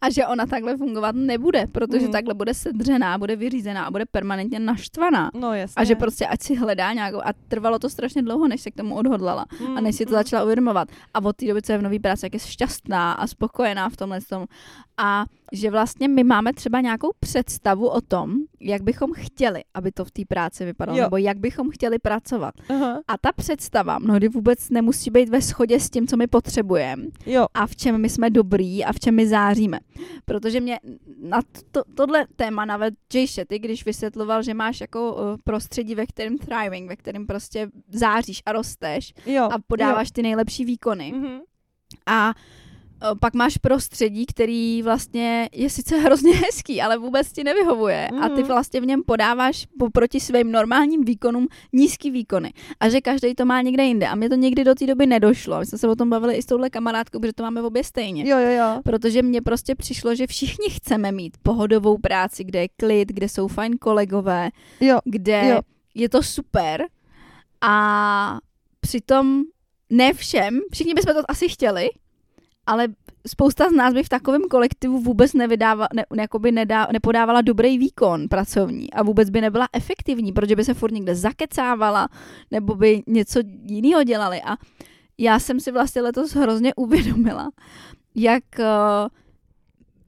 A 0.00 0.10
že 0.10 0.26
ona 0.26 0.46
takhle 0.46 0.76
fungovat 0.76 1.14
nebude, 1.14 1.66
protože 1.72 2.02
Mhm. 2.02 2.12
takhle 2.12 2.34
bude 2.34 2.54
sedřená, 2.54 3.18
bude 3.18 3.36
vyřízená 3.36 3.84
a 3.84 3.90
bude 3.90 4.04
permanentně 4.10 4.58
naštvaná. 4.58 5.30
No 5.34 5.54
jasně. 5.54 5.74
A 5.76 5.84
že 5.84 5.94
prostě 5.94 6.26
ať 6.26 6.42
si 6.42 6.54
hledá 6.54 6.92
nějakou, 6.92 7.18
a 7.24 7.32
trvalo 7.48 7.78
to 7.78 7.90
strašně 7.90 8.22
dlouho, 8.22 8.48
než 8.48 8.60
se 8.60 8.70
k 8.70 8.74
tomu 8.74 8.94
odhodlala 8.94 9.46
a 9.76 9.80
než 9.80 9.96
si 9.96 10.04
to 10.04 10.10
Mm, 10.10 10.16
mm. 10.16 10.18
začala 10.18 10.44
uvědomovat. 10.44 10.88
A 11.14 11.24
od 11.24 11.36
té 11.36 11.46
doby, 11.46 11.62
co 11.62 11.72
je 11.72 11.78
v 11.78 11.82
nový 11.82 11.98
práci, 11.98 12.26
jak 12.26 12.34
je 12.34 12.40
šťastná 12.40 13.12
a 13.12 13.26
spokojená 13.26 13.88
v 13.88 13.96
tomhle 13.96 14.20
tom. 14.20 14.46
A 14.96 15.24
že 15.52 15.70
vlastně 15.70 16.08
my 16.08 16.24
máme 16.24 16.52
třeba 16.52 16.80
nějakou 16.80 17.10
představu 17.20 17.88
o 17.88 18.00
tom, 18.00 18.34
jak 18.60 18.82
bychom 18.82 19.10
chtěli, 19.16 19.62
aby 19.74 19.92
to 19.92 20.04
v 20.04 20.10
té 20.10 20.22
práci 20.28 20.64
vypadalo, 20.64 20.98
Jo. 20.98 21.04
nebo 21.04 21.16
jak 21.16 21.38
bychom 21.38 21.70
chtěli 21.70 21.98
pracovat. 21.98 22.54
Aha. 22.68 23.00
A 23.08 23.18
ta 23.18 23.32
představa 23.32 23.98
mnohdy 23.98 24.28
vůbec 24.28 24.70
nemusí 24.70 25.10
být 25.10 25.28
ve 25.28 25.40
shodě 25.40 25.80
s 25.80 25.90
tím, 25.90 26.06
co 26.06 26.16
my 26.16 26.26
potřebujeme 26.26 27.04
Jo. 27.26 27.46
a 27.54 27.66
v 27.66 27.76
čem 27.76 28.00
my 28.00 28.08
jsme 28.08 28.30
dobrý 28.30 28.84
a 28.84 28.92
v 28.92 28.98
čem 29.00 29.14
my 29.14 29.26
záříme. 29.26 29.78
Protože 30.24 30.60
mě 30.60 30.80
na 31.22 31.40
to, 31.70 31.82
tohle 31.94 32.26
téma 32.36 32.64
navedl 32.64 32.96
Jay 33.14 33.26
Shetty, 33.26 33.58
když 33.58 33.84
vysvětloval, 33.84 34.42
že 34.42 34.54
máš 34.54 34.80
jako 34.80 35.12
uh, 35.14 35.20
prostředí, 35.44 35.94
ve 35.94 36.06
kterém 36.06 36.38
thriving, 36.38 36.88
ve 36.88 36.96
kterém 36.96 37.26
prostě 37.26 37.68
záříš 37.88 38.42
a 38.46 38.52
rosteš 38.52 39.14
Jo. 39.26 39.44
a 39.52 39.56
podáváš 39.66 40.10
ty 40.10 40.22
nejlepší 40.22 40.64
výkony. 40.64 41.10
Jo. 41.10 41.18
Mhm. 41.18 41.38
A 42.06 42.34
pak 43.20 43.34
máš 43.34 43.56
prostředí, 43.56 44.26
který 44.26 44.82
vlastně 44.82 45.48
je 45.52 45.70
sice 45.70 45.96
hrozně 46.00 46.32
hezký, 46.36 46.82
ale 46.82 46.98
vůbec 46.98 47.32
ti 47.32 47.44
nevyhovuje. 47.44 48.08
A 48.20 48.28
ty 48.28 48.34
Mhm. 48.40 48.42
vlastně 48.48 48.80
v 48.80 48.86
něm 48.86 49.02
podáváš 49.06 49.66
proti 49.92 50.20
svým 50.20 50.52
normálním 50.52 51.04
výkonům 51.04 51.46
nízký 51.72 52.10
výkony. 52.10 52.52
A 52.80 52.88
že 52.88 53.00
každý 53.00 53.34
to 53.34 53.44
má 53.44 53.62
někde 53.62 53.84
jinde. 53.84 54.06
A 54.08 54.14
mě 54.14 54.28
to 54.28 54.34
někdy 54.34 54.64
do 54.64 54.74
té 54.74 54.86
doby 54.86 55.06
nedošlo. 55.06 55.58
My 55.58 55.66
jsme 55.66 55.78
se 55.78 55.88
o 55.88 55.96
tom 55.96 56.10
bavili 56.10 56.34
i 56.36 56.42
s 56.42 56.46
touhle 56.46 56.70
kamarádkou, 56.70 57.20
protože 57.20 57.32
to 57.32 57.42
máme 57.42 57.62
obě 57.62 57.84
stejně. 57.84 58.28
Jo, 58.30 58.38
jo, 58.38 58.50
jo. 58.50 58.80
Protože 58.84 59.22
mně 59.22 59.42
prostě 59.42 59.74
přišlo, 59.74 60.14
že 60.14 60.26
všichni 60.26 60.70
chceme 60.70 61.12
mít 61.12 61.36
pohodovou 61.42 61.98
práci, 61.98 62.44
kde 62.44 62.60
je 62.60 62.68
klid, 62.76 63.08
kde 63.08 63.28
jsou 63.28 63.48
fajn 63.48 63.78
kolegové, 63.78 64.50
Jo. 64.80 64.98
kde 65.04 65.48
Jo. 65.48 65.60
je 65.94 66.08
to 66.08 66.22
super 66.22 66.84
a 67.60 68.38
přitom 68.80 69.42
ne 69.90 70.12
všem, 70.12 70.60
všichni 70.72 70.94
bychom 70.94 71.14
to 71.14 71.30
asi 71.30 71.48
chtěli, 71.48 71.88
ale 72.68 72.88
spousta 73.26 73.68
z 73.68 73.72
nás 73.72 73.94
by 73.94 74.02
v 74.02 74.08
takovém 74.08 74.42
kolektivu 74.42 75.00
vůbec 75.00 75.32
nevydává, 75.32 75.88
ne, 75.94 76.04
jakoby 76.20 76.52
nedá, 76.52 76.86
nepodávala 76.92 77.40
dobrý 77.40 77.78
výkon 77.78 78.28
pracovní 78.28 78.92
a 78.92 79.02
vůbec 79.02 79.30
by 79.30 79.40
nebyla 79.40 79.68
efektivní, 79.72 80.32
protože 80.32 80.56
by 80.56 80.64
se 80.64 80.74
furt 80.74 80.92
někde 80.92 81.14
zakecávala 81.14 82.08
nebo 82.50 82.74
by 82.74 83.02
něco 83.06 83.40
jiného 83.64 84.02
dělali. 84.02 84.42
A 84.42 84.56
já 85.18 85.38
jsem 85.38 85.60
si 85.60 85.72
vlastně 85.72 86.02
letos 86.02 86.34
hrozně 86.34 86.74
uvědomila, 86.74 87.50
jak 88.14 88.44
uh, 88.58 88.64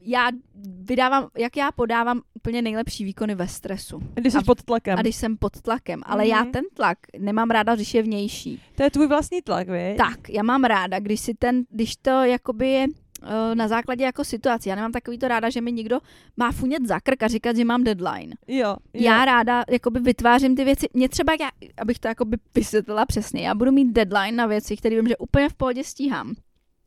já 0.00 0.28
vydávám, 0.64 1.28
jak 1.38 1.56
já 1.56 1.72
podávám 1.72 2.20
úplně 2.34 2.62
nejlepší 2.62 3.04
výkony 3.04 3.34
ve 3.34 3.48
stresu. 3.48 4.00
Když 4.14 4.32
jsi 4.32 4.38
A- 4.38 4.42
pod 4.42 4.62
tlakem. 4.62 4.98
A 4.98 5.02
když 5.02 5.16
jsem 5.16 5.36
pod 5.36 5.60
tlakem, 5.60 6.00
ale 6.06 6.26
já 6.26 6.42
Mhm. 6.42 6.52
ten 6.52 6.64
tlak 6.74 6.98
nemám 7.18 7.50
ráda, 7.50 7.74
když 7.74 7.94
je 7.94 8.02
vnější. 8.02 8.62
To 8.76 8.82
je 8.82 8.90
tvůj 8.90 9.06
vlastní 9.06 9.42
tlak, 9.42 9.68
víš? 9.68 9.96
Tak, 9.96 10.28
já 10.28 10.42
mám 10.42 10.64
ráda, 10.64 10.98
když 11.00 11.20
si 11.20 11.34
ten, 11.34 11.62
když 11.70 11.96
to 11.96 12.10
jakoby 12.10 12.68
je 12.68 12.86
eh, 13.22 13.54
na 13.54 13.68
základě 13.68 14.04
jako 14.04 14.24
situace. 14.24 14.68
Já 14.68 14.74
nemám 14.74 14.92
takový 14.92 15.18
to 15.18 15.28
ráda, 15.28 15.50
že 15.50 15.60
mi 15.60 15.72
někdo 15.72 15.98
má 16.36 16.52
funět 16.52 16.86
za 16.86 17.00
krk 17.00 17.22
a 17.22 17.28
říkat, 17.28 17.56
že 17.56 17.64
mám 17.64 17.84
deadline. 17.84 18.34
Jo. 18.48 18.76
jo. 18.94 19.02
Já 19.02 19.24
ráda 19.24 19.64
jakoby 19.70 20.00
vytvářím 20.00 20.56
ty 20.56 20.64
věci. 20.64 20.86
Mě 20.94 21.08
třeba, 21.08 21.32
já, 21.40 21.48
abych 21.78 21.98
to 21.98 22.08
jakoby 22.08 22.36
vysvětlila 22.54 23.06
přesně, 23.06 23.42
já 23.46 23.54
budu 23.54 23.72
mít 23.72 23.92
deadline 23.92 24.32
na 24.32 24.46
věci, 24.46 24.76
které 24.76 24.96
vím, 24.96 25.08
že 25.08 25.16
úplně 25.16 25.48
v 25.48 25.54
pohodě 25.54 25.84
stíhám. 25.84 26.34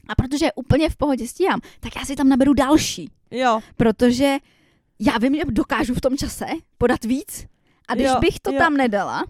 A 0.10 0.16
protože 0.16 0.46
je 0.46 0.54
úplně 0.54 0.90
v 0.90 0.96
pohodě 0.96 1.28
stíhám, 1.28 1.60
tak 1.80 1.96
já 1.96 2.06
si 2.06 2.16
tam 2.16 2.30
naberu 2.30 2.54
další. 2.54 3.10
Jo. 3.32 3.60
Protože 3.78 4.38
já 5.00 5.18
vím, 5.18 5.36
že 5.36 5.42
dokážu 5.46 5.94
v 5.94 6.02
tom 6.02 6.18
čase 6.18 6.46
podat 6.78 7.04
víc 7.06 7.46
a 7.88 7.96
když 7.96 8.08
Jo, 8.08 8.20
bych 8.20 8.40
to 8.40 8.52
jo. 8.52 8.58
tam 8.60 8.78
nedala, 8.78 9.24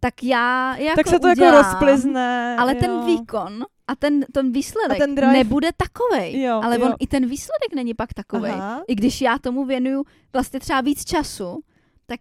tak 0.00 0.22
já 0.24 0.76
jako 0.76 0.96
tak 0.96 1.06
se 1.08 1.18
to 1.18 1.28
udělám, 1.28 1.54
jako 1.54 1.68
rozplizne. 1.68 2.56
ale 2.58 2.74
jo. 2.74 2.80
ten 2.80 3.04
výkon 3.06 3.64
a 3.88 3.96
ten, 3.96 4.24
ten 4.32 4.52
výsledek 4.52 4.96
A 5.00 5.04
ten 5.06 5.14
drive- 5.14 5.32
nebude 5.32 5.68
takovej. 5.76 6.42
Jo, 6.42 6.60
ale 6.64 6.80
jo. 6.80 6.86
on 6.86 6.94
i 7.00 7.06
ten 7.06 7.22
výsledek 7.28 7.74
není 7.74 7.94
pak 7.94 8.14
takovej. 8.14 8.52
Aha. 8.52 8.82
I 8.88 8.94
když 8.94 9.20
já 9.20 9.38
tomu 9.38 9.64
věnuju 9.64 10.04
vlastně 10.32 10.60
třeba 10.60 10.80
víc 10.80 11.04
času, 11.04 11.60
tak 12.06 12.20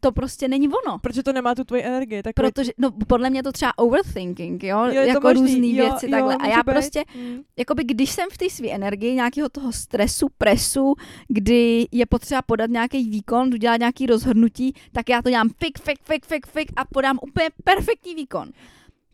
to 0.00 0.12
prostě 0.12 0.48
není 0.48 0.68
ono. 0.68 0.98
Protože 0.98 1.22
to 1.22 1.32
nemá 1.32 1.54
tu 1.54 1.64
tvoji 1.64 1.82
energii. 1.82 2.22
Tak 2.22 2.34
Protože, 2.34 2.72
no 2.78 2.90
podle 3.06 3.30
mě 3.30 3.42
to 3.42 3.52
třeba 3.52 3.78
overthinking, 3.78 4.62
jo, 4.62 4.78
Jo, 4.84 5.02
jako 5.02 5.28
jo, 5.28 5.88
věci 5.90 6.06
jo, 6.06 6.10
takhle. 6.10 6.34
A 6.34 6.38
může 6.38 6.50
já 6.50 6.56
být. 6.56 6.64
prostě, 6.64 7.04
Mm. 7.16 7.40
jakoby 7.58 7.84
když 7.84 8.10
jsem 8.10 8.28
v 8.32 8.38
té 8.38 8.50
své 8.50 8.68
energii 8.68 9.14
nějakého 9.14 9.48
toho 9.48 9.72
stresu, 9.72 10.26
presu, 10.38 10.94
kdy 11.28 11.86
je 11.92 12.06
potřeba 12.06 12.42
podat 12.42 12.70
nějaký 12.70 13.10
výkon, 13.10 13.54
udělat 13.54 13.76
nějaký 13.76 14.06
rozhodnutí, 14.06 14.74
tak 14.92 15.08
já 15.08 15.22
to 15.22 15.30
dělám 15.30 15.48
fik, 15.48 15.78
fik, 15.78 15.98
fik, 16.02 16.26
fik, 16.26 16.46
fik 16.46 16.72
a 16.76 16.84
podám 16.84 17.18
úplně 17.22 17.48
perfektní 17.64 18.14
výkon. 18.14 18.48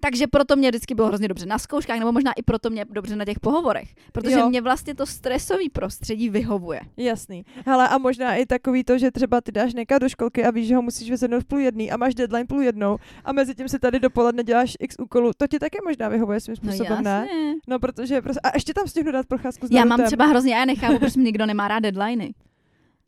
Takže 0.01 0.27
proto 0.27 0.57
mě 0.57 0.69
vždycky 0.69 0.95
bylo 0.95 1.09
hrozně 1.09 1.29
dobře 1.29 1.47
na 1.47 1.59
zkouškách, 1.59 1.99
nebo 1.99 2.13
možná 2.13 2.33
i 2.33 2.43
proto 2.43 2.71
mě 2.71 2.85
dobře 2.91 3.17
na 3.17 3.25
těch 3.25 3.41
pohovorech. 3.41 3.89
Protože 4.13 4.39
Jo. 4.39 4.49
mě 4.49 4.61
vlastně 4.61 4.95
to 4.95 5.07
stresový 5.07 5.71
prostředí 5.71 6.31
vyhovuje. 6.31 6.81
Jasný. 6.97 7.45
Hele, 7.67 7.89
a 7.89 7.99
možná 7.99 8.35
i 8.35 8.47
takový 8.47 8.85
to, 8.85 8.99
že 8.99 9.11
třeba 9.11 9.41
ty 9.41 9.53
dáš 9.53 9.75
Neka 9.75 9.99
do 9.99 10.09
školky 10.09 10.45
a 10.45 10.51
víš, 10.51 10.67
že 10.67 10.77
ho 10.77 10.83
musíš 10.83 11.11
vyzvednout 11.11 11.43
v 11.43 11.45
půl 11.45 11.59
jedný 11.59 11.91
a 11.91 11.97
máš 11.97 12.15
deadline 12.15 12.47
půl 12.47 12.63
jednou 12.63 12.99
a 13.25 13.33
mezi 13.33 13.55
tím 13.55 13.69
si 13.69 13.79
tady 13.79 14.01
dopoledne 14.01 14.45
děláš 14.45 14.77
x 14.81 14.97
úkolů. 14.99 15.31
To 15.37 15.47
ti 15.47 15.59
taky 15.59 15.79
možná 15.85 16.09
vyhovuje 16.09 16.41
svým 16.41 16.57
způsobem, 16.57 17.05
ne? 17.05 17.11
jasně. 17.11 17.55
No, 17.69 17.79
protože 17.79 18.23
prostě, 18.23 18.41
a 18.41 18.51
ještě 18.55 18.75
tam 18.75 18.87
stihnu 18.87 19.13
dát 19.13 19.27
procházku 19.27 19.67
s 19.67 19.71
Já 19.71 19.85
mám 19.85 20.03
třeba 20.05 20.27
hrozně, 20.27 20.55
já 20.55 20.65
nechápu, 20.65 20.99
proč 20.99 21.17
mi 21.17 21.25
nikdo 21.25 21.47
nemá 21.47 21.69
rád 21.69 21.81
deadliny. 21.81 22.35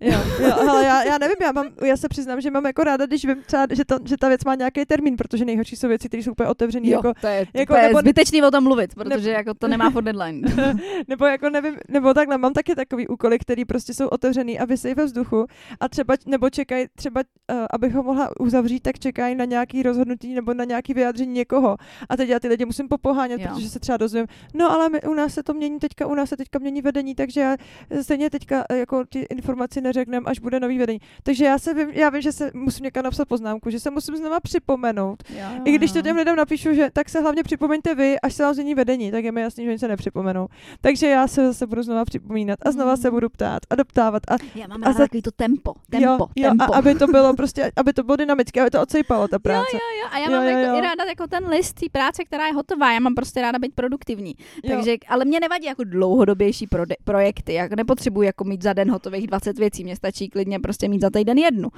Jo, 0.01 0.19
jo, 0.41 0.53
ale 0.69 0.85
já, 0.85 1.03
já 1.03 1.19
nevím, 1.19 1.37
já, 1.43 1.53
mám, 1.53 1.67
já 1.85 1.97
se 1.97 2.09
přiznám, 2.09 2.41
že 2.41 2.51
mám 2.51 2.67
jako 2.67 2.85
ráda, 2.85 3.07
když 3.07 3.25
vím 3.25 3.43
třeba, 3.47 3.67
že, 3.71 3.85
to, 3.85 3.97
že 4.05 4.17
ta 4.17 4.29
věc 4.29 4.45
má 4.45 4.55
nějaký 4.55 4.85
termín, 4.87 5.17
protože 5.17 5.45
nejhorší 5.45 5.77
jsou 5.77 5.89
věci, 5.89 6.09
které 6.09 6.23
jsou 6.23 6.33
úplně 6.33 6.49
otevřený, 6.49 6.89
jako, 6.89 7.13
to 7.21 7.27
je, 7.27 7.47
jako 7.55 7.73
to 7.73 7.79
je 7.81 7.87
nebo- 7.89 8.01
zbytečný 8.01 8.43
o 8.43 8.51
tom 8.51 8.65
mluvit, 8.65 8.95
protože 8.95 9.29
ne- 9.31 9.37
jako 9.37 9.55
to 9.55 9.69
nemá 9.69 9.91
furt 9.91 10.03
deadline. 10.05 10.41
nebo 11.09 11.27
jako 11.27 11.51
nevím, 11.51 11.77
nebo 11.89 12.15
takhle, 12.15 12.39
mám 12.39 12.53
taky 12.53 12.75
takový 12.75 13.09
úkoly, 13.09 13.39
který 13.39 13.65
prostě 13.65 13.95
jsou 13.95 14.07
otevřený 14.09 14.59
a 14.59 14.65
vysejí 14.65 14.95
ve 14.95 15.05
vzduchu 15.05 15.47
a 15.81 15.89
třeba, 15.89 16.15
nebo 16.27 16.51
čekají, 16.51 16.87
třeba, 16.97 17.21
uh, 17.53 17.67
abych 17.71 17.95
ho 17.95 18.03
mohla 18.03 18.31
uzavřít, 18.41 18.81
tak 18.81 18.99
čekají 18.99 19.35
na 19.35 19.45
nějaký 19.45 19.83
rozhodnutí 19.83 20.35
nebo 20.35 20.55
na 20.55 20.65
nějaký 20.65 20.95
vyjádření 20.95 21.33
někoho. 21.33 21.77
A 22.09 22.17
teď 22.17 22.29
já 22.29 22.41
ty 22.41 22.49
lidi 22.49 22.65
musím 22.65 22.89
popohánět, 22.89 23.41
Jo. 23.41 23.49
protože 23.55 23.69
se 23.71 23.81
třeba 23.81 23.97
dozvím, 23.97 24.27
no 24.55 24.71
ale 24.73 24.89
my, 24.89 25.01
u 25.03 25.15
nás 25.15 25.35
se 25.35 25.43
to 25.43 25.55
mění 25.55 25.79
teďka, 25.79 26.07
u 26.07 26.15
nás 26.15 26.29
se 26.29 26.37
teďka 26.37 26.59
mění 26.59 26.83
vedení, 26.83 27.15
takže 27.15 27.41
já 27.41 27.57
stejně 28.03 28.31
teďka 28.31 28.65
eh, 28.71 28.79
jako 28.79 29.05
ti 29.11 29.19
informaci 29.19 29.81
neřeknem, 29.89 30.23
až 30.27 30.39
bude 30.39 30.61
nový 30.61 30.79
vedení. 30.79 30.99
Takže 31.23 31.45
já 31.45 31.59
se 31.59 31.75
vím, 31.75 31.91
já 31.91 32.11
vím, 32.11 32.23
že 32.23 32.33
se 32.33 32.51
musím 32.55 32.85
někam 32.85 33.05
napsat 33.05 33.29
poznámku, 33.29 33.71
že 33.71 33.81
se 33.81 33.91
musím 33.91 34.17
znova 34.17 34.41
připomenout, 34.41 35.23
i 35.65 35.73
když 35.73 35.93
to 35.93 36.03
těm 36.03 36.17
lidem 36.17 36.37
napíšu, 36.37 36.75
že 36.75 36.91
tak 36.93 37.09
se 37.09 37.21
hlavně 37.21 37.43
připomeňte 37.43 37.95
vy, 37.95 38.21
až 38.21 38.35
se 38.35 38.43
vám 38.43 38.55
změní 38.55 38.75
vedení, 38.75 39.11
tak 39.11 39.25
je 39.25 39.33
mi 39.33 39.41
jasný, 39.41 39.65
že 39.65 39.71
oni 39.71 39.79
se 39.79 39.89
nepřipomenou. 39.89 40.49
Takže 40.81 41.07
já 41.09 41.29
se 41.29 41.47
zase 41.47 41.67
budu 41.67 41.83
znova 41.83 42.05
připomínat 42.05 42.59
a 42.63 42.71
znova 42.71 42.97
se 42.97 43.09
Mm. 43.11 43.15
budu 43.17 43.29
ptát 43.29 43.63
a 43.71 43.75
doptávat. 43.75 44.23
A, 44.31 44.37
Já 44.55 44.67
mám 44.67 44.85
A 44.85 44.93
za- 44.93 44.99
takový 44.99 45.23
to 45.23 45.31
tempo, 45.31 45.75
tempo, 45.91 46.07
jo, 46.07 46.27
jo, 46.37 46.49
tempo. 46.49 46.75
a 46.75 46.77
aby 46.79 46.95
to 46.95 47.07
bylo 47.07 47.35
prostě, 47.35 47.73
aby 47.77 47.93
to 47.93 48.03
bylo 48.03 48.17
dynamické, 48.17 48.61
aby 48.61 48.71
to 48.71 48.83
odsejpalo 48.83 49.29
ta 49.29 49.39
práce. 49.39 49.69
Jo, 49.77 49.81
jo, 50.03 50.09
a 50.13 50.19
já 50.19 50.25
Jo, 50.25 50.31
mám 50.31 50.43
jo, 50.45 50.49
jako 50.59 50.71
jo. 50.73 50.79
i 50.79 50.81
ráda 50.81 51.05
jako 51.09 51.27
ten 51.27 51.49
list 51.49 51.73
té 51.81 51.87
práce, 51.93 52.25
která 52.25 52.47
je 52.47 52.53
hotová. 52.53 52.93
Já 52.93 53.01
mám 53.01 53.15
prostě 53.15 53.43
ráda 53.43 53.59
být 53.59 53.75
produktivní. 53.75 54.35
Jo. 54.65 54.75
Takže, 54.77 54.95
ale 55.09 55.25
mě 55.25 55.41
nevadí 55.41 55.67
jako 55.67 55.85
dlouhodobější 55.85 56.67
prode- 56.67 56.95
projekty. 57.05 57.53
Já 57.55 57.69
nepotřebuji 57.77 58.23
jako 58.23 58.45
mít 58.45 58.63
za 58.63 58.73
den 58.73 58.91
hotových 58.91 59.27
20 59.27 59.59
věcí. 59.59 59.78
Mně 59.85 59.97
stačí 59.97 60.29
klidně 60.29 60.59
prostě 60.61 60.89
mít 60.89 61.01
za 61.01 61.11
týden 61.11 61.39
jednu. 61.39 61.69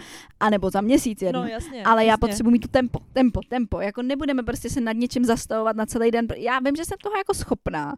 A 0.41 0.51
nebo 0.51 0.71
za 0.71 0.81
měsíc 0.81 1.23
jednu. 1.23 1.41
No 1.41 1.49
jasně. 1.49 1.85
ale 1.85 2.05
já 2.05 2.11
jasně. 2.11 2.21
potřebuji 2.21 2.51
mít 2.51 2.59
tu 2.59 2.69
tempo, 2.69 2.99
tempo, 3.13 3.41
tempo. 3.49 3.81
Jako 3.81 4.03
nebudeme 4.03 4.43
prostě 4.43 4.71
se 4.71 4.81
nad 4.81 4.93
něčím 4.93 5.25
zastavovat 5.25 5.77
na 5.77 5.87
celý 5.87 6.11
den. 6.11 6.27
Já 6.37 6.59
vím, 6.59 6.77
že 6.77 6.85
jsem 6.85 6.99
toho 7.03 7.17
jako 7.17 7.35
schopná. 7.35 7.95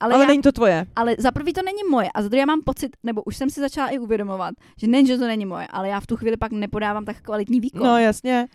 Ale, 0.00 0.14
Ale, 0.14 0.24
já, 0.24 0.28
není 0.28 0.42
to 0.42 0.52
tvoje. 0.52 0.86
ale 0.96 1.16
za 1.18 1.30
prvý 1.30 1.52
to 1.52 1.62
není 1.62 1.78
moje 1.90 2.08
a 2.14 2.22
za 2.22 2.28
druhé 2.28 2.40
já 2.40 2.46
mám 2.46 2.62
pocit, 2.62 2.96
nebo 3.02 3.22
už 3.22 3.36
jsem 3.36 3.50
si 3.50 3.60
začala 3.60 3.88
i 3.88 3.98
uvědomovat, 3.98 4.54
že 4.80 4.86
nejen, 4.86 5.06
že 5.06 5.18
to 5.18 5.26
není 5.26 5.46
moje, 5.46 5.66
ale 5.66 5.88
já 5.88 6.00
v 6.00 6.06
tu 6.06 6.16
chvíli 6.16 6.36
pak 6.36 6.52
nepodávám 6.52 7.04
tak 7.04 7.20
kvalitní 7.20 7.60
výkon. 7.60 7.82
No 7.82 7.98
jasně. 7.98 8.48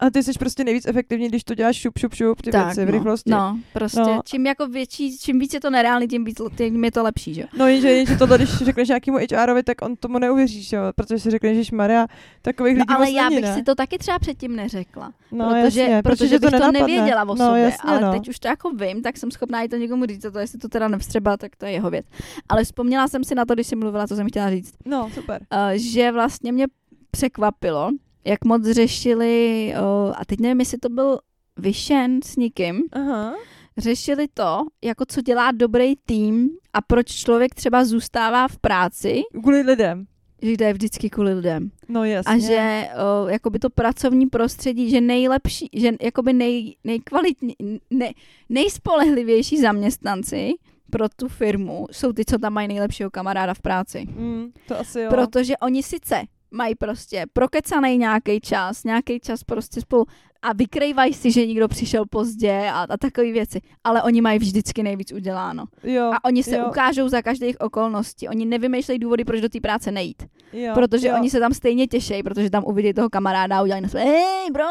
A 0.00 0.10
ty 0.10 0.22
jsi 0.22 0.32
prostě 0.38 0.64
nejvíc 0.64 0.86
efektivní, 0.86 1.28
když 1.28 1.44
to 1.44 1.54
děláš 1.54 1.76
šup, 1.76 1.98
šup, 1.98 2.14
šup, 2.14 2.42
ty 2.42 2.50
věci 2.50 2.82
v 2.84 2.86
no, 2.86 2.92
rychlosti. 2.92 3.30
No, 3.30 3.58
prostě 3.72 4.00
No. 4.00 4.20
čím 4.24 4.46
jako 4.46 4.66
větší, 4.66 5.18
čím 5.18 5.38
víc 5.38 5.54
je 5.54 5.60
to 5.60 5.70
nereálný, 5.70 6.08
tím, 6.08 6.24
víc, 6.24 6.38
tím 6.56 6.84
je 6.84 6.92
to 6.92 7.02
lepší, 7.02 7.34
že 7.34 7.40
jo? 7.40 7.46
No 7.58 7.66
jenže, 7.68 7.88
jenže 7.90 8.16
tohle, 8.16 8.38
když 8.38 8.50
řekneš 8.56 8.88
nějakému 8.88 9.18
HRovi, 9.36 9.62
tak 9.62 9.82
on 9.82 9.96
tomu 9.96 10.18
neuvěříš, 10.18 10.72
jo? 10.72 10.80
protože 10.96 11.18
si 11.18 11.30
řekne, 11.30 11.64
že 11.64 11.76
Maria, 11.76 12.06
takových 12.42 12.74
lidí 12.74 12.86
No, 12.88 12.96
ale 12.96 13.10
já 13.10 13.28
bych 13.30 13.40
ne? 13.42 13.54
si 13.54 13.62
to 13.62 13.74
taky 13.74 13.98
třeba 13.98 14.18
předtím 14.18 14.56
neřekla. 14.56 15.12
no, 15.32 15.48
protože, 15.48 15.80
jasně, 15.80 16.02
protože, 16.02 16.38
bych 16.38 16.50
to, 16.50 16.56
nenapadne. 16.56 16.80
nevěděla 16.80 17.22
o 17.22 17.34
no, 17.34 17.46
sobě, 17.46 17.62
jasně, 17.62 17.90
ale 17.90 18.00
no. 18.00 18.12
teď 18.12 18.28
už 18.28 18.38
to 18.38 18.48
jako 18.48 18.70
vím, 18.70 19.02
tak 19.02 19.16
jsem 19.16 19.30
schopná 19.30 19.62
i 19.62 19.68
to 19.68 19.76
někomu 19.76 20.06
říct, 20.06 20.24
a 20.24 20.30
to 20.30 20.38
jestli 20.38 20.58
to 20.58 20.68
teda 20.68 20.88
nevstřeba, 20.88 21.36
tak 21.36 21.56
to 21.56 21.66
je 21.66 21.72
jeho 21.72 21.90
věc. 21.90 22.06
Ale 22.48 22.64
vzpomněla 22.64 23.08
jsem 23.08 23.24
si 23.24 23.34
na 23.34 23.44
to, 23.44 23.54
když 23.54 23.66
jsem 23.66 23.78
mluvila, 23.78 24.06
co 24.06 24.16
jsem 24.16 24.28
chtěla 24.28 24.50
říct, 24.50 24.74
No, 24.86 25.10
super. 25.14 25.40
uh, 25.52 25.58
že 25.74 26.12
vlastně 26.12 26.52
mě 26.52 26.66
překvapilo, 27.10 27.90
jak 28.24 28.44
moc 28.44 28.64
řešili, 28.66 29.72
uh, 29.74 30.14
a 30.16 30.24
teď 30.24 30.40
nevím, 30.40 30.60
jestli 30.60 30.78
to 30.78 30.88
byl 30.88 31.18
Vyšen 31.56 32.22
s 32.22 32.36
nikým, 32.36 32.82
Aha. 32.92 33.34
řešili 33.78 34.28
to, 34.34 34.64
jako 34.84 35.04
co 35.08 35.20
dělá 35.22 35.50
dobrý 35.52 35.94
tým 36.06 36.50
a 36.72 36.80
proč 36.82 37.06
člověk 37.08 37.54
třeba 37.54 37.84
zůstává 37.84 38.48
v 38.48 38.58
práci, 38.58 39.22
Kvůli 39.42 39.60
lidem. 39.60 40.06
že 40.42 40.50
jde 40.50 40.72
vždycky 40.72 41.10
kvůli 41.10 41.34
lidem. 41.34 41.70
No 41.88 42.04
jasně. 42.04 42.34
A 42.34 42.38
že 42.38 42.88
o, 43.24 43.28
jakoby 43.28 43.58
to 43.58 43.70
pracovní 43.70 44.26
prostředí, 44.26 44.90
že 44.90 45.00
nejlepší, 45.00 45.68
že 45.72 45.92
jakoby 46.02 46.32
nej, 46.32 46.76
nejkvalitní, 46.84 47.54
ne, 47.90 48.10
nejspolehlivější 48.48 49.60
zaměstnanci 49.60 50.52
pro 50.90 51.08
tu 51.08 51.28
firmu 51.28 51.86
jsou 51.92 52.12
ty, 52.12 52.24
co 52.24 52.38
tam 52.38 52.52
mají 52.52 52.68
nejlepšího 52.68 53.10
kamaráda 53.10 53.54
v 53.54 53.60
práci. 53.60 54.06
Mm, 54.16 54.52
to 54.68 54.80
asi 54.80 55.00
jo. 55.00 55.10
Protože 55.10 55.56
oni 55.56 55.82
sice 55.82 56.22
mají 56.50 56.74
prostě 56.74 57.26
prokecaný 57.32 57.98
nějaký 57.98 58.40
čas, 58.40 58.84
nějaký 58.84 59.20
čas 59.20 59.44
prostě 59.44 59.80
spolu 59.80 60.04
a 60.42 60.52
vykrývají 60.52 61.14
si, 61.14 61.30
že 61.30 61.46
někdo 61.46 61.68
přišel 61.68 62.04
pozdě 62.10 62.70
a, 62.72 62.86
a 62.90 62.96
takové 62.96 63.32
věci, 63.32 63.60
ale 63.84 64.02
oni 64.02 64.20
mají 64.20 64.38
vždycky 64.38 64.82
nejvíc 64.82 65.12
uděláno. 65.12 65.64
jo, 65.82 66.10
A 66.14 66.24
oni 66.24 66.42
se 66.42 66.56
jo, 66.56 66.66
ukážou 66.68 67.08
za 67.08 67.22
každých 67.22 67.60
okolností. 67.60 68.28
Oni 68.28 68.46
nevymýšlejí 68.46 68.98
důvody, 68.98 69.24
proč 69.24 69.40
do 69.40 69.48
té 69.48 69.60
práce 69.60 69.92
nejít. 69.92 70.22
Jo, 70.52 70.74
protože 70.74 71.08
jo. 71.08 71.14
oni 71.14 71.30
se 71.30 71.40
tam 71.40 71.54
stejně 71.54 71.86
těší, 71.86 72.22
protože 72.22 72.50
tam 72.50 72.64
uvidí 72.66 72.92
toho 72.94 73.10
kamaráda 73.10 73.58
a 73.58 73.62
udělají 73.62 73.82
na 73.82 73.88
své, 73.88 74.00
hej 74.04 74.50
bro. 74.52 74.64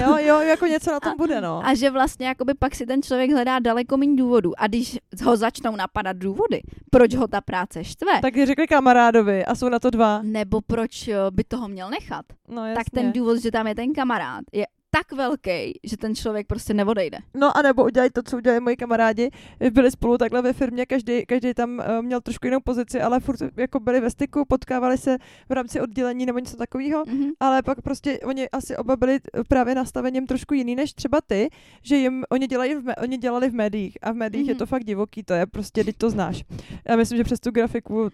Jo, 0.00 0.16
jo, 0.18 0.40
jako 0.48 0.66
něco 0.66 0.90
na 0.92 1.00
tom 1.00 1.12
bude, 1.18 1.40
no. 1.40 1.60
A 1.66 1.74
že 1.74 1.90
vlastně 1.90 2.26
jakoby 2.26 2.54
pak 2.54 2.74
si 2.74 2.86
ten 2.86 3.02
člověk 3.02 3.30
hledá 3.30 3.58
daleko 3.58 3.96
méně 3.96 4.16
důvodů. 4.16 4.52
A 4.58 4.66
když 4.66 4.98
ho 5.24 5.36
začnou 5.36 5.76
napadat 5.76 6.16
důvody, 6.16 6.60
proč 6.90 7.14
ho 7.14 7.28
ta 7.28 7.40
práce 7.40 7.84
štve, 7.84 8.20
Tak 8.22 8.34
řekli 8.46 8.66
kamarádovi 8.66 9.44
a 9.44 9.54
jsou 9.54 9.68
na 9.68 9.78
to 9.78 9.90
dva. 9.90 10.20
nebo 10.22 10.60
proč 10.60 11.08
eh, 11.08 11.16
by 11.30 11.44
toho 11.44 11.68
měl 11.68 11.90
nechat, 11.90 12.24
No 12.48 12.62
jasně. 12.66 12.74
tak 12.74 12.90
ten 12.90 13.12
důvod, 13.12 13.42
že 13.42 13.50
tam 13.50 13.66
je 13.66 13.74
ten 13.74 13.92
kamarád, 13.92 14.44
je 14.52 14.66
tak 14.90 15.12
velký, 15.12 15.80
že 15.84 15.96
ten 15.96 16.14
člověk 16.14 16.46
prostě 16.46 16.74
neodejde. 16.74 17.18
No 17.34 17.56
a 17.56 17.62
nebo 17.62 17.84
udělají 17.84 18.10
to, 18.10 18.22
co 18.22 18.36
udělali 18.36 18.60
moji 18.60 18.76
kamarádi. 18.76 19.30
Byli 19.70 19.90
spolu 19.90 20.18
takhle 20.18 20.42
ve 20.42 20.52
firmě, 20.52 20.86
každý, 20.86 21.26
každý 21.26 21.54
tam 21.54 21.78
uh, 21.78 22.02
měl 22.02 22.20
trošku 22.20 22.46
jinou 22.46 22.58
pozici, 22.64 23.00
ale 23.00 23.20
furt 23.20 23.40
jako 23.56 23.80
byli 23.80 24.00
ve 24.00 24.10
styku, 24.10 24.44
potkávali 24.44 24.98
se 24.98 25.18
v 25.48 25.52
rámci 25.52 25.80
oddělení 25.80 26.26
nebo 26.26 26.38
něco 26.38 26.56
takového. 26.56 27.04
Mhm. 27.06 27.30
Ale 27.40 27.62
pak 27.62 27.82
prostě 27.82 28.18
oni 28.20 28.48
asi 28.50 28.76
oba 28.76 28.96
byli 28.96 29.14
eh, 29.34 29.44
právě 29.48 29.74
nastavením 29.74 30.26
trošku 30.26 30.54
jiný 30.54 30.74
než 30.74 30.92
třeba 30.92 31.20
ty, 31.26 31.48
že 31.82 31.96
jim 31.96 32.24
oni, 32.30 32.46
dělají 32.46 32.74
v, 32.74 32.94
oni 33.02 33.18
dělali 33.18 33.50
v 33.50 33.54
médiích 33.54 33.98
a 34.02 34.12
v 34.12 34.14
médiích 34.14 34.44
mm-hmm. 34.46 34.48
je 34.48 34.54
Mhm. 34.54 34.58
to 34.58 34.66
fakt 34.66 34.84
divoký, 34.84 35.22
to 35.22 35.34
je 35.34 35.46
prostě, 35.46 35.84
teď 35.84 35.96
to 35.96 36.10
znáš. 36.10 36.44
Já 36.88 36.96
myslím, 36.96 37.18
že 37.18 37.24
přes 37.24 37.40
tu 37.40 37.50
grafiku 37.50 38.00
uh, 38.02 38.08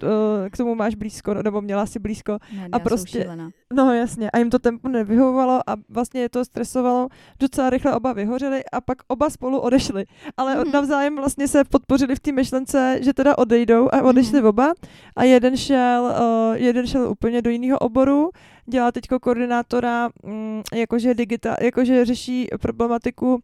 k 0.51 0.57
tomu 0.57 0.75
máš 0.75 0.95
blízko, 0.95 1.35
nebo 1.35 1.61
měla 1.61 1.87
si 1.87 1.99
blízko. 1.99 2.39
Média 2.53 2.79
jsou 2.79 2.85
prostě-. 2.85 3.39
No 3.75 3.95
jasně, 3.95 4.31
a 4.31 4.39
jim 4.39 4.51
to 4.51 4.59
tempo 4.59 4.89
nevyhovovalo 4.89 5.61
a 5.71 5.75
vlastně 5.89 6.21
je 6.21 6.29
to 6.29 6.45
stresovalo. 6.65 7.09
Docela 7.41 7.71
rychle 7.71 7.95
oba 7.95 8.13
vyhořeli 8.13 8.65
a 8.73 8.81
pak 8.81 8.99
oba 9.09 9.31
spolu 9.31 9.59
odešli. 9.59 10.05
Ale 10.37 10.55
Mhm. 10.55 10.65
mm-hmm. 10.65 10.73
navzájem 10.73 11.17
vlastně 11.17 11.49
se 11.49 11.65
podpořili 11.65 12.15
v 12.17 12.21
té 12.21 12.33
myšlence, 12.33 12.99
že 13.03 13.13
teda 13.15 13.39
odejdou 13.39 13.89
a 13.93 14.03
odešli 14.03 14.39
Mhm. 14.39 14.45
mm-hmm. 14.45 14.49
oba. 14.49 14.73
A 15.17 15.25
jeden 15.25 15.57
šel, 15.57 16.03
uh, 16.05 16.57
jeden 16.57 16.87
šel 16.87 17.11
úplně 17.11 17.43
do 17.43 17.51
jiného 17.51 17.79
oboru, 17.79 18.31
dělá 18.67 18.93
teďko 18.93 19.21
koordinátora, 19.21 20.09
mm, 20.25 20.63
jakože, 20.75 21.15
digita, 21.15 21.57
jakože 21.61 22.05
řeší 22.05 22.49
problematiku 22.61 23.43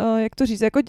Uh, 0.00 0.18
jak 0.18 0.34
to 0.34 0.46
říct, 0.46 0.60
jako, 0.60 0.80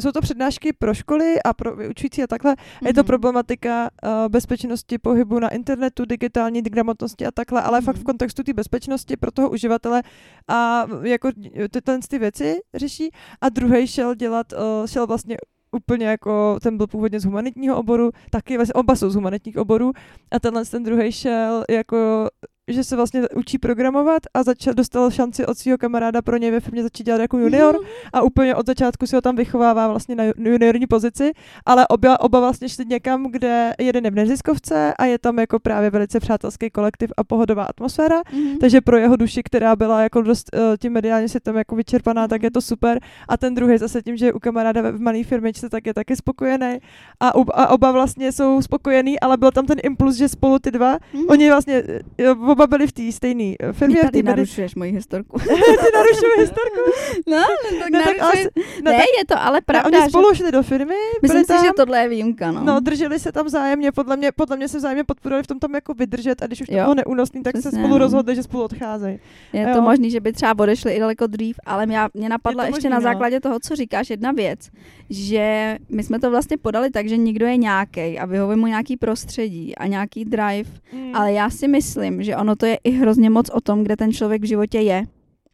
jsou 0.00 0.12
to 0.12 0.20
přednášky 0.20 0.72
pro 0.72 0.94
školy 0.94 1.42
a 1.44 1.52
pro 1.54 1.76
vyučující 1.76 2.22
a 2.22 2.26
takhle. 2.26 2.52
Mm-hmm. 2.54 2.86
Je 2.86 2.94
to 2.94 3.00
Mhm. 3.00 3.06
problematika 3.06 3.90
uh, 4.04 4.10
bezpečnosti 4.28 4.98
pohybu 4.98 5.38
na 5.38 5.48
internetu, 5.48 6.04
digitální 6.04 6.62
gramotnosti 6.62 7.26
a 7.26 7.30
takhle, 7.30 7.62
ale 7.62 7.80
mm-hmm. 7.80 7.84
fakt 7.84 7.96
v 7.96 7.98
Mhm. 7.98 8.04
kontextu 8.04 8.42
té 8.42 8.52
bezpečnosti 8.52 9.16
pro 9.16 9.30
toho 9.30 9.50
uživatele 9.50 10.02
a 10.48 10.86
jako 11.02 11.30
tyhle 11.70 11.98
ty 12.08 12.18
věci 12.18 12.60
řeší. 12.74 13.10
A 13.40 13.48
druhý 13.48 13.86
šel 13.86 14.14
dělat, 14.14 14.52
uh, 14.52 14.86
šel 14.86 15.06
vlastně 15.06 15.36
úplně 15.76 16.06
jako, 16.06 16.58
ten 16.62 16.76
byl 16.76 16.86
původně 16.86 17.20
z 17.20 17.24
humanitního 17.24 17.76
oboru, 17.78 18.10
taky 18.30 18.56
vlastně 18.56 18.74
oba 18.74 18.96
jsou 18.96 19.10
z 19.10 19.14
humanitních 19.14 19.56
oborů 19.56 19.92
a 20.32 20.40
tenhle 20.40 20.64
ten 20.64 20.82
druhý 20.82 21.12
šel 21.12 21.64
jako 21.70 22.28
že 22.68 22.84
se 22.84 22.96
vlastně 22.96 23.22
učí 23.36 23.58
programovat 23.58 24.22
a 24.34 24.42
začal, 24.42 24.74
dostal 24.74 25.10
šanci 25.10 25.46
od 25.46 25.58
svého 25.58 25.78
kamaráda 25.78 26.22
pro 26.22 26.36
něj 26.36 26.50
ve 26.50 26.60
firmě 26.60 26.82
začít 26.82 27.04
dělat 27.04 27.20
jako 27.20 27.38
junior 27.38 27.74
Mhm. 27.74 27.84
a 28.12 28.22
úplně 28.22 28.54
od 28.54 28.66
začátku 28.66 29.06
si 29.06 29.16
ho 29.16 29.20
tam 29.22 29.36
vychovává 29.36 29.88
vlastně 29.88 30.14
na 30.14 30.24
ju- 30.24 30.32
juniorní 30.38 30.86
pozici, 30.86 31.32
ale 31.66 31.88
oba, 31.88 32.20
oba 32.20 32.40
vlastně 32.40 32.68
šli 32.68 32.84
někam, 32.86 33.26
kde 33.30 33.72
jeden 33.78 34.04
je 34.04 34.10
v 34.10 34.14
neziskovce 34.14 34.94
a 34.98 35.04
je 35.04 35.18
tam 35.18 35.38
jako 35.38 35.58
právě 35.60 35.90
velice 35.90 36.20
přátelský 36.20 36.70
kolektiv 36.70 37.10
a 37.16 37.24
pohodová 37.24 37.64
atmosféra, 37.64 38.16
Mhm. 38.32 38.58
takže 38.58 38.80
pro 38.80 38.96
jeho 38.96 39.16
duši, 39.16 39.42
která 39.42 39.76
byla 39.76 40.02
jako 40.02 40.22
dost 40.22 40.50
uh, 40.56 40.60
tím 40.80 40.92
mediálně 40.92 41.28
světem 41.28 41.56
jako 41.56 41.76
vyčerpaná, 41.76 42.28
tak 42.28 42.42
je 42.42 42.50
to 42.50 42.60
super. 42.60 42.98
A 43.28 43.36
ten 43.36 43.54
druhý 43.54 43.78
zase 43.78 44.02
tím, 44.02 44.16
že 44.16 44.26
je 44.26 44.32
u 44.32 44.38
kamaráda 44.38 44.90
v 44.90 45.00
malé 45.00 45.24
firmičce, 45.24 45.68
tak 45.70 45.86
je 45.86 45.94
taky 45.94 46.16
spokojený. 46.16 46.78
A, 47.20 47.34
u, 47.36 47.44
a 47.54 47.68
oba 47.68 47.92
vlastně 47.92 48.32
jsou 48.32 48.62
spokojení, 48.62 49.20
ale 49.20 49.36
byl 49.36 49.50
tam 49.50 49.66
ten 49.66 49.78
impuls, 49.82 50.16
že 50.16 50.28
spolu 50.28 50.58
ty 50.58 50.70
dva, 50.70 50.98
Mhm. 51.14 51.24
oni 51.28 51.48
vlastně 51.50 51.82
eh, 52.18 52.34
oba 52.52 52.66
byli 52.66 52.86
v 52.86 52.92
té 52.92 53.12
stejné 53.12 53.54
Ty 53.58 53.66
firmě. 53.72 54.00
tady 54.02 54.18
medi- 54.18 54.26
narušuješ 54.26 54.74
moji 54.74 54.92
historku. 54.92 55.38
ty 55.84 55.88
narušuješ 55.94 56.38
historku. 56.38 56.80
no, 57.26 57.36
tak 57.80 57.90
No, 57.90 57.98
tak 58.04 58.06
narušuj... 58.18 58.40
asi- 58.40 58.48
no, 58.84 58.90
ne, 58.92 58.96
tak- 58.98 59.06
je 59.18 59.24
to 59.28 59.42
ale 59.42 59.56
Ne, 59.56 59.60
pravda, 59.66 59.86
oni 59.98 60.04
že... 60.04 60.08
spolu 60.10 60.34
šli 60.34 60.52
do 60.52 60.62
firmy, 60.62 60.94
Myslím 61.22 61.36
byli 61.36 61.44
si, 61.44 61.48
tam, 61.48 61.64
že 61.64 61.70
tohle 61.76 61.98
je 61.98 62.08
výjimka, 62.08 62.52
no. 62.52 62.64
No, 62.64 62.80
drželi 62.80 63.18
se 63.18 63.32
tam 63.32 63.46
vzájemně, 63.46 63.92
podle 63.92 64.16
mě, 64.16 64.32
podle 64.32 64.56
mě 64.56 64.68
se 64.68 64.78
vzájemně 64.78 65.04
podporovali 65.04 65.42
v 65.42 65.46
tom 65.46 65.58
tam 65.58 65.74
jako 65.74 65.94
vydržet 65.94 66.42
a 66.42 66.46
když 66.46 66.60
už 66.60 66.66
to 66.66 66.72
bylo 66.74 66.94
neúnosný, 66.94 67.42
tak 67.42 67.54
se 67.56 67.60
Přesně, 67.60 67.78
spolu 67.78 67.92
no. 67.92 67.98
rozhodli, 67.98 68.34
že 68.34 68.42
spolu 68.42 68.64
odcházejí. 68.64 69.18
Je 69.52 69.62
Jo. 69.62 69.68
to 69.74 69.82
možný, 69.82 70.10
že 70.10 70.20
by 70.20 70.32
třeba 70.32 70.58
odešli 70.58 70.92
i 70.92 71.00
daleko 71.00 71.26
dřív, 71.26 71.56
ale 71.66 71.86
mě, 71.86 71.98
mě 72.14 72.28
napadla 72.28 72.64
Je 72.64 72.68
ještě 72.68 72.76
možný, 72.76 72.90
na 72.90 72.96
no. 72.96 73.02
základě 73.02 73.40
toho, 73.40 73.58
co 73.62 73.76
říkáš, 73.76 74.10
jedna 74.10 74.32
věc, 74.32 74.70
že 75.10 75.76
my 75.88 76.02
jsme 76.02 76.18
to 76.20 76.30
vlastně 76.30 76.56
podali 76.58 76.90
tak, 76.90 77.08
že 77.08 77.16
někdo 77.16 77.46
je 77.46 77.56
nějaký 77.56 78.18
a 78.18 78.26
vyhovuje 78.26 78.56
mu 78.56 78.66
nějaký 78.66 78.96
prostředí 78.96 79.76
a 79.76 79.86
nějaký 79.86 80.24
drive, 80.24 80.70
Mm. 80.92 81.10
ale 81.16 81.32
já 81.32 81.50
si 81.50 81.68
myslím, 81.68 82.22
že 82.22 82.36
ono 82.42 82.56
to 82.56 82.66
je 82.66 82.78
i 82.84 82.90
hrozně 82.90 83.30
moc 83.30 83.50
o 83.50 83.60
tom, 83.60 83.82
kde 83.82 83.96
ten 83.96 84.12
člověk 84.12 84.42
v 84.42 84.46
životě 84.46 84.78
je. 84.80 85.04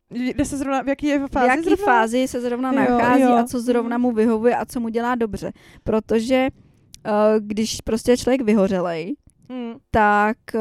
Kde 0.09 0.45
se 0.45 0.57
zrovna, 0.57 0.82
v 0.82 0.89
jaký 0.89 1.07
je 1.07 1.18
V 1.18 1.28
fázi 1.32 1.49
jaký 1.49 1.62
zrovna? 1.62 1.84
fázi 1.84 2.28
se 2.28 2.41
zrovna 2.41 2.72
Jo, 2.72 2.78
nachází 2.78 3.22
jo. 3.22 3.32
a 3.32 3.45
co 3.45 3.61
zrovna 3.61 3.99
mu 3.99 4.12
vyhovuje 4.12 4.57
a 4.57 4.64
co 4.64 4.80
mu 4.80 4.89
dělá 4.89 5.14
dobře. 5.14 5.53
Protože 5.84 6.49
uh, 7.07 7.12
když 7.47 7.80
prostě 7.80 8.12
je 8.12 8.16
člověk 8.16 8.43
vyhořelej, 8.43 9.14
Mm. 9.49 9.74
tak 9.90 10.36
uh, 10.55 10.61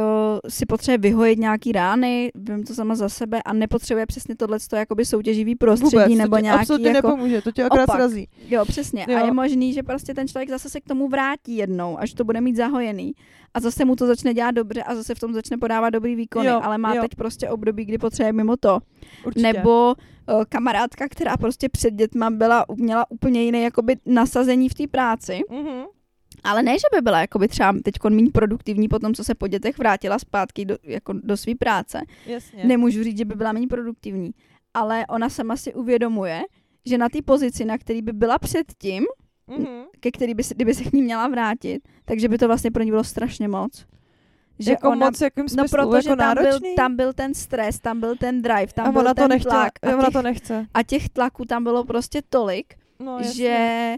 si 0.49 0.65
potřebuje 0.65 0.97
vyhojit 0.97 1.39
nějaký 1.39 1.71
rány, 1.71 2.31
vím 2.35 2.63
to 2.63 2.73
sama 2.73 2.95
za 2.95 3.09
sebe 3.09 3.41
a 3.43 3.53
nepotřebuje 3.53 4.05
přesně 4.05 4.35
tohle 4.35 4.57
jakoby 4.75 5.05
soutěživý 5.05 5.55
prostředí 5.55 5.95
Vůbec, 5.95 6.17
nebo 6.17 6.35
to 6.35 6.39
ti 6.39 6.43
nějaký 6.43 6.61
absolutně 6.61 6.89
jako... 6.89 7.07
nepomůže, 7.07 7.41
to 7.41 7.51
tě 7.51 7.63
akorát 7.63 7.83
opak. 7.83 7.95
srazí. 7.95 8.27
Jo, 8.47 8.65
přesně. 8.65 9.05
Jo. 9.09 9.17
A 9.17 9.25
je 9.25 9.33
možný, 9.33 9.73
že 9.73 9.83
prostě 9.83 10.13
ten 10.13 10.27
člověk 10.27 10.49
zase 10.49 10.69
se 10.69 10.81
k 10.81 10.83
tomu 10.88 11.07
vrátí 11.07 11.55
jednou, 11.57 11.99
až 11.99 12.13
to 12.13 12.23
bude 12.23 12.41
mít 12.41 12.55
zahojený. 12.55 13.11
A 13.53 13.59
zase 13.59 13.85
mu 13.85 13.95
to 13.95 14.07
začne 14.07 14.33
dělat 14.33 14.51
dobře 14.51 14.83
a 14.83 14.95
zase 14.95 15.15
v 15.15 15.19
tom 15.19 15.33
začne 15.33 15.57
podávat 15.57 15.89
dobrý 15.89 16.15
výkony, 16.15 16.47
Jo, 16.47 16.59
ale 16.63 16.77
má 16.77 16.93
jo. 16.95 17.01
teď 17.01 17.15
prostě 17.15 17.49
období, 17.49 17.85
kdy 17.85 17.97
potřebuje 17.97 18.33
mimo 18.33 18.57
to. 18.57 18.79
Určitě. 19.25 19.53
Nebo 19.53 19.95
uh, 19.95 20.43
kamarádka, 20.49 21.07
která 21.09 21.38
prostě 21.38 21.69
před 21.69 21.93
dětma 21.93 22.29
byla, 22.29 22.65
měla 22.75 23.11
úplně 23.11 23.43
jiné 23.43 23.59
jakoby 23.61 23.95
nasazení 24.05 24.69
v 24.69 24.73
té 24.73 24.88
práci, 24.88 25.39
Mhm. 25.51 25.83
Ale 26.43 26.63
ne, 26.63 26.71
že 26.73 26.85
by 26.97 27.01
byla 27.01 27.19
jakoby 27.21 27.47
třeba 27.47 27.73
teď 27.83 27.93
méně 28.09 28.31
produktivní 28.31 28.88
po 28.88 28.99
tom, 28.99 29.13
co 29.13 29.23
se 29.23 29.35
po 29.35 29.47
dětech 29.47 29.77
vrátila 29.77 30.19
zpátky 30.19 30.65
do, 30.65 30.77
jako 30.83 31.13
do 31.13 31.38
své 31.38 31.55
práce. 31.55 32.01
Jasně. 32.25 32.63
Nemůžu 32.65 33.03
říct, 33.03 33.17
že 33.17 33.25
by 33.25 33.35
byla 33.35 33.51
méně 33.51 33.67
produktivní, 33.67 34.31
ale 34.73 35.05
ona 35.09 35.29
sama 35.29 35.55
si 35.57 35.73
uvědomuje, 35.73 36.41
že 36.85 36.97
na 36.97 37.09
té 37.09 37.21
pozici, 37.21 37.65
na 37.65 37.77
který 37.77 38.01
by 38.01 38.13
byla 38.13 38.39
předtím, 38.39 39.03
Mhm. 39.49 39.67
ke 39.99 40.11
který 40.11 40.33
by 40.33 40.43
se, 40.43 40.53
kdyby 40.55 40.73
se 40.73 40.83
k 40.83 40.93
ní 40.93 41.01
měla 41.01 41.27
vrátit, 41.27 41.81
takže 42.05 42.29
by 42.29 42.38
to 42.38 42.47
vlastně 42.47 42.71
pro 42.71 42.83
ní 42.83 42.91
bylo 42.91 43.03
strašně 43.03 43.47
moc. 43.47 43.85
Že 44.59 44.71
jako 44.71 44.89
ona, 44.89 45.05
moc, 45.05 45.21
jakým 45.21 45.43
no 45.43 45.49
smyslu, 45.49 45.77
protože 45.77 46.09
jako 46.09 46.19
tam 46.21 46.35
byl, 46.38 46.59
tam 46.75 46.95
byl 46.95 47.13
ten 47.13 47.33
stres, 47.33 47.79
tam 47.79 47.99
byl 47.99 48.15
ten 48.15 48.41
drive, 48.41 48.67
tam 48.67 48.88
a 48.88 48.91
byl 48.91 49.01
ona 49.01 49.13
ten 49.13 49.23
to 49.23 49.27
nechtěla, 49.27 49.53
tlak 49.55 49.71
a 49.81 49.88
ona 49.93 50.03
těch, 50.03 50.13
to 50.13 50.21
nechce. 50.21 50.65
a 50.73 50.83
těch 50.83 51.09
tlaků 51.09 51.45
tam 51.45 51.63
bylo 51.63 51.83
prostě 51.83 52.21
tolik, 52.29 52.73
No, 52.99 53.17
jasně. 53.19 53.33
že 53.33 53.95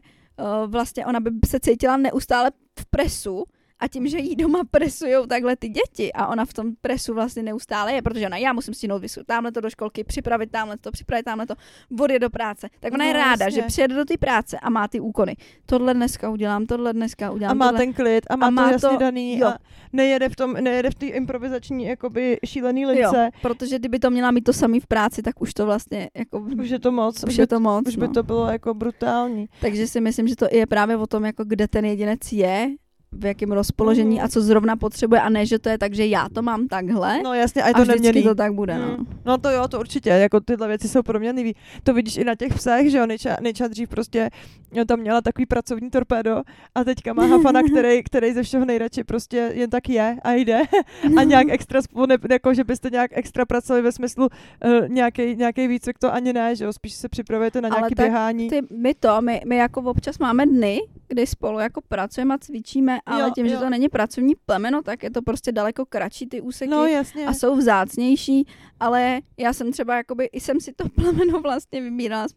vlastně 0.67 1.05
ona 1.05 1.19
by 1.19 1.31
se 1.47 1.59
cítila 1.59 1.97
neustále 1.97 2.51
v 2.79 2.85
presu 2.85 3.45
a 3.80 3.88
tím, 3.88 4.07
že 4.07 4.17
jí 4.19 4.36
doma 4.36 4.59
presujou 4.71 5.25
takhle 5.25 5.55
ty 5.55 5.69
děti 5.69 6.13
a 6.13 6.27
ona 6.27 6.45
v 6.45 6.53
tom 6.53 6.71
presu 6.82 7.13
vlastně 7.13 7.43
neustále 7.43 7.93
je, 7.93 8.01
protože 8.01 8.25
ona, 8.25 8.38
já 8.38 8.53
musím 8.53 8.73
stihnout 8.73 9.01
vysu, 9.01 9.21
tamhle 9.25 9.51
to 9.51 9.61
do 9.61 9.69
školky, 9.69 10.03
připravit 10.03 10.51
tamhle 10.51 10.77
to, 10.77 10.91
připravit 10.91 11.23
tamhle 11.23 11.45
to, 11.47 11.53
vody 11.89 12.19
do 12.19 12.30
práce. 12.30 12.69
Tak 12.80 12.93
ona 12.93 13.03
No, 13.05 13.07
je 13.07 13.13
ráda, 13.13 13.45
jasně. 13.45 13.61
že 13.61 13.67
přijede 13.67 13.95
do 13.95 14.05
té 14.05 14.17
práce 14.17 14.59
a 14.59 14.69
má 14.69 14.88
ty 14.88 14.99
úkony. 14.99 15.36
Tohle 15.65 15.93
dneska 15.93 16.30
udělám, 16.30 16.65
tohle 16.65 16.93
dneska 16.93 17.32
udělám. 17.32 17.51
a 17.51 17.53
má 17.53 17.65
tohle. 17.71 17.80
ten 17.86 17.93
klid 17.93 18.23
a 18.30 18.36
má, 18.36 18.47
A 18.47 18.49
má 18.49 18.67
to 18.67 18.71
jasně 18.73 18.89
to- 18.89 18.97
daný 18.97 19.39
jo. 19.39 19.47
a 19.47 19.57
nejede 19.93 20.30
v 20.30 20.36
tom, 20.36 20.53
nejede 20.53 20.89
v 20.91 20.95
té 20.95 21.05
improvizační 21.05 21.86
jakoby 21.86 22.38
šílený 22.45 22.86
lince. 22.86 23.30
Protože 23.41 23.80
kdyby 23.80 23.99
to 23.99 24.09
měla 24.09 24.32
mít 24.32 24.43
to 24.43 24.53
samý 24.53 24.80
v 24.80 24.88
práci, 24.88 25.21
tak 25.21 25.41
už 25.41 25.53
to 25.53 25.65
vlastně 25.65 26.09
jako 26.17 26.39
Už 26.61 26.69
je 26.69 26.80
to 26.80 26.91
moc. 26.91 27.23
už 27.27 27.36
by 27.36 27.41
je 27.43 27.47
to 27.47 27.59
moc. 27.59 27.88
Už 27.88 27.95
by 27.95 28.07
no. 28.07 28.13
to 28.13 28.23
bylo 28.23 28.47
jako 28.47 28.73
brutální. 28.73 29.45
Takže 29.61 29.88
si 29.88 30.01
myslím, 30.01 30.27
že 30.27 30.36
to 30.36 30.47
je 30.51 30.65
právě 30.67 30.97
o 30.97 31.07
tom, 31.07 31.25
jako 31.25 31.43
kde 31.43 31.67
ten 31.67 31.86
jedinec 31.86 32.32
je 32.32 32.69
v 33.12 33.26
jakém 33.26 33.51
rozpoložení 33.51 34.16
Mhm. 34.16 34.26
a 34.26 34.28
co 34.28 34.41
zrovna 34.41 34.76
potřebuje 34.76 35.22
a 35.22 35.30
ne, 35.30 35.45
že 35.45 35.60
to 35.60 35.70
je 35.70 35.78
tak, 35.78 35.93
že 35.93 36.05
já 36.05 36.28
to 36.34 36.41
mám 36.41 36.68
takhle 36.68 37.22
No 37.24 37.34
jasně, 37.34 37.64
a 37.64 37.68
je 37.68 37.74
a 37.74 37.78
to 37.78 37.82
vždycky 37.82 38.01
neměný. 38.03 38.24
to 38.24 38.36
tak 38.36 38.53
bude, 38.53 38.78
no. 38.80 38.88
Mm. 38.97 39.05
No 39.26 39.38
to 39.38 39.49
jo, 39.49 39.68
to 39.68 39.80
určitě, 39.80 40.10
jako 40.10 40.39
tyhle 40.39 40.68
věci 40.68 40.88
jsou 40.89 41.01
proměnlivý. 41.03 41.55
To 41.84 41.93
vidíš 41.93 42.18
i 42.18 42.24
na 42.24 42.36
těch 42.36 42.53
psech, 42.53 42.91
že 42.91 42.97
jo, 42.97 43.05
Nejča, 43.05 43.38
Nejča 43.41 43.68
dřív 43.68 43.89
prostě 43.89 44.30
jo, 44.72 44.86
tam 44.86 44.99
měla 44.99 45.22
takový 45.22 45.45
pracovní 45.45 45.89
torpédo 45.89 46.41
a 46.76 46.84
teďka 46.84 47.14
má 47.14 47.26
Hafana, 47.26 47.62
který, 47.64 48.03
který 48.03 48.34
ze 48.34 48.43
všeho 48.43 48.66
nejradši 48.66 49.03
prostě 49.03 49.51
jen 49.53 49.70
tak 49.70 49.89
je 49.89 50.18
a 50.24 50.32
jde 50.34 50.62
a 51.18 51.24
nějak 51.24 51.47
extra, 51.49 51.82
spolu 51.82 52.05
ne, 52.05 52.16
jako 52.32 52.53
že 52.53 52.64
byste 52.64 52.89
nějak 52.89 53.12
extra 53.14 53.45
pracovali 53.45 53.82
ve 53.82 53.91
smyslu 53.91 54.28
uh, 54.66 54.88
nějaký, 54.89 55.36
nějaký 55.36 55.68
výcvik, 55.68 55.99
to 55.99 56.14
ani 56.14 56.34
ne, 56.34 56.55
že 56.55 56.66
jo, 56.66 56.74
spíš 56.74 56.93
se 56.93 57.10
připravujete 57.10 57.62
na 57.62 57.70
tak 57.70 57.84
běhání. 57.95 58.49
Ty, 58.49 58.62
my 58.78 58.93
to, 58.93 59.22
my, 59.22 59.41
my 59.45 59.57
jako 59.57 59.82
občas 59.82 60.20
máme 60.20 60.45
dny, 60.45 60.80
kdy 61.10 61.28
spolu 61.28 61.60
jako 61.60 61.82
pracujeme 61.88 62.36
a 62.36 62.38
cvičíme, 62.38 62.99
ale 63.05 63.22
Jo, 63.22 63.30
tím, 63.36 63.47
že 63.47 63.53
jo. 63.53 63.60
to 63.60 63.70
není 63.70 63.89
pracovní 63.89 64.34
plemeno, 64.45 64.82
tak 64.82 65.03
je 65.03 65.12
to 65.12 65.22
prostě 65.22 65.51
daleko 65.51 65.86
kratší 65.86 66.28
ty 66.28 66.41
úseky 66.41 66.72
No 66.72 66.86
jasně. 66.86 67.26
a 67.28 67.34
jsou 67.34 67.55
vzácnější, 67.55 68.45
ale 68.80 69.20
já 69.38 69.53
jsem 69.53 69.72
třeba 69.72 69.95
jakoby, 69.95 70.26
i 70.26 70.39
jsem 70.39 70.60
si 70.60 70.74
to 70.74 70.89
plemeno 70.95 71.41
vlastně 71.41 71.82
vybírala 71.82 72.28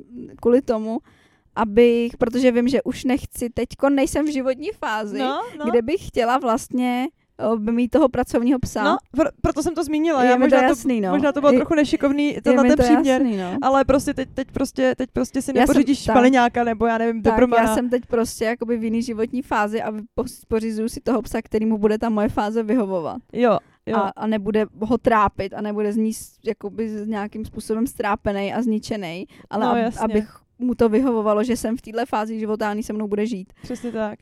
kvůli 0.40 0.62
tomu, 0.62 0.98
abych, 1.56 2.16
protože 2.16 2.50
vím, 2.52 2.68
že 2.68 2.82
už 2.82 3.04
nechci, 3.04 3.50
teďko 3.50 3.88
nejsem 3.90 4.26
v 4.26 4.32
životní 4.32 4.70
fázi, 4.78 5.18
no, 5.18 5.42
no. 5.58 5.70
kde 5.70 5.82
bych 5.82 6.06
chtěla 6.06 6.38
vlastně 6.38 7.08
mít 7.58 7.88
toho 7.88 8.08
pracovního 8.08 8.58
psa. 8.58 8.84
No, 8.84 8.96
pr- 9.16 9.30
proto 9.42 9.62
jsem 9.62 9.74
to 9.74 9.84
zmínila. 9.84 10.24
Je 10.24 10.30
Já 10.30 10.36
mi 10.36 10.40
to 10.40 10.56
možná, 10.56 10.68
jasný, 10.68 11.00
no. 11.00 11.10
možná 11.10 11.32
to 11.32 11.40
bylo 11.40 11.52
Je- 11.52 11.58
trochu 11.58 11.74
nešikovný 11.74 12.34
je 12.34 12.42
tenhle 12.42 12.62
mi 12.62 12.68
ten 12.68 12.76
to 12.76 12.82
příměr. 12.82 13.22
jasný, 13.22 13.36
no. 13.36 13.56
Ale 13.62 13.84
prostě 13.84 14.14
teď, 14.14 14.28
teď 14.34 14.48
prostě, 14.52 14.94
teď 14.98 15.10
prostě 15.12 15.42
si 15.42 15.52
nepořídíš 15.52 16.02
špaliňáka, 16.02 16.64
nebo 16.64 16.86
já 16.86 16.98
nevím, 16.98 17.22
Tak, 17.22 17.40
já 17.56 17.74
jsem 17.74 17.90
teď 17.90 18.06
prostě 18.06 18.44
jakoby 18.44 18.76
v 18.76 18.84
jiný 18.84 19.02
životní 19.02 19.42
fázi 19.42 19.82
a 19.82 19.92
pořizuju 20.48 20.88
si 20.88 21.00
toho 21.00 21.22
psa, 21.22 21.42
kterýmu 21.42 21.78
bude 21.78 21.98
ta 21.98 22.08
moje 22.08 22.28
fáze 22.28 22.62
vyhovovat. 22.62 23.16
Jo, 23.32 23.58
jo. 23.86 23.96
A, 23.96 24.08
a 24.08 24.26
nebude 24.26 24.66
ho 24.80 24.98
trápit 24.98 25.54
a 25.54 25.60
nebude 25.60 25.92
z 25.92 25.96
ní 25.96 26.10
jakoby 26.44 26.88
s 26.88 27.06
nějakým 27.06 27.44
způsobem 27.44 27.86
strápený 27.86 28.54
a 28.54 28.62
zničený, 28.62 29.26
ale 29.50 29.64
No, 29.66 29.70
ab, 29.72 29.76
jasně. 29.78 30.00
abych 30.00 30.36
mu 30.58 30.74
to 30.74 30.88
vyhovovalo, 30.88 31.44
že 31.44 31.56
jsem 31.56 31.76
v 31.76 31.82
této 31.82 32.06
fázi 32.06 32.38
života 32.38 32.70
a 32.70 32.82
se 32.82 32.92
mnou 32.92 33.08
bude 33.08 33.26
žít. 33.26 33.52
Přesně 33.62 33.92
tak. 33.92 34.18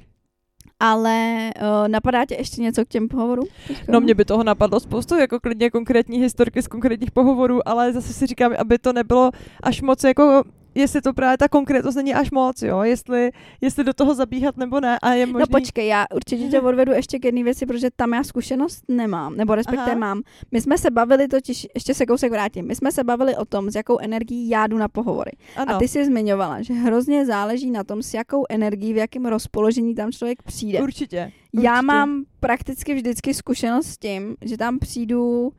Ale 0.80 1.50
uh, 1.60 1.88
napadá 1.88 2.24
tě 2.24 2.34
ještě 2.34 2.62
něco 2.62 2.84
k 2.84 2.88
těm 2.88 3.08
pohovorům? 3.08 3.46
No 3.88 4.00
mě 4.00 4.14
by 4.14 4.24
toho 4.24 4.44
napadlo 4.44 4.80
spoustu, 4.80 5.16
jako 5.16 5.40
klidně 5.40 5.70
konkrétní 5.70 6.18
historky 6.18 6.62
z 6.62 6.68
konkrétních 6.68 7.10
pohovorů, 7.10 7.68
ale 7.68 7.92
zase 7.92 8.12
si 8.12 8.26
říkám, 8.26 8.52
aby 8.58 8.78
to 8.78 8.92
nebylo 8.92 9.30
až 9.62 9.82
moc 9.82 10.04
jako 10.04 10.44
jestli 10.74 11.00
to 11.00 11.12
právě 11.12 11.38
ta 11.38 11.48
konkrétnost 11.48 11.96
není 11.96 12.14
až 12.14 12.30
moc, 12.30 12.62
jo, 12.62 12.82
jestli, 12.82 13.30
jestli 13.60 13.84
do 13.84 13.92
toho 13.92 14.14
zabíhat 14.14 14.56
nebo 14.56 14.80
ne 14.80 14.98
a 15.02 15.12
je 15.12 15.26
možný... 15.26 15.40
No 15.40 15.46
počkej, 15.58 15.86
já 15.86 16.06
určitě 16.14 16.48
tě 16.48 16.60
odvedu 16.60 16.92
ještě 16.92 17.18
k 17.18 17.24
jedné 17.24 17.44
věci, 17.44 17.66
protože 17.66 17.88
tam 17.96 18.12
já 18.12 18.24
zkušenost 18.24 18.84
nemám, 18.88 19.36
nebo 19.36 19.54
respektive 19.54 19.90
Aha. 19.90 20.00
mám. 20.00 20.22
My 20.52 20.60
jsme 20.60 20.78
se 20.78 20.90
bavili 20.90 21.28
totiž, 21.28 21.66
ještě 21.74 21.94
se 21.94 22.06
kousek 22.06 22.32
vrátím, 22.32 22.66
my 22.66 22.74
jsme 22.74 22.92
se 22.92 23.04
bavili 23.04 23.36
o 23.36 23.44
tom, 23.44 23.70
s 23.70 23.74
jakou 23.74 23.98
energií 23.98 24.48
já 24.48 24.66
jdu 24.66 24.78
na 24.78 24.88
pohovory. 24.88 25.30
ano, 25.56 25.74
A 25.74 25.78
ty 25.78 25.88
jsi 25.88 26.04
zmiňovala, 26.04 26.62
že 26.62 26.74
hrozně 26.74 27.26
záleží 27.26 27.70
na 27.70 27.84
tom, 27.84 28.02
s 28.02 28.14
jakou 28.14 28.44
energií, 28.50 28.92
v 28.92 28.96
jakém 28.96 29.26
rozpoložení 29.26 29.94
tam 29.94 30.12
člověk 30.12 30.42
přijde. 30.42 30.80
určitě. 30.80 31.32
Já 31.52 31.72
určitě. 31.72 31.86
mám 31.86 32.24
prakticky 32.40 32.94
vždycky 32.94 33.34
zkušenost 33.34 33.86
s 33.86 33.98
tím, 33.98 34.36
že 34.42 34.56
tam 34.56 34.78
přijdu 34.78 35.52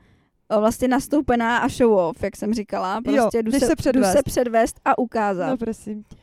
vlastně 0.59 0.87
nastoupená 0.87 1.57
a 1.57 1.67
show 1.67 1.93
off, 1.97 2.23
jak 2.23 2.35
jsem 2.35 2.53
říkala. 2.53 3.01
Prostě 3.01 3.37
Jo, 3.37 3.43
jdu, 3.43 3.51
se, 3.51 3.59
se 3.59 3.65
jdu 3.67 3.75
předvést. 3.75 4.11
se 4.11 4.23
předvést 4.23 4.79
a 4.85 4.97
ukázat. 4.97 5.49
No 5.49 5.57
prosím. 5.57 6.03
tě. 6.03 6.15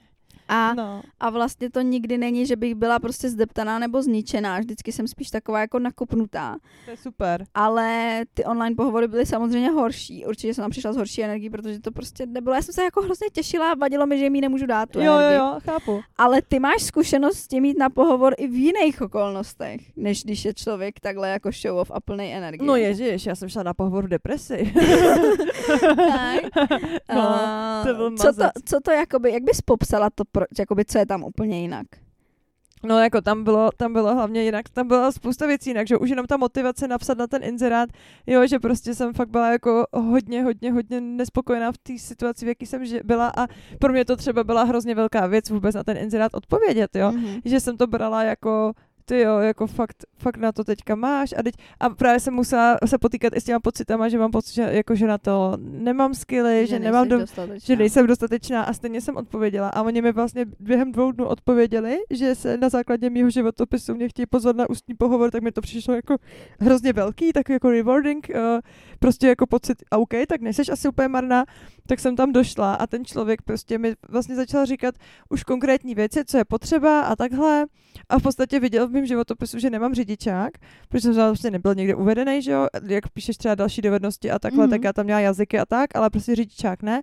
A, 0.49 0.75
No. 0.75 1.03
a 1.21 1.31
vlastně 1.31 1.71
to 1.71 1.81
nikdy 1.81 2.19
není, 2.19 2.47
že 2.47 2.57
bych 2.57 2.75
byla 2.75 2.99
prostě 2.99 3.29
zdeptaná 3.31 3.79
nebo 3.79 4.03
zničená. 4.03 4.59
Vždycky 4.59 4.93
jsem 4.93 5.09
spíš 5.09 5.31
taková 5.31 5.61
jako 5.61 5.79
nakopnutá. 5.79 6.57
To 6.85 6.91
je 6.91 6.97
super. 6.97 7.45
Ale 7.55 8.21
ty 8.35 8.45
online 8.45 8.77
pohovory 8.77 9.09
byly 9.09 9.27
samozřejmě 9.27 9.71
horší. 9.71 10.27
Určitě 10.27 10.55
jsem 10.55 10.63
tam 10.63 10.71
přišla 10.71 10.93
s 10.93 10.97
horší 10.97 11.25
energií, 11.25 11.51
protože 11.51 11.81
to 11.81 11.91
prostě 11.93 12.27
nebylo. 12.27 12.55
Já 12.55 12.63
jsem 12.63 12.75
se 12.75 12.83
jako 12.85 13.03
hrozně 13.03 13.27
těšila 13.33 13.71
a 13.73 13.75
vadilo 13.75 14.07
mi, 14.07 14.19
že 14.19 14.25
jim 14.25 14.35
ji 14.35 14.41
nemůžu 14.41 14.67
dát 14.67 14.91
tu 14.91 14.99
Jo, 15.01 15.05
jo, 15.05 15.19
energii. 15.19 15.39
jo, 15.39 15.59
chápu. 15.65 16.01
Ale 16.17 16.43
ty 16.43 16.59
máš 16.59 16.83
zkušenost 16.83 17.39
s 17.39 17.49
tím 17.49 17.65
jít 17.65 17.79
na 17.79 17.91
pohovor 17.91 18.35
i 18.39 18.47
v 18.49 18.55
jiných 18.55 19.03
okolnostech, 19.03 19.81
než 19.97 20.25
když 20.25 20.45
je 20.45 20.55
člověk 20.55 21.01
takhle 21.01 21.29
jako 21.29 21.51
show 21.63 21.79
off 21.79 21.91
a 21.95 22.01
plný 22.01 22.35
energie. 22.35 22.67
No 22.67 22.77
ježiš, 22.77 23.27
já 23.27 23.35
jsem 23.35 23.49
šla 23.49 23.63
na 23.63 23.75
pohovor 23.75 24.05
v 24.05 24.09
depresi. 24.09 24.73
tak. 25.97 26.67
No, 27.15 27.21
A 27.29 27.83
to 27.87 27.95
byl 27.95 28.17
co, 28.17 28.33
to, 28.33 28.43
co 28.65 28.81
to 28.81 28.91
jakoby, 28.91 29.33
jak 29.33 29.43
bys 29.43 29.61
popsala 29.63 30.11
to, 30.15 30.23
pro, 30.39 30.47
jakoby, 30.59 30.85
co 30.85 30.99
je 30.99 31.07
tam 31.07 31.25
úplně 31.25 31.61
jinak? 31.61 31.87
No 32.85 32.99
jako 32.99 33.21
tam 33.21 33.45
bylo, 33.45 33.71
tam 33.77 33.93
bylo 33.93 34.15
hlavně 34.15 34.43
jinak, 34.45 34.69
tam 34.69 34.89
byla 34.89 35.13
spousta 35.13 35.47
věcí 35.47 35.71
jinak, 35.71 35.87
že 35.89 35.97
už 35.99 36.11
jenom 36.11 36.27
ta 36.27 36.37
motivace 36.37 36.89
napsat 36.89 37.19
na 37.19 37.27
ten 37.27 37.45
inzerát, 37.45 37.89
jo, 38.27 38.47
že 38.47 38.59
prostě 38.59 38.95
jsem 38.95 39.13
fakt 39.15 39.29
byla 39.31 39.53
jako 39.53 39.87
hodně, 39.93 40.43
hodně, 40.43 40.73
hodně 40.73 41.01
nespokojená 41.01 41.73
v 41.73 41.79
té 41.79 41.99
situaci, 41.99 42.45
v 42.45 42.49
jaký 42.49 42.67
jsem 42.67 42.83
byla 43.05 43.33
a 43.37 43.47
pro 43.79 43.93
mě 43.93 44.05
to 44.05 44.17
třeba 44.17 44.45
byla 44.45 44.63
hrozně 44.63 44.95
velká 44.95 45.27
věc 45.27 45.51
vůbec 45.51 45.75
na 45.75 45.85
ten 45.85 45.97
inzerát 45.97 46.35
odpovědět, 46.35 46.97
jo, 46.97 47.13
Mhm. 47.13 47.41
že 47.45 47.61
jsem 47.61 47.77
to 47.77 47.87
brala 47.87 48.23
jako 48.23 48.73
ty 49.09 49.21
jo, 49.21 49.39
jako 49.39 49.67
fakt, 49.67 50.05
fakt 50.19 50.37
na 50.37 50.53
to 50.53 50.65
teďka 50.65 50.95
máš 50.95 51.35
a, 51.39 51.43
teď, 51.43 51.55
a 51.81 51.91
právě 51.91 52.21
jsem 52.21 52.35
musela 52.35 52.79
se 52.87 52.99
potýkat 52.99 53.37
i 53.37 53.41
s 53.41 53.45
těma 53.45 53.61
pocitama, 53.61 54.09
že 54.09 54.19
mám 54.19 54.31
pocit, 54.31 54.55
že, 54.55 54.63
jako, 54.63 54.95
že 54.95 55.07
na 55.07 55.19
to 55.19 55.57
nemám 55.61 56.15
skilly, 56.15 56.67
že, 56.67 56.79
nemám 56.79 57.09
nejsi 57.09 57.35
do, 57.37 57.55
že 57.65 57.77
nejsem 57.77 58.07
dostatečná 58.07 58.63
a 58.63 58.73
stejně 58.73 59.01
jsem 59.01 59.17
odpověděla. 59.17 59.69
A 59.69 59.83
oni 59.83 60.03
mi 60.03 60.13
vlastně 60.13 60.47
během 60.61 60.93
dvou 60.93 61.13
dnů 61.13 61.27
odpověděli, 61.27 61.99
že 62.11 62.35
se 62.35 62.57
na 62.57 62.69
základě 62.69 63.11
mého 63.11 63.31
životopisu 63.31 63.95
mě 63.95 64.09
chtějí 64.09 64.27
pozvat 64.27 64.57
na 64.57 64.71
ústní 64.71 64.95
pohovor, 64.95 65.31
tak 65.31 65.43
mi 65.43 65.53
to 65.53 65.61
přišlo 65.61 65.95
jako 65.95 66.17
hrozně 66.61 66.93
velký, 66.93 67.33
tak 67.33 67.49
jako 67.49 67.71
rewarding, 67.71 68.31
uh, 68.35 68.41
prostě 68.99 69.29
jako 69.29 69.47
pocit, 69.47 69.83
a 69.91 69.99
OK, 69.99 70.15
tak 70.29 70.41
nejseš 70.41 70.69
asi 70.69 70.89
úplně 70.89 71.09
marná, 71.09 71.45
tak 71.89 72.01
jsem 72.01 72.17
tam 72.17 72.33
došla 72.33 72.75
a 72.75 72.87
ten 72.87 73.05
člověk 73.05 73.43
prostě 73.43 73.79
mi 73.79 73.95
vlastně 74.09 74.35
začal 74.37 74.67
říkat 74.67 74.95
už 75.31 75.43
konkrétní 75.45 75.95
věci, 75.95 76.25
co 76.25 76.37
je 76.39 76.45
potřeba 76.45 77.01
a 77.01 77.17
takhle. 77.17 77.67
A 78.09 78.19
v 78.19 78.23
podstatě 78.23 78.61
viděl 78.61 78.89
v 78.89 78.91
mém 78.91 79.07
životopisu, 79.07 79.59
že 79.59 79.71
nemám 79.71 79.95
řidičák, 79.95 80.53
protože 80.89 81.03
jsem 81.03 81.15
vlastně 81.15 81.51
nebyl 81.51 81.75
někde 81.75 81.95
uvedený, 81.95 82.43
že 82.43 82.53
jo, 82.53 82.67
jak 82.87 83.09
píšeš 83.09 83.37
třeba 83.37 83.55
další 83.55 83.83
dovednosti 83.83 84.31
a 84.31 84.39
takhle, 84.39 84.65
Mhm. 84.65 84.71
tak 84.71 84.85
já 84.85 84.93
tam 84.93 85.05
měla 85.05 85.21
jazyky 85.21 85.59
a 85.59 85.67
tak, 85.67 85.97
ale 85.97 86.11
prostě 86.11 86.35
řidičák 86.37 86.83
ne. 86.83 87.01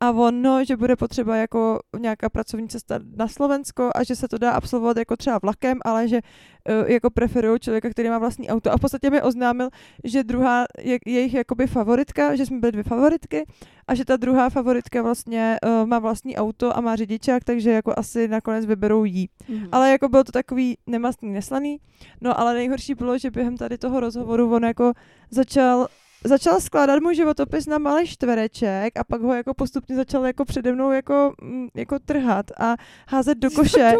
A 0.00 0.10
ono, 0.10 0.64
že 0.64 0.76
bude 0.76 0.96
potřeba 0.96 1.36
jako 1.36 1.80
nějaká 1.98 2.28
pracovní 2.28 2.68
cesta 2.68 2.98
na 3.16 3.28
Slovensko 3.28 3.90
a 3.94 4.04
že 4.04 4.16
se 4.16 4.28
to 4.28 4.38
dá 4.38 4.52
absolvovat 4.52 4.96
jako 4.96 5.16
třeba 5.16 5.38
vlakem, 5.42 5.78
ale 5.84 6.08
že 6.08 6.20
uh, 6.68 6.90
jako 6.90 7.10
preferují 7.10 7.60
člověka, 7.60 7.90
který 7.90 8.08
má 8.08 8.18
vlastní 8.18 8.48
auto. 8.48 8.72
A 8.72 8.76
v 8.76 8.80
podstatě 8.80 9.10
mi 9.10 9.22
oznámil, 9.22 9.68
že 10.04 10.24
druhá 10.24 10.64
je 10.78 10.98
jejich 11.06 11.34
jakoby 11.34 11.66
favoritka, 11.66 12.36
že 12.36 12.46
jsme 12.46 12.58
byli 12.58 12.72
dvě 12.72 12.84
favoritky 12.84 13.46
a 13.88 13.94
že 13.94 14.04
ta 14.04 14.16
druhá 14.16 14.50
favoritka 14.50 15.02
vlastně 15.02 15.56
uh, 15.66 15.86
má 15.86 15.98
vlastní 15.98 16.36
auto 16.36 16.76
a 16.76 16.80
má 16.80 16.96
řidičák, 16.96 17.44
takže 17.44 17.70
jako 17.70 17.92
asi 17.96 18.28
nakonec 18.28 18.66
vyberou 18.66 19.04
jí. 19.04 19.28
Mhm. 19.48 19.68
Ale 19.72 19.90
jako 19.90 20.08
bylo 20.08 20.24
to 20.24 20.32
takový 20.32 20.78
nemastný, 20.86 21.30
neslaný. 21.30 21.78
No 22.20 22.40
ale 22.40 22.54
nejhorší 22.54 22.94
bylo, 22.94 23.18
že 23.18 23.30
během 23.30 23.56
tady 23.56 23.78
toho 23.78 24.00
rozhovoru 24.00 24.54
on 24.54 24.64
jako 24.64 24.92
začal 25.30 25.88
začal 26.28 26.60
skládat 26.60 27.00
můj 27.02 27.14
životopis 27.14 27.66
na 27.66 27.78
malý 27.78 28.06
čtvereček 28.06 28.96
a 28.98 29.04
pak 29.04 29.20
ho 29.20 29.34
jako 29.34 29.54
postupně 29.54 29.96
začal 29.96 30.26
jako 30.26 30.44
přede 30.44 30.72
mnou 30.72 30.92
jako, 30.92 31.32
mm, 31.42 31.68
jako 31.74 31.98
trhat 31.98 32.46
a 32.60 32.76
házet 33.08 33.38
do 33.38 33.50
koše. 33.50 33.92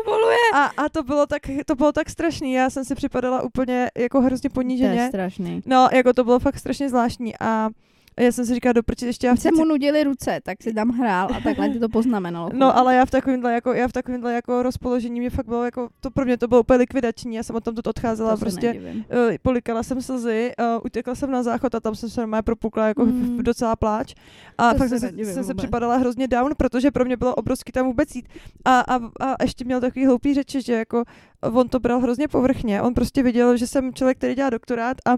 A, 0.55 0.65
a 0.65 0.89
to 0.89 1.03
bylo 1.03 1.27
tak, 1.27 1.43
to 1.67 1.75
bylo 1.75 1.93
tak 1.93 2.11
strašný, 2.11 2.53
já 2.53 2.71
jsem 2.71 2.85
si 2.85 2.95
připadala 2.95 3.43
úplně 3.43 3.91
jako 3.99 4.21
hrozně 4.21 4.51
To 4.51 4.53
je 4.53 4.55
poníženě. 4.55 5.09
strašný. 5.09 5.63
No, 5.67 5.89
jako 5.93 6.13
to 6.13 6.25
bylo 6.25 6.39
fakt 6.39 6.59
strašně 6.59 6.89
zvláštní 6.89 7.35
a 7.41 7.69
já 8.21 8.33
jsem 8.33 8.47
si 8.47 8.55
říkala, 8.55 8.73
doprčit 8.73 9.07
ještě 9.07 9.27
já 9.27 9.35
v 9.35 9.41
se 9.41 9.49
mu 9.53 9.65
nudily 9.65 10.05
ruce, 10.05 10.41
tak 10.43 10.63
si 10.63 10.75
tam 10.75 10.89
hrál 10.89 11.29
a 11.37 11.41
takhle 11.41 11.69
ti 11.69 11.79
to 11.79 11.89
poznamenalo. 11.89 12.51
No, 12.53 12.77
ale 12.77 12.95
já 12.95 13.05
v 13.05 13.11
takovémhle 13.11 13.53
jako, 13.53 13.73
já 13.73 13.89
v 13.89 13.93
takovémhle 13.93 14.33
jako 14.35 14.63
rozpoložení 14.63 15.21
mě 15.21 15.31
fakt 15.31 15.47
bylo 15.47 15.65
jako, 15.65 15.89
to 16.01 16.11
pro 16.11 16.25
mě 16.25 16.37
to 16.39 16.49
bylo 16.49 16.61
úplně 16.61 16.77
likvidační, 16.79 17.37
já 17.37 17.43
jsem 17.43 17.57
od 17.57 17.65
tam 17.65 17.75
odcházela 17.87 18.31
to 18.31 18.37
prostě, 18.41 18.67
nedivím. 18.67 18.97
uh, 19.29 19.35
polikala 19.43 19.83
jsem 19.83 20.03
slzy, 20.03 20.53
uh, 20.77 20.81
utekla 20.85 21.15
jsem 21.15 21.31
na 21.31 21.43
záchod 21.43 21.75
a 21.75 21.81
tam 21.81 21.95
jsem 21.95 22.11
se 22.11 22.21
normálně 22.21 22.43
propukla 22.43 22.87
jako 22.89 23.07
Mm. 23.07 23.39
docela 23.43 23.77
pláč. 23.77 24.15
A 24.59 24.73
To 24.73 24.79
fakt 24.79 24.89
se 24.89 25.01
jsem, 25.01 25.19
jsem 25.25 25.45
se 25.45 25.55
připadala 25.55 25.97
hrozně 25.97 26.29
down, 26.29 26.53
protože 26.57 26.91
pro 26.91 27.05
mě 27.05 27.17
bylo 27.17 27.35
obrovský 27.35 27.73
tam 27.73 27.87
vůbec 27.87 28.15
jít. 28.15 28.29
A, 28.65 28.81
a, 28.81 28.97
a 29.21 29.43
ještě 29.43 29.65
měl 29.65 29.81
takový 29.81 30.07
hloupý 30.07 30.35
řeči, 30.35 30.63
že 30.63 30.73
jako 30.73 31.05
on 31.53 31.69
to 31.69 31.81
bral 31.81 32.01
hrozně 32.01 32.29
povrchně. 32.29 32.83
On 32.83 32.95
prostě 32.95 33.23
viděl, 33.23 33.57
že 33.57 33.67
jsem 33.67 33.95
člověk, 33.95 34.19
který 34.19 34.35
dělá 34.35 34.51
doktorát 34.51 34.97
a, 35.07 35.11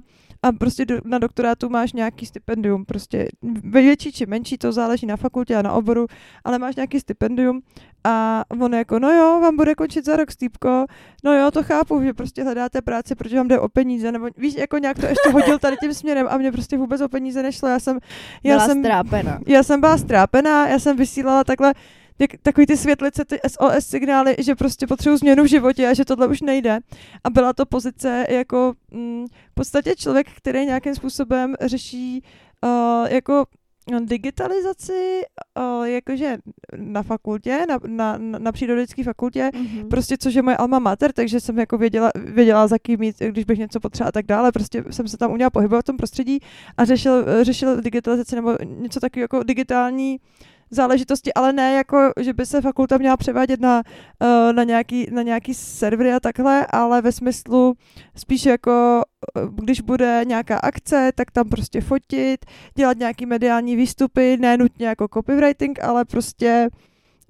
a 0.42 0.52
prostě 0.52 0.84
do, 0.84 0.98
na 1.04 1.18
doktorátu 1.18 1.68
máš 1.68 1.92
nějaký 1.92 2.26
stipendium, 2.26 2.84
prostě 2.84 3.28
větší 3.64 4.12
či 4.12 4.26
menší, 4.26 4.58
to 4.58 4.72
záleží 4.72 5.06
na 5.06 5.16
fakultě 5.16 5.56
a 5.56 5.62
na 5.62 5.72
oboru, 5.72 6.06
ale 6.44 6.58
máš 6.58 6.76
nějaký 6.76 7.00
stipendium 7.00 7.60
a 8.04 8.44
on 8.48 8.74
jako, 8.74 8.98
no 8.98 9.12
jo, 9.12 9.40
vám 9.42 9.56
bude 9.56 9.74
končit 9.74 10.04
za 10.04 10.16
rok 10.16 10.30
stýpko, 10.30 10.86
no 11.24 11.34
jo, 11.34 11.50
to 11.50 11.62
chápu, 11.62 12.02
že 12.02 12.12
prostě 12.14 12.42
hledáte 12.44 12.82
práci, 12.82 13.14
protože 13.14 13.36
vám 13.36 13.48
jde 13.48 13.58
o 13.60 13.68
peníze, 13.68 14.12
nebo 14.12 14.28
víš, 14.36 14.54
jako 14.58 14.78
nějak 14.78 14.98
to 14.98 15.06
ještě 15.06 15.30
hodil 15.32 15.58
tady 15.58 15.76
tím 15.76 15.94
směrem 15.94 16.26
a 16.30 16.38
mě 16.38 16.52
prostě 16.52 16.76
vůbec 16.78 17.00
o 17.00 17.08
peníze 17.08 17.42
nešlo, 17.42 17.68
já 17.68 17.78
jsem, 17.78 17.98
já 18.44 18.54
Byla 18.54 18.66
jsem, 18.66 18.82
strápena. 18.82 19.38
já 19.46 19.62
jsem 19.62 19.80
byla 19.80 19.98
strápená, 19.98 20.68
já 20.68 20.78
jsem 20.78 20.96
vysílala 20.96 21.44
takhle 21.44 21.74
jak, 22.18 22.30
takový 22.42 22.66
ty 22.66 22.76
světlice, 22.76 23.24
ty 23.24 23.40
SOS 23.48 23.86
signály, 23.86 24.36
že 24.38 24.54
prostě 24.54 24.86
potřebuji 24.86 25.16
změnu 25.16 25.44
v 25.44 25.48
životě 25.48 25.88
a 25.88 25.94
že 25.94 26.04
tohle 26.04 26.26
už 26.26 26.40
nejde. 26.40 26.78
A 27.24 27.30
byla 27.30 27.52
to 27.52 27.66
pozice 27.66 28.26
jako 28.28 28.74
mm, 28.90 29.26
v 29.50 29.54
podstatě 29.54 29.96
člověk, 29.96 30.26
který 30.36 30.66
nějakým 30.66 30.94
způsobem 30.94 31.54
řeší 31.60 32.22
uh, 32.64 33.06
jako 33.10 33.44
digitalizaci, 34.04 35.20
uh, 35.58 35.84
jakože 35.84 36.38
na 36.76 37.02
fakultě, 37.02 37.66
na, 37.68 37.78
na, 37.86 38.18
na 38.18 38.52
přírodovědské 38.52 39.04
fakultě, 39.04 39.50
mm-hmm. 39.54 39.88
prostě 39.88 40.18
což 40.18 40.34
je 40.34 40.42
moje 40.42 40.56
alma 40.56 40.78
mater, 40.78 41.12
takže 41.12 41.40
jsem 41.40 41.58
jako 41.58 41.78
věděla, 41.78 42.10
věděla 42.14 42.66
za 42.66 42.78
kým 42.82 43.00
mít, 43.00 43.18
když 43.18 43.44
bych 43.44 43.58
něco 43.58 43.80
potřebovala 43.80 44.08
a 44.08 44.12
tak 44.12 44.26
dále, 44.26 44.52
prostě 44.52 44.84
jsem 44.90 45.08
se 45.08 45.16
tam 45.16 45.30
uměla 45.30 45.50
pohybovat 45.50 45.82
v 45.82 45.84
tom 45.84 45.96
prostředí 45.96 46.38
a 46.76 46.84
řešil, 46.84 47.44
řešil 47.44 47.80
digitalizaci 47.80 48.36
nebo 48.36 48.56
něco 48.64 49.00
takového 49.00 49.24
jako 49.24 49.42
digitální 49.42 50.20
záležitosti, 50.70 51.34
ale 51.34 51.52
ne 51.52 51.72
jako, 51.72 52.10
že 52.20 52.32
by 52.32 52.46
se 52.46 52.60
fakulta 52.60 52.98
měla 52.98 53.16
převádět 53.16 53.60
na, 53.60 53.82
uh, 54.22 54.52
na, 54.52 54.64
nějaký, 54.64 55.06
na 55.10 55.22
nějaký 55.22 55.54
servery 55.54 56.12
a 56.12 56.20
takhle, 56.20 56.66
ale 56.70 57.02
ve 57.02 57.12
smyslu 57.12 57.74
spíš 58.16 58.46
jako, 58.46 59.02
uh, 59.36 59.54
když 59.54 59.80
bude 59.80 60.20
nějaká 60.26 60.58
akce, 60.58 61.12
tak 61.14 61.30
tam 61.30 61.48
prostě 61.48 61.80
fotit, 61.80 62.46
dělat 62.74 62.98
nějaký 62.98 63.26
mediální 63.26 63.76
výstupy, 63.76 64.36
ne 64.36 64.56
nutně 64.56 64.86
jako 64.86 65.08
copywriting, 65.14 65.84
ale 65.84 66.04
prostě 66.04 66.68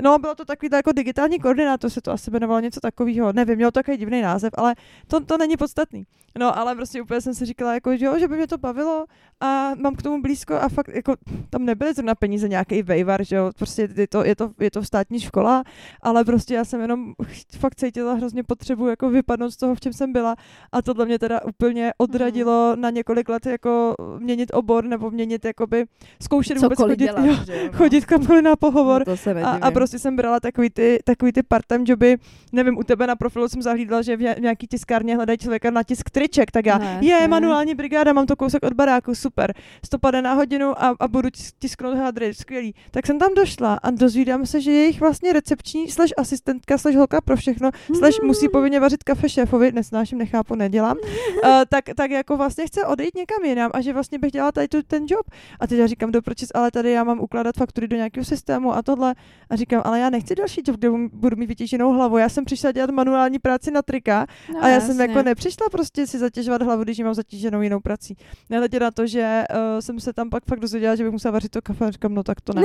No, 0.03 0.19
bylo 0.19 0.35
to 0.35 0.45
takový 0.45 0.69
jako 0.73 0.93
digitální 0.93 1.39
koordinátor, 1.39 1.91
se 1.91 2.01
to 2.01 2.13
asi 2.13 2.31
jmenovalo 2.31 2.61
něco 2.61 2.81
takového. 2.81 3.33
Nevím, 3.33 3.57
mělo 3.57 3.71
to 3.71 3.79
takový 3.79 3.97
divný 3.97 4.23
název, 4.23 4.51
ale 4.57 4.75
to, 5.07 5.21
to 5.21 5.39
není 5.39 5.57
podstatný. 5.57 6.07
No, 6.39 6.59
ale 6.59 6.75
prostě 6.75 7.03
úplně 7.03 7.21
jsem 7.21 7.35
si 7.35 7.45
říkala, 7.45 7.75
jako, 7.75 7.97
že, 7.97 8.07
jo, 8.07 8.19
že 8.19 8.29
by 8.29 8.37
mě 8.37 8.47
to 8.47 8.59
bavilo 8.59 9.07
a 9.41 9.71
mám 9.75 9.95
k 9.97 10.03
tomu 10.03 10.23
blízko 10.23 10.55
a 10.55 10.69
fakt 10.69 10.89
jako 10.89 11.15
tam 11.51 11.65
nebyly 11.65 11.95
zrovna 11.95 12.15
peníze 12.15 12.49
nějaký 12.49 12.83
vejvar, 12.83 13.25
že 13.25 13.37
jo, 13.37 13.51
prostě 13.59 13.89
je 13.97 14.09
to, 14.09 14.25
je, 14.25 14.37
to, 14.37 14.51
je 14.61 14.71
to 14.71 14.85
státní 14.85 15.21
škola, 15.21 15.65
ale 16.03 16.25
prostě 16.25 16.55
já 16.55 16.65
jsem 16.65 16.81
jenom 16.81 17.13
fakt 17.59 17.75
cítila 17.75 18.15
hrozně 18.15 18.43
potřebu 18.43 18.89
jako 18.89 19.11
vypadnout 19.11 19.51
z 19.51 19.57
toho, 19.57 19.75
v 19.75 19.81
čem 19.81 19.93
jsem 19.93 20.13
byla 20.13 20.37
a 20.73 20.83
tohle 20.83 21.07
mě 21.07 21.19
teda 21.19 21.45
úplně 21.45 21.93
odradilo 21.99 22.73
mm. 22.77 22.81
na 22.81 22.91
několik 22.91 23.29
let 23.29 23.47
jako 23.47 23.95
měnit 24.19 24.51
obor 24.55 24.85
nebo 24.85 25.11
měnit 25.11 25.45
jakoby 25.45 25.87
zkoušet 26.23 26.59
vůbec 26.59 26.79
chodit, 26.79 26.99
dělat, 26.99 27.25
jo, 27.25 27.35
že, 27.47 27.71
no. 27.73 27.79
chodit 27.79 28.05
kamkoliv 28.05 28.43
na 28.43 28.57
pohovor 28.57 29.05
no, 29.07 29.47
a, 29.47 29.51
a 29.51 29.71
prostě 29.71 29.88
jsem 29.97 30.17
brala 30.17 30.41
takový 30.41 30.71
ty, 30.71 30.99
takový 31.05 31.33
ty 31.33 31.43
part-time 31.43 31.85
joby, 31.87 32.17
nevím, 32.53 32.79
u 32.79 32.83
tebe 32.83 33.07
na 33.07 33.17
profilu 33.17 33.49
jsem 33.49 33.63
zahlídla, 33.63 34.03
že 34.03 34.17
v 34.17 34.21
nějaký 34.21 34.67
tiskárně 34.67 35.17
hledají 35.17 35.39
člověka 35.39 35.71
na 35.71 35.83
tisk 35.83 36.11
triček, 36.11 36.51
tak 36.51 36.67
já, 36.67 36.79
ne, 36.79 36.99
je, 37.03 37.21
ne. 37.21 37.29
manuální 37.29 37.75
brigáda, 37.75 38.13
mám 38.13 38.27
to 38.27 38.37
kousek 38.37 38.63
od 38.63 38.73
baráku, 38.73 39.15
super, 39.15 39.55
150 39.85 40.21
na 40.21 40.35
hodinu 40.35 40.83
a, 40.83 40.97
a 41.01 41.09
budu 41.09 41.29
tisknout 41.59 41.97
hadry, 41.97 42.35
skvělý. 42.35 42.75
Tak 42.91 43.07
jsem 43.07 43.19
tam 43.19 43.35
došla 43.35 43.75
a 43.83 43.91
dozvídám 43.91 44.47
se, 44.47 44.61
že 44.61 44.73
jejich 44.73 45.01
vlastně 45.01 45.33
recepční 45.33 45.91
slash 45.91 46.13
asistentka 46.17 46.79
slash 46.79 46.97
holka 46.97 47.21
pro 47.21 47.37
všechno, 47.37 47.71
slash 47.99 48.21
musí 48.23 48.49
povinně 48.49 48.81
vařit 48.81 49.05
kafe 49.05 49.29
šéfovi, 49.29 49.73
nesnáším, 49.73 50.19
nechápu, 50.19 50.55
nedělám, 50.55 50.97
uh, 50.97 51.51
tak, 51.69 51.85
tak 51.97 52.11
jako 52.11 52.37
vlastně 52.37 52.67
chce 52.67 52.85
odejít 52.87 53.15
někam 53.15 53.45
jinam 53.45 53.71
a 53.75 53.81
že 53.81 53.93
vlastně 53.93 54.19
bych 54.19 54.33
dělala 54.33 54.53
tady 54.53 54.69
tu, 54.69 54.83
ten 54.83 55.07
job. 55.09 55.31
A 55.61 55.67
teď 55.67 55.79
já 55.79 55.87
říkám, 55.87 56.11
do 56.13 56.21
ale 56.55 56.71
tady 56.71 56.91
já 56.91 57.05
mám 57.05 57.21
ukládat 57.21 57.57
faktury 57.57 57.89
do 57.89 57.97
nějakého 57.97 58.25
systému 58.25 58.75
a 58.75 58.83
tohle. 58.83 59.15
A 59.51 59.57
říkám, 59.57 59.78
ale 59.87 60.01
já 60.01 60.11
nechci 60.11 60.35
další 60.35 60.63
job, 60.67 60.77
kde 60.77 60.91
budu 61.13 61.37
mít 61.37 61.47
vytěženou 61.47 61.93
hlavu. 61.93 62.19
Já 62.19 62.29
jsem 62.29 62.45
přišla 62.45 62.73
dělat 62.73 62.91
manuální 62.91 63.39
práci 63.39 63.71
na 63.71 63.83
trika 63.83 64.27
no, 64.55 64.65
a 64.65 64.69
já 64.69 64.75
jasně. 64.75 64.95
jsem 64.95 65.09
jako 65.09 65.23
nepřišla 65.23 65.69
prostě 65.71 66.07
si 66.07 66.19
zatěžovat 66.19 66.63
hlavu, 66.63 66.83
když 66.83 66.99
mám 66.99 67.15
zatíženou 67.15 67.63
jinou 67.63 67.81
prací. 67.81 68.17
Nehledě 68.51 68.81
na 68.81 68.91
to, 68.91 69.07
že 69.07 69.45
uh, 69.51 69.81
jsem 69.81 70.01
se 70.01 70.13
tam 70.13 70.31
pak 70.31 70.45
fakt 70.45 70.61
dozvěděla, 70.61 70.95
že 70.95 71.05
bych 71.05 71.13
musela 71.13 71.33
vařit 71.33 71.51
to 71.51 71.63
kafe 71.63 71.87
a 71.87 71.91
říkám, 71.91 72.15
no 72.15 72.23
tak 72.23 72.41
to 72.41 72.53
ne. 72.53 72.63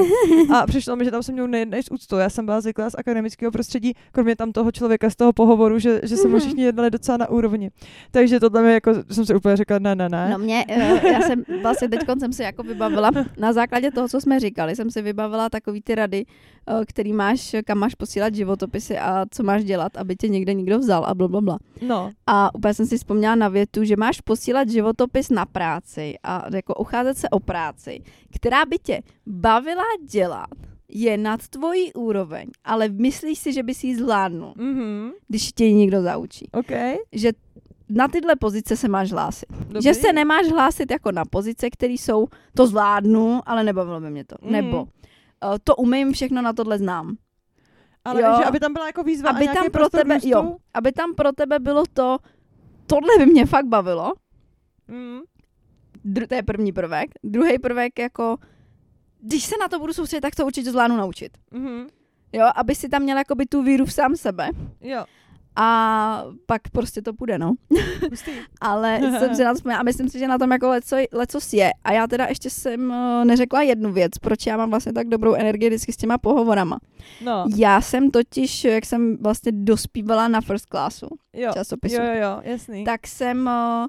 A 0.55 0.65
přišlo 0.67 0.95
mi, 0.95 1.05
že 1.05 1.11
tam 1.11 1.23
jsem 1.23 1.33
měl 1.33 1.47
nejednej 1.47 1.83
z 1.83 1.91
úctou. 1.91 2.17
Já 2.17 2.29
jsem 2.29 2.45
byla 2.45 2.61
zvyklá 2.61 2.89
z 2.89 2.95
akademického 2.97 3.51
prostředí, 3.51 3.93
kromě 4.11 4.35
tam 4.35 4.51
toho 4.51 4.71
člověka 4.71 5.09
z 5.09 5.15
toho 5.15 5.33
pohovoru, 5.33 5.79
že, 5.79 6.01
že 6.03 6.17
jsme 6.17 6.29
mm-hmm. 6.29 6.39
všichni 6.39 6.63
jednali 6.63 6.91
docela 6.91 7.17
na 7.17 7.29
úrovni. 7.29 7.71
Takže 8.11 8.39
tohle 8.39 8.61
mi 8.61 8.73
jako, 8.73 8.93
jsem 9.11 9.25
si 9.25 9.35
úplně 9.35 9.57
řekla, 9.57 9.79
ne, 9.79 9.95
ne, 9.95 10.09
ne. 10.09 10.29
No 10.31 10.37
mě, 10.37 10.65
uh, 10.69 11.11
já 11.11 11.21
jsem 11.21 11.43
vlastně 11.61 11.89
teď 11.89 11.99
jsem 12.19 12.33
si 12.33 12.43
jako 12.43 12.63
vybavila, 12.63 13.11
na 13.37 13.53
základě 13.53 13.91
toho, 13.91 14.07
co 14.07 14.21
jsme 14.21 14.39
říkali, 14.39 14.75
jsem 14.75 14.91
si 14.91 15.01
vybavila 15.01 15.49
takový 15.49 15.81
ty 15.81 15.95
rady, 15.95 16.25
uh, 16.69 16.83
který 16.85 17.02
máš, 17.11 17.55
kam 17.65 17.77
máš 17.77 17.95
posílat 17.95 18.35
životopisy 18.35 18.97
a 18.97 19.25
co 19.31 19.43
máš 19.43 19.63
dělat, 19.63 19.97
aby 19.97 20.15
tě 20.15 20.27
někde 20.27 20.53
někdo 20.53 20.79
vzal 20.79 21.05
a 21.05 21.15
blablabla. 21.15 21.57
Bla, 21.79 21.87
bla. 21.87 21.87
No. 21.87 22.11
A 22.27 22.55
úplně 22.55 22.73
jsem 22.73 22.85
si 22.85 22.97
vzpomněla 22.97 23.35
na 23.35 23.47
větu, 23.47 23.83
že 23.83 23.95
máš 23.97 24.21
posílat 24.21 24.69
životopis 24.69 25.29
na 25.29 25.45
práci 25.45 26.15
a 26.23 26.55
jako 26.55 26.73
ucházet 26.73 27.17
se 27.17 27.29
o 27.29 27.39
práci, 27.39 28.01
která 28.35 28.65
by 28.65 28.77
tě 28.79 29.01
bavila 29.25 29.83
dělat, 30.09 30.49
je 30.87 31.17
nad 31.17 31.47
tvojí 31.47 31.93
úroveň, 31.93 32.47
ale 32.63 32.89
myslíš 32.89 33.39
si, 33.39 33.53
že 33.53 33.63
by 33.63 33.73
si 33.73 33.87
ji 33.87 33.95
zvládnul, 33.95 34.53
mm-hmm. 34.53 35.11
když 35.27 35.51
tě 35.51 35.65
ji 35.65 35.73
někdo 35.73 36.01
zaučí. 36.01 36.49
Okay. 36.51 36.95
Že 37.11 37.31
na 37.89 38.07
tyhle 38.07 38.35
pozice 38.35 38.77
se 38.77 38.87
máš 38.87 39.11
hlásit. 39.11 39.45
Dobrý. 39.59 39.81
Že 39.81 39.93
se 39.93 40.13
nemáš 40.13 40.47
hlásit 40.47 40.91
jako 40.91 41.11
na 41.11 41.25
pozice, 41.25 41.69
které 41.69 41.93
jsou, 41.93 42.27
to 42.55 42.67
zvládnu, 42.67 43.41
ale 43.45 43.63
nebavilo 43.63 43.99
by 43.99 44.09
mě 44.09 44.25
to. 44.25 44.35
Mm. 44.41 44.51
Nebo 44.51 44.87
to 45.63 45.75
umím, 45.75 46.13
všechno 46.13 46.41
na 46.41 46.53
tohle 46.53 46.77
znám. 46.77 47.17
Ale 48.05 48.21
jo. 48.21 48.35
že 48.37 48.43
aby 48.43 48.59
tam 48.59 48.73
byla 48.73 48.87
jako 48.87 49.03
výzva 49.03 49.29
aby 49.29 49.47
a 49.47 49.53
tam 49.53 49.71
pro 49.71 49.89
tebe, 49.89 50.19
jo, 50.23 50.57
aby 50.73 50.91
tam 50.91 51.15
pro 51.15 51.31
tebe 51.31 51.59
bylo 51.59 51.83
to, 51.93 52.17
tohle 52.85 53.17
by 53.17 53.25
mě 53.25 53.45
fakt 53.45 53.65
bavilo. 53.65 54.13
Mm. 54.87 55.19
Dru- 56.05 56.27
to 56.27 56.35
je 56.35 56.43
první 56.43 56.71
prvek. 56.71 57.09
Druhý 57.23 57.59
prvek 57.59 57.99
jako, 57.99 58.37
když 59.19 59.43
se 59.43 59.55
na 59.61 59.67
to 59.67 59.79
budu 59.79 59.93
soustředit, 59.93 60.21
tak 60.21 60.35
to 60.35 60.45
určitě 60.45 60.71
zvládnu 60.71 60.97
naučit. 60.97 61.37
Mm-hmm. 61.51 61.87
Jo, 62.33 62.49
aby 62.55 62.75
si 62.75 62.89
tam 62.89 63.01
měl 63.01 63.17
jakoby 63.17 63.45
tu 63.45 63.63
víru 63.63 63.85
v 63.85 63.93
sám 63.93 64.15
sebe. 64.15 64.49
Jo 64.81 65.05
a 65.55 66.25
pak 66.45 66.61
prostě 66.69 67.01
to 67.01 67.13
půjde, 67.13 67.37
no. 67.37 67.53
Ale 68.61 68.99
jsem 69.19 69.35
si 69.35 69.43
na 69.43 69.53
to 69.53 69.69
a 69.69 69.83
myslím 69.83 70.09
si, 70.09 70.19
že 70.19 70.27
na 70.27 70.37
tom 70.37 70.51
jako 70.51 70.67
leco, 70.67 70.95
lecos 71.13 71.53
je. 71.53 71.71
A 71.83 71.91
já 71.91 72.07
teda 72.07 72.25
ještě 72.25 72.49
jsem 72.49 72.89
uh, 72.89 73.25
neřekla 73.25 73.61
jednu 73.61 73.91
věc, 73.91 74.11
proč 74.21 74.45
já 74.45 74.57
mám 74.57 74.69
vlastně 74.69 74.93
tak 74.93 75.07
dobrou 75.07 75.33
energii 75.33 75.69
vždycky 75.69 75.93
s 75.93 75.97
těma 75.97 76.17
pohovorama. 76.17 76.79
No. 77.23 77.45
Já 77.55 77.81
jsem 77.81 78.11
totiž, 78.11 78.63
jak 78.63 78.85
jsem 78.85 79.17
vlastně 79.17 79.51
dospívala 79.51 80.27
na 80.27 80.41
first 80.41 80.65
classu 80.65 81.07
jo. 81.33 81.51
časopisu, 81.53 81.95
jo, 81.95 82.03
jo, 82.03 82.13
jo, 82.21 82.41
jasný. 82.43 82.83
tak 82.83 83.07
jsem 83.07 83.47
uh, 83.47 83.87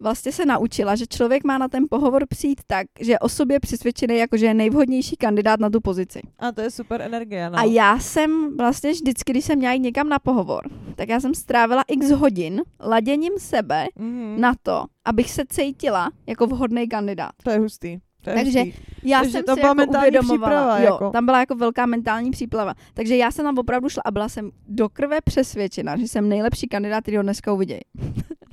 vlastně 0.00 0.32
se 0.32 0.46
naučila, 0.46 0.96
že 0.96 1.06
člověk 1.06 1.44
má 1.44 1.58
na 1.58 1.68
ten 1.68 1.84
pohovor 1.90 2.26
přijít 2.28 2.60
tak, 2.66 2.86
že 3.00 3.12
je 3.12 3.18
o 3.18 3.28
sobě 3.28 3.60
přesvědčený, 3.60 4.16
jako 4.16 4.36
že 4.36 4.46
je 4.46 4.54
nejvhodnější 4.54 5.16
kandidát 5.16 5.60
na 5.60 5.70
tu 5.70 5.80
pozici. 5.80 6.20
A 6.38 6.52
to 6.52 6.60
je 6.60 6.70
super 6.70 7.02
energie, 7.02 7.50
no. 7.50 7.58
A 7.58 7.64
já 7.64 7.98
jsem 7.98 8.56
vlastně 8.56 8.90
vždycky, 8.92 9.32
když 9.32 9.44
jsem 9.44 9.58
měla 9.58 9.74
jít 9.74 9.80
někam 9.80 10.08
na 10.08 10.18
pohovor, 10.18 10.68
tak 10.94 11.08
já 11.08 11.20
jsem 11.20 11.34
strávila 11.34 11.84
x 11.88 12.10
hodin 12.10 12.62
laděním 12.80 13.32
sebe 13.38 13.86
mm-hmm. 13.98 14.38
na 14.38 14.54
to, 14.62 14.84
abych 15.04 15.30
se 15.30 15.42
cítila 15.48 16.10
jako 16.26 16.46
vhodný 16.46 16.88
kandidát. 16.88 17.32
To 17.42 17.50
je 17.50 17.58
hustý. 17.58 17.98
Takže 18.34 18.62
já 19.02 19.18
Takže 19.18 19.32
jsem 19.32 19.44
to 19.44 19.54
si 19.54 19.60
byla 19.60 19.74
jako 19.78 19.98
uvědomovala, 19.98 20.78
jo, 20.78 20.84
jako. 20.84 21.10
tam 21.10 21.24
byla 21.24 21.40
jako 21.40 21.54
velká 21.54 21.86
mentální 21.86 22.30
příplava. 22.30 22.74
Takže 22.94 23.16
já 23.16 23.30
jsem 23.30 23.44
tam 23.44 23.58
opravdu 23.58 23.88
šla 23.88 24.02
a 24.06 24.10
byla 24.10 24.28
jsem 24.28 24.50
do 24.68 24.88
krve 24.88 25.20
přesvědčena, 25.20 25.96
že 25.96 26.08
jsem 26.08 26.28
nejlepší 26.28 26.68
kandidát, 26.68 27.00
který 27.00 27.16
ho 27.16 27.22
dneska 27.22 27.52
uvidějí. 27.52 27.80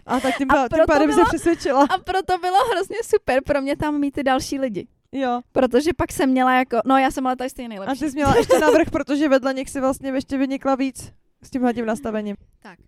A 0.06 0.20
tak 0.20 0.38
tím, 0.38 0.52
a 0.52 0.68
tím 0.70 0.84
pádem 0.88 1.10
bylo, 1.10 1.26
se 1.26 1.30
přesvědčila. 1.30 1.88
A 1.90 1.98
proto 1.98 2.38
bylo 2.38 2.58
hrozně 2.72 2.98
super 3.06 3.44
pro 3.44 3.62
mě 3.62 3.78
tam 3.78 4.00
mít 4.00 4.12
ty 4.12 4.24
další 4.24 4.60
lidi. 4.60 4.88
Jo. 5.12 5.42
Protože 5.52 5.94
pak 5.94 6.12
jsem 6.12 6.30
měla 6.30 6.56
jako, 6.56 6.78
no 6.86 6.98
já 6.98 7.12
jsem 7.12 7.28
ale 7.28 7.36
tady 7.36 7.50
stejně 7.50 7.70
nejlepší. 7.70 7.92
A 7.92 8.06
ty 8.06 8.12
jsi 8.12 8.16
měla 8.16 8.36
ještě 8.38 8.60
navrh, 8.60 8.90
protože 8.92 9.30
vedle 9.30 9.54
nich 9.54 9.70
si 9.70 9.80
vlastně 9.80 10.12
ještě 10.12 10.38
vynikla 10.38 10.76
víc 10.76 11.14
s 11.44 11.50
tímhle 11.50 11.74
tím 11.74 11.86
nastavením. 11.86 12.36
Tak. 12.62 12.80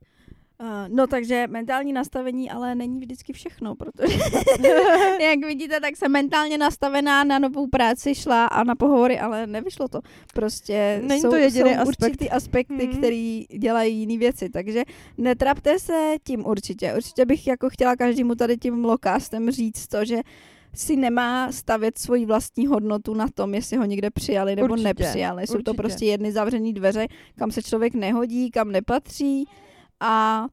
Uh, 0.59 0.67
no 0.87 1.07
takže 1.07 1.47
mentální 1.49 1.93
nastavení 1.93 2.51
ale 2.51 2.75
není 2.75 2.99
vždycky 2.99 3.33
všechno, 3.33 3.75
protože 3.75 4.17
jak 5.21 5.45
vidíte, 5.45 5.79
tak 5.79 5.97
jsem 5.97 6.11
mentálně 6.11 6.57
nastavená 6.57 7.23
na 7.23 7.39
novou 7.39 7.67
práci 7.67 8.15
šla 8.15 8.45
a 8.45 8.63
na 8.63 8.75
pohovory, 8.75 9.19
ale 9.19 9.47
nevyšlo 9.47 9.87
to. 9.87 9.99
Prostě 10.33 11.01
není 11.03 11.21
jsou, 11.21 11.29
to 11.29 11.35
jediný 11.35 11.73
jsou 11.73 11.79
aspekt. 11.79 12.03
určitý 12.03 12.29
aspekty, 12.29 12.87
mm. 12.87 12.97
které 12.97 13.41
dělají 13.59 13.97
jiné 13.97 14.17
věci, 14.17 14.49
takže 14.49 14.83
netrapte 15.17 15.79
se 15.79 16.15
tím 16.23 16.45
určitě. 16.45 16.93
Určitě 16.95 17.25
bych 17.25 17.47
jako 17.47 17.69
chtěla 17.69 17.95
každému 17.95 18.35
tady 18.35 18.57
tím 18.57 18.85
lokástem 18.85 19.51
říct 19.51 19.87
to, 19.87 20.05
že 20.05 20.17
si 20.73 20.95
nemá 20.95 21.51
stavět 21.51 21.97
svoji 21.97 22.25
vlastní 22.25 22.67
hodnotu 22.67 23.13
na 23.13 23.27
tom, 23.35 23.53
jestli 23.53 23.77
ho 23.77 23.85
někde 23.85 24.09
přijali 24.09 24.55
nebo 24.55 24.73
určitě, 24.73 24.87
nepřijali. 24.87 25.47
Jsou 25.47 25.53
určitě. 25.53 25.63
to 25.63 25.73
prostě 25.73 26.05
jedny 26.05 26.31
zavřené 26.31 26.73
dveře, 26.73 27.07
kam 27.35 27.51
se 27.51 27.63
člověk 27.63 27.93
nehodí, 27.93 28.51
kam 28.51 28.71
nepatří 28.71 29.45
a 30.07 30.45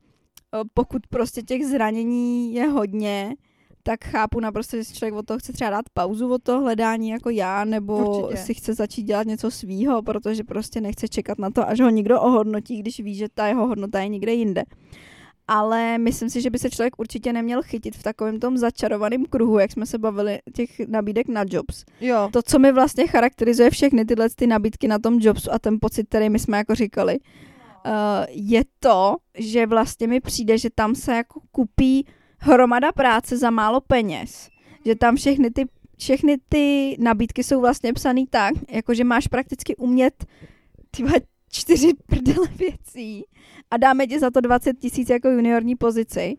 pokud 0.75 1.07
prostě 1.07 1.43
těch 1.43 1.67
zranění 1.67 2.55
je 2.55 2.69
hodně, 2.69 3.35
tak 3.83 4.05
chápu 4.05 4.41
naprosto, 4.41 4.77
že 4.77 4.85
si 4.85 4.95
člověk 4.95 5.15
od 5.15 5.27
toho 5.27 5.39
chce 5.39 5.53
třeba 5.53 5.71
dát 5.71 5.85
pauzu 5.93 6.33
od 6.33 6.43
toho 6.43 6.61
hledání 6.63 7.09
jako 7.09 7.31
já, 7.31 7.65
nebo 7.65 8.23
Určitě. 8.23 8.43
si 8.43 8.55
chce 8.55 8.75
začít 8.75 9.03
dělat 9.03 9.27
něco 9.27 9.51
svýho, 9.51 10.03
protože 10.03 10.45
prostě 10.45 10.81
nechce 10.81 11.09
čekat 11.09 11.39
na 11.39 11.51
to, 11.51 11.69
až 11.69 11.81
ho 11.81 11.91
někdo 11.91 12.21
ohodnotí, 12.21 12.79
když 12.79 13.01
ví, 13.01 13.15
že 13.15 13.29
ta 13.35 13.47
jeho 13.47 13.67
hodnota 13.67 14.01
je 14.01 14.09
někde 14.09 14.33
jinde. 14.33 14.63
ale 15.49 15.99
myslím 15.99 16.31
si, 16.31 16.41
že 16.41 16.51
by 16.51 16.59
se 16.59 16.71
člověk 16.71 16.99
určitě 16.99 17.33
neměl 17.33 17.63
chytit 17.63 17.97
v 17.97 18.03
takovém 18.03 18.41
tom 18.41 18.59
začarovaném 18.59 19.25
kruhu, 19.27 19.59
jak 19.59 19.73
jsme 19.73 19.87
se 19.87 19.99
bavili, 19.99 20.39
těch 20.55 20.71
nabídek 20.89 21.29
na 21.29 21.45
jobs. 21.51 21.85
Jo. 22.01 22.29
To, 22.33 22.43
co 22.43 22.59
mi 22.59 22.73
vlastně 22.73 23.07
charakterizuje 23.07 23.71
všechny 23.71 24.05
tyhle 24.05 24.29
ty 24.37 24.47
nabídky 24.47 24.89
na 24.89 24.99
tom 24.99 25.19
jobsu 25.21 25.53
a 25.53 25.59
ten 25.59 25.79
pocit, 25.81 26.09
který 26.09 26.31
my 26.31 26.39
jsme 26.39 26.57
jako 26.57 26.75
říkali, 26.75 27.19
je 28.29 28.65
to, 28.81 29.17
že 29.39 29.67
vlastně 29.67 30.07
mi 30.07 30.21
přijde, 30.21 30.59
že 30.59 30.71
tam 30.75 30.95
se 30.95 31.17
jako 31.17 31.41
kupí 31.51 32.07
hromada 32.39 32.93
práce 32.93 33.37
za 33.37 33.51
málo 33.51 33.81
peněz. 33.81 34.49
Že 34.85 34.95
tam 34.95 35.17
všechny 35.17 35.51
ty, 35.51 35.65
všechny 35.99 36.39
ty 36.49 36.97
nabídky 37.01 37.45
jsou 37.45 37.61
vlastně 37.61 37.93
psaný 37.93 38.27
tak, 38.27 38.55
jako 38.71 38.95
že 38.95 39.05
máš 39.05 39.27
prakticky 39.27 39.77
umět 39.77 40.25
tyhle 40.91 41.21
čtyři 41.51 41.93
prdele 42.07 42.49
věcí 42.57 43.25
a 43.71 43.77
dáme 43.77 44.07
ti 44.07 44.19
za 44.19 44.31
to 44.31 44.41
20 44.41 44.79
tisíc 44.79 45.11
jako 45.11 45.29
juniorní 45.29 45.77
pozici. 45.77 46.37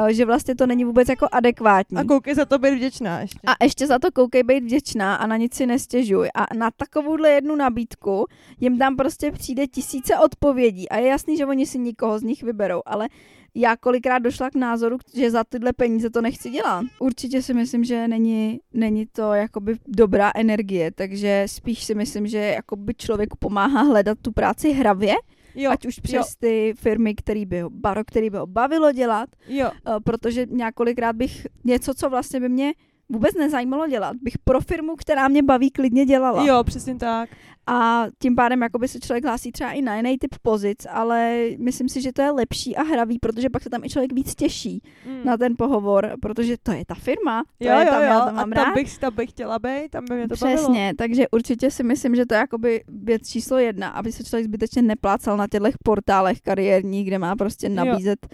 Uh, 0.00 0.06
že 0.08 0.24
vlastně 0.24 0.54
to 0.54 0.66
není 0.66 0.84
vůbec 0.84 1.08
jako 1.08 1.28
adekvátní. 1.32 1.98
A 1.98 2.04
koukej 2.04 2.34
za 2.34 2.44
to 2.44 2.58
být 2.58 2.74
vděčná 2.74 3.20
ještě. 3.20 3.38
A 3.46 3.64
ještě 3.64 3.86
za 3.86 3.98
to 3.98 4.12
koukej 4.12 4.42
být 4.42 4.64
vděčná 4.64 5.14
a 5.14 5.26
na 5.26 5.36
nic 5.36 5.54
si 5.54 5.66
nestěžuj. 5.66 6.28
A 6.34 6.54
na 6.54 6.70
takovouhle 6.70 7.30
jednu 7.30 7.56
nabídku 7.56 8.26
jim 8.60 8.78
tam 8.78 8.96
prostě 8.96 9.30
přijde 9.30 9.66
tisíce 9.66 10.18
odpovědí 10.18 10.88
a 10.88 10.96
je 10.96 11.06
jasný, 11.06 11.36
že 11.36 11.46
oni 11.46 11.66
si 11.66 11.78
nikoho 11.78 12.18
z 12.18 12.22
nich 12.22 12.42
vyberou, 12.42 12.82
ale 12.86 13.08
já 13.54 13.76
kolikrát 13.76 14.18
došla 14.18 14.50
k 14.50 14.54
názoru, 14.54 14.98
že 15.14 15.30
za 15.30 15.44
tyhle 15.44 15.72
peníze 15.72 16.10
to 16.10 16.20
nechci 16.20 16.50
dělat. 16.50 16.84
Určitě 16.98 17.42
si 17.42 17.54
myslím, 17.54 17.84
že 17.84 18.08
není, 18.08 18.60
není 18.74 19.06
to 19.06 19.32
jakoby 19.32 19.76
dobrá 19.86 20.32
energie, 20.34 20.90
takže 20.90 21.44
spíš 21.46 21.84
si 21.84 21.94
myslím, 21.94 22.26
že 22.26 22.38
jakoby 22.38 22.94
člověku 22.94 23.36
pomáhá 23.40 23.82
hledat 23.82 24.18
tu 24.22 24.32
práci 24.32 24.72
hravě, 24.72 25.14
jo, 25.56 25.70
ať 25.70 25.86
už 25.86 25.98
přes 25.98 26.16
jo, 26.16 26.22
ty 26.38 26.74
firmy, 26.76 27.14
který 27.14 27.46
by 27.46 27.60
ho, 27.60 27.70
baro, 27.70 28.04
který 28.04 28.30
by 28.30 28.38
ho 28.38 28.46
bavilo 28.46 28.92
dělat, 28.92 29.28
jo. 29.48 29.70
Uh, 29.70 29.96
protože 30.04 30.46
několikrát 30.46 31.16
bych 31.16 31.46
něco, 31.64 31.94
co 31.94 32.10
vlastně 32.10 32.40
by 32.40 32.48
mě 32.48 32.72
vůbec 33.08 33.34
nezajímalo 33.34 33.86
dělat, 33.86 34.16
bych 34.22 34.38
pro 34.38 34.60
firmu, 34.60 34.96
která 34.96 35.28
mě 35.28 35.42
baví, 35.42 35.70
klidně 35.70 36.04
dělala. 36.06 36.44
Jo, 36.46 36.64
přesně 36.64 36.94
tak. 36.94 37.28
A 37.68 38.04
tím 38.18 38.36
pádem 38.36 38.62
jakoby 38.62 38.88
se 38.88 39.00
člověk 39.00 39.24
hlásí 39.24 39.52
třeba 39.52 39.70
i 39.72 39.82
na 39.82 39.96
jiný 39.96 40.18
typ 40.18 40.34
pozic, 40.42 40.86
ale 40.90 41.46
myslím 41.58 41.88
si, 41.88 42.02
že 42.02 42.12
to 42.12 42.22
je 42.22 42.30
lepší 42.30 42.76
a 42.76 42.82
hravý, 42.82 43.18
protože 43.18 43.50
pak 43.50 43.62
se 43.62 43.70
tam 43.70 43.84
i 43.84 43.88
člověk 43.88 44.12
víc 44.12 44.34
těší 44.34 44.82
Mm. 45.06 45.20
na 45.24 45.36
ten 45.36 45.54
pohovor, 45.58 46.12
protože 46.22 46.56
to 46.62 46.72
je 46.72 46.84
ta 46.86 46.94
firma, 46.94 47.42
to 47.58 47.64
jo, 47.68 47.78
je 47.78 47.84
jo, 47.86 47.90
tam, 47.92 48.02
jo. 48.02 48.08
já 48.08 48.20
to 48.20 48.32
mám 48.32 48.52
a 48.52 48.54
rád. 48.56 48.64
tam 48.64 48.74
bych, 48.74 48.98
tam 48.98 49.14
bych 49.14 49.30
chtěla 49.30 49.58
být, 49.58 49.90
tam 49.90 50.04
by 50.08 50.14
mě 50.14 50.28
to 50.28 50.34
bavilo. 50.40 50.58
Přesně, 50.58 50.92
takže 50.98 51.28
určitě 51.28 51.70
si 51.70 51.82
myslím, 51.82 52.16
že 52.16 52.26
to 52.26 52.34
je 52.34 52.38
jakoby 52.38 52.84
věc 52.88 53.28
číslo 53.28 53.58
jedna, 53.58 53.88
aby 53.88 54.12
se 54.12 54.24
člověk 54.24 54.44
zbytečně 54.46 54.82
neplácal 54.82 55.36
na 55.36 55.46
těchto 55.46 55.68
portálech 55.84 56.40
kariérních, 56.40 57.06
kde 57.06 57.18
má 57.18 57.36
prostě 57.36 57.68
nabízet 57.68 58.26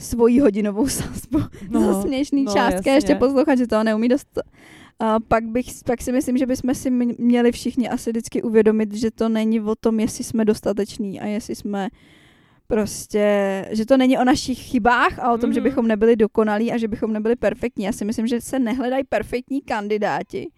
svoji 0.00 0.40
hodinovou 0.40 0.88
sazbu 0.88 1.38
no, 1.70 1.80
za 1.80 2.02
směšný 2.02 2.44
no, 2.44 2.52
částky 2.52 2.90
a 2.90 2.92
jasně. 2.92 2.92
ještě 2.92 3.14
poslouchat, 3.14 3.58
že 3.58 3.66
toho 3.66 3.84
neumí 3.84 4.08
dost. 4.08 4.38
A 4.98 5.20
pak, 5.20 5.44
bych, 5.44 5.66
pak 5.86 6.02
si 6.02 6.12
myslím, 6.12 6.38
že 6.38 6.46
bychom 6.46 6.74
si 6.74 6.90
měli 7.18 7.52
všichni 7.52 7.88
asi 7.88 8.10
vždycky 8.10 8.42
uvědomit, 8.42 8.94
že 8.94 9.10
to 9.10 9.28
není 9.28 9.60
o 9.60 9.74
tom, 9.74 10.00
jestli 10.00 10.24
jsme 10.24 10.44
dostateční 10.44 11.20
a 11.20 11.26
jestli 11.26 11.54
jsme 11.54 11.88
prostě, 12.66 13.66
že 13.70 13.86
to 13.86 13.96
není 13.96 14.18
o 14.18 14.24
našich 14.24 14.58
chybách 14.58 15.18
a 15.18 15.32
o 15.32 15.38
tom, 15.38 15.50
mm-hmm. 15.50 15.54
že 15.54 15.60
bychom 15.60 15.88
nebyli 15.88 16.16
dokonalí 16.16 16.72
a 16.72 16.78
že 16.78 16.88
bychom 16.88 17.12
nebyli 17.12 17.36
perfektní. 17.36 17.84
Já 17.84 17.92
si 17.92 18.04
myslím, 18.04 18.26
že 18.26 18.40
se 18.40 18.58
nehledají 18.58 19.04
perfektní 19.08 19.60
kandidáti, 19.60 20.50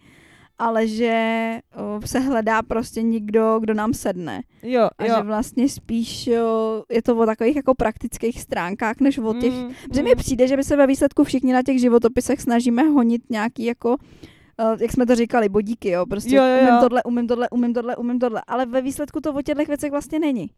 ale 0.63 0.87
že 0.87 1.59
o, 1.75 2.07
se 2.07 2.19
hledá 2.19 2.61
prostě 2.61 3.01
někdo, 3.01 3.57
kdo 3.59 3.73
nám 3.73 3.93
sedne. 3.93 4.41
Jo, 4.63 4.89
A 4.97 5.05
jo. 5.05 5.15
že 5.17 5.23
vlastně 5.23 5.69
spíš 5.69 6.29
o, 6.43 6.83
je 6.91 7.01
to 7.01 7.17
o 7.17 7.25
takových 7.25 7.55
jako 7.55 7.75
praktických 7.75 8.41
stránkách, 8.41 8.99
než 8.99 9.17
o 9.17 9.33
těch 9.33 9.53
Mm, 9.53 9.73
Protože 9.87 10.01
mm. 10.01 10.07
mi 10.07 10.15
přijde, 10.15 10.47
že 10.47 10.57
my 10.57 10.63
se 10.63 10.75
ve 10.75 10.87
výsledku 10.87 11.23
všichni 11.23 11.53
na 11.53 11.61
těch 11.63 11.79
životopisech 11.79 12.41
snažíme 12.41 12.83
honit 12.83 13.21
nějaký 13.29 13.65
jako 13.65 13.89
uh, 13.89 14.81
jak 14.81 14.91
jsme 14.91 15.05
to 15.05 15.15
říkali, 15.15 15.49
bodíky, 15.49 15.89
jo, 15.89 16.05
prostě 16.05 16.35
Jo, 16.35 16.43
jo, 16.43 16.55
jo. 16.55 16.61
umím 16.61 16.79
tohle, 16.81 17.03
umím 17.03 17.27
tohle, 17.27 17.49
umím 17.49 17.73
tohle, 17.73 17.95
umím 17.95 18.19
tohle, 18.19 18.41
ale 18.47 18.65
ve 18.65 18.81
výsledku 18.81 19.21
to 19.21 19.33
o 19.33 19.41
těchto 19.41 19.65
věcech 19.65 19.91
vlastně 19.91 20.19
není. 20.19 20.49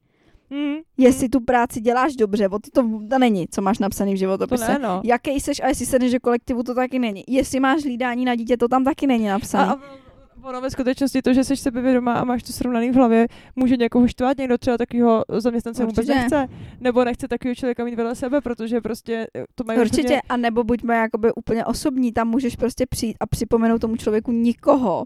Mm, 0.50 0.76
Jestli 0.98 1.30
tu 1.30 1.40
práci 1.40 1.82
děláš 1.82 2.16
dobře, 2.16 2.48
o 2.50 2.60
to, 2.60 2.70
to, 2.74 2.90
to 3.10 3.20
není, 3.20 3.48
co 3.52 3.62
máš 3.62 3.80
napsaný 3.80 4.12
v 4.12 4.16
to 4.16 4.20
životopise. 4.20 4.68
ne, 4.68 4.80
no. 4.80 5.02
Jaký 5.04 5.40
seš 5.40 5.60
a 5.64 5.68
jestli 5.68 5.86
sedneš 5.86 6.12
do 6.12 6.20
kolektivu, 6.20 6.64
to 6.64 6.76
taky 6.76 7.00
není. 7.00 7.24
Jestli 7.28 7.60
máš 7.60 7.84
hlídání 7.84 8.26
na 8.26 8.36
dítě, 8.36 8.58
to 8.58 8.68
tam 8.68 8.84
taky 8.84 9.08
není 9.08 9.30
A, 9.30 9.34
napsané. 9.34 9.66
a 9.74 9.78
ono 10.44 10.62
ve 10.62 10.70
skutečnosti 10.70 11.22
to, 11.22 11.34
že 11.34 11.44
jsi 11.44 11.58
sebevědomá 11.58 12.14
a 12.14 12.24
máš 12.24 12.44
to 12.44 12.54
srovnaný 12.54 12.92
v 12.92 12.96
hlavě, 12.96 13.28
může 13.56 13.78
někoho 13.78 14.08
štvat, 14.08 14.38
někdo 14.38 14.58
třeba 14.58 14.78
takového 14.78 15.24
zaměstnance 15.38 15.84
vůbec 15.86 15.98
Určitě. 15.98 16.16
nechce, 16.20 16.48
nebo 16.80 17.04
nechce 17.04 17.28
takového 17.28 17.56
člověka 17.56 17.86
mít 17.86 17.96
vedle 17.96 18.16
sebe, 18.16 18.42
protože 18.42 18.82
prostě 18.82 19.28
to 19.56 19.64
mají 19.64 19.80
Určitě, 19.80 20.02
úplně- 20.04 20.22
a 20.30 20.38
nebo 20.38 20.64
buďme 20.64 20.96
jakoby 20.96 21.34
úplně 21.34 21.66
osobní, 21.66 22.12
tam 22.12 22.28
můžeš 22.30 22.56
prostě 22.56 22.86
přijít 22.90 23.18
a 23.20 23.26
připomenout 23.26 23.80
tomu 23.82 23.96
člověku 23.98 24.32
nikoho, 24.32 25.06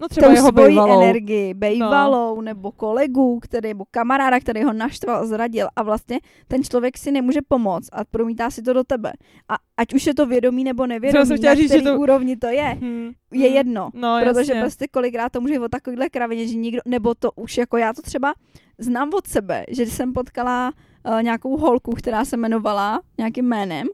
no 0.00 0.08
třeba 0.08 0.26
tou 0.28 0.34
jeho 0.34 0.48
svoji 0.48 0.68
bývalou. 0.68 1.02
energii, 1.02 1.54
bejvalou, 1.54 2.36
no. 2.36 2.42
nebo 2.42 2.72
kolegu, 2.72 3.38
který, 3.42 3.68
nebo 3.68 3.84
kamaráda, 3.90 4.40
který 4.40 4.62
ho 4.62 4.72
naštval, 4.72 5.26
zradil 5.26 5.68
a 5.76 5.82
vlastně 5.82 6.20
ten 6.48 6.64
člověk 6.64 6.98
si 6.98 7.12
nemůže 7.12 7.40
pomoct 7.48 7.88
a 7.92 8.04
promítá 8.04 8.50
si 8.50 8.62
to 8.62 8.72
do 8.72 8.84
tebe. 8.84 9.12
A 9.48 9.54
ať 9.76 9.94
už 9.94 10.06
je 10.06 10.14
to 10.14 10.26
vědomí 10.26 10.64
nebo 10.64 10.86
nevědomí, 10.86 11.40
na 11.42 11.54
říct, 11.54 11.62
že 11.62 11.68
který 11.78 11.84
to- 11.84 11.98
úrovni 11.98 12.36
to 12.36 12.46
je, 12.46 12.64
Hmm. 12.80 13.10
je 13.32 13.46
hmm. 13.48 13.56
jedno. 13.56 13.90
No, 13.94 14.18
protože 14.22 14.38
jasně. 14.52 14.60
prostě 14.60 14.86
kolikrát 14.88 15.32
to 15.32 15.40
může 15.40 15.54
být 15.54 15.64
o 15.64 15.68
takovýhle 15.68 16.08
kravině, 16.08 16.46
že 16.48 16.54
nikdo, 16.54 16.80
nebo 16.86 17.14
to 17.14 17.30
už 17.36 17.58
jako 17.58 17.76
já 17.76 17.92
to 17.92 18.02
třeba 18.02 18.34
znám 18.78 19.10
od 19.14 19.26
sebe, 19.26 19.64
že 19.70 19.86
jsem 19.86 20.12
potkala 20.12 20.72
uh, 21.08 21.22
nějakou 21.22 21.56
holku, 21.56 21.90
která 21.92 22.24
se 22.24 22.36
jmenovala 22.36 23.00
nějakým 23.18 23.44
jménem, 23.48 23.86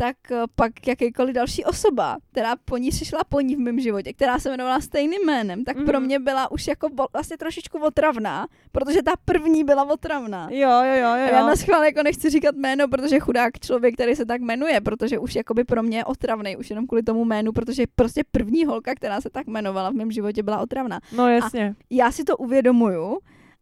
tak 0.00 0.16
uh, 0.30 0.36
pak 0.54 0.86
jakýkoliv 0.86 1.34
další 1.34 1.64
osoba, 1.64 2.16
která 2.32 2.56
po 2.64 2.76
ní 2.76 2.90
přišla 2.90 3.20
po 3.28 3.40
ní 3.40 3.56
v 3.56 3.58
mém 3.58 3.80
životě, 3.80 4.12
která 4.12 4.38
se 4.38 4.48
jmenovala 4.48 4.80
stejným 4.80 5.20
jménem, 5.26 5.64
tak 5.64 5.76
mm-hmm. 5.76 5.84
pro 5.84 5.98
Mhm. 6.00 6.06
mě 6.06 6.18
byla 6.18 6.50
už 6.50 6.66
jako 6.66 6.88
bo- 6.88 7.06
vlastně 7.12 7.36
trošičku 7.36 7.78
otravná, 7.78 8.46
protože 8.72 9.02
ta 9.02 9.12
první 9.24 9.64
byla 9.64 9.84
otravná. 9.90 10.48
Jo, 10.50 10.70
jo, 10.70 10.94
jo, 11.02 11.08
A 11.08 11.16
jo. 11.18 11.28
já 11.32 11.46
na 11.46 11.56
schvál 11.56 11.84
jako 11.84 12.02
nechci 12.02 12.30
říkat 12.30 12.54
jméno, 12.54 12.88
protože 12.88 13.18
chudák 13.20 13.58
člověk, 13.60 13.94
který 13.94 14.16
se 14.16 14.26
tak 14.26 14.40
jmenuje, 14.40 14.80
protože 14.80 15.18
už 15.18 15.34
jakoby 15.34 15.64
pro 15.64 15.82
mě 15.82 15.98
je 15.98 16.04
otravný, 16.04 16.56
už 16.56 16.70
jenom 16.70 16.86
kvůli 16.86 17.02
tomu 17.02 17.24
jménu, 17.24 17.52
protože 17.52 17.84
prostě 17.96 18.22
první 18.32 18.64
holka, 18.64 18.94
která 18.94 19.20
se 19.20 19.30
tak 19.30 19.46
jmenovala 19.46 19.90
v 19.90 19.94
mém 19.94 20.10
životě, 20.12 20.42
byla 20.42 20.58
otravná. 20.58 21.00
No 21.16 21.28
jasně. 21.28 21.74
Já 21.90 22.12
si 22.12 22.24
to 22.24 22.36
uvědomuju 22.36 23.18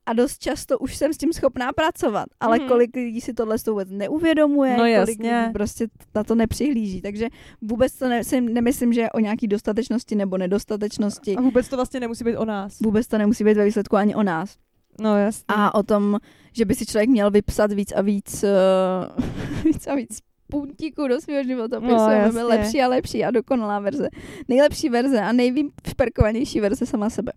a 0.08 0.12
dost 0.12 0.38
často 0.38 0.78
už 0.78 0.96
jsem 0.96 1.12
s 1.12 1.16
tím 1.16 1.32
schopná 1.32 1.72
pracovat, 1.72 2.26
ale 2.40 2.58
mm-hmm. 2.58 2.68
kolik 2.68 2.96
lidí 2.96 3.20
si 3.20 3.34
tohle 3.34 3.56
vůbec 3.66 3.88
neuvědomuje, 3.90 4.70
No 4.72 4.76
kolik 4.78 4.92
jasně. 4.94 5.40
lidí 5.40 5.52
prostě 5.52 5.86
na 6.14 6.24
to 6.24 6.34
nepřihlíží, 6.34 7.02
takže 7.02 7.28
vůbec 7.62 7.92
to 7.92 8.08
ne, 8.08 8.24
si 8.24 8.40
nemyslím, 8.40 8.92
že 8.92 9.00
je 9.00 9.10
o 9.10 9.20
nějaký 9.20 9.46
dostatečnosti 9.48 10.14
nebo 10.14 10.38
nedostatečnosti. 10.38 11.36
A 11.36 11.40
vůbec 11.40 11.68
to 11.68 11.76
vlastně 11.76 12.00
nemusí 12.00 12.24
být 12.24 12.36
o 12.36 12.44
nás. 12.44 12.80
Vůbec 12.80 13.06
to 13.06 13.18
nemusí 13.18 13.44
být 13.44 13.56
ve 13.56 13.64
výsledku 13.64 13.96
ani 13.96 14.14
o 14.14 14.22
nás. 14.22 14.56
No 15.00 15.16
jasně. 15.18 15.44
A 15.48 15.74
o 15.74 15.82
tom, 15.82 16.18
že 16.52 16.64
by 16.64 16.74
si 16.74 16.86
člověk 16.86 17.10
měl 17.10 17.30
vypsat 17.30 17.72
víc 17.72 17.92
a 17.92 18.00
víc, 18.02 18.44
uh, 18.44 19.24
víc 19.64 19.86
a 19.86 19.94
víc 19.94 20.18
puntíků 20.50 21.08
do 21.08 21.20
svého 21.20 21.44
životopisu, 21.44 21.94
No, 21.94 22.10
jasně. 22.10 22.42
lepší 22.42 22.82
a 22.82 22.88
lepší 22.88 23.24
a 23.24 23.30
dokonalá 23.30 23.78
verze. 23.80 24.08
Nejlepší 24.48 24.88
verze 24.88 25.20
a 25.20 25.32
nejvyšperkovanější 25.32 26.60
verze 26.60 26.86
sama 26.86 27.10
sebe. 27.10 27.32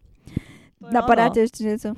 To 0.79 0.93
Napadá 0.93 1.25
no. 1.25 1.29
tě 1.33 1.39
ještě 1.39 1.63
něco? 1.63 1.93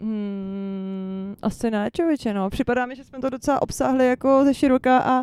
Hmm, 0.00 1.34
asi 1.42 1.70
ne, 1.70 1.90
člověče, 1.96 2.34
no. 2.34 2.50
Připadá 2.50 2.86
mi, 2.86 2.96
že 2.96 3.04
jsme 3.04 3.18
to 3.18 3.30
docela 3.30 3.62
obsáhli 3.62 4.08
jako 4.08 4.44
ze 4.44 4.54
široka 4.54 4.98
a, 4.98 5.22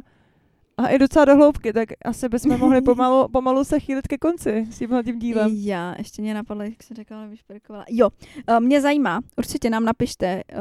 a 0.78 0.88
i 0.88 1.00
docela 1.00 1.26
do 1.26 1.36
hloubky, 1.36 1.74
tak 1.74 1.90
asi 2.06 2.30
bychom 2.30 2.60
mohli 2.60 2.82
pomalu, 2.82 3.28
pomalu 3.32 3.64
se 3.64 3.80
chýlit 3.80 4.08
ke 4.08 4.18
konci 4.18 4.66
s 4.72 4.78
tímhle 4.80 5.04
tím 5.04 5.20
dílem. 5.20 5.52
Já, 5.54 5.96
ještě 5.98 6.22
mě 6.22 6.34
napadlo, 6.34 6.64
jak 6.64 6.84
se 6.84 6.94
řekla, 6.94 7.18
ale 7.18 7.28
vyšperkovala. 7.28 7.86
Jo, 7.90 8.10
uh, 8.50 8.60
mě 8.60 8.82
zajímá, 8.82 9.22
určitě 9.38 9.70
nám 9.70 9.86
napište, 9.86 10.42
uh, 10.54 10.60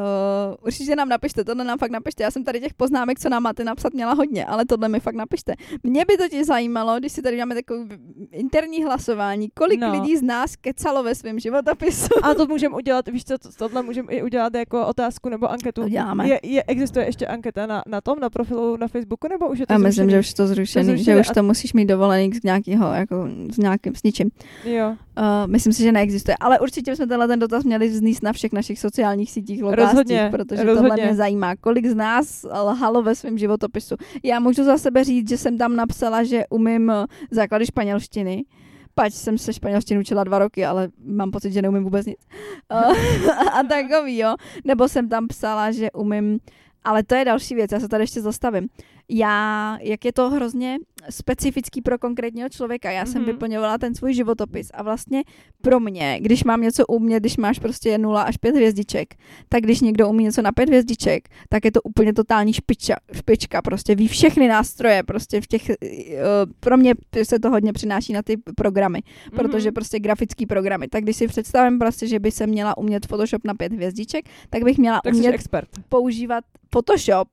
určitě 0.66 0.96
nám 0.96 1.08
napište, 1.08 1.44
tohle 1.44 1.64
nám 1.64 1.78
fakt 1.78 1.90
napište. 1.90 2.22
Já 2.22 2.30
jsem 2.30 2.44
tady 2.44 2.60
těch 2.60 2.74
poznámek, 2.74 3.18
co 3.20 3.28
nám 3.28 3.42
máte 3.42 3.64
napsat, 3.64 3.92
měla 3.92 4.12
hodně, 4.12 4.46
ale 4.46 4.64
tohle 4.64 4.88
mi 4.88 5.00
fakt 5.00 5.14
napište. 5.14 5.54
Mě 5.82 6.04
by 6.08 6.16
totiž 6.16 6.46
zajímalo, 6.46 6.98
když 6.98 7.12
si 7.12 7.22
tady 7.22 7.38
máme 7.38 7.54
takové 7.54 7.84
interní 8.32 8.84
hlasování, 8.84 9.48
kolik 9.54 9.80
No. 9.80 9.92
lidí 9.92 10.16
z 10.16 10.22
nás 10.22 10.56
kecalo 10.56 11.02
ve 11.02 11.14
svém 11.14 11.38
životopisu. 11.38 12.08
A 12.22 12.34
to 12.34 12.46
můžeme 12.46 12.76
udělat, 12.76 13.08
víš 13.08 13.24
co, 13.24 13.38
to- 13.38 13.48
tohle 13.58 13.82
můžeme 13.82 14.12
i 14.12 14.22
udělat 14.22 14.54
jako 14.54 14.86
otázku 14.86 15.28
nebo 15.28 15.50
anketu. 15.50 15.82
Uděláme. 15.82 16.28
Je, 16.28 16.40
je, 16.42 16.62
existuje 16.66 17.06
ještě 17.06 17.26
anketa 17.26 17.66
na, 17.66 17.82
na 17.86 18.00
tom, 18.00 18.18
na 18.20 18.30
profilu 18.30 18.76
na 18.76 18.88
Facebooku, 18.88 19.28
nebo 19.28 19.48
už 19.48 19.58
je 19.58 19.66
to 19.66 19.74
myslím, 20.04 20.10
že 20.10 20.18
už 20.18 20.28
je 20.28 20.34
to 20.34 20.46
zrušený, 20.46 20.84
zrušený 20.84 21.04
že 21.04 21.20
už 21.20 21.30
a- 21.30 21.34
to 21.34 21.42
musíš 21.42 21.72
mít 21.72 21.86
dovolený 21.86 22.32
z 22.32 22.42
nějakého, 22.42 22.92
jako 22.92 23.28
s 23.52 23.56
nějakým, 23.56 23.94
s 23.94 24.02
ničím. 24.02 24.30
Jo. 24.64 24.88
Uh, 24.88 25.46
myslím 25.46 25.72
si, 25.72 25.82
že 25.82 25.92
neexistuje, 25.92 26.36
ale 26.40 26.58
určitě 26.58 26.90
bychom 26.90 27.08
tenhle 27.08 27.28
ten 27.28 27.38
dotaz 27.38 27.64
měli 27.64 27.88
vznést 27.88 28.22
na 28.22 28.32
všech 28.32 28.52
našich 28.52 28.78
sociálních 28.78 29.30
sítích 29.30 29.62
Rozhodně, 29.62 30.28
protože 30.30 30.64
rozhodně. 30.64 30.88
tohle 30.90 31.06
mě 31.06 31.14
zajímá. 31.14 31.56
Kolik 31.56 31.86
z 31.86 31.94
nás 31.94 32.46
lhalo 32.64 33.02
ve 33.02 33.14
svém 33.14 33.38
životopisu? 33.38 33.96
Já 34.22 34.40
můžu 34.40 34.64
za 34.64 34.78
sebe 34.78 35.04
říct, 35.04 35.28
že 35.28 35.38
jsem 35.38 35.58
tam 35.58 35.76
napsala, 35.76 36.24
že 36.24 36.44
umím 36.50 36.90
eh, 36.90 37.04
základy 37.30 37.66
španělštiny, 37.66 38.44
Pač 38.96 39.12
jsem 39.12 39.38
se 39.38 39.52
španělštinu 39.52 40.00
učila 40.00 40.24
dva 40.24 40.38
roky, 40.38 40.64
ale 40.64 40.88
mám 41.04 41.30
pocit, 41.30 41.52
že 41.52 41.62
neumím 41.62 41.84
vůbec 41.84 42.06
nic. 42.06 42.18
Uh, 42.72 43.28
a 43.58 43.62
takový, 43.62 44.18
jo. 44.18 44.34
Nebo 44.64 44.88
jsem 44.88 45.08
tam 45.08 45.26
psala, 45.28 45.72
že 45.72 45.90
umím 45.90 46.38
Ale 46.84 47.02
to 47.02 47.14
je 47.14 47.24
další 47.24 47.54
věc, 47.54 47.72
já 47.72 47.80
se 47.80 47.88
tady 47.88 48.02
ještě 48.02 48.20
zastavím. 48.20 48.68
Já, 49.08 49.78
jak 49.80 50.04
je 50.04 50.12
to 50.12 50.30
hrozně 50.30 50.76
specifický 51.10 51.82
pro 51.82 51.98
konkrétního 51.98 52.48
člověka, 52.48 52.90
já 52.90 53.06
jsem 53.06 53.22
Mhm. 53.22 53.30
vyplňovala 53.32 53.78
ten 53.78 53.94
svůj 53.94 54.14
životopis 54.14 54.70
a 54.74 54.82
vlastně 54.82 55.22
pro 55.62 55.80
mě, 55.80 56.18
když 56.20 56.44
mám 56.44 56.60
něco 56.60 56.86
umět, 56.86 57.20
když 57.20 57.36
máš 57.36 57.58
prostě 57.58 57.98
0 57.98 58.22
až 58.22 58.36
5 58.36 58.54
hvězdiček, 58.54 59.14
tak 59.48 59.62
když 59.62 59.80
někdo 59.80 60.08
umí 60.08 60.24
něco 60.24 60.42
na 60.42 60.52
5 60.52 60.68
hvězdiček, 60.68 61.28
tak 61.48 61.64
je 61.64 61.72
to 61.72 61.82
úplně 61.82 62.12
totální 62.12 62.52
špiča, 62.52 62.94
špička, 63.12 63.62
prostě 63.62 63.94
ví 63.94 64.08
všechny 64.08 64.48
nástroje, 64.48 65.02
prostě 65.02 65.40
v 65.40 65.46
těch, 65.46 65.70
eh, 65.70 65.76
pro 66.60 66.76
mě 66.76 66.94
se 67.22 67.38
to 67.38 67.50
hodně 67.50 67.72
přináší 67.72 68.12
na 68.12 68.22
ty 68.22 68.36
programy, 68.56 69.00
protože 69.36 69.68
Mhm. 69.68 69.74
prostě 69.74 69.98
grafický 69.98 70.46
programy. 70.46 70.88
Tak 70.88 71.02
když 71.04 71.16
si 71.16 71.26
představím 71.28 71.78
prostě, 71.78 72.06
že 72.06 72.18
by 72.18 72.30
se 72.30 72.46
měla 72.46 72.78
umět 72.78 73.06
Photoshop 73.06 73.44
na 73.44 73.54
5 73.54 73.72
hvězdiček, 73.72 74.24
tak 74.50 74.64
bych 74.64 74.78
měla 74.78 75.00
Tak 75.04 75.14
umět 75.14 75.34
expert. 75.34 75.68
používat 75.88 76.44
Photoshop, 76.70 77.28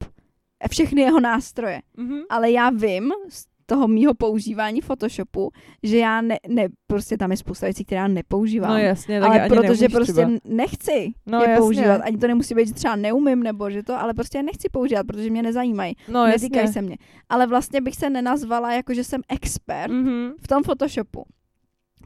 všechny 0.69 1.01
jeho 1.01 1.19
nástroje. 1.19 1.81
Mhm. 1.97 2.19
Ale 2.29 2.51
já 2.51 2.69
vím 2.69 3.11
z 3.29 3.45
toho 3.65 3.87
mýho 3.87 4.13
používání 4.13 4.81
Photoshopu, 4.81 5.51
že 5.83 5.97
já 5.97 6.21
ne, 6.21 6.37
ne 6.47 6.67
prostě 6.87 7.17
tam 7.17 7.31
je 7.31 7.37
spousta 7.37 7.65
věcí, 7.65 7.85
které 7.85 8.01
já 8.01 8.07
nepoužívám. 8.07 8.69
No 8.69 8.77
jasně, 8.77 9.19
tak 9.19 9.29
ale 9.29 9.49
protože 9.49 9.89
prostě 9.89 10.13
třeba. 10.13 10.31
nechci 10.45 11.11
No 11.25 11.41
je 11.41 11.49
jasně. 11.49 11.57
používat. 11.61 12.01
Ani 12.03 12.17
to 12.17 12.27
nemusí 12.27 12.55
být, 12.55 12.67
že 12.67 12.73
třeba 12.73 12.95
neumím 12.95 13.43
nebo 13.43 13.69
že 13.69 13.83
to, 13.83 13.93
ale 14.01 14.13
prostě 14.13 14.43
nechci 14.43 14.69
používat, 14.69 15.07
protože 15.07 15.29
mě 15.29 15.43
nezajímají. 15.43 15.95
No 16.07 16.25
Netýkají 16.25 16.61
jasně. 16.65 16.73
se 16.73 16.81
mě. 16.81 16.97
Ale 17.29 17.47
vlastně 17.47 17.81
bych 17.81 17.95
se 17.95 18.09
nenazvala 18.09 18.73
jako, 18.73 18.93
že 18.93 19.03
jsem 19.03 19.21
expert 19.29 19.91
Mhm. 19.91 20.31
v 20.41 20.47
tom 20.47 20.63
Photoshopu. 20.63 21.23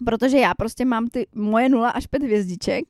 Protože 0.05 0.37
já 0.37 0.53
prostě 0.57 0.85
mám 0.85 1.07
ty 1.07 1.27
moje 1.35 1.69
0 1.69 1.89
až 1.89 2.07
5 2.07 2.23
hvězdiček, 2.23 2.83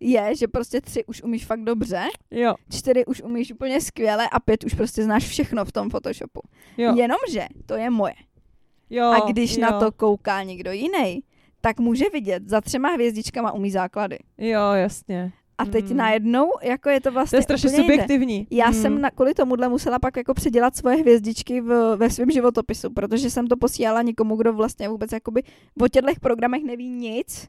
je, 0.00 0.36
že 0.36 0.48
prostě 0.48 0.80
tři 0.80 1.04
už 1.04 1.22
umíš 1.22 1.46
fakt 1.46 1.64
dobře, 1.64 2.02
Jo, 2.30 2.54
čtyři 2.72 3.06
už 3.06 3.22
umíš 3.22 3.52
úplně 3.52 3.80
skvěle 3.80 4.28
a 4.32 4.40
pět 4.40 4.64
už 4.64 4.74
prostě 4.74 5.02
znáš 5.04 5.28
všechno 5.28 5.64
v 5.64 5.72
tom 5.72 5.90
Photoshopu. 5.90 6.40
jo, 6.76 6.94
Jenomže 6.96 7.46
to 7.66 7.74
je 7.74 7.90
moje. 7.90 8.14
jo. 8.90 9.04
a 9.04 9.30
když 9.32 9.56
jo. 9.56 9.62
na 9.62 9.80
to 9.80 9.92
kouká 9.92 10.42
někdo 10.42 10.72
jiný, 10.72 11.22
tak 11.60 11.80
může 11.80 12.04
vidět, 12.12 12.48
za 12.48 12.60
třema 12.60 12.88
hvězdičkama 12.88 13.52
umí 13.52 13.70
základy. 13.70 14.18
Jo, 14.38 14.72
jasně. 14.72 15.32
A 15.60 15.64
teď 15.64 15.90
Mm. 15.90 15.96
najednou, 15.96 16.50
jako 16.62 16.88
je 16.88 17.00
to 17.00 17.08
To 17.08 17.12
vlastně 17.12 17.38
je 17.38 17.42
strašně 17.42 17.68
jinde. 17.70 17.82
subjektivní. 17.82 18.46
Já 18.50 18.66
Mm. 18.66 18.74
jsem 18.74 19.00
na, 19.00 19.10
kvůli 19.10 19.34
tomuhle 19.34 19.68
musela 19.68 19.98
pak 19.98 20.16
jako 20.16 20.34
předělat 20.34 20.76
svoje 20.76 20.96
hvězdičky 20.96 21.60
v, 21.60 21.96
ve 21.96 22.10
svém 22.10 22.30
životopisu, 22.30 22.90
protože 22.90 23.30
jsem 23.30 23.46
to 23.46 23.56
posílala 23.56 24.02
někomu, 24.02 24.36
kdo 24.36 24.52
vlastně 24.52 24.88
vůbec 24.88 25.12
jakoby 25.12 25.42
o 25.80 25.88
těchto 25.88 26.10
programech 26.20 26.62
neví 26.64 26.90
nic. 26.90 27.48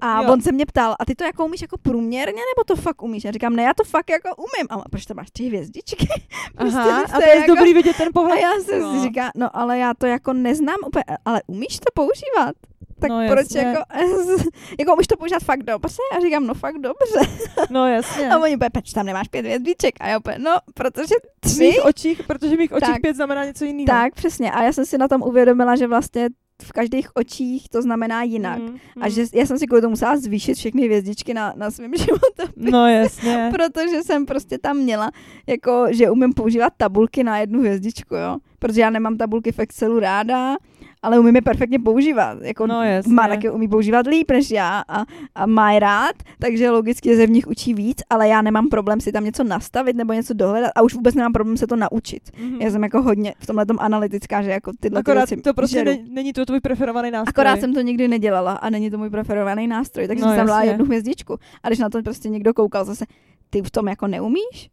A 0.00 0.22
Jo. 0.22 0.32
on 0.32 0.40
se 0.42 0.52
mě 0.52 0.66
ptal, 0.66 0.96
a 1.00 1.04
ty 1.04 1.14
to 1.14 1.24
jako 1.24 1.44
umíš 1.44 1.62
jako 1.62 1.78
průměrně, 1.78 2.32
nebo 2.56 2.64
to 2.66 2.76
fakt 2.76 3.02
umíš? 3.02 3.24
Já 3.24 3.30
říkám, 3.32 3.56
ne, 3.56 3.62
já 3.62 3.74
to 3.74 3.84
fakt 3.84 4.10
jako 4.10 4.28
umím. 4.36 4.66
A 4.70 4.88
proč 4.90 5.06
tam 5.06 5.16
máš 5.16 5.30
tři 5.30 5.44
hvězdičky? 5.44 6.06
Prostě 6.56 6.78
Aha, 6.78 7.02
a 7.02 7.20
to 7.20 7.22
je 7.28 7.36
jako- 7.36 7.54
dobrý 7.54 7.74
vidět 7.74 7.96
ten 7.96 8.08
A 8.08 8.12
pohled. 8.14 8.40
já 8.40 8.52
jsem 8.64 8.80
No. 8.82 8.94
si 8.94 9.02
říká, 9.08 9.30
no 9.36 9.56
ale 9.56 9.78
já 9.78 9.94
to 9.94 10.06
jako 10.06 10.32
neznám 10.32 10.76
úplně, 10.86 11.04
ale 11.24 11.42
umíš 11.46 11.78
to 11.78 11.90
používat? 11.94 12.54
Tak 13.00 13.10
No, 13.10 13.20
proč 13.28 13.38
jasně. 13.40 13.60
jako, 13.60 13.82
jako 14.78 14.94
umíš 14.94 15.06
to 15.06 15.16
používat 15.16 15.42
fakt 15.42 15.62
dobře? 15.62 15.96
A 16.16 16.20
říkám, 16.20 16.46
no 16.46 16.54
fakt 16.54 16.74
dobře. 16.78 17.40
No 17.70 17.88
jasně. 17.88 18.30
A 18.30 18.38
oni 18.38 18.56
úplně, 18.56 18.70
proč 18.70 18.92
tam 18.92 19.06
nemáš 19.06 19.28
pět 19.28 19.40
hvězdiček? 19.44 19.94
A 20.00 20.08
já 20.08 20.18
úplně, 20.18 20.38
no, 20.38 20.56
protože 20.74 21.14
V 21.44 21.50
tři. 21.50 21.58
mých 21.60 21.84
očích, 21.84 22.22
protože 22.26 22.56
v 22.56 22.58
mých 22.58 22.72
očích 22.72 22.88
Tak. 22.92 23.00
pět 23.00 23.16
znamená 23.16 23.44
něco 23.44 23.64
jiného. 23.64 23.86
Tak, 23.86 24.14
přesně. 24.14 24.52
A 24.52 24.62
já 24.62 24.72
jsem 24.72 24.86
si 24.86 24.98
na 24.98 25.08
tom 25.08 25.22
uvědomila, 25.22 25.76
že 25.76 25.86
vlastně 25.86 26.28
v 26.62 26.72
každých 26.72 27.08
očích 27.16 27.68
to 27.68 27.82
znamená 27.82 28.22
jinak. 28.22 28.58
Mm, 28.58 28.76
A 29.00 29.08
že 29.08 29.24
já 29.34 29.46
jsem 29.46 29.58
si 29.58 29.66
kvůli 29.66 29.80
tomu 29.80 29.90
musela 29.90 30.16
zvýšit 30.16 30.54
všechny 30.54 30.84
hvězdičky 30.84 31.34
na, 31.34 31.54
na 31.56 31.70
svém 31.70 31.92
životě. 31.98 32.52
No 32.56 32.88
jasně. 32.88 33.50
Protože 33.54 34.02
jsem 34.02 34.26
prostě 34.26 34.58
tam 34.58 34.76
měla, 34.76 35.10
jako, 35.46 35.86
že 35.90 36.10
umím 36.10 36.32
používat 36.32 36.72
tabulky 36.76 37.24
na 37.24 37.38
jednu 37.38 37.60
hvězdičku, 37.60 38.14
jo. 38.14 38.36
Protože 38.58 38.80
já 38.80 38.90
nemám 38.90 39.16
tabulky 39.16 39.52
v 39.52 39.58
Excelu 39.58 39.98
ráda, 39.98 40.56
ale 41.02 41.18
umím 41.18 41.36
je 41.36 41.42
perfektně 41.42 41.78
používat. 41.78 42.38
Jako 42.42 42.66
No, 42.66 42.82
jasně. 42.82 43.12
má 43.14 43.28
taky 43.28 43.50
umí 43.50 43.68
používat 43.68 44.06
líp 44.06 44.30
než 44.30 44.50
já 44.50 44.82
a, 44.88 45.04
a 45.34 45.46
má 45.46 45.72
je 45.72 45.80
rád, 45.80 46.14
takže 46.38 46.70
logicky 46.70 47.16
se 47.16 47.26
v 47.26 47.30
nich 47.30 47.46
učí 47.46 47.74
víc, 47.74 47.98
ale 48.10 48.28
já 48.28 48.42
nemám 48.42 48.68
problém 48.68 49.00
si 49.00 49.12
tam 49.12 49.24
něco 49.24 49.44
nastavit 49.44 49.96
nebo 49.96 50.12
něco 50.12 50.34
dohledat 50.34 50.70
a 50.76 50.82
už 50.82 50.94
vůbec 50.94 51.14
nemám 51.14 51.32
problém 51.32 51.56
se 51.56 51.66
to 51.66 51.76
naučit. 51.76 52.22
Mhm. 52.40 52.60
Já 52.60 52.70
jsem 52.70 52.82
jako 52.82 53.02
hodně 53.02 53.34
v 53.38 53.46
tomhle 53.46 53.64
analytická, 53.78 54.42
že 54.42 54.50
jako 54.50 54.72
tyhle 54.80 55.02
ty 55.02 55.10
Akorát 55.10 55.30
věci 55.30 55.42
to 55.42 55.54
prostě 55.54 55.78
žeru. 55.78 55.90
ne, 55.90 55.98
není 56.08 56.32
to 56.32 56.46
tvůj 56.46 56.60
preferovaný 56.60 57.10
nástroj. 57.10 57.30
Akorát 57.30 57.60
jsem 57.60 57.74
to 57.74 57.80
nikdy 57.80 58.08
nedělala 58.08 58.52
a 58.52 58.70
není 58.70 58.90
to 58.90 58.98
můj 58.98 59.10
preferovaný 59.10 59.66
nástroj, 59.66 60.08
takže 60.08 60.24
No, 60.24 60.28
jsem 60.30 60.36
tam 60.36 60.46
dala 60.46 60.62
jednu 60.62 60.84
hvězdičku. 60.84 61.36
A 61.62 61.68
když 61.68 61.78
na 61.78 61.88
to 61.88 62.02
prostě 62.02 62.28
někdo 62.28 62.54
koukal 62.54 62.84
zase, 62.84 63.04
ty 63.50 63.62
v 63.62 63.70
tom 63.70 63.88
jako 63.88 64.06
neumíš? 64.06 64.70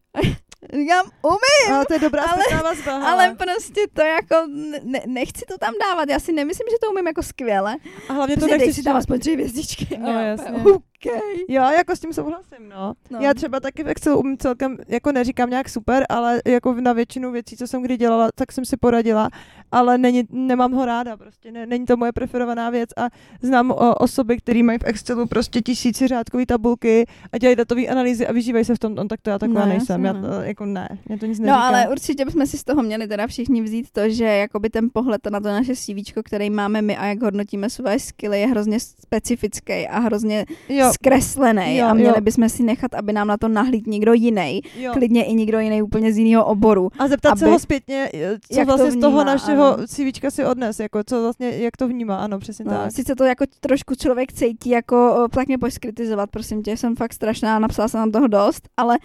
Říkám, 0.72 1.06
umím, 1.22 1.74
Ale 1.76 1.84
to 1.86 1.92
je 1.92 1.98
dobrá 1.98 2.22
Ale- 2.22 2.62
vazba. 2.62 3.08
ale 3.10 3.34
prostě 3.38 3.80
to 3.92 4.02
jako, 4.02 4.36
ne, 4.82 5.00
nechci 5.06 5.44
to 5.48 5.58
tam 5.58 5.74
dávat, 5.80 6.08
já 6.08 6.20
si 6.20 6.32
nemyslím, 6.32 6.66
že 6.70 6.76
to 6.84 6.90
umím 6.90 7.06
jako 7.06 7.22
skvěle. 7.22 7.76
A 8.08 8.12
hlavně 8.12 8.34
to 8.36 8.40
Prostě 8.40 8.58
dej 8.58 8.66
nechci 8.66 8.80
si 8.80 8.84
tam 8.84 8.96
aspoň 8.96 9.20
tři 9.20 9.32
hvězdičky. 9.32 9.98
No, 10.00 10.10
já 10.12 10.20
jasně. 10.20 10.50
úplně, 10.50 10.74
OK. 11.06 11.12
Jo, 11.48 11.62
jako 11.78 11.96
s 11.96 12.00
tím 12.00 12.12
souhlasím, 12.12 12.68
no. 12.68 12.94
No. 13.10 13.18
Já 13.20 13.34
třeba 13.34 13.60
taky 13.60 13.84
v 13.84 13.88
Excelu 13.88 14.18
umím 14.18 14.38
celkem, 14.38 14.76
jako 14.88 15.12
neříkám 15.12 15.50
nějak 15.50 15.68
super, 15.68 16.04
ale 16.08 16.42
jako 16.46 16.74
na 16.74 16.92
většinu 16.92 17.32
věcí, 17.32 17.56
co 17.56 17.66
jsem 17.66 17.82
kdy 17.82 17.96
dělala, 17.96 18.28
tak 18.34 18.52
jsem 18.52 18.64
si 18.64 18.76
poradila, 18.76 19.28
ale 19.72 19.98
není, 19.98 20.22
nemám 20.30 20.72
ho 20.72 20.86
ráda, 20.86 21.16
prostě 21.16 21.52
ne, 21.52 21.66
není 21.66 21.86
to 21.86 21.96
moje 21.96 22.12
preferovaná 22.12 22.70
věc 22.70 22.90
a 22.96 23.06
znám 23.42 23.70
o, 23.70 23.94
osoby, 23.94 24.36
které 24.36 24.62
mají 24.62 24.78
v 24.78 24.84
Excelu 24.84 25.26
prostě 25.26 25.60
tisíci 25.60 26.08
řádkové 26.08 26.46
tabulky 26.46 27.06
a 27.32 27.38
dělají 27.38 27.56
datové 27.56 27.86
analýzy 27.86 28.26
a 28.26 28.32
vyžívají 28.32 28.64
se 28.64 28.74
v 28.74 28.78
tom, 28.78 28.94
no, 28.94 29.04
tak 29.08 29.20
to 29.20 29.30
já 29.30 29.38
taková 29.38 29.60
No, 29.60 29.66
nejsem, 29.66 30.04
já, 30.04 30.12
no. 30.12 30.20
to, 30.28 30.28
jako 30.42 30.64
ne, 30.66 30.88
mě 31.08 31.18
to 31.18 31.26
nic 31.26 31.38
No 31.38 31.46
neříká. 31.46 31.60
ale 31.62 31.88
určitě 31.88 32.24
bychom 32.24 32.46
si 32.46 32.58
z 32.58 32.64
toho 32.64 32.82
měli 32.82 33.08
teda 33.08 33.26
všichni 33.26 33.62
vzít 33.62 33.90
to, 33.92 34.08
že 34.08 34.24
jakoby 34.24 34.70
ten 34.70 34.88
pohled 34.92 35.20
na 35.30 35.40
to 35.40 35.48
naše 35.48 35.74
CV, 35.76 36.12
který 36.24 36.50
máme 36.50 36.82
my 36.82 36.96
a 36.96 37.06
jak 37.06 37.22
hodnotíme 37.22 37.70
svoje 37.70 37.98
skily, 37.98 38.40
je 38.40 38.46
hrozně 38.46 38.80
specifický 38.80 39.88
a 39.88 39.98
hrozně 39.98 40.44
jo, 40.68 40.92
zkreslený 40.94 41.76
Jo, 41.76 41.86
a 41.86 41.94
měli 41.94 42.08
jo. 42.18 42.20
bychom 42.20 42.48
si 42.48 42.62
nechat, 42.62 42.94
aby 42.94 43.12
nám 43.12 43.26
na 43.28 43.36
to 43.36 43.48
nahlíd 43.48 43.86
někdo 43.86 44.12
jiný, 44.12 44.60
klidně 44.92 45.24
i 45.24 45.34
někdo 45.34 45.58
jiný 45.60 45.82
úplně 45.82 46.12
z 46.12 46.18
jiného 46.18 46.44
oboru. 46.44 46.88
A 46.98 47.08
zeptat 47.08 47.38
se 47.38 47.44
aby- 47.44 47.52
ho 47.52 47.58
zpětně, 47.58 48.08
co 48.52 48.58
Jak 48.58 48.68
to 48.68 48.76
vlastně 48.76 48.90
z 48.92 49.00
toho 49.00 49.10
vnímá, 49.10 49.24
našeho. 49.24 49.76
CVčka 49.86 50.30
si 50.30 50.44
odnes, 50.44 50.80
jako 50.80 51.00
co 51.06 51.22
vlastně, 51.22 51.48
jak 51.50 51.76
to 51.76 51.88
vnímá, 51.88 52.16
ano, 52.16 52.38
přesně 52.38 52.64
No, 52.64 52.70
tak. 52.70 52.92
sice 52.92 53.14
to 53.16 53.24
jako 53.24 53.44
trošku 53.60 53.94
člověk 53.94 54.32
cítí, 54.32 54.70
jako 54.70 55.26
tak 55.30 55.46
mě 55.48 55.58
pojď 55.58 55.74
skritizovat, 55.74 56.30
prosím 56.30 56.62
tě, 56.62 56.76
jsem 56.76 56.96
fakt 56.96 57.12
strašná, 57.12 57.58
napsala 57.58 57.88
jsem 57.88 58.00
tam 58.00 58.12
toho 58.12 58.26
dost, 58.26 58.68
ale 58.76 58.98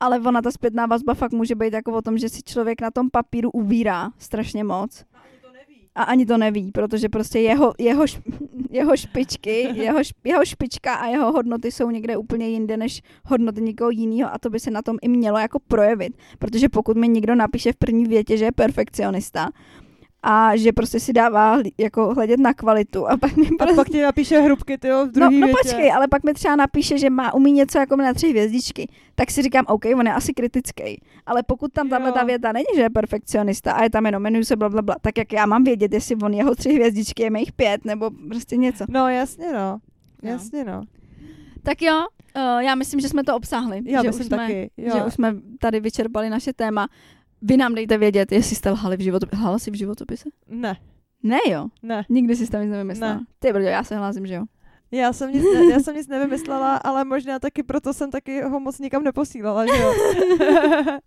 ale 0.00 0.18
ona 0.20 0.42
ta 0.42 0.50
zpětná 0.50 0.86
vazba 0.86 1.14
fakt 1.14 1.32
může 1.32 1.54
být 1.54 1.72
jako 1.72 1.92
o 1.92 2.02
tom, 2.02 2.18
že 2.18 2.28
si 2.28 2.42
člověk 2.42 2.80
na 2.80 2.90
tom 2.90 3.10
papíru 3.10 3.50
ubírá 3.50 4.10
strašně 4.18 4.64
moc. 4.64 5.04
A 5.96 6.02
ani 6.02 6.26
to 6.26 6.38
neví, 6.38 6.72
protože 6.72 7.08
prostě 7.08 7.38
jeho, 7.38 7.72
jeho, 7.78 8.04
jeho 8.70 8.96
špičky, 8.96 9.50
jeho, 9.74 9.98
jeho 10.24 10.44
špička 10.44 10.94
a 10.94 11.06
jeho 11.06 11.32
hodnoty 11.32 11.72
jsou 11.72 11.90
někde 11.90 12.16
úplně 12.16 12.48
jinde 12.48 12.76
než 12.76 13.02
hodnoty 13.24 13.60
někoho 13.60 13.90
jiného 13.90 14.34
a 14.34 14.38
to 14.38 14.50
by 14.50 14.60
se 14.60 14.70
na 14.70 14.82
tom 14.82 14.96
i 15.02 15.08
mělo 15.08 15.38
jako 15.38 15.58
projevit. 15.58 16.12
Protože 16.38 16.68
pokud 16.68 16.96
mi 16.96 17.08
někdo 17.08 17.34
napíše 17.34 17.72
v 17.72 17.76
první 17.76 18.04
větě, 18.04 18.36
že 18.36 18.44
je 18.44 18.52
perfekcionista 18.52 19.48
a 20.28 20.56
že 20.56 20.72
prostě 20.72 21.00
si 21.00 21.12
dává 21.12 21.58
jako 21.78 22.14
hledět 22.14 22.40
na 22.40 22.54
kvalitu 22.54 23.08
a 23.08 23.16
pak 23.16 23.36
mi 23.36 23.46
A 23.46 23.50
prostě 23.58 23.76
pak 23.76 23.88
ti 23.88 24.02
napíše 24.02 24.40
hrubky, 24.40 24.78
ty 24.78 24.88
v 24.88 24.90
No, 24.90 25.06
druhý 25.12 25.40
no 25.40 25.46
větě. 25.46 25.58
počkej, 25.62 25.92
ale 25.92 26.08
pak 26.08 26.24
mi 26.24 26.34
třeba 26.34 26.56
napíše, 26.56 26.98
že 26.98 27.10
má 27.10 27.34
umí 27.34 27.52
něco 27.52 27.78
jako 27.78 27.96
na 27.96 28.14
tři 28.14 28.28
hvězdičky, 28.30 28.88
tak 29.14 29.30
si 29.30 29.42
říkám, 29.42 29.64
OK, 29.68 29.84
on 29.96 30.06
je 30.06 30.12
asi 30.12 30.34
kritický. 30.34 31.00
Ale 31.26 31.42
pokud 31.42 31.72
tam 31.72 31.88
tahle 31.88 32.08
Jo. 32.08 32.14
ta 32.14 32.24
věta 32.24 32.52
není, 32.52 32.66
že 32.76 32.82
je 32.82 32.90
perfekcionista 32.90 33.72
a 33.72 33.82
je 33.82 33.90
tam 33.90 34.06
jenom 34.06 34.22
jmenuji 34.22 34.44
se 34.44 34.56
bla, 34.56 34.68
bla, 34.68 34.82
bla, 34.82 34.94
tak 35.00 35.18
jak 35.18 35.32
já 35.32 35.46
mám 35.46 35.64
vědět, 35.64 35.92
jestli 35.92 36.16
on 36.16 36.34
jeho 36.34 36.54
tři 36.54 36.72
hvězdičky 36.72 37.22
je 37.22 37.30
mých 37.30 37.52
pět, 37.52 37.84
nebo 37.84 38.10
prostě 38.28 38.56
něco. 38.56 38.84
No 38.88 39.08
jasně 39.08 39.52
no, 39.52 39.78
No. 40.22 40.30
jasně 40.30 40.64
no. 40.64 40.82
Tak 41.62 41.82
jo, 41.82 41.94
uh, 42.36 42.58
já 42.62 42.74
myslím, 42.74 43.00
že 43.00 43.08
jsme 43.08 43.24
to 43.24 43.36
obsáhli. 43.36 43.80
Já 43.84 44.02
že 44.02 44.08
myslím 44.08 44.24
už 44.24 44.26
jsme, 44.26 44.36
taky, 44.36 44.70
jo. 44.76 44.92
Že 44.96 45.04
už 45.04 45.14
jsme 45.14 45.34
tady 45.60 45.80
vyčerpali 45.80 46.30
naše 46.30 46.52
téma. 46.52 46.88
Vy 47.42 47.56
nám 47.56 47.74
dejte 47.74 47.98
vědět, 47.98 48.32
jestli 48.32 48.56
jste 48.56 48.70
lhali 48.70 48.96
v 48.96 49.00
životopise. 49.00 49.42
Lhala 49.42 49.58
jsi 49.58 49.70
v 49.70 49.74
životopise? 49.74 50.28
Ne, 50.48 50.76
Ne 51.22 51.38
jo, 51.50 51.66
ne. 51.82 52.04
nikdy 52.08 52.36
jsi 52.36 52.46
tam 52.50 52.62
nic 52.62 52.70
nevymyslela. 52.70 53.14
Ne. 53.14 53.20
Ty 53.38 53.52
brďo, 53.52 53.68
já 53.68 53.84
se 53.84 53.96
hlásím, 53.96 54.26
že 54.26 54.34
jo. 54.34 54.44
Já 54.90 55.12
jsem, 55.12 55.32
nic, 55.32 55.44
ne, 55.54 55.64
já 55.72 55.80
jsem 55.80 55.96
nic 55.96 56.08
nevymyslela, 56.08 56.76
ale 56.76 57.04
možná 57.04 57.38
taky 57.38 57.62
proto 57.62 57.92
jsem 57.92 58.10
taky 58.10 58.42
ho 58.42 58.60
moc 58.60 58.78
nikam 58.78 59.04
neposílala, 59.04 59.66
že 59.66 59.82
jo. 59.82 59.92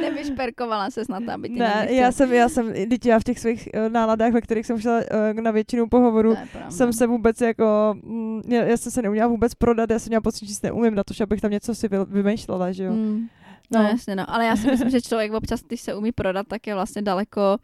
Nevyšperkovala 0.00 0.90
se 0.90 1.04
snad, 1.04 1.28
aby 1.28 1.48
ti 1.48 1.54
ne, 1.58 1.86
já 1.90 2.12
jsem, 2.12 2.32
já 2.32 2.48
jsem, 2.48 2.72
teď 2.90 3.06
já 3.06 3.18
v 3.18 3.24
těch 3.24 3.38
svých 3.40 3.68
eh, 3.74 3.88
náladách, 3.88 4.32
ve 4.32 4.40
kterých 4.40 4.66
jsem 4.66 4.80
šla 4.80 5.00
eh, 5.10 5.34
na 5.34 5.50
většinu 5.50 5.88
pohovoru, 5.88 6.34
pravda. 6.52 6.70
jsem 6.70 6.92
se 6.92 7.06
vůbec 7.06 7.40
jako, 7.40 7.94
mm, 8.02 8.40
já, 8.48 8.64
já 8.64 8.76
jsem 8.76 8.92
se 8.92 9.02
neuměla 9.02 9.28
vůbec 9.28 9.54
prodat, 9.54 9.90
já 9.90 9.98
jsem 9.98 10.10
měla 10.10 10.20
pocit, 10.20 10.46
že 10.48 10.54
si 10.54 10.60
neumím 10.66 10.94
na 10.94 11.04
to, 11.04 11.14
že 11.14 11.24
abych 11.24 11.40
tam 11.40 11.50
něco 11.50 11.74
si 11.74 11.88
vy, 11.88 11.96
vymýšlela, 12.08 12.72
že 12.72 12.84
jo. 12.84 12.92
Mm. 12.92 13.26
No. 13.72 13.82
No. 13.82 13.88
jasně, 13.88 14.16
no. 14.16 14.30
Ale 14.30 14.46
já 14.46 14.56
si 14.56 14.66
myslím, 14.70 14.90
že 14.90 15.00
člověk 15.00 15.32
občas, 15.32 15.60
když 15.62 15.80
se 15.80 15.94
umí 15.94 16.12
prodat, 16.12 16.46
tak 16.48 16.66
je 16.66 16.74
vlastně 16.74 17.02
daleko, 17.02 17.56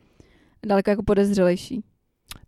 daleko 0.66 0.90
jako 0.90 1.02
podezřelejší. 1.02 1.84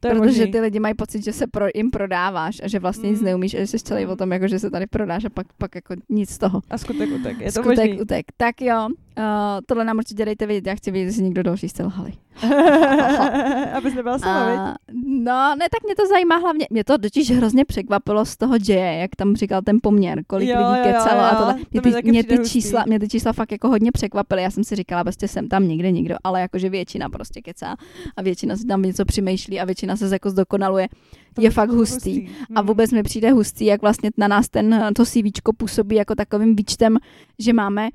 To 0.01 0.09
je 0.09 0.15
Protože 0.15 0.27
možný. 0.41 0.53
ty 0.53 0.61
lidi 0.61 0.81
mají 0.81 0.95
pocit, 0.95 1.25
že 1.25 1.33
se 1.33 1.47
pro, 1.47 1.67
jim 1.75 1.91
prodáváš 1.91 2.61
a 2.65 2.69
že 2.69 2.79
vlastně 2.79 3.11
nic 3.11 3.19
Mm. 3.21 3.25
neumíš 3.25 3.55
a 3.55 3.59
že 3.59 3.67
jsi 3.67 3.79
celý 3.79 4.07
o 4.07 4.17
tom, 4.17 4.33
jako 4.33 4.49
že 4.49 4.59
se 4.59 4.71
tady 4.71 4.87
prodáš 4.87 5.25
a 5.25 5.31
pak, 5.31 5.47
pak 5.59 5.75
jako 5.75 5.95
nic 6.09 6.31
z 6.31 6.39
toho. 6.39 6.61
A 6.71 6.79
skutek 6.79 7.11
utek, 7.13 7.41
je 7.41 7.53
to 7.53 7.63
Skutek 7.63 7.79
možný. 7.91 8.01
utek. 8.03 8.27
Tak 8.37 8.61
jo, 8.61 8.89
Uh, 9.19 9.25
tohle 9.67 9.85
nám 9.85 9.99
určitě 9.99 10.25
dejte 10.25 10.47
vědět, 10.47 10.69
já 10.71 10.75
chci 10.75 10.91
vědět, 10.91 11.07
jestli 11.07 11.23
někdo 11.23 11.43
další 11.43 11.69
jste 11.69 11.85
lhali. 11.85 12.13
Abys 13.75 13.95
nebyla 13.95 14.19
sama? 14.19 14.71
A, 14.71 14.75
no, 15.05 15.55
ne, 15.59 15.67
tak 15.71 15.83
mě 15.85 15.95
to 15.95 16.07
zajímá 16.07 16.37
hlavně, 16.37 16.67
mě 16.71 16.85
to 16.85 16.99
totiž 16.99 17.31
hrozně 17.31 17.65
překvapilo 17.65 18.25
z 18.25 18.37
toho 18.37 18.59
děje, 18.59 18.95
jak 18.99 19.11
tam 19.17 19.37
říkal 19.37 19.63
ten 19.63 19.79
poměr, 19.83 20.23
kolik 20.27 20.49
Jo, 20.49 20.57
lidí 20.59 20.71
jo, 20.71 20.77
jo, 20.87 20.93
kecalo 20.93 21.21
jo, 21.21 21.27
a 21.27 21.35
tohle. 21.35 21.55
to 21.55 21.61
Mě 21.73 21.81
mi 21.91 22.03
ty, 22.03 22.11
mě, 22.11 22.25
ty 22.25 22.37
hustý. 22.37 22.53
čísla, 22.53 22.85
mě 22.87 23.01
ty 23.01 23.09
čísla 23.09 23.33
fakt 23.33 23.53
jako 23.53 23.69
hodně 23.69 23.93
překvapily, 23.93 24.43
já 24.43 24.51
jsem 24.51 24.65
si 24.65 24.77
říkala, 24.77 25.05
prostě 25.05 25.29
jsem 25.29 25.49
tam 25.49 25.69
nikde 25.69 25.91
nikdo, 25.91 26.15
ale 26.25 26.41
jakože 26.41 26.69
většina 26.69 27.09
prostě 27.09 27.43
kecá 27.43 27.77
a 28.17 28.23
většina 28.23 28.57
si 28.57 28.67
tam 28.67 28.83
něco 28.83 29.05
přemýšlí 29.05 29.61
a 29.61 29.65
většina 29.65 29.97
se 29.97 30.09
jako 30.13 30.31
zdokonaluje, 30.31 30.89
To 31.35 31.43
je 31.43 31.51
fakt 31.51 31.69
přijde 31.69 31.79
hustý. 31.79 32.29
A 32.55 32.61
Mm. 32.63 32.67
vůbec 32.67 32.93
mi 32.93 33.03
přijde 33.03 33.31
hustý, 33.33 33.65
jak 33.65 33.83
vlastně 33.83 34.11
na 34.17 34.29
nás 34.29 34.49
ten, 34.49 34.91
to 34.97 35.05
CVčko 35.05 35.53
působí 35.57 35.97
jako 35.97 36.15
takovým 36.15 36.57
výčtem, 36.57 36.97
že 37.39 37.53
máme 37.53 37.89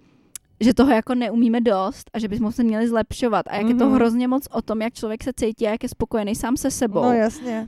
že 0.62 0.74
toho 0.74 0.92
jako 0.92 1.16
neumíme 1.16 1.62
dost 1.62 2.10
a 2.14 2.20
že 2.20 2.28
bychom 2.28 2.52
se 2.52 2.64
měli 2.64 2.88
zlepšovat. 2.88 3.46
A 3.50 3.56
jak 3.56 3.68
je 3.68 3.76
to 3.76 3.86
Mhm. 3.86 3.96
hrozně 3.96 4.28
moc 4.28 4.48
o 4.52 4.62
tom, 4.62 4.82
jak 4.82 4.94
člověk 4.94 5.24
se 5.24 5.32
cítí 5.36 5.68
a 5.68 5.72
jak 5.72 5.84
je 5.84 5.90
spokojený 5.90 6.36
sám 6.36 6.58
se 6.58 6.72
sebou. 6.72 7.02
No 7.02 7.14
jasně. 7.14 7.68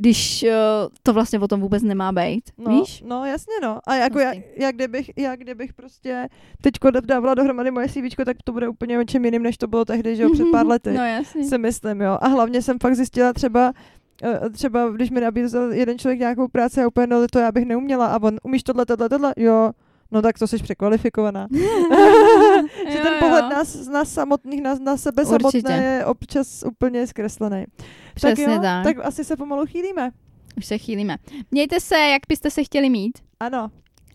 když 0.00 0.42
uh, 0.48 0.48
to 1.02 1.12
vlastně 1.12 1.38
o 1.38 1.48
tom 1.48 1.60
vůbec 1.60 1.82
nemá 1.82 2.12
být. 2.12 2.50
No, 2.58 2.70
Víš? 2.80 3.02
no 3.06 3.24
jasně 3.26 3.52
no. 3.62 3.78
A 3.86 3.94
jako 3.94 4.18
já, 4.18 4.32
já, 4.56 4.70
kdybych, 4.72 5.10
já 5.16 5.36
kdybych 5.36 5.72
prostě 5.72 6.28
teďko 6.62 6.90
dávala 6.90 7.34
dohromady 7.34 7.70
moje 7.70 7.88
CVčko, 7.88 8.24
tak 8.24 8.36
to 8.44 8.52
bude 8.52 8.68
úplně 8.68 8.98
o 8.98 9.04
čem 9.04 9.24
jiným, 9.24 9.42
než 9.42 9.58
to 9.58 9.66
bylo 9.66 9.84
tehdy, 9.84 10.16
že 10.16 10.22
jo, 10.22 10.30
před 10.32 10.46
pár 10.52 10.66
lety. 10.66 10.92
No 10.92 11.04
jasně. 11.04 11.44
si 11.44 11.58
myslím, 11.58 12.00
jo. 12.00 12.18
A 12.20 12.28
hlavně 12.28 12.62
jsem 12.62 12.78
fakt 12.78 12.94
zjistila 12.96 13.32
třeba, 13.32 13.72
eh, 14.22 14.50
třeba 14.50 14.88
když 14.90 15.10
mi 15.10 15.20
nabízel 15.20 15.72
jeden 15.72 15.98
člověk 15.98 16.18
nějakou 16.18 16.48
práci 16.48 16.82
a 16.82 16.86
úplně, 16.86 17.06
no 17.06 17.26
to 17.30 17.38
já 17.38 17.52
bych 17.52 17.64
neuměla 17.64 18.06
a 18.06 18.22
on, 18.22 18.36
umíš 18.42 18.62
tohle, 18.62 18.86
tohle, 18.86 19.08
tohle, 19.08 19.32
jo. 19.36 19.70
No 20.10 20.22
tak 20.22 20.38
to 20.38 20.46
jsi 20.46 20.56
překvalifikovaná. 20.58 21.46
že 22.90 22.98
Jo, 22.98 23.02
ten 23.02 23.12
pohled 23.20 23.44
nás, 23.50 23.86
nás 23.88 24.12
samotných, 24.12 24.62
nás, 24.62 24.78
na 24.80 24.96
sebe 24.96 25.22
Určitě. 25.22 25.40
samotné 25.62 25.84
je 25.84 26.04
občas 26.04 26.64
úplně 26.66 27.06
zkreslený. 27.06 27.64
Přesně 28.14 28.44
tak, 28.44 28.54
jo, 28.54 28.60
tak. 28.62 28.84
tak 28.84 29.06
asi 29.06 29.24
se 29.24 29.36
pomalu 29.36 29.66
chýlíme. 29.66 30.10
Už 30.56 30.66
se 30.66 30.78
chýlíme. 30.78 31.16
Mějte 31.50 31.80
se, 31.80 31.96
jak 31.98 32.22
byste 32.28 32.50
se 32.50 32.64
chtěli 32.64 32.90
mít 32.90 33.18
Ano, 33.40 33.70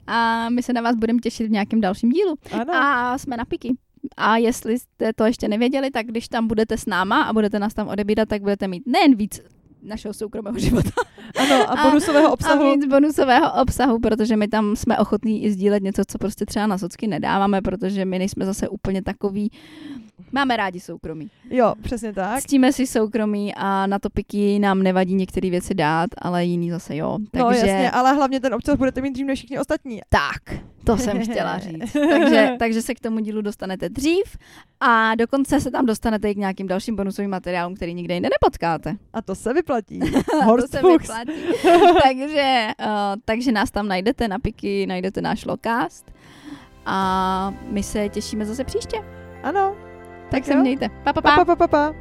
a 0.07 0.49
my 0.49 0.63
se 0.63 0.73
na 0.73 0.81
vás 0.81 0.95
budeme 0.95 1.19
těšit 1.19 1.47
v 1.47 1.51
nějakém 1.51 1.81
dalším 1.81 2.09
dílu. 2.09 2.35
ano. 2.51 2.73
A 2.73 3.17
jsme 3.17 3.37
na 3.37 3.45
piky. 3.45 3.75
A 4.17 4.37
jestli 4.37 4.79
jste 4.79 5.13
to 5.13 5.25
ještě 5.25 5.47
nevěděli, 5.47 5.91
tak 5.91 6.05
když 6.05 6.27
tam 6.27 6.47
budete 6.47 6.77
s 6.77 6.85
náma 6.85 7.23
a 7.23 7.33
budete 7.33 7.59
nás 7.59 7.73
tam 7.73 7.87
odebírat, 7.87 8.29
tak 8.29 8.41
budete 8.41 8.67
mít 8.67 8.83
nejen 8.87 9.15
víc 9.15 9.41
našeho 9.83 10.13
soukromého 10.13 10.59
života 10.59 10.89
Ano, 11.39 11.71
a 11.71 11.83
bonusového 11.89 12.27
a 12.27 12.31
obsahu. 12.31 12.71
víc 12.75 12.85
bonusového 12.85 13.61
obsahu, 13.61 13.99
protože 13.99 14.37
my 14.37 14.47
tam 14.47 14.75
jsme 14.75 14.97
ochotní 14.97 15.43
i 15.43 15.51
sdílet 15.51 15.83
něco, 15.83 16.01
co 16.07 16.17
prostě 16.17 16.45
třeba 16.45 16.67
na 16.67 16.77
socky 16.77 17.07
nedáváme, 17.07 17.61
protože 17.61 18.05
my 18.05 18.19
nejsme 18.19 18.45
zase 18.45 18.69
úplně 18.69 19.01
takový, 19.01 19.51
máme 20.31 20.57
rádi 20.57 20.79
soukromí. 20.79 21.29
Jo, 21.49 21.73
přesně 21.81 22.13
tak. 22.13 22.41
Ctíme 22.43 22.73
si 22.73 22.87
soukromí 22.87 23.53
a 23.55 23.87
na 23.87 23.99
topiky 23.99 24.59
nám 24.59 24.83
nevadí 24.83 25.13
některé 25.15 25.49
věci 25.49 25.73
dát, 25.75 26.09
ale 26.17 26.45
jiný 26.45 26.71
zase 26.71 26.95
jo. 26.95 27.17
No 27.33 27.45
Takže 27.47 27.67
jasně, 27.67 27.91
ale 27.91 28.13
hlavně 28.13 28.39
ten 28.39 28.53
obsah 28.53 28.77
budete 28.77 29.01
mít 29.01 29.11
dřív 29.11 29.25
než 29.25 29.39
všichni 29.39 29.59
ostatní. 29.59 30.01
tak, 30.09 30.59
to 30.83 30.97
jsem 30.97 31.21
chtěla 31.25 31.57
říct. 31.59 31.93
Takže, 32.09 32.55
takže 32.59 32.81
se 32.81 32.93
k 32.95 32.99
tomu 32.99 33.19
dílu 33.19 33.41
dostanete 33.41 33.89
dřív 33.89 34.37
a 34.79 35.15
dokonce 35.15 35.59
se 35.61 35.71
tam 35.71 35.85
dostanete 35.85 36.31
i 36.31 36.35
k 36.35 36.37
nějakým 36.37 36.67
dalším 36.67 36.95
bonusovým 36.95 37.31
materiálům, 37.31 37.75
který 37.75 37.93
nikde 37.93 38.13
jinde 38.13 38.29
nepotkáte. 38.41 38.95
A 39.13 39.21
to 39.21 39.35
se 39.35 39.53
vyplatí. 39.53 39.72
to 40.31 40.43
Horst 40.45 40.71
se 40.71 40.79
Fuchs. 40.79 41.01
vyplatí. 41.01 41.31
takže, 42.03 42.67
uh, 42.79 42.85
takže 43.25 43.51
nás 43.51 43.71
tam 43.71 43.87
najdete 43.87 44.27
na 44.27 44.39
piky, 44.39 44.85
najdete 44.87 45.21
náš 45.21 45.45
lokast 45.45 46.11
a 46.85 47.53
my 47.69 47.83
se 47.83 48.09
těšíme 48.09 48.45
zase 48.45 48.63
příště. 48.63 48.97
Ano. 49.43 49.75
Tak, 50.21 50.31
Tak 50.31 50.45
se 50.45 50.53
jo. 50.53 50.59
mějte. 50.59 50.89
Pa, 50.89 51.13
pa, 51.13 51.21
Pa, 51.21 51.21
pa. 51.21 51.45
pa, 51.45 51.45
pa, 51.45 51.55
pa, 51.55 51.67
pa. 51.67 51.95